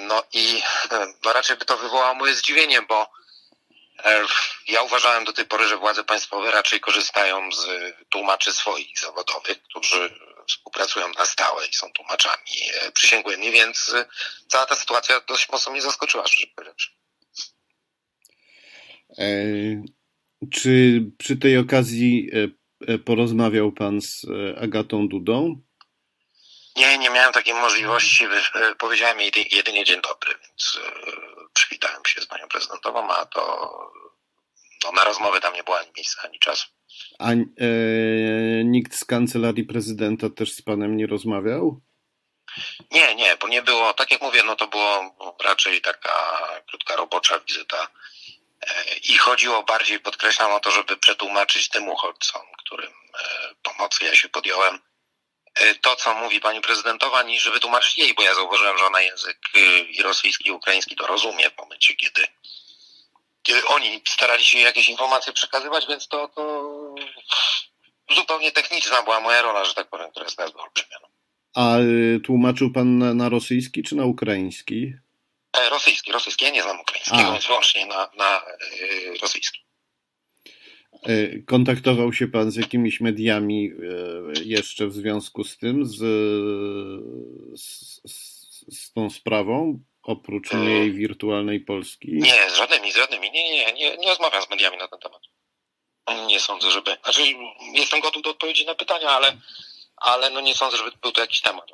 No 0.01 0.23
i 0.33 0.61
no 1.23 1.33
raczej 1.33 1.57
by 1.57 1.65
to 1.65 1.77
wywołało 1.77 2.15
moje 2.15 2.33
zdziwienie, 2.33 2.81
bo 2.81 3.09
E, 4.03 4.25
ja 4.67 4.81
uważałem 4.81 5.25
do 5.25 5.33
tej 5.33 5.45
pory, 5.45 5.67
że 5.67 5.77
władze 5.77 6.03
państwowe 6.03 6.51
raczej 6.51 6.79
korzystają 6.79 7.51
z 7.51 7.67
tłumaczy 8.09 8.53
swoich 8.53 8.99
zawodowych, 8.99 9.63
którzy 9.63 10.19
współpracują 10.47 11.07
na 11.17 11.25
stałe 11.25 11.67
i 11.67 11.73
są 11.73 11.91
tłumaczami 11.91 12.51
e, 12.73 12.91
przysięgłymi, 12.91 13.51
więc 13.51 13.93
e, 13.95 14.05
cała 14.47 14.65
ta 14.65 14.75
sytuacja 14.75 15.21
dość 15.27 15.49
mocno 15.49 15.71
mnie 15.71 15.81
zaskoczyła, 15.81 16.27
szczerze 16.27 16.47
powiedziawszy. 16.55 16.89
Czy 20.53 21.01
przy 21.17 21.37
tej 21.37 21.57
okazji 21.57 22.29
porozmawiał 23.05 23.71
pan 23.71 24.01
z 24.01 24.25
Agatą 24.57 25.07
Dudą? 25.07 25.61
Nie, 26.75 26.97
nie 26.97 27.09
miałem 27.09 27.33
takiej 27.33 27.53
możliwości. 27.53 28.25
Powiedziałem 28.77 29.19
jej 29.19 29.31
jedynie 29.51 29.85
dzień 29.85 30.01
dobry, 30.01 30.33
więc 30.43 30.79
przywitałem 31.53 32.01
się 32.07 32.21
z 32.21 32.25
panią 32.25 32.47
prezydentową, 32.47 33.09
a 33.11 33.25
to 33.25 33.71
no, 34.85 34.91
na 34.91 35.03
rozmowę 35.03 35.41
tam 35.41 35.53
nie 35.53 35.63
było 35.63 35.79
ani 35.79 35.91
miejsca, 35.97 36.21
ani 36.23 36.39
czasu. 36.39 36.67
A 37.19 37.31
e, 37.31 37.37
nikt 38.63 38.95
z 38.95 39.05
kancelarii 39.05 39.63
prezydenta 39.63 40.29
też 40.29 40.51
z 40.51 40.61
panem 40.61 40.97
nie 40.97 41.07
rozmawiał? 41.07 41.81
Nie, 42.91 43.15
nie, 43.15 43.37
bo 43.37 43.47
nie 43.47 43.61
było, 43.61 43.93
tak 43.93 44.11
jak 44.11 44.21
mówię, 44.21 44.43
no 44.45 44.55
to 44.55 44.67
było 44.67 45.15
raczej 45.43 45.81
taka 45.81 46.37
krótka 46.69 46.95
robocza 46.95 47.39
wizyta 47.39 47.87
e, 48.61 48.97
i 49.09 49.17
chodziło 49.17 49.63
bardziej, 49.63 49.99
podkreślam 49.99 50.51
o 50.51 50.59
to, 50.59 50.71
żeby 50.71 50.97
przetłumaczyć 50.97 51.69
tym 51.69 51.89
uchodźcom, 51.89 52.41
którym 52.57 52.91
e, 52.91 53.55
pomocy 53.63 54.05
ja 54.05 54.15
się 54.15 54.29
podjąłem, 54.29 54.79
E, 55.55 55.75
to, 55.75 55.95
co 55.95 56.13
mówi 56.13 56.39
pani 56.39 56.61
prezydentowa, 56.61 57.23
niż 57.23 57.49
wytłumaczyć 57.49 57.97
jej, 57.97 58.13
bo 58.13 58.23
ja 58.23 58.35
zauważyłem, 58.35 58.77
że 58.77 58.85
ona 58.85 59.01
język 59.01 59.37
i 59.89 60.01
rosyjski, 60.01 60.47
i 60.47 60.51
ukraiński 60.51 60.95
to 60.95 61.07
rozumie 61.07 61.49
w 61.49 61.57
momencie, 61.57 61.95
kiedy 61.95 62.27
oni 63.67 64.01
starali 64.07 64.45
się 64.45 64.59
jakieś 64.59 64.89
informacje 64.89 65.33
przekazywać, 65.33 65.87
więc 65.87 66.07
to, 66.07 66.27
to 66.27 66.73
zupełnie 68.15 68.51
techniczna 68.51 69.03
była 69.03 69.19
moja 69.19 69.41
rola, 69.41 69.65
że 69.65 69.73
tak 69.73 69.89
powiem, 69.89 70.11
która 70.11 70.25
jest 70.25 70.37
bardzo 70.37 70.59
olbrzymia. 70.59 70.97
A 71.55 71.79
y, 71.79 72.19
tłumaczył 72.23 72.71
pan 72.71 72.97
na, 72.97 73.13
na 73.13 73.29
rosyjski 73.29 73.83
czy 73.83 73.95
na 73.95 74.05
ukraiński? 74.05 74.93
E, 75.57 75.69
rosyjski, 75.69 76.11
rosyjski. 76.11 76.45
Ja 76.45 76.51
nie 76.51 76.63
znam 76.63 76.79
ukraińskiego, 76.79 77.31
więc 77.31 77.47
wyłącznie 77.47 77.85
na, 77.85 78.09
na 78.17 78.41
y, 78.81 79.17
rosyjski. 79.21 79.59
E, 81.03 81.39
kontaktował 81.39 82.13
się 82.13 82.27
pan 82.27 82.51
z 82.51 82.55
jakimiś 82.55 83.01
mediami 83.01 83.71
jeszcze 84.45 84.87
w 84.87 84.93
związku 84.93 85.43
z 85.43 85.57
tym, 85.57 85.85
z, 85.85 85.97
z, 87.59 88.01
z 88.69 88.93
tą 88.93 89.09
sprawą, 89.09 89.79
oprócz 90.05 90.53
mojej 90.53 90.93
wirtualnej 90.93 91.59
Polski? 91.59 92.11
Nie, 92.11 92.49
z 92.49 92.55
żadnymi, 92.57 92.91
z 92.91 92.95
żadnymi. 92.95 93.31
Nie, 93.31 93.51
nie, 93.51 93.73
nie, 93.73 93.97
nie 93.97 94.07
rozmawiam 94.07 94.41
z 94.41 94.49
mediami 94.49 94.77
na 94.77 94.87
ten 94.87 94.99
temat. 94.99 95.21
Nie 96.27 96.39
sądzę, 96.39 96.71
żeby. 96.71 96.97
Znaczy, 97.03 97.21
jestem 97.73 97.99
gotów 97.99 98.21
do 98.21 98.29
odpowiedzi 98.29 98.65
na 98.65 98.75
pytania, 98.75 99.09
ale, 99.09 99.37
ale 99.97 100.29
no 100.29 100.41
nie 100.41 100.55
sądzę, 100.55 100.77
żeby 100.77 100.91
był 101.01 101.11
to 101.11 101.21
jakiś 101.21 101.41
temat. 101.41 101.71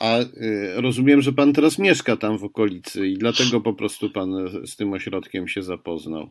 A 0.00 0.18
y, 0.18 0.74
rozumiem, 0.76 1.22
że 1.22 1.32
pan 1.32 1.52
teraz 1.52 1.78
mieszka 1.78 2.16
tam 2.16 2.38
w 2.38 2.44
okolicy 2.44 3.06
i 3.06 3.18
dlatego 3.18 3.60
po 3.60 3.72
prostu 3.72 4.10
pan 4.10 4.48
z 4.66 4.76
tym 4.76 4.92
ośrodkiem 4.92 5.48
się 5.48 5.62
zapoznał. 5.62 6.30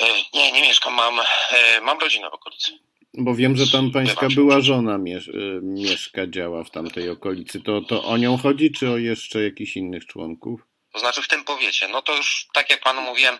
E, 0.00 0.04
nie, 0.34 0.52
nie 0.52 0.62
mieszkam, 0.62 0.94
mam, 0.94 1.20
e, 1.20 1.80
mam 1.80 1.98
rodzinę 1.98 2.30
w 2.30 2.34
okolicy. 2.34 2.87
Bo 3.14 3.34
wiem, 3.34 3.56
że 3.56 3.72
tam 3.72 3.90
pańska 3.90 4.28
była 4.34 4.60
żona 4.60 4.98
miesz 4.98 5.28
y, 5.28 5.60
mieszka, 5.62 6.26
działa 6.26 6.64
w 6.64 6.70
tamtej 6.70 7.10
okolicy. 7.10 7.60
To, 7.60 7.80
to 7.80 8.04
o 8.04 8.16
nią 8.16 8.36
chodzi, 8.36 8.72
czy 8.72 8.90
o 8.90 8.96
jeszcze 8.96 9.42
jakichś 9.42 9.76
innych 9.76 10.06
członków? 10.06 10.60
To 10.92 10.98
znaczy 10.98 11.22
w 11.22 11.28
tym 11.28 11.44
powiecie. 11.44 11.88
No 11.88 12.02
to 12.02 12.16
już 12.16 12.46
tak 12.54 12.70
jak 12.70 12.80
panu 12.80 13.02
mówiłem, 13.02 13.38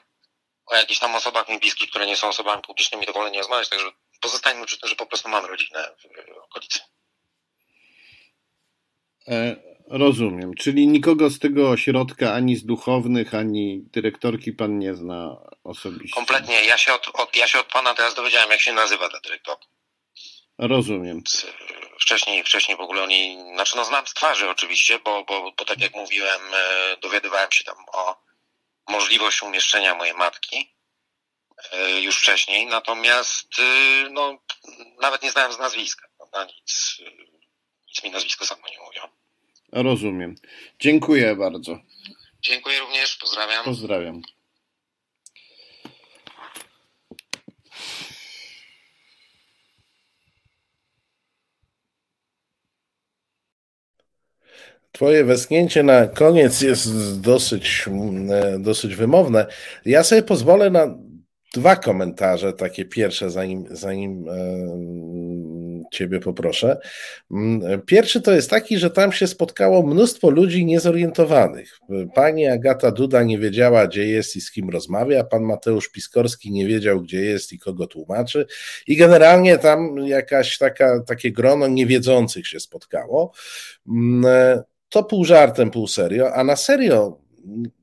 o 0.66 0.76
jakichś 0.76 1.00
tam 1.00 1.14
osobach 1.14 1.48
mi 1.48 1.58
bliskich, 1.58 1.90
które 1.90 2.06
nie 2.06 2.16
są 2.16 2.28
osobami 2.28 2.62
publicznymi, 2.62 3.06
to 3.06 3.12
wolę 3.12 3.30
nie 3.30 3.38
rozmawiać, 3.38 3.68
także 3.68 3.86
pozostańmy 4.20 4.66
przy 4.66 4.80
tym, 4.80 4.88
że 4.88 4.96
po 4.96 5.06
prostu 5.06 5.28
mam 5.28 5.44
rodzinę 5.44 5.88
w 6.02 6.44
okolicy. 6.44 6.80
E, 9.28 9.56
rozumiem. 9.90 10.55
Czyli 10.55 10.86
nikogo 10.86 11.31
z 11.31 11.39
tego 11.39 11.70
ośrodka, 11.70 12.35
ani 12.35 12.56
z 12.56 12.65
duchownych, 12.65 13.35
ani 13.35 13.82
dyrektorki 13.93 14.52
pan 14.52 14.78
nie 14.78 14.94
zna 14.94 15.36
osobiście? 15.65 16.15
Kompletnie. 16.15 16.65
Ja 16.65 16.78
się 16.78 16.93
od, 16.93 17.09
od, 17.15 17.36
ja 17.36 17.47
się 17.48 17.60
od 17.60 17.66
pana 17.66 17.94
teraz 17.94 18.15
dowiedziałem, 18.15 18.51
jak 18.51 18.60
się 18.60 18.73
nazywa 18.73 19.09
ta 19.09 19.20
dyrektorka. 19.20 19.66
Rozumiem. 20.59 21.23
Wcześniej, 22.01 22.44
wcześniej 22.44 22.77
w 22.77 22.81
ogóle 22.81 23.02
oni, 23.02 23.39
znaczy 23.55 23.77
no 23.77 23.85
znam 23.85 24.06
z 24.06 24.15
twarzy 24.15 24.51
oczywiście, 24.51 24.98
bo, 24.98 25.24
bo, 25.24 25.52
bo 25.59 25.65
tak 25.65 25.81
jak 25.81 25.94
mówiłem, 25.94 26.40
e, 26.55 26.97
dowiadywałem 26.97 27.52
się 27.52 27.65
tam 27.65 27.77
o 27.93 28.16
możliwość 28.89 29.43
umieszczenia 29.43 29.94
mojej 29.94 30.15
matki 30.15 30.74
e, 31.73 32.01
już 32.01 32.19
wcześniej, 32.19 32.66
natomiast 32.66 33.48
e, 33.59 34.10
no, 34.10 34.39
nawet 35.01 35.23
nie 35.23 35.31
znałem 35.31 35.52
z 35.52 35.59
nazwiska, 35.59 36.09
prawda? 36.16 36.44
Nic, 36.44 36.97
nic 37.89 38.02
mi 38.05 38.10
nazwisko 38.10 38.47
samo 38.47 38.69
nie 38.69 38.78
mówią. 38.78 39.02
Rozumiem. 39.72 40.34
Dziękuję 40.80 41.36
bardzo. 41.36 41.78
Dziękuję 42.42 42.80
również, 42.80 43.16
pozdrawiam. 43.16 43.64
Pozdrawiam. 43.64 44.22
Twoje 54.92 55.24
westchnięcie 55.24 55.82
na 55.82 56.06
koniec 56.06 56.60
jest 56.60 57.20
dosyć, 57.20 57.84
mm, 57.86 58.62
dosyć 58.62 58.94
wymowne. 58.94 59.46
Ja 59.84 60.04
sobie 60.04 60.22
pozwolę 60.22 60.70
na 60.70 60.98
dwa 61.54 61.76
komentarze, 61.76 62.52
takie 62.52 62.84
pierwsze, 62.84 63.30
zanim, 63.30 63.66
zanim 63.70 64.28
Ciebie 65.98 66.20
poproszę. 66.20 66.78
Mm, 67.30 67.82
pierwszy 67.86 68.20
to 68.20 68.32
jest 68.32 68.50
taki, 68.50 68.78
że 68.78 68.90
tam 68.90 69.12
się 69.12 69.26
spotkało 69.26 69.86
mnóstwo 69.86 70.30
ludzi 70.30 70.64
niezorientowanych. 70.64 71.78
Pani 72.14 72.46
Agata 72.46 72.90
Duda 72.90 73.22
nie 73.22 73.38
wiedziała, 73.38 73.86
gdzie 73.86 74.06
jest 74.06 74.36
i 74.36 74.40
z 74.40 74.50
kim 74.50 74.70
rozmawia, 74.70 75.24
pan 75.24 75.42
Mateusz 75.42 75.88
Piskorski 75.88 76.50
nie 76.50 76.66
wiedział, 76.66 77.00
gdzie 77.00 77.20
jest 77.20 77.52
i 77.52 77.58
kogo 77.58 77.86
tłumaczy, 77.86 78.46
i 78.86 78.96
generalnie 78.96 79.58
tam 79.58 79.98
jakaś 80.06 80.58
taka, 80.58 81.00
takie 81.06 81.32
grono 81.32 81.68
niewiedzących 81.68 82.46
się 82.46 82.60
spotkało. 82.60 83.32
Mm, 83.88 84.24
to 84.88 85.04
pół 85.04 85.24
żartem, 85.24 85.70
pół 85.70 85.86
serio, 85.86 86.34
a 86.34 86.44
na 86.44 86.56
serio 86.56 87.27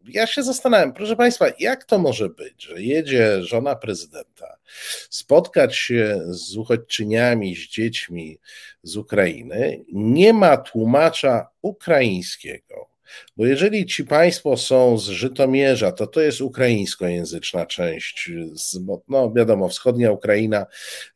ja 0.08 0.28
się 0.28 0.44
zastanawiam, 0.44 0.94
proszę 0.94 1.16
Państwa, 1.16 1.46
jak 1.60 1.84
to 1.84 2.00
może 2.00 2.30
być, 2.30 2.64
że 2.64 2.82
jedzie 2.82 3.44
żona 3.44 3.76
prezydenta 3.76 4.58
spotkać 5.10 5.76
się 5.76 6.22
z 6.26 6.58
uchodźczyniami, 6.58 7.56
z 7.56 7.60
dziećmi 7.60 8.40
z 8.84 8.98
Ukrainy, 8.98 9.86
nie 9.94 10.34
ma 10.34 10.58
tłumacza 10.58 11.48
ukraińskiego, 11.62 12.95
bo 13.38 13.46
jeżeli 13.46 13.86
ci 13.86 14.06
Państwo 14.06 14.58
są 14.58 14.98
z 14.98 15.04
Żytomierza, 15.04 15.92
to 15.92 16.08
to 16.08 16.22
jest 16.22 16.42
ukraińskojęzyczna 16.42 17.66
część, 17.66 18.32
no 19.08 19.32
wiadomo, 19.32 19.70
wschodnia 19.70 20.12
Ukraina 20.12 20.66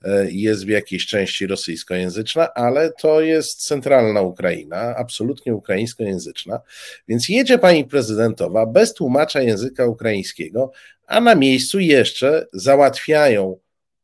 e, 0.03 0.31
jest 0.31 0.65
w 0.65 0.69
jakiejś 0.69 1.05
części 1.05 1.47
rosyjskojęzyczna, 1.47 2.53
ale 2.53 2.91
to 2.91 3.21
jest 3.21 3.65
centralna 3.67 4.21
Ukraina, 4.21 4.95
absolutnie 4.95 5.55
ukraińskojęzyczna, 5.55 6.59
więc 7.07 7.29
jedzie 7.29 7.57
Pani 7.57 7.85
prezydentowa 7.85 8.65
bez 8.65 8.93
tłumacza 8.93 9.41
języka 9.41 9.85
ukraińskiego, 9.85 10.71
a 11.07 11.21
na 11.21 11.35
miejscu 11.35 11.79
jeszcze 11.79 12.47
załatwiają 12.53 13.57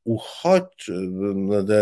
uchodź, 0.04 0.92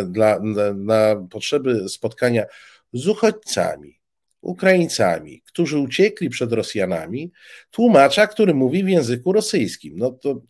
dla, 0.06 0.40
na 0.76 1.16
potrzeby 1.30 1.90
spotkania 1.90 2.46
z 2.94 3.08
uchodźcami, 3.08 4.00
Ukraińcami, 4.44 5.41
którzy 5.45 5.80
uciekli 5.80 6.30
przed 6.30 6.53
Rosjanami, 6.53 7.32
tłumacza, 7.72 8.28
który 8.28 8.53
mówi 8.53 8.84
w 8.84 8.90
języku 8.90 9.34
rosyjskim. 9.34 9.94
No 9.98 10.11
to 10.11 10.41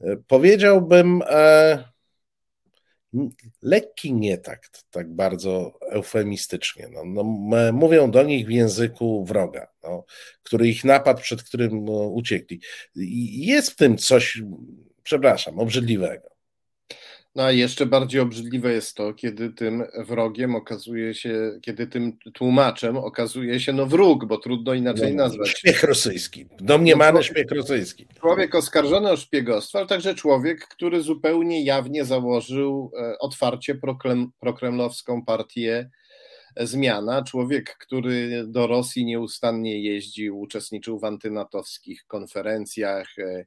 e, 0.00 0.16
powiedziałbym 0.26 1.22
e, 1.26 1.92
lekki 3.62 4.14
nietakt, 4.14 4.84
tak 4.90 5.14
bardzo 5.14 5.78
eufemistycznie. 5.90 6.88
No, 6.92 7.04
no, 7.04 7.24
mówią 7.72 8.10
do 8.10 8.22
nich 8.22 8.46
w 8.46 8.50
języku 8.50 9.24
wroga, 9.24 9.66
no, 9.82 10.04
który 10.42 10.68
ich 10.68 10.84
napadł, 10.84 11.20
przed 11.20 11.42
którym 11.42 11.84
no, 11.84 11.92
uciekli. 11.92 12.60
Jest 13.32 13.70
w 13.70 13.76
tym 13.76 13.98
coś, 13.98 14.42
przepraszam, 15.02 15.58
obrzydliwego. 15.58 16.31
No 17.34 17.42
a 17.42 17.52
jeszcze 17.52 17.86
bardziej 17.86 18.20
obrzydliwe 18.20 18.72
jest 18.72 18.96
to, 18.96 19.14
kiedy 19.14 19.50
tym 19.50 19.84
wrogiem 19.98 20.54
okazuje 20.54 21.14
się, 21.14 21.58
kiedy 21.62 21.86
tym 21.86 22.18
tłumaczem 22.34 22.96
okazuje 22.96 23.60
się 23.60 23.72
no 23.72 23.86
wróg, 23.86 24.24
bo 24.24 24.38
trudno 24.38 24.74
inaczej 24.74 25.14
no, 25.14 25.24
nazwać. 25.24 25.48
Szpieg 25.48 25.82
rosyjski, 25.82 26.46
domniemany 26.60 27.18
no, 27.18 27.22
szpieg 27.22 27.50
rosyjski. 27.50 28.06
Człowiek 28.20 28.54
oskarżony 28.54 29.10
o 29.10 29.16
szpiegostwo, 29.16 29.78
ale 29.78 29.86
także 29.86 30.14
człowiek, 30.14 30.68
który 30.68 31.02
zupełnie 31.02 31.64
jawnie 31.64 32.04
założył 32.04 32.92
e, 32.98 33.18
otwarcie 33.18 33.78
prokremlowską 34.40 35.24
partię 35.24 35.90
Zmiana, 36.56 37.22
człowiek, 37.22 37.76
który 37.78 38.44
do 38.46 38.66
Rosji 38.66 39.04
nieustannie 39.04 39.82
jeździł, 39.82 40.40
uczestniczył 40.40 40.98
w 40.98 41.04
antynatowskich 41.04 42.04
konferencjach, 42.06 43.18
E, 43.18 43.44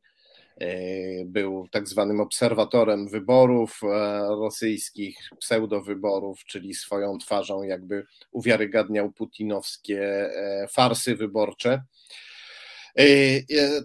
był 1.26 1.68
tak 1.72 1.88
zwanym 1.88 2.19
obserwatorem 2.19 3.07
wyborów 3.07 3.80
e, 3.84 3.88
rosyjskich, 4.27 5.18
pseudowyborów, 5.40 6.44
czyli 6.45 6.73
swoją 6.73 7.18
twarzą 7.18 7.64
jakby 7.64 8.06
uwiarygadniał 8.32 9.11
putinowskie 9.11 10.02
e, 10.02 10.68
farsy 10.68 11.15
wyborcze. 11.15 11.84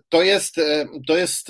To 0.09 0.23
jest, 0.23 0.57
to 1.07 1.17
jest 1.17 1.49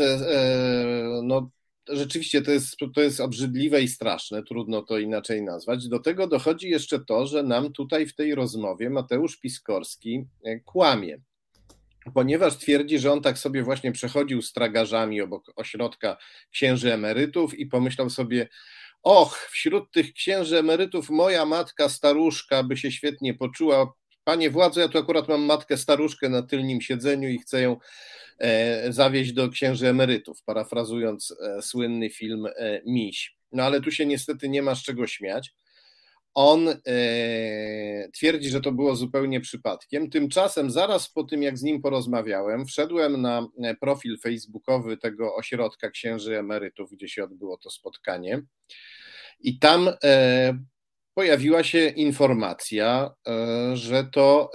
no, 1.23 1.51
rzeczywiście 1.89 2.43
to 2.43 2.51
jest, 2.51 2.77
to 2.95 3.01
jest 3.01 3.21
obrzydliwe 3.21 3.83
i 3.83 3.89
straszne, 3.89 4.43
trudno 4.43 4.83
to 4.83 4.99
inaczej 4.99 5.43
nazwać. 5.43 5.89
Do 5.89 5.99
tego 5.99 6.27
dochodzi 6.27 6.71
jeszcze 6.71 7.05
to, 7.05 7.27
że 7.27 7.43
nam 7.43 7.73
tutaj 7.73 8.07
w 8.07 8.15
tej 8.15 8.35
rozmowie 8.35 8.91
Mateusz 8.91 9.37
Piskorski 9.37 10.25
kłamie 10.65 11.21
ponieważ 12.15 12.57
twierdzi, 12.57 12.99
że 12.99 13.13
on 13.13 13.23
tak 13.23 13.39
sobie 13.39 13.63
właśnie 13.63 13.93
przechodził 13.93 14.43
z 14.43 14.53
tragarzami 14.53 15.21
obok 15.21 15.53
ośrodka 15.57 16.17
księży 16.51 16.95
emerytów 16.95 17.59
i 17.59 17.67
pomyślał 17.67 18.11
sobie, 18.11 18.49
och, 19.03 19.49
wśród 19.51 19.93
tych 19.93 20.13
księży 20.13 20.59
emerytów 20.59 21.11
moja 21.11 21.45
matka 21.45 21.89
staruszka 21.89 22.63
by 22.63 22.77
się 22.77 22.93
świetnie 22.93 23.35
poczuła. 23.35 23.93
Panie 24.25 24.51
władzo, 24.51 24.81
ja 24.81 24.89
tu 24.89 24.99
akurat 24.99 25.29
mam 25.29 25.43
matkę 25.43 25.77
staruszkę 25.77 26.29
na 26.29 26.43
tylnym 26.43 26.81
siedzeniu 26.81 27.29
i 27.29 27.39
chcę 27.39 27.63
ją 27.63 27.77
e, 28.39 28.93
zawieźć 28.93 29.33
do 29.33 29.49
księży 29.49 29.89
emerytów, 29.89 30.43
parafrazując 30.43 31.35
e, 31.41 31.63
słynny 31.63 32.11
film 32.11 32.47
e, 32.47 32.81
Miś. 32.87 33.37
No 33.53 33.63
ale 33.63 33.81
tu 33.81 33.91
się 33.91 34.07
niestety 34.07 34.49
nie 34.49 34.63
ma 34.63 34.75
z 34.75 34.83
czego 34.83 35.07
śmiać. 35.07 35.55
On 36.35 36.69
e, 36.69 38.09
twierdzi, 38.15 38.51
że 38.51 38.61
to 38.61 38.73
było 38.73 38.97
zupełnie 38.97 39.41
przypadkiem. 39.41 40.11
Tymczasem, 40.11 40.71
zaraz 40.71 41.09
po 41.09 41.25
tym, 41.25 41.43
jak 41.43 41.59
z 41.59 41.63
nim 41.63 41.83
porozmawiałem, 41.83 42.67
wszedłem 42.67 43.23
na 43.23 43.47
profil 43.81 44.19
facebookowy 44.19 44.97
tego 44.97 45.35
ośrodka 45.35 45.91
księży 45.91 46.39
emerytów, 46.39 46.91
gdzie 46.93 47.09
się 47.09 47.25
odbyło 47.25 47.57
to 47.57 47.71
spotkanie. 47.71 48.43
I 49.41 49.59
tam 49.59 49.91
pojawiła 51.15 51.65
się 51.65 51.87
informacja, 51.87 53.11
że 53.75 54.05
to 54.05 54.51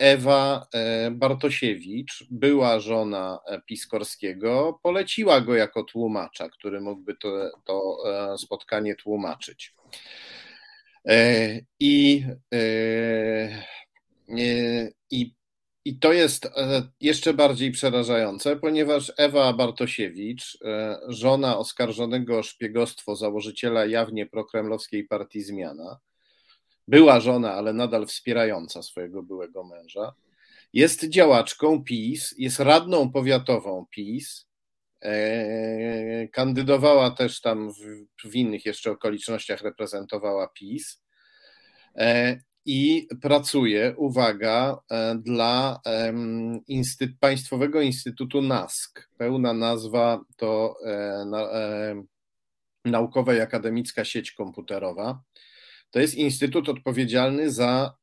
Ewa 0.00 0.66
e, 0.74 1.10
Bartosiewicz, 1.10 2.24
była 2.30 2.80
żona 2.80 3.38
e, 3.46 3.60
Piskorskiego, 3.60 4.80
poleciła 4.82 5.40
go 5.40 5.54
jako 5.54 5.82
tłumacza, 5.82 6.48
który 6.48 6.80
mógłby 6.80 7.16
to, 7.16 7.50
to 7.64 7.96
e, 8.06 8.38
spotkanie 8.38 8.94
tłumaczyć. 8.94 9.74
I, 11.80 12.24
i, 15.10 15.34
I 15.84 15.98
to 15.98 16.12
jest 16.12 16.50
jeszcze 17.00 17.34
bardziej 17.34 17.70
przerażające, 17.70 18.56
ponieważ 18.56 19.12
Ewa 19.16 19.52
Bartosiewicz, 19.52 20.58
żona 21.08 21.58
oskarżonego 21.58 22.38
o 22.38 22.42
szpiegostwo 22.42 23.16
założyciela 23.16 23.86
jawnie 23.86 24.26
prokremlowskiej 24.26 25.04
partii 25.04 25.42
Zmiana, 25.42 25.98
była 26.88 27.20
żona, 27.20 27.54
ale 27.54 27.72
nadal 27.72 28.06
wspierająca 28.06 28.82
swojego 28.82 29.22
byłego 29.22 29.64
męża. 29.64 30.14
Jest 30.72 31.08
działaczką 31.08 31.84
PiS, 31.84 32.34
jest 32.38 32.60
radną 32.60 33.12
powiatową 33.12 33.86
PiS. 33.90 34.49
E, 35.02 36.28
kandydowała 36.28 37.10
też 37.10 37.40
tam 37.40 37.70
w, 37.72 38.28
w 38.28 38.34
innych 38.34 38.66
jeszcze 38.66 38.90
okolicznościach, 38.90 39.62
reprezentowała 39.62 40.48
PiS. 40.48 41.02
E, 41.96 42.40
I 42.64 43.08
pracuje, 43.22 43.94
uwaga, 43.96 44.78
e, 44.90 45.14
dla 45.14 45.80
Instyt 46.66 47.10
Państwowego 47.20 47.80
Instytutu 47.80 48.42
NASK. 48.42 49.08
Pełna 49.18 49.52
nazwa 49.52 50.20
to 50.36 50.76
Naukowa 52.84 53.34
i 53.34 53.40
Akademicka 53.40 54.04
Sieć 54.04 54.32
Komputerowa 54.32 55.22
to 55.90 56.00
jest 56.00 56.14
instytut 56.14 56.68
odpowiedzialny 56.68 57.50
za 57.50 57.94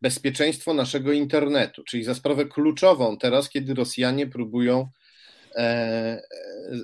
bezpieczeństwo 0.00 0.74
naszego 0.74 1.12
internetu, 1.12 1.84
czyli 1.84 2.04
za 2.04 2.14
sprawę 2.14 2.44
kluczową 2.44 3.18
teraz, 3.18 3.48
kiedy 3.50 3.74
Rosjanie 3.74 4.26
próbują 4.26 4.90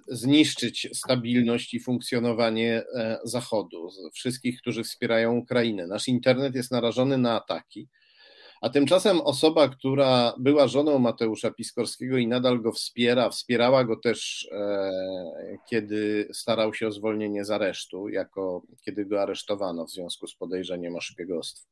zniszczyć 0.09 0.89
stabilność 0.95 1.75
i 1.75 1.81
funkcjonowanie 1.81 2.85
e, 2.95 3.19
Zachodu, 3.25 3.89
wszystkich, 4.13 4.61
którzy 4.61 4.85
wspierają 4.85 5.37
Ukrainę. 5.37 5.87
Nasz 5.87 6.09
internet 6.09 6.55
jest 6.55 6.71
narażony 6.71 7.19
na 7.19 7.37
ataki. 7.37 7.89
A 8.61 8.69
tymczasem 8.69 9.21
osoba, 9.21 9.69
która 9.69 10.35
była 10.39 10.69
żoną 10.69 10.99
Mateusza 10.99 11.51
Piskorskiego 11.51 12.19
i 12.19 12.29
nadal 12.29 12.61
go 12.61 12.73
wspiera, 12.73 13.31
wspierała 13.31 13.85
go 13.85 13.97
też, 13.97 14.49
e, 14.53 14.91
kiedy 15.69 16.29
starał 16.33 16.75
się 16.75 16.87
o 16.87 16.93
zwolnienie 16.93 17.45
z 17.45 17.51
aresztu, 17.51 18.09
jako 18.09 18.63
kiedy 18.85 19.07
go 19.07 19.23
aresztowano 19.23 19.87
w 19.87 19.91
związku 19.91 20.27
z 20.27 20.35
podejrzeniem 20.35 20.97
o 20.97 21.01
szpiegostwo. 21.01 21.69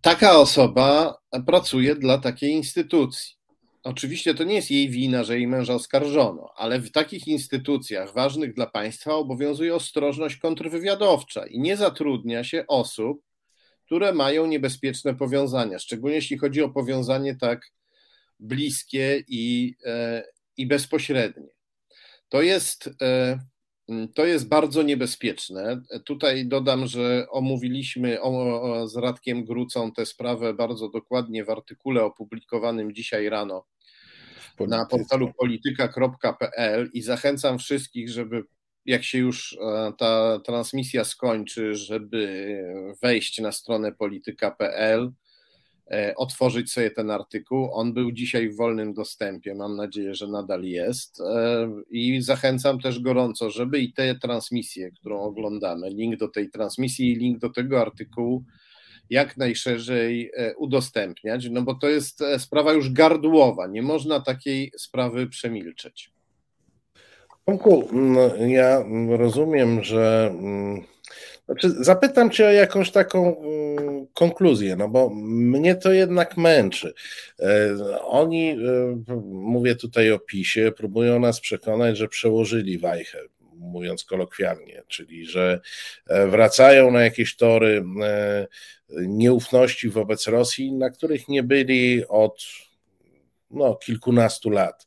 Taka 0.00 0.38
osoba 0.38 1.18
pracuje 1.46 1.94
dla 1.94 2.18
takiej 2.18 2.50
instytucji. 2.50 3.39
Oczywiście 3.82 4.34
to 4.34 4.44
nie 4.44 4.54
jest 4.54 4.70
jej 4.70 4.90
wina, 4.90 5.24
że 5.24 5.36
jej 5.36 5.46
męża 5.46 5.74
oskarżono, 5.74 6.52
ale 6.56 6.78
w 6.80 6.92
takich 6.92 7.28
instytucjach 7.28 8.14
ważnych 8.14 8.54
dla 8.54 8.66
państwa 8.66 9.14
obowiązuje 9.14 9.74
ostrożność 9.74 10.36
kontrwywiadowcza 10.36 11.46
i 11.46 11.60
nie 11.60 11.76
zatrudnia 11.76 12.44
się 12.44 12.64
osób, 12.66 13.22
które 13.86 14.12
mają 14.12 14.46
niebezpieczne 14.46 15.14
powiązania, 15.14 15.78
szczególnie 15.78 16.16
jeśli 16.16 16.38
chodzi 16.38 16.62
o 16.62 16.68
powiązanie 16.68 17.36
tak 17.36 17.72
bliskie 18.40 19.24
i, 19.28 19.74
e, 19.84 20.24
i 20.56 20.66
bezpośrednie. 20.66 21.48
To 22.28 22.42
jest, 22.42 22.90
e, 23.02 23.38
to 24.14 24.26
jest 24.26 24.48
bardzo 24.48 24.82
niebezpieczne. 24.82 25.82
Tutaj 26.04 26.46
dodam, 26.46 26.86
że 26.86 27.26
omówiliśmy 27.30 28.22
o, 28.22 28.88
z 28.88 28.96
Radkiem 28.96 29.44
Grucą 29.44 29.92
tę 29.92 30.06
sprawę 30.06 30.54
bardzo 30.54 30.88
dokładnie 30.88 31.44
w 31.44 31.50
artykule 31.50 32.04
opublikowanym 32.04 32.94
dzisiaj 32.94 33.28
rano 33.28 33.66
na 34.68 34.86
portalu 34.86 35.32
polityka.pl 35.38 36.90
i 36.92 37.02
zachęcam 37.02 37.58
wszystkich, 37.58 38.08
żeby 38.08 38.42
jak 38.86 39.04
się 39.04 39.18
już 39.18 39.58
e, 39.62 39.92
ta 39.98 40.40
transmisja 40.44 41.04
skończy, 41.04 41.74
żeby 41.74 42.46
wejść 43.02 43.40
na 43.40 43.52
stronę 43.52 43.92
polityka.pl, 43.92 45.12
otworzyć 46.16 46.72
sobie 46.72 46.90
ten 46.90 47.10
artykuł. 47.10 47.68
On 47.72 47.92
był 47.92 48.12
dzisiaj 48.12 48.48
w 48.48 48.56
wolnym 48.56 48.94
dostępie, 48.94 49.54
mam 49.54 49.76
nadzieję, 49.76 50.14
że 50.14 50.28
nadal 50.28 50.64
jest. 50.64 51.20
E, 51.20 51.68
I 51.90 52.22
zachęcam 52.22 52.80
też 52.80 53.00
gorąco, 53.00 53.50
żeby 53.50 53.80
i 53.80 53.92
tę 53.92 54.14
transmisję, 54.14 54.90
którą 54.90 55.20
oglądamy, 55.20 55.90
link 55.90 56.16
do 56.16 56.28
tej 56.28 56.50
transmisji 56.50 57.12
i 57.12 57.16
link 57.16 57.38
do 57.38 57.50
tego 57.50 57.80
artykułu, 57.80 58.44
jak 59.10 59.36
najszerzej 59.36 60.30
udostępniać, 60.56 61.48
no 61.50 61.62
bo 61.62 61.74
to 61.74 61.88
jest 61.88 62.24
sprawa 62.38 62.72
już 62.72 62.92
gardłowa. 62.92 63.66
Nie 63.66 63.82
można 63.82 64.20
takiej 64.20 64.72
sprawy 64.78 65.26
przemilczeć. 65.26 66.12
Tomku, 67.44 67.88
mm, 67.92 68.50
ja 68.50 68.84
rozumiem, 69.08 69.84
że. 69.84 70.34
Znaczy 71.50 71.84
zapytam 71.84 72.30
Cię 72.30 72.46
o 72.46 72.52
jakąś 72.52 72.90
taką 72.90 73.40
mm, 73.40 74.06
konkluzję, 74.14 74.76
no 74.76 74.88
bo 74.88 75.10
mnie 75.14 75.74
to 75.74 75.92
jednak 75.92 76.36
męczy. 76.36 76.94
E, 77.40 77.76
oni, 78.02 78.50
e, 78.50 78.56
mówię 79.30 79.76
tutaj 79.76 80.12
o 80.12 80.18
PiSie, 80.18 80.72
próbują 80.72 81.20
nas 81.20 81.40
przekonać, 81.40 81.96
że 81.98 82.08
przełożyli 82.08 82.78
wajchę, 82.78 83.18
mówiąc 83.54 84.04
kolokwialnie, 84.04 84.82
czyli 84.88 85.26
że 85.26 85.60
e, 86.06 86.26
wracają 86.26 86.90
na 86.90 87.02
jakieś 87.02 87.36
tory 87.36 87.84
nieufności 88.88 89.88
wobec 89.88 90.26
Rosji, 90.26 90.72
na 90.72 90.90
których 90.90 91.28
nie 91.28 91.42
byli 91.42 92.06
od 92.08 92.44
no, 93.50 93.74
kilkunastu 93.74 94.50
lat. 94.50 94.86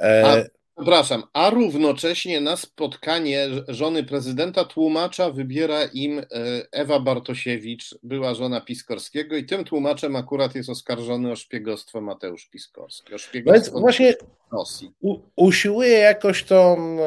A 0.00 0.36
Przepraszam, 0.76 1.22
a 1.32 1.50
równocześnie 1.50 2.40
na 2.40 2.56
spotkanie 2.56 3.48
żony 3.68 4.04
prezydenta 4.04 4.64
tłumacza 4.64 5.30
wybiera 5.30 5.84
im 5.84 6.18
e, 6.18 6.24
Ewa 6.72 7.00
Bartosiewicz, 7.00 7.94
była 8.02 8.34
żona 8.34 8.60
Piskorskiego 8.60 9.36
i 9.36 9.44
tym 9.44 9.64
tłumaczem 9.64 10.16
akurat 10.16 10.54
jest 10.54 10.68
oskarżony 10.68 11.32
o 11.32 11.36
szpiegostwo 11.36 12.00
Mateusz 12.00 12.46
Piskorski. 12.46 13.14
O 13.14 13.18
szpiegostwo 13.18 13.80
właśnie 13.80 14.14
Rosji. 14.52 14.92
Usiłuje 15.36 15.98
jakoś 15.98 16.44
to 16.44 16.76
no, 16.78 17.02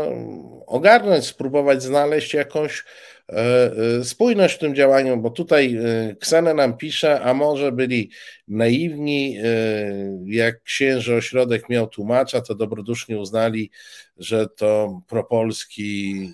ogarnąć, 0.66 1.26
spróbować 1.26 1.84
znaleźć 1.84 2.34
jakąś 2.34 2.86
spójność 4.04 4.56
w 4.56 4.60
tym 4.60 4.76
działaniu, 4.76 5.18
bo 5.18 5.30
tutaj 5.30 5.76
e, 5.76 6.16
Ksena 6.16 6.54
nam 6.54 6.78
pisze, 6.78 7.22
a 7.22 7.34
może 7.34 7.72
byli 7.72 8.12
naiwni, 8.48 9.38
jak 10.26 10.64
księży 10.64 11.16
ośrodek 11.16 11.70
miał 11.70 11.88
tłumacza, 11.88 12.42
to 12.42 12.56
dobrodusznie 12.56 13.20
uznali, 13.20 13.72
że 14.18 14.48
to 14.48 15.02
propolski 15.08 16.30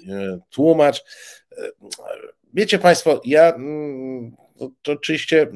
tłumacz. 0.50 1.04
Wiecie 2.54 2.80
Państwo, 2.80 3.22
ja 3.26 3.54
mm, 3.54 4.36
to 4.82 4.92
oczywiście 4.92 5.48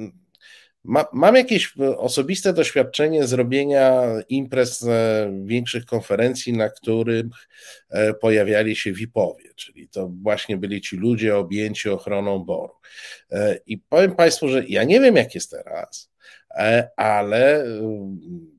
ma, 0.89 1.05
mam 1.13 1.35
jakieś 1.35 1.73
osobiste 1.97 2.53
doświadczenie 2.53 3.27
zrobienia 3.27 4.03
imprez, 4.29 4.83
e, 4.83 5.31
większych 5.43 5.85
konferencji, 5.85 6.53
na 6.53 6.69
których 6.69 7.25
e, 7.89 8.13
pojawiali 8.13 8.75
się 8.75 8.93
VIP-owie, 8.93 9.49
czyli 9.55 9.89
to 9.89 10.11
właśnie 10.21 10.57
byli 10.57 10.81
ci 10.81 10.97
ludzie 10.97 11.37
objęci 11.37 11.89
ochroną 11.89 12.39
boru. 12.39 12.73
E, 13.31 13.59
I 13.65 13.77
powiem 13.77 14.15
Państwu, 14.15 14.47
że 14.47 14.63
ja 14.67 14.83
nie 14.83 14.99
wiem, 14.99 15.15
jak 15.15 15.35
jest 15.35 15.51
teraz, 15.51 16.09
ale 16.95 17.65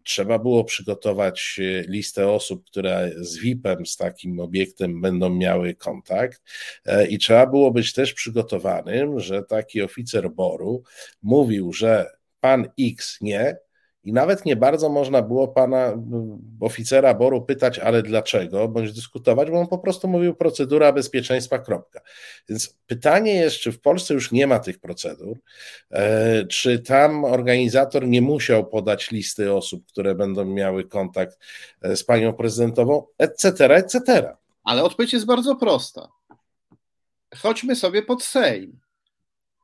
trzeba 0.05 0.39
było 0.39 0.65
przygotować 0.65 1.61
listę 1.89 2.28
osób, 2.28 2.65
które 2.66 3.11
z 3.16 3.39
VIP-em, 3.39 3.86
z 3.86 3.97
takim 3.97 4.40
obiektem 4.40 5.01
będą 5.01 5.31
miały 5.31 5.74
kontakt 5.74 6.43
i 7.09 7.19
trzeba 7.19 7.47
było 7.47 7.70
być 7.70 7.93
też 7.93 8.15
przygotowanym, 8.15 9.20
że 9.20 9.43
taki 9.43 9.82
oficer 9.82 10.31
boru 10.31 10.82
mówił, 11.23 11.73
że 11.73 12.19
pan 12.40 12.68
X 12.78 13.18
nie, 13.20 13.56
i 14.04 14.12
nawet 14.12 14.44
nie 14.44 14.56
bardzo 14.56 14.88
można 14.88 15.22
było 15.22 15.48
pana 15.48 15.86
mm, 15.86 16.38
oficera 16.60 17.14
boru 17.14 17.42
pytać, 17.42 17.78
ale 17.78 18.02
dlaczego, 18.02 18.68
bądź 18.68 18.92
dyskutować, 18.92 19.50
bo 19.50 19.60
on 19.60 19.66
po 19.66 19.78
prostu 19.78 20.08
mówił 20.08 20.34
procedura 20.34 20.92
bezpieczeństwa, 20.92 21.58
kropka. 21.58 22.00
Więc 22.48 22.78
pytanie 22.86 23.34
jest, 23.34 23.56
czy 23.56 23.72
w 23.72 23.80
Polsce 23.80 24.14
już 24.14 24.32
nie 24.32 24.46
ma 24.46 24.58
tych 24.58 24.78
procedur, 24.78 25.38
e, 25.90 26.46
czy 26.46 26.78
tam 26.78 27.24
organizator 27.24 28.08
nie 28.08 28.22
musiał 28.22 28.66
podać 28.66 29.10
listy 29.10 29.54
osób, 29.54 29.86
które 29.86 30.14
będą 30.14 30.44
miały 30.44 30.84
kontakt 30.84 31.38
e, 31.82 31.96
z 31.96 32.04
panią 32.04 32.32
prezydentową, 32.32 33.06
etc., 33.18 33.74
etc. 33.74 34.36
Ale 34.64 34.84
odpowiedź 34.84 35.12
jest 35.12 35.26
bardzo 35.26 35.56
prosta. 35.56 36.08
Chodźmy 37.36 37.76
sobie 37.76 38.02
pod 38.02 38.22
Sejm. 38.22 38.80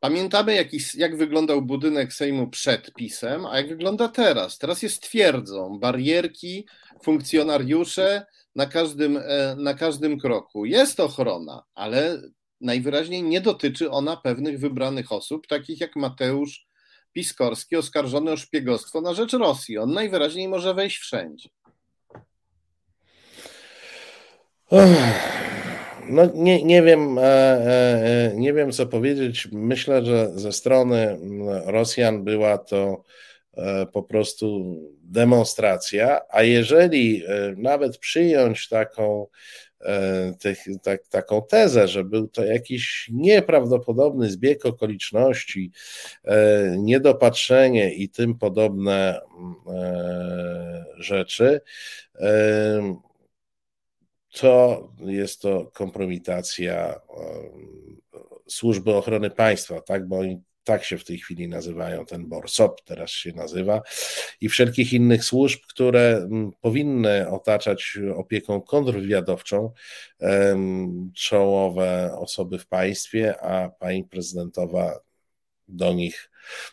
Pamiętamy, 0.07 0.55
jak, 0.55 0.69
jak 0.95 1.17
wyglądał 1.17 1.63
budynek 1.63 2.13
Sejmu 2.13 2.51
przed 2.51 2.95
pisem, 2.95 3.47
a 3.47 3.57
jak 3.57 3.69
wygląda 3.69 4.09
teraz. 4.09 4.59
Teraz 4.59 4.83
jest 4.83 5.03
twierdzą, 5.03 5.79
barierki, 5.79 6.67
funkcjonariusze 7.03 8.27
na 8.55 8.67
każdym, 8.67 9.17
e, 9.17 9.57
na 9.59 9.75
każdym 9.75 10.19
kroku. 10.19 10.65
Jest 10.65 11.01
ochrona, 11.01 11.63
ale 11.75 12.23
najwyraźniej 12.61 13.23
nie 13.23 13.41
dotyczy 13.41 13.91
ona 13.91 14.17
pewnych 14.17 14.61
wybranych 14.61 15.13
osób, 15.13 15.47
takich 15.47 15.81
jak 15.81 15.97
Mateusz 15.97 16.67
Piskorski, 17.13 17.77
oskarżony 17.77 18.33
o 18.33 18.37
szpiegostwo 18.37 19.01
na 19.01 19.15
rzecz 19.15 19.33
Rosji. 19.33 19.79
On 19.79 19.93
najwyraźniej 19.93 20.49
może 20.49 20.75
wejść 20.75 20.99
wszędzie. 20.99 21.49
No 26.09 26.31
nie, 26.35 26.65
nie 26.65 26.83
wiem, 26.83 27.19
e, 27.19 27.23
e, 27.23 28.33
nie 28.37 28.53
wiem 28.53 28.73
co 28.73 28.87
powiedzieć. 28.87 29.49
Myślę, 29.53 30.05
że 30.05 30.31
ze 30.35 30.53
strony 30.53 31.19
Rosjan 31.65 32.25
była 32.25 32.59
to 32.59 33.03
e, 33.57 33.87
po 33.87 34.03
prostu 34.03 34.77
demonstracja, 35.03 36.21
a 36.31 36.43
jeżeli 36.43 37.23
nawet 37.57 37.99
przyjąć 37.99 38.69
taką, 38.69 39.27
tak, 40.83 41.09
taką 41.09 41.43
tezę, 41.43 41.89
że 41.89 42.05
był 42.05 42.29
to 42.29 42.45
jakiś 42.45 43.11
nieprawdopodobny 43.13 44.31
zbieg 44.31 44.67
okoliczności, 44.67 45.71
niedopatrzenie 46.79 47.95
i 47.95 48.09
tym 48.09 48.39
podobne 48.39 49.21
rzeczy, 50.99 51.61
to 54.41 54.89
jest 55.01 55.41
to 55.43 55.71
kompromitacja 55.75 57.01
służby 58.49 58.95
ochrony 58.95 59.31
państwa, 59.31 59.81
tak, 59.81 60.09
bo 60.09 60.19
oni 60.19 60.43
tak 60.65 60.85
się 60.85 60.99
w 60.99 61.05
tej 61.05 61.19
chwili 61.19 61.49
nazywają, 61.49 62.07
ten 62.07 62.27
BORSOP 62.27 62.83
teraz 62.85 63.11
się 63.11 63.33
nazywa, 63.33 63.83
i 64.41 64.49
wszelkich 64.49 64.93
innych 64.93 65.25
służb, 65.25 65.61
które 65.69 66.29
powinny 66.61 67.31
otaczać 67.31 67.99
opieką 68.17 68.61
kontrwywiadowczą 68.61 69.73
czołowe 71.15 72.17
osoby 72.19 72.59
w 72.59 72.67
państwie, 72.67 73.41
a 73.41 73.69
pani 73.69 74.05
prezydentowa 74.05 75.01
do 75.69 75.93
nich 75.93 76.31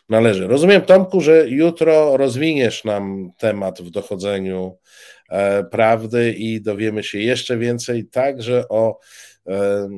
należy. 0.08 0.46
Rozumiem, 0.46 0.82
Tomku, 0.82 1.20
że 1.20 1.48
jutro 1.48 2.16
rozwiniesz 2.16 2.84
nam 2.84 3.30
temat 3.38 3.82
w 3.82 3.90
dochodzeniu 3.90 4.78
prawdy 5.70 6.32
i 6.32 6.60
dowiemy 6.60 7.02
się 7.02 7.18
jeszcze 7.18 7.58
więcej 7.58 8.06
także 8.06 8.68
o 8.68 8.98
e, 9.46 9.88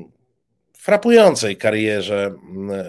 frapującej 0.86 1.56
karierze 1.56 2.34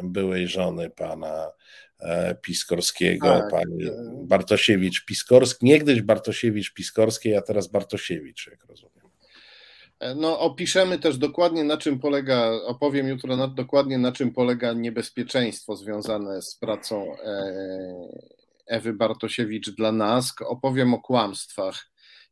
byłej 0.04 0.48
żony 0.48 0.90
pana 0.90 1.52
e, 2.00 2.36
Piskorskiego, 2.36 3.28
tak. 3.28 3.52
pani 3.52 3.86
Bartosiewicz-Piskorski, 4.28 5.58
niegdyś 5.62 6.02
Bartosiewicz-Piskorskiej, 6.02 7.38
a 7.38 7.42
teraz 7.42 7.68
Bartosiewicz, 7.68 8.48
jak 8.48 8.66
rozumiem. 8.66 8.98
No, 10.16 10.40
opiszemy 10.40 11.00
też 11.00 11.18
dokładnie, 11.18 11.64
na 11.64 11.78
czym 11.78 12.00
polega, 12.00 12.52
opowiem 12.66 13.08
jutro 13.08 13.38
na, 13.38 13.48
dokładnie, 13.48 13.98
na 13.98 14.12
czym 14.12 14.34
polega 14.34 14.74
niebezpieczeństwo 14.74 15.76
związane 15.76 16.42
z 16.42 16.56
pracą 16.56 17.18
e, 17.24 17.54
Ewy 18.68 18.94
Bartosiewicz 18.94 19.70
dla 19.70 19.92
NASK. 19.92 20.42
Opowiem 20.42 20.94
o 20.94 21.02
kłamstwach 21.02 21.86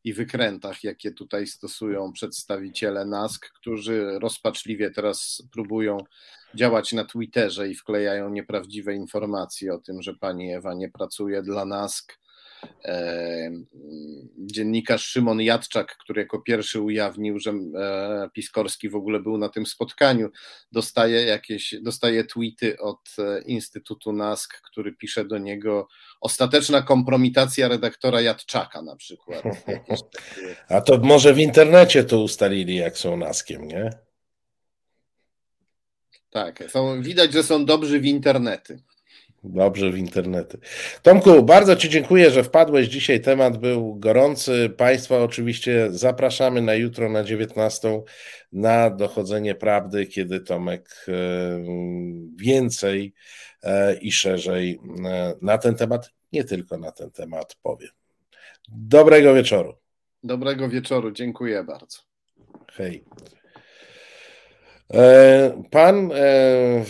i 0.05 0.13
wykrętach, 0.13 0.83
jakie 0.83 1.11
tutaj 1.11 1.47
stosują 1.47 2.13
przedstawiciele 2.13 3.05
NASK, 3.05 3.53
którzy 3.53 4.19
rozpaczliwie 4.19 4.91
teraz 4.91 5.43
próbują 5.51 5.97
działać 6.55 6.93
na 6.93 7.05
Twitterze 7.05 7.69
i 7.69 7.75
wklejają 7.75 8.29
nieprawdziwe 8.29 8.95
informacje 8.95 9.73
o 9.73 9.77
tym, 9.77 10.01
że 10.01 10.13
pani 10.13 10.53
Ewa 10.53 10.73
nie 10.73 10.89
pracuje 10.89 11.41
dla 11.41 11.65
NASK 11.65 12.19
dziennikarz 14.37 15.05
Szymon 15.05 15.41
Jadczak, 15.41 15.97
który 15.97 16.21
jako 16.21 16.41
pierwszy 16.41 16.81
ujawnił, 16.81 17.39
że 17.39 17.51
e, 17.51 18.29
Piskorski 18.33 18.89
w 18.89 18.95
ogóle 18.95 19.19
był 19.19 19.37
na 19.37 19.49
tym 19.49 19.65
spotkaniu, 19.65 20.29
dostaje 20.71 21.25
jakieś, 21.25 21.75
dostaje 21.81 22.23
tweety 22.23 22.79
od 22.79 22.99
e, 23.19 23.41
Instytutu 23.41 24.13
NASK, 24.13 24.61
który 24.61 24.93
pisze 24.93 25.25
do 25.25 25.37
niego 25.37 25.87
ostateczna 26.21 26.81
kompromitacja 26.81 27.67
redaktora 27.67 28.21
Jadczaka 28.21 28.81
na 28.81 28.95
przykład. 28.95 29.43
A 30.69 30.81
to 30.81 30.97
może 30.97 31.33
w 31.33 31.39
internecie 31.39 32.03
to 32.03 32.21
ustalili, 32.21 32.75
jak 32.75 32.97
są 32.97 33.17
NASKiem, 33.17 33.67
nie? 33.67 33.89
Tak, 36.29 36.63
są, 36.71 37.01
widać, 37.01 37.33
że 37.33 37.43
są 37.43 37.65
dobrzy 37.65 37.99
w 37.99 38.05
internety. 38.05 38.79
Dobrze 39.49 39.91
w 39.91 39.97
internety. 39.97 40.57
Tomku, 41.01 41.43
bardzo 41.43 41.75
Ci 41.75 41.89
dziękuję, 41.89 42.31
że 42.31 42.43
wpadłeś. 42.43 42.87
Dzisiaj 42.87 43.21
temat 43.21 43.57
był 43.57 43.95
gorący. 43.95 44.69
Państwa 44.77 45.17
oczywiście 45.17 45.87
zapraszamy 45.91 46.61
na 46.61 46.73
jutro 46.73 47.09
na 47.09 47.23
19 47.23 48.01
na 48.51 48.89
dochodzenie 48.89 49.55
prawdy, 49.55 50.05
kiedy 50.05 50.39
Tomek 50.39 51.05
e, 51.07 51.11
więcej 52.35 53.13
e, 53.63 53.95
i 53.95 54.11
szerzej 54.11 54.79
e, 55.05 55.35
na 55.41 55.57
ten 55.57 55.75
temat, 55.75 56.11
nie 56.33 56.43
tylko 56.43 56.77
na 56.77 56.91
ten 56.91 57.11
temat 57.11 57.55
powie. 57.61 57.87
Dobrego 58.67 59.33
wieczoru. 59.33 59.73
Dobrego 60.23 60.69
wieczoru, 60.69 61.11
dziękuję 61.11 61.63
bardzo. 61.63 61.97
Hej. 62.71 63.03
E, 64.93 65.63
pan 65.71 66.11
e, 66.11 66.85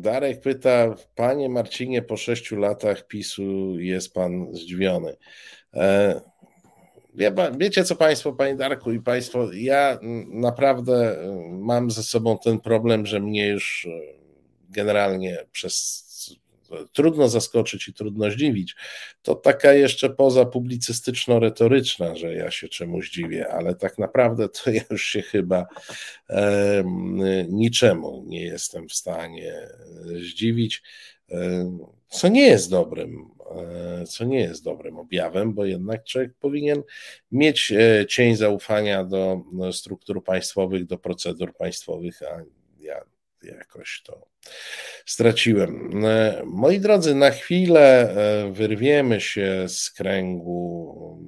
Darek 0.00 0.40
pyta, 0.40 0.94
panie 1.14 1.48
Marcinie, 1.48 2.02
po 2.02 2.16
sześciu 2.16 2.56
latach 2.56 3.06
PiSu 3.06 3.78
jest 3.78 4.14
pan 4.14 4.54
zdziwiony. 4.54 5.16
E, 5.74 6.20
wiecie 7.58 7.84
co 7.84 7.96
Państwo, 7.96 8.32
Panie 8.32 8.56
Darku 8.56 8.92
i 8.92 9.00
Państwo, 9.00 9.52
ja 9.52 9.98
naprawdę 10.28 11.16
mam 11.50 11.90
ze 11.90 12.02
sobą 12.02 12.38
ten 12.38 12.60
problem, 12.60 13.06
że 13.06 13.20
mnie 13.20 13.48
już 13.48 13.88
generalnie 14.68 15.38
przez 15.52 16.06
trudno 16.92 17.28
zaskoczyć 17.28 17.88
i 17.88 17.94
trudno 17.94 18.30
zdziwić. 18.30 18.76
To 19.22 19.34
taka 19.34 19.72
jeszcze 19.72 20.10
poza 20.10 20.44
publicystyczno-retoryczna, 20.44 22.16
że 22.16 22.34
ja 22.34 22.50
się 22.50 22.68
czemuś 22.68 23.10
dziwię, 23.10 23.48
ale 23.48 23.74
tak 23.74 23.98
naprawdę 23.98 24.48
to 24.48 24.70
ja 24.70 24.82
już 24.90 25.04
się 25.04 25.22
chyba 25.22 25.66
e, 26.30 26.84
niczemu 27.48 28.24
nie 28.26 28.42
jestem 28.42 28.88
w 28.88 28.92
stanie 28.92 29.54
zdziwić, 30.30 30.82
e, 31.30 31.70
co 32.08 32.28
nie 32.28 32.46
jest 32.46 32.70
dobrym, 32.70 33.30
e, 34.00 34.06
co 34.06 34.24
nie 34.24 34.40
jest 34.40 34.64
dobrym 34.64 34.98
objawem, 34.98 35.54
bo 35.54 35.64
jednak 35.64 36.04
człowiek 36.04 36.34
powinien 36.40 36.82
mieć 37.32 37.72
e, 37.72 38.06
cień 38.06 38.36
zaufania 38.36 39.04
do 39.04 39.40
struktur 39.72 40.24
państwowych, 40.24 40.86
do 40.86 40.98
procedur 40.98 41.56
państwowych, 41.56 42.22
a 42.22 42.59
jakoś 43.42 44.02
to 44.06 44.26
straciłem. 45.06 46.04
E, 46.06 46.42
moi 46.44 46.80
drodzy, 46.80 47.14
na 47.14 47.30
chwilę 47.30 48.10
e, 48.10 48.52
wyrwiemy 48.52 49.20
się 49.20 49.64
z 49.68 49.90
kręgu, 49.90 51.20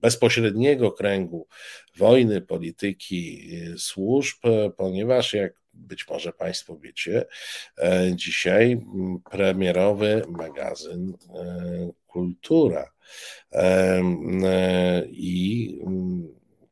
bezpośredniego 0.00 0.92
kręgu 0.92 1.46
wojny, 1.96 2.40
polityki, 2.40 3.50
e, 3.74 3.78
służb, 3.78 4.38
ponieważ 4.76 5.34
jak 5.34 5.60
być 5.72 6.08
może 6.08 6.32
Państwo 6.32 6.78
wiecie, 6.78 7.24
dzisiaj 8.14 8.80
premierowy 9.30 10.22
magazyn 10.28 11.12
Kultura. 12.06 12.92
I 15.10 15.78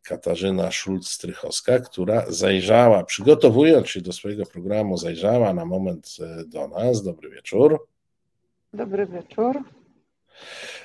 Katarzyna 0.08 0.70
Szulc-Strychowska, 0.70 1.80
która 1.80 2.24
zajrzała, 2.28 3.04
przygotowując 3.04 3.88
się 3.88 4.00
do 4.00 4.12
swojego 4.12 4.46
programu, 4.46 4.96
zajrzała 4.96 5.54
na 5.54 5.64
moment 5.64 6.16
e, 6.20 6.44
do 6.44 6.68
nas. 6.68 7.02
Dobry 7.02 7.30
wieczór. 7.30 7.86
Dobry 8.72 9.06
wieczór. 9.06 9.62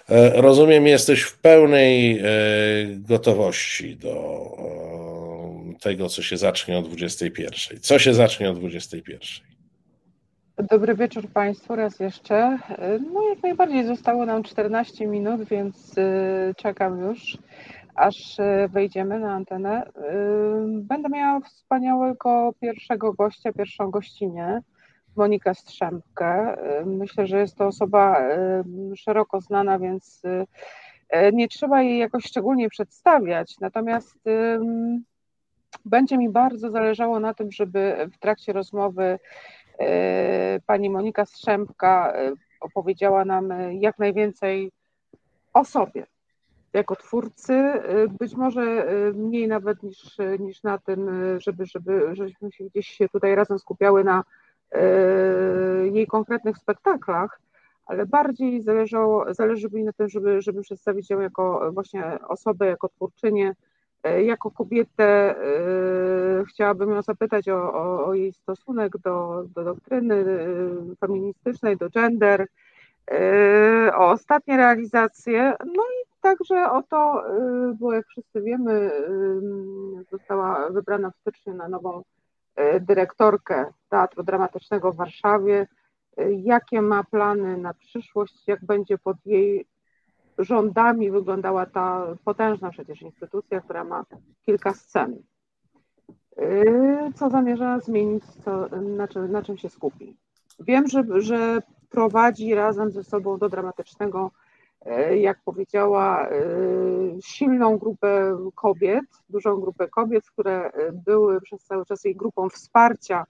E, 0.09 0.41
rozumiem, 0.41 0.87
jesteś 0.87 1.21
w 1.21 1.37
pełnej 1.37 2.19
e, 2.19 2.23
gotowości 2.97 3.97
do 3.97 4.57
tego, 5.81 6.09
co 6.09 6.21
się 6.21 6.37
zacznie 6.37 6.77
o 6.77 6.81
21. 6.81 7.79
Co 7.79 7.99
się 7.99 8.13
zacznie 8.13 8.51
o 8.51 8.53
21? 8.53 9.19
Dobry 10.69 10.95
wieczór 10.95 11.27
Państwu 11.29 11.75
raz 11.75 11.99
jeszcze. 11.99 12.57
No 13.13 13.29
jak 13.29 13.43
najbardziej 13.43 13.85
zostało 13.85 14.25
nam 14.25 14.43
14 14.43 15.07
minut, 15.07 15.43
więc 15.43 15.95
czekam 16.57 16.99
już 16.99 17.37
aż 17.95 18.39
e, 18.39 18.67
wejdziemy 18.67 19.19
na 19.19 19.33
antenę. 19.33 19.85
E, 19.85 19.91
będę 20.67 21.09
miała 21.09 21.39
wspaniałego 21.39 22.53
pierwszego 22.61 23.13
gościa, 23.13 23.53
pierwszą 23.53 23.91
gościnę, 23.91 24.61
Monikę 25.15 25.55
Strzępkę. 25.55 26.57
E, 26.57 26.85
myślę, 26.85 27.27
że 27.27 27.39
jest 27.39 27.57
to 27.57 27.67
osoba 27.67 28.21
szeroko 28.95 29.41
znana, 29.41 29.79
więc 29.79 30.21
nie 31.33 31.47
trzeba 31.47 31.81
jej 31.81 31.99
jakoś 31.99 32.23
szczególnie 32.23 32.69
przedstawiać. 32.69 33.59
Natomiast 33.59 34.19
będzie 35.85 36.17
mi 36.17 36.29
bardzo 36.29 36.71
zależało 36.71 37.19
na 37.19 37.33
tym, 37.33 37.51
żeby 37.51 38.09
w 38.13 38.17
trakcie 38.17 38.53
rozmowy 38.53 39.19
Pani 40.65 40.89
Monika 40.89 41.25
Strzępka 41.25 42.13
opowiedziała 42.61 43.25
nam 43.25 43.53
jak 43.71 43.99
najwięcej 43.99 44.71
o 45.53 45.65
sobie, 45.65 46.05
jako 46.73 46.95
twórcy, 46.95 47.53
być 48.19 48.35
może 48.35 48.87
mniej 49.13 49.47
nawet 49.47 49.83
niż, 49.83 50.17
niż 50.39 50.63
na 50.63 50.77
tym, 50.77 51.09
żeby, 51.39 51.65
żeby, 51.65 52.15
żebyśmy 52.15 52.51
się 52.51 52.63
gdzieś 52.63 52.97
tutaj 53.11 53.35
razem 53.35 53.59
skupiały 53.59 54.03
na 54.03 54.23
jej 55.91 56.07
konkretnych 56.07 56.57
spektaklach, 56.57 57.41
ale 57.85 58.05
bardziej 58.05 58.61
zależało, 58.61 59.33
zależy 59.33 59.69
mi 59.73 59.83
na 59.83 59.93
tym, 59.93 60.09
żeby, 60.09 60.41
żeby 60.41 60.61
przedstawić 60.61 61.09
ją 61.09 61.19
jako 61.19 61.71
właśnie 61.71 62.19
osobę, 62.27 62.67
jako 62.67 62.89
twórczynię, 62.89 63.55
jako 64.23 64.51
kobietę. 64.51 65.35
Chciałabym 66.49 66.89
ją 66.89 67.01
zapytać 67.01 67.49
o, 67.49 67.73
o, 67.73 68.05
o 68.05 68.13
jej 68.13 68.33
stosunek 68.33 68.97
do, 68.97 69.45
do 69.55 69.63
doktryny 69.63 70.25
feministycznej, 70.99 71.77
do 71.77 71.89
gender, 71.89 72.47
o 73.95 74.09
ostatnie 74.11 74.57
realizacje, 74.57 75.53
no 75.65 75.83
i 75.83 76.12
także 76.23 76.71
o 76.71 76.83
to, 76.83 77.23
bo 77.79 77.93
jak 77.93 78.07
wszyscy 78.07 78.41
wiemy, 78.41 78.91
została 80.11 80.69
wybrana 80.69 81.11
w 81.11 81.15
styczniu 81.15 81.53
na 81.53 81.67
nową 81.67 82.03
dyrektorkę 82.81 83.65
Teatru 83.89 84.23
Dramatycznego 84.23 84.91
w 84.91 84.95
Warszawie 84.95 85.67
jakie 86.43 86.81
ma 86.81 87.03
plany 87.03 87.57
na 87.57 87.73
przyszłość, 87.73 88.47
jak 88.47 88.65
będzie 88.65 88.97
pod 88.97 89.17
jej 89.25 89.67
rządami 90.37 91.11
wyglądała 91.11 91.65
ta 91.65 92.15
potężna 92.25 92.69
przecież 92.69 93.01
instytucja, 93.01 93.61
która 93.61 93.83
ma 93.83 94.05
kilka 94.45 94.73
scen. 94.73 95.23
Co 97.15 97.29
zamierza 97.29 97.79
zmienić, 97.79 98.23
co, 98.25 98.67
na, 98.81 99.07
czym, 99.07 99.31
na 99.31 99.41
czym 99.41 99.57
się 99.57 99.69
skupi? 99.69 100.17
Wiem, 100.59 100.87
że, 100.87 101.03
że 101.15 101.61
prowadzi 101.89 102.55
razem 102.55 102.91
ze 102.91 103.03
sobą 103.03 103.37
do 103.37 103.49
dramatycznego, 103.49 104.31
jak 105.15 105.41
powiedziała, 105.45 106.27
yy, 106.30 107.18
silną 107.22 107.77
grupę 107.77 108.38
kobiet, 108.55 109.05
dużą 109.30 109.61
grupę 109.61 109.88
kobiet, 109.88 110.23
które 110.26 110.72
były 111.05 111.41
przez 111.41 111.64
cały 111.64 111.85
czas 111.85 112.03
jej 112.03 112.15
grupą 112.15 112.49
wsparcia 112.49 113.26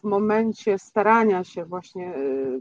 w 0.00 0.04
momencie 0.04 0.78
starania 0.78 1.44
się 1.44 1.64
właśnie, 1.64 2.12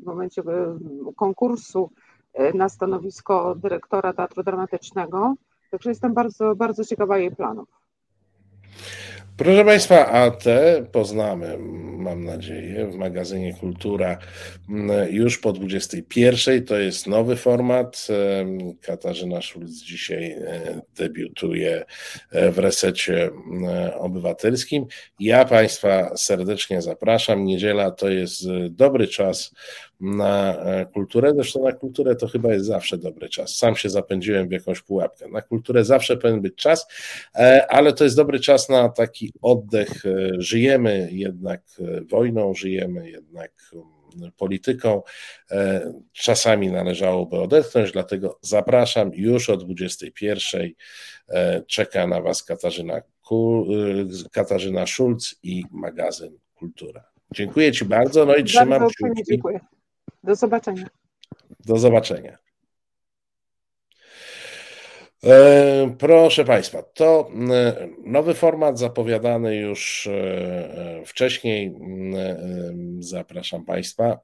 w 0.01 0.05
momencie 0.05 0.41
e, 0.41 0.77
konkursu 1.15 1.91
e, 2.33 2.53
na 2.53 2.69
stanowisko 2.69 3.55
dyrektora 3.55 4.13
Teatru 4.13 4.43
Dramatycznego. 4.43 5.33
Także 5.71 5.89
jestem 5.89 6.13
bardzo, 6.13 6.55
bardzo 6.55 6.85
ciekawa 6.85 7.17
jej 7.17 7.31
planów. 7.35 7.69
Proszę 9.37 9.65
Państwa, 9.65 10.07
a 10.07 10.31
te 10.31 10.85
poznamy, 10.91 11.57
mam 11.97 12.23
nadzieję, 12.23 12.87
w 12.87 12.95
magazynie 12.95 13.53
Kultura 13.53 14.17
mm, 14.69 15.13
już 15.13 15.37
po 15.37 15.53
21. 15.53 16.65
To 16.65 16.77
jest 16.77 17.07
nowy 17.07 17.35
format. 17.35 18.07
Katarzyna 18.81 19.41
Szulc 19.41 19.71
dzisiaj 19.71 20.31
e, 20.31 20.81
debiutuje 20.95 21.85
e, 22.31 22.51
w 22.51 22.59
resecie 22.59 23.23
mm, 23.23 23.91
obywatelskim. 23.93 24.85
Ja 25.19 25.45
Państwa 25.45 26.17
serdecznie 26.17 26.81
zapraszam. 26.81 27.45
Niedziela 27.45 27.91
to 27.91 28.09
jest 28.09 28.43
dobry 28.69 29.07
czas 29.07 29.53
na 29.99 30.55
e, 30.55 30.85
kulturę. 30.85 31.33
Zresztą 31.35 31.63
na 31.63 31.71
kulturę 31.71 32.15
to 32.15 32.27
chyba 32.27 32.53
jest 32.53 32.65
zawsze 32.65 32.97
dobry 32.97 33.29
czas. 33.29 33.55
Sam 33.55 33.75
się 33.75 33.89
zapędziłem 33.89 34.47
w 34.47 34.51
jakąś 34.51 34.81
pułapkę. 34.81 35.27
Na 35.27 35.41
kulturę 35.41 35.85
zawsze 35.85 36.17
powinien 36.17 36.41
być 36.41 36.55
czas, 36.55 36.87
e, 37.35 37.67
ale 37.69 37.93
to 37.93 38.03
jest 38.03 38.15
dobry 38.15 38.39
czas 38.39 38.69
na 38.69 38.89
taki 38.89 39.33
oddech. 39.41 40.05
E, 40.05 40.11
żyjemy 40.37 41.09
jednak 41.11 41.61
wojną, 42.09 42.53
żyjemy 42.53 43.09
jednak 43.09 43.51
mm, 43.73 44.31
polityką. 44.37 45.01
Czasami 46.13 46.71
należałoby 46.71 47.39
odetchnąć, 47.39 47.91
dlatego 47.91 48.39
zapraszam 48.41 49.11
już 49.13 49.49
o 49.49 49.57
21. 49.57 50.71
Czeka 51.67 52.07
na 52.07 52.21
Was 52.21 52.43
Katarzyna, 52.43 53.01
Katarzyna 54.31 54.87
Szulc 54.87 55.35
i 55.43 55.63
magazyn 55.71 56.37
Kultura. 56.55 57.03
Dziękuję 57.33 57.71
Ci 57.71 57.85
bardzo, 57.85 58.25
no 58.25 58.35
i 58.35 58.43
trzymam 58.43 58.69
bardzo 58.69 58.87
kciuki. 58.87 59.23
Dziękuję. 59.29 59.59
Do 60.23 60.35
zobaczenia. 60.35 60.85
Do 61.65 61.77
zobaczenia. 61.77 62.37
E, 65.23 65.95
proszę 65.99 66.45
Państwa, 66.45 66.83
to 66.83 67.29
e, 67.51 67.87
nowy 68.05 68.33
format 68.33 68.79
zapowiadany 68.79 69.55
już 69.55 70.07
e, 70.07 71.03
wcześniej. 71.05 71.75
Zapraszam 72.99 73.65
Państwa 73.65 74.19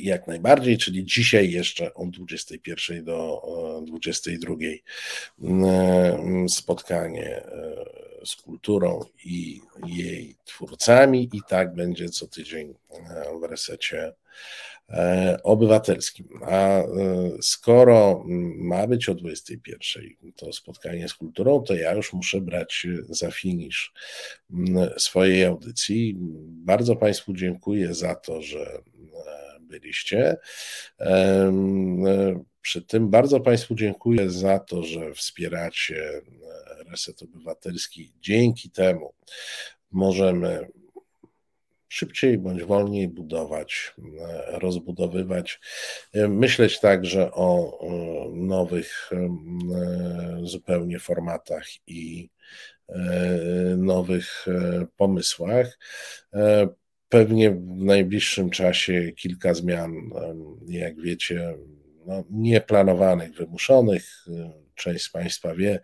jak 0.00 0.26
najbardziej, 0.26 0.78
czyli 0.78 1.04
dzisiaj 1.04 1.50
jeszcze 1.50 1.94
od 1.94 2.10
21 2.10 3.04
do 3.04 3.42
22 3.86 4.54
spotkanie 6.48 7.42
z 8.24 8.36
kulturą 8.36 9.00
i 9.24 9.60
jej 9.86 10.36
twórcami 10.44 11.28
i 11.32 11.40
tak 11.48 11.74
będzie 11.74 12.08
co 12.08 12.28
tydzień 12.28 12.74
w 13.40 13.44
resecie 13.44 14.12
obywatelskim. 15.42 16.28
A 16.42 16.78
e, 16.78 16.86
skoro 17.42 18.24
ma 18.56 18.86
być 18.86 19.08
o 19.08 19.14
21 19.14 20.04
to 20.36 20.52
spotkanie 20.52 21.08
z 21.08 21.14
kulturą, 21.14 21.60
to 21.60 21.74
ja 21.74 21.94
już 21.94 22.12
muszę 22.12 22.40
brać 22.40 22.86
za 23.08 23.30
finisz 23.30 23.92
swojej 24.98 25.44
audycji. 25.44 26.16
Bardzo 26.48 26.96
Państwu 26.96 27.32
dziękuję 27.34 27.94
za 27.94 28.14
to, 28.14 28.42
że 28.42 28.60
e, 28.60 28.80
byliście. 29.60 30.36
Przy 32.62 32.82
tym 32.82 33.10
bardzo 33.10 33.40
Państwu 33.40 33.74
dziękuję 33.74 34.30
za 34.30 34.58
to, 34.58 34.82
że 34.82 35.14
wspieracie 35.14 36.20
Reset 36.90 37.22
Obywatelski. 37.22 38.12
Dzięki 38.20 38.70
temu 38.70 39.14
możemy 39.90 40.68
szybciej 41.94 42.38
bądź 42.38 42.64
wolniej 42.64 43.08
budować, 43.08 43.94
e, 44.20 44.58
rozbudowywać, 44.58 45.60
e, 46.12 46.28
myśleć 46.28 46.80
także 46.80 47.32
o 47.32 47.78
e, 47.80 48.36
nowych 48.36 49.10
zupełnie 50.42 50.98
formatach 50.98 51.66
i 51.86 52.30
nowych 53.76 54.46
pomysłach. 54.96 55.78
Pewnie 57.08 57.50
w 57.50 57.84
najbliższym 57.84 58.50
czasie 58.50 59.12
kilka 59.16 59.54
zmian, 59.54 60.10
jak 60.66 61.00
wiecie, 61.00 61.54
no, 62.06 62.24
nieplanowanych, 62.30 63.32
wymuszonych. 63.32 64.26
Część 64.74 65.04
z 65.04 65.10
Państwa 65.10 65.54
wie, 65.54 65.80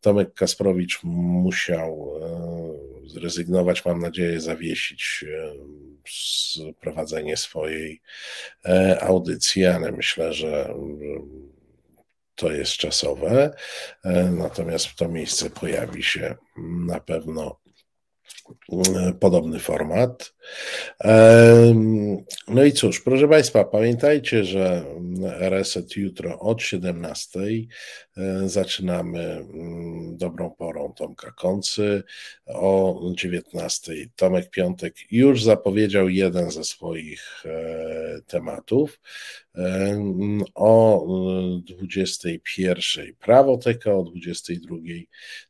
Tomek 0.00 0.34
Kasprowicz 0.34 1.00
musiał 1.02 2.12
e, 2.22 3.08
zrezygnować, 3.08 3.84
mam 3.84 4.00
nadzieję, 4.00 4.40
zawiesić 4.40 5.24
e, 5.28 6.72
prowadzenie 6.80 7.36
swojej 7.36 8.00
e, 8.64 8.98
audycji, 9.02 9.66
ale 9.66 9.92
myślę, 9.92 10.32
że 10.32 10.74
to 12.34 12.52
jest 12.52 12.72
czasowe. 12.72 13.56
Natomiast 14.30 14.86
w 14.86 14.96
to 14.96 15.08
miejsce 15.08 15.50
pojawi 15.50 16.02
się 16.02 16.34
na 16.86 17.00
pewno 17.00 17.60
podobny 19.20 19.58
format. 19.58 20.34
No 22.48 22.64
i 22.64 22.72
cóż, 22.72 23.00
proszę 23.00 23.28
Państwa, 23.28 23.64
pamiętajcie, 23.64 24.44
że 24.44 24.84
reset 25.38 25.96
jutro 25.96 26.38
od 26.38 26.62
17 26.62 27.40
zaczynamy 28.44 29.20
mm, 29.20 30.16
dobrą 30.16 30.50
porą 30.50 30.92
Tomka 30.92 31.30
Koncy. 31.30 32.02
O 32.46 33.00
19 33.14 33.92
Tomek 34.16 34.50
Piątek 34.50 34.94
już 35.10 35.42
zapowiedział 35.42 36.08
jeden 36.08 36.50
ze 36.50 36.64
swoich 36.64 37.42
e, 37.46 38.20
tematów. 38.26 39.00
O 40.54 41.06
21 41.58 43.14
prawoteka, 43.20 43.94
o 43.94 44.02
22 44.02 44.76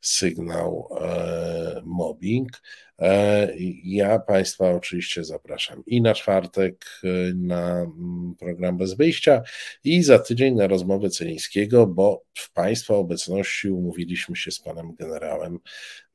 sygnał 0.00 0.88
e, 1.00 1.82
mobbing. 1.84 2.62
E, 2.98 3.48
ja 3.85 4.19
Państwa 4.19 4.70
oczywiście 4.70 5.24
zapraszam 5.24 5.82
i 5.86 6.02
na 6.02 6.14
czwartek 6.14 6.85
e, 7.05 7.09
na 7.35 7.81
mm, 7.81 8.35
program 8.39 8.77
Bez 8.77 8.94
Wyjścia 8.94 9.43
i 9.85 10.02
za 10.02 10.19
tydzień 10.19 10.55
na 10.55 10.66
rozmowę 10.66 11.10
Celińskiego, 11.10 11.86
bo 11.86 12.24
w 12.35 12.52
Państwa 12.52 12.94
obecności 12.94 13.70
umówiliśmy 13.70 14.36
się 14.36 14.51
z 14.51 14.60
Panem 14.60 14.94
Generałem 14.94 15.59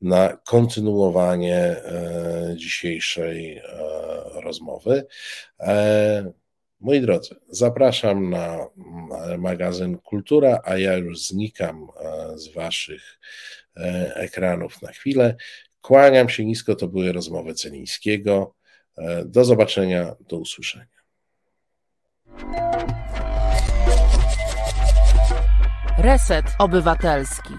na 0.01 0.37
kontynuowanie 0.45 1.75
dzisiejszej 2.55 3.61
rozmowy. 4.33 5.05
Moi 6.79 7.01
drodzy, 7.01 7.35
zapraszam 7.49 8.29
na 8.29 8.67
magazyn 9.37 9.97
Kultura, 9.97 10.61
a 10.63 10.77
ja 10.77 10.97
już 10.97 11.19
znikam 11.19 11.87
e, 11.99 12.37
z 12.37 12.53
Waszych 12.53 13.19
e, 13.77 14.15
ekranów 14.15 14.81
na 14.81 14.91
chwilę. 14.91 15.35
Kłaniam 15.87 16.29
się 16.29 16.45
nisko, 16.45 16.75
to 16.75 16.87
były 16.87 17.11
rozmowy 17.11 17.53
Celińskiego. 17.53 18.53
E, 18.97 19.25
do 19.25 19.45
zobaczenia, 19.45 20.15
do 20.19 20.37
usłyszenia. 20.37 20.85
Reset 25.97 26.45
Obywatelski. 26.59 27.53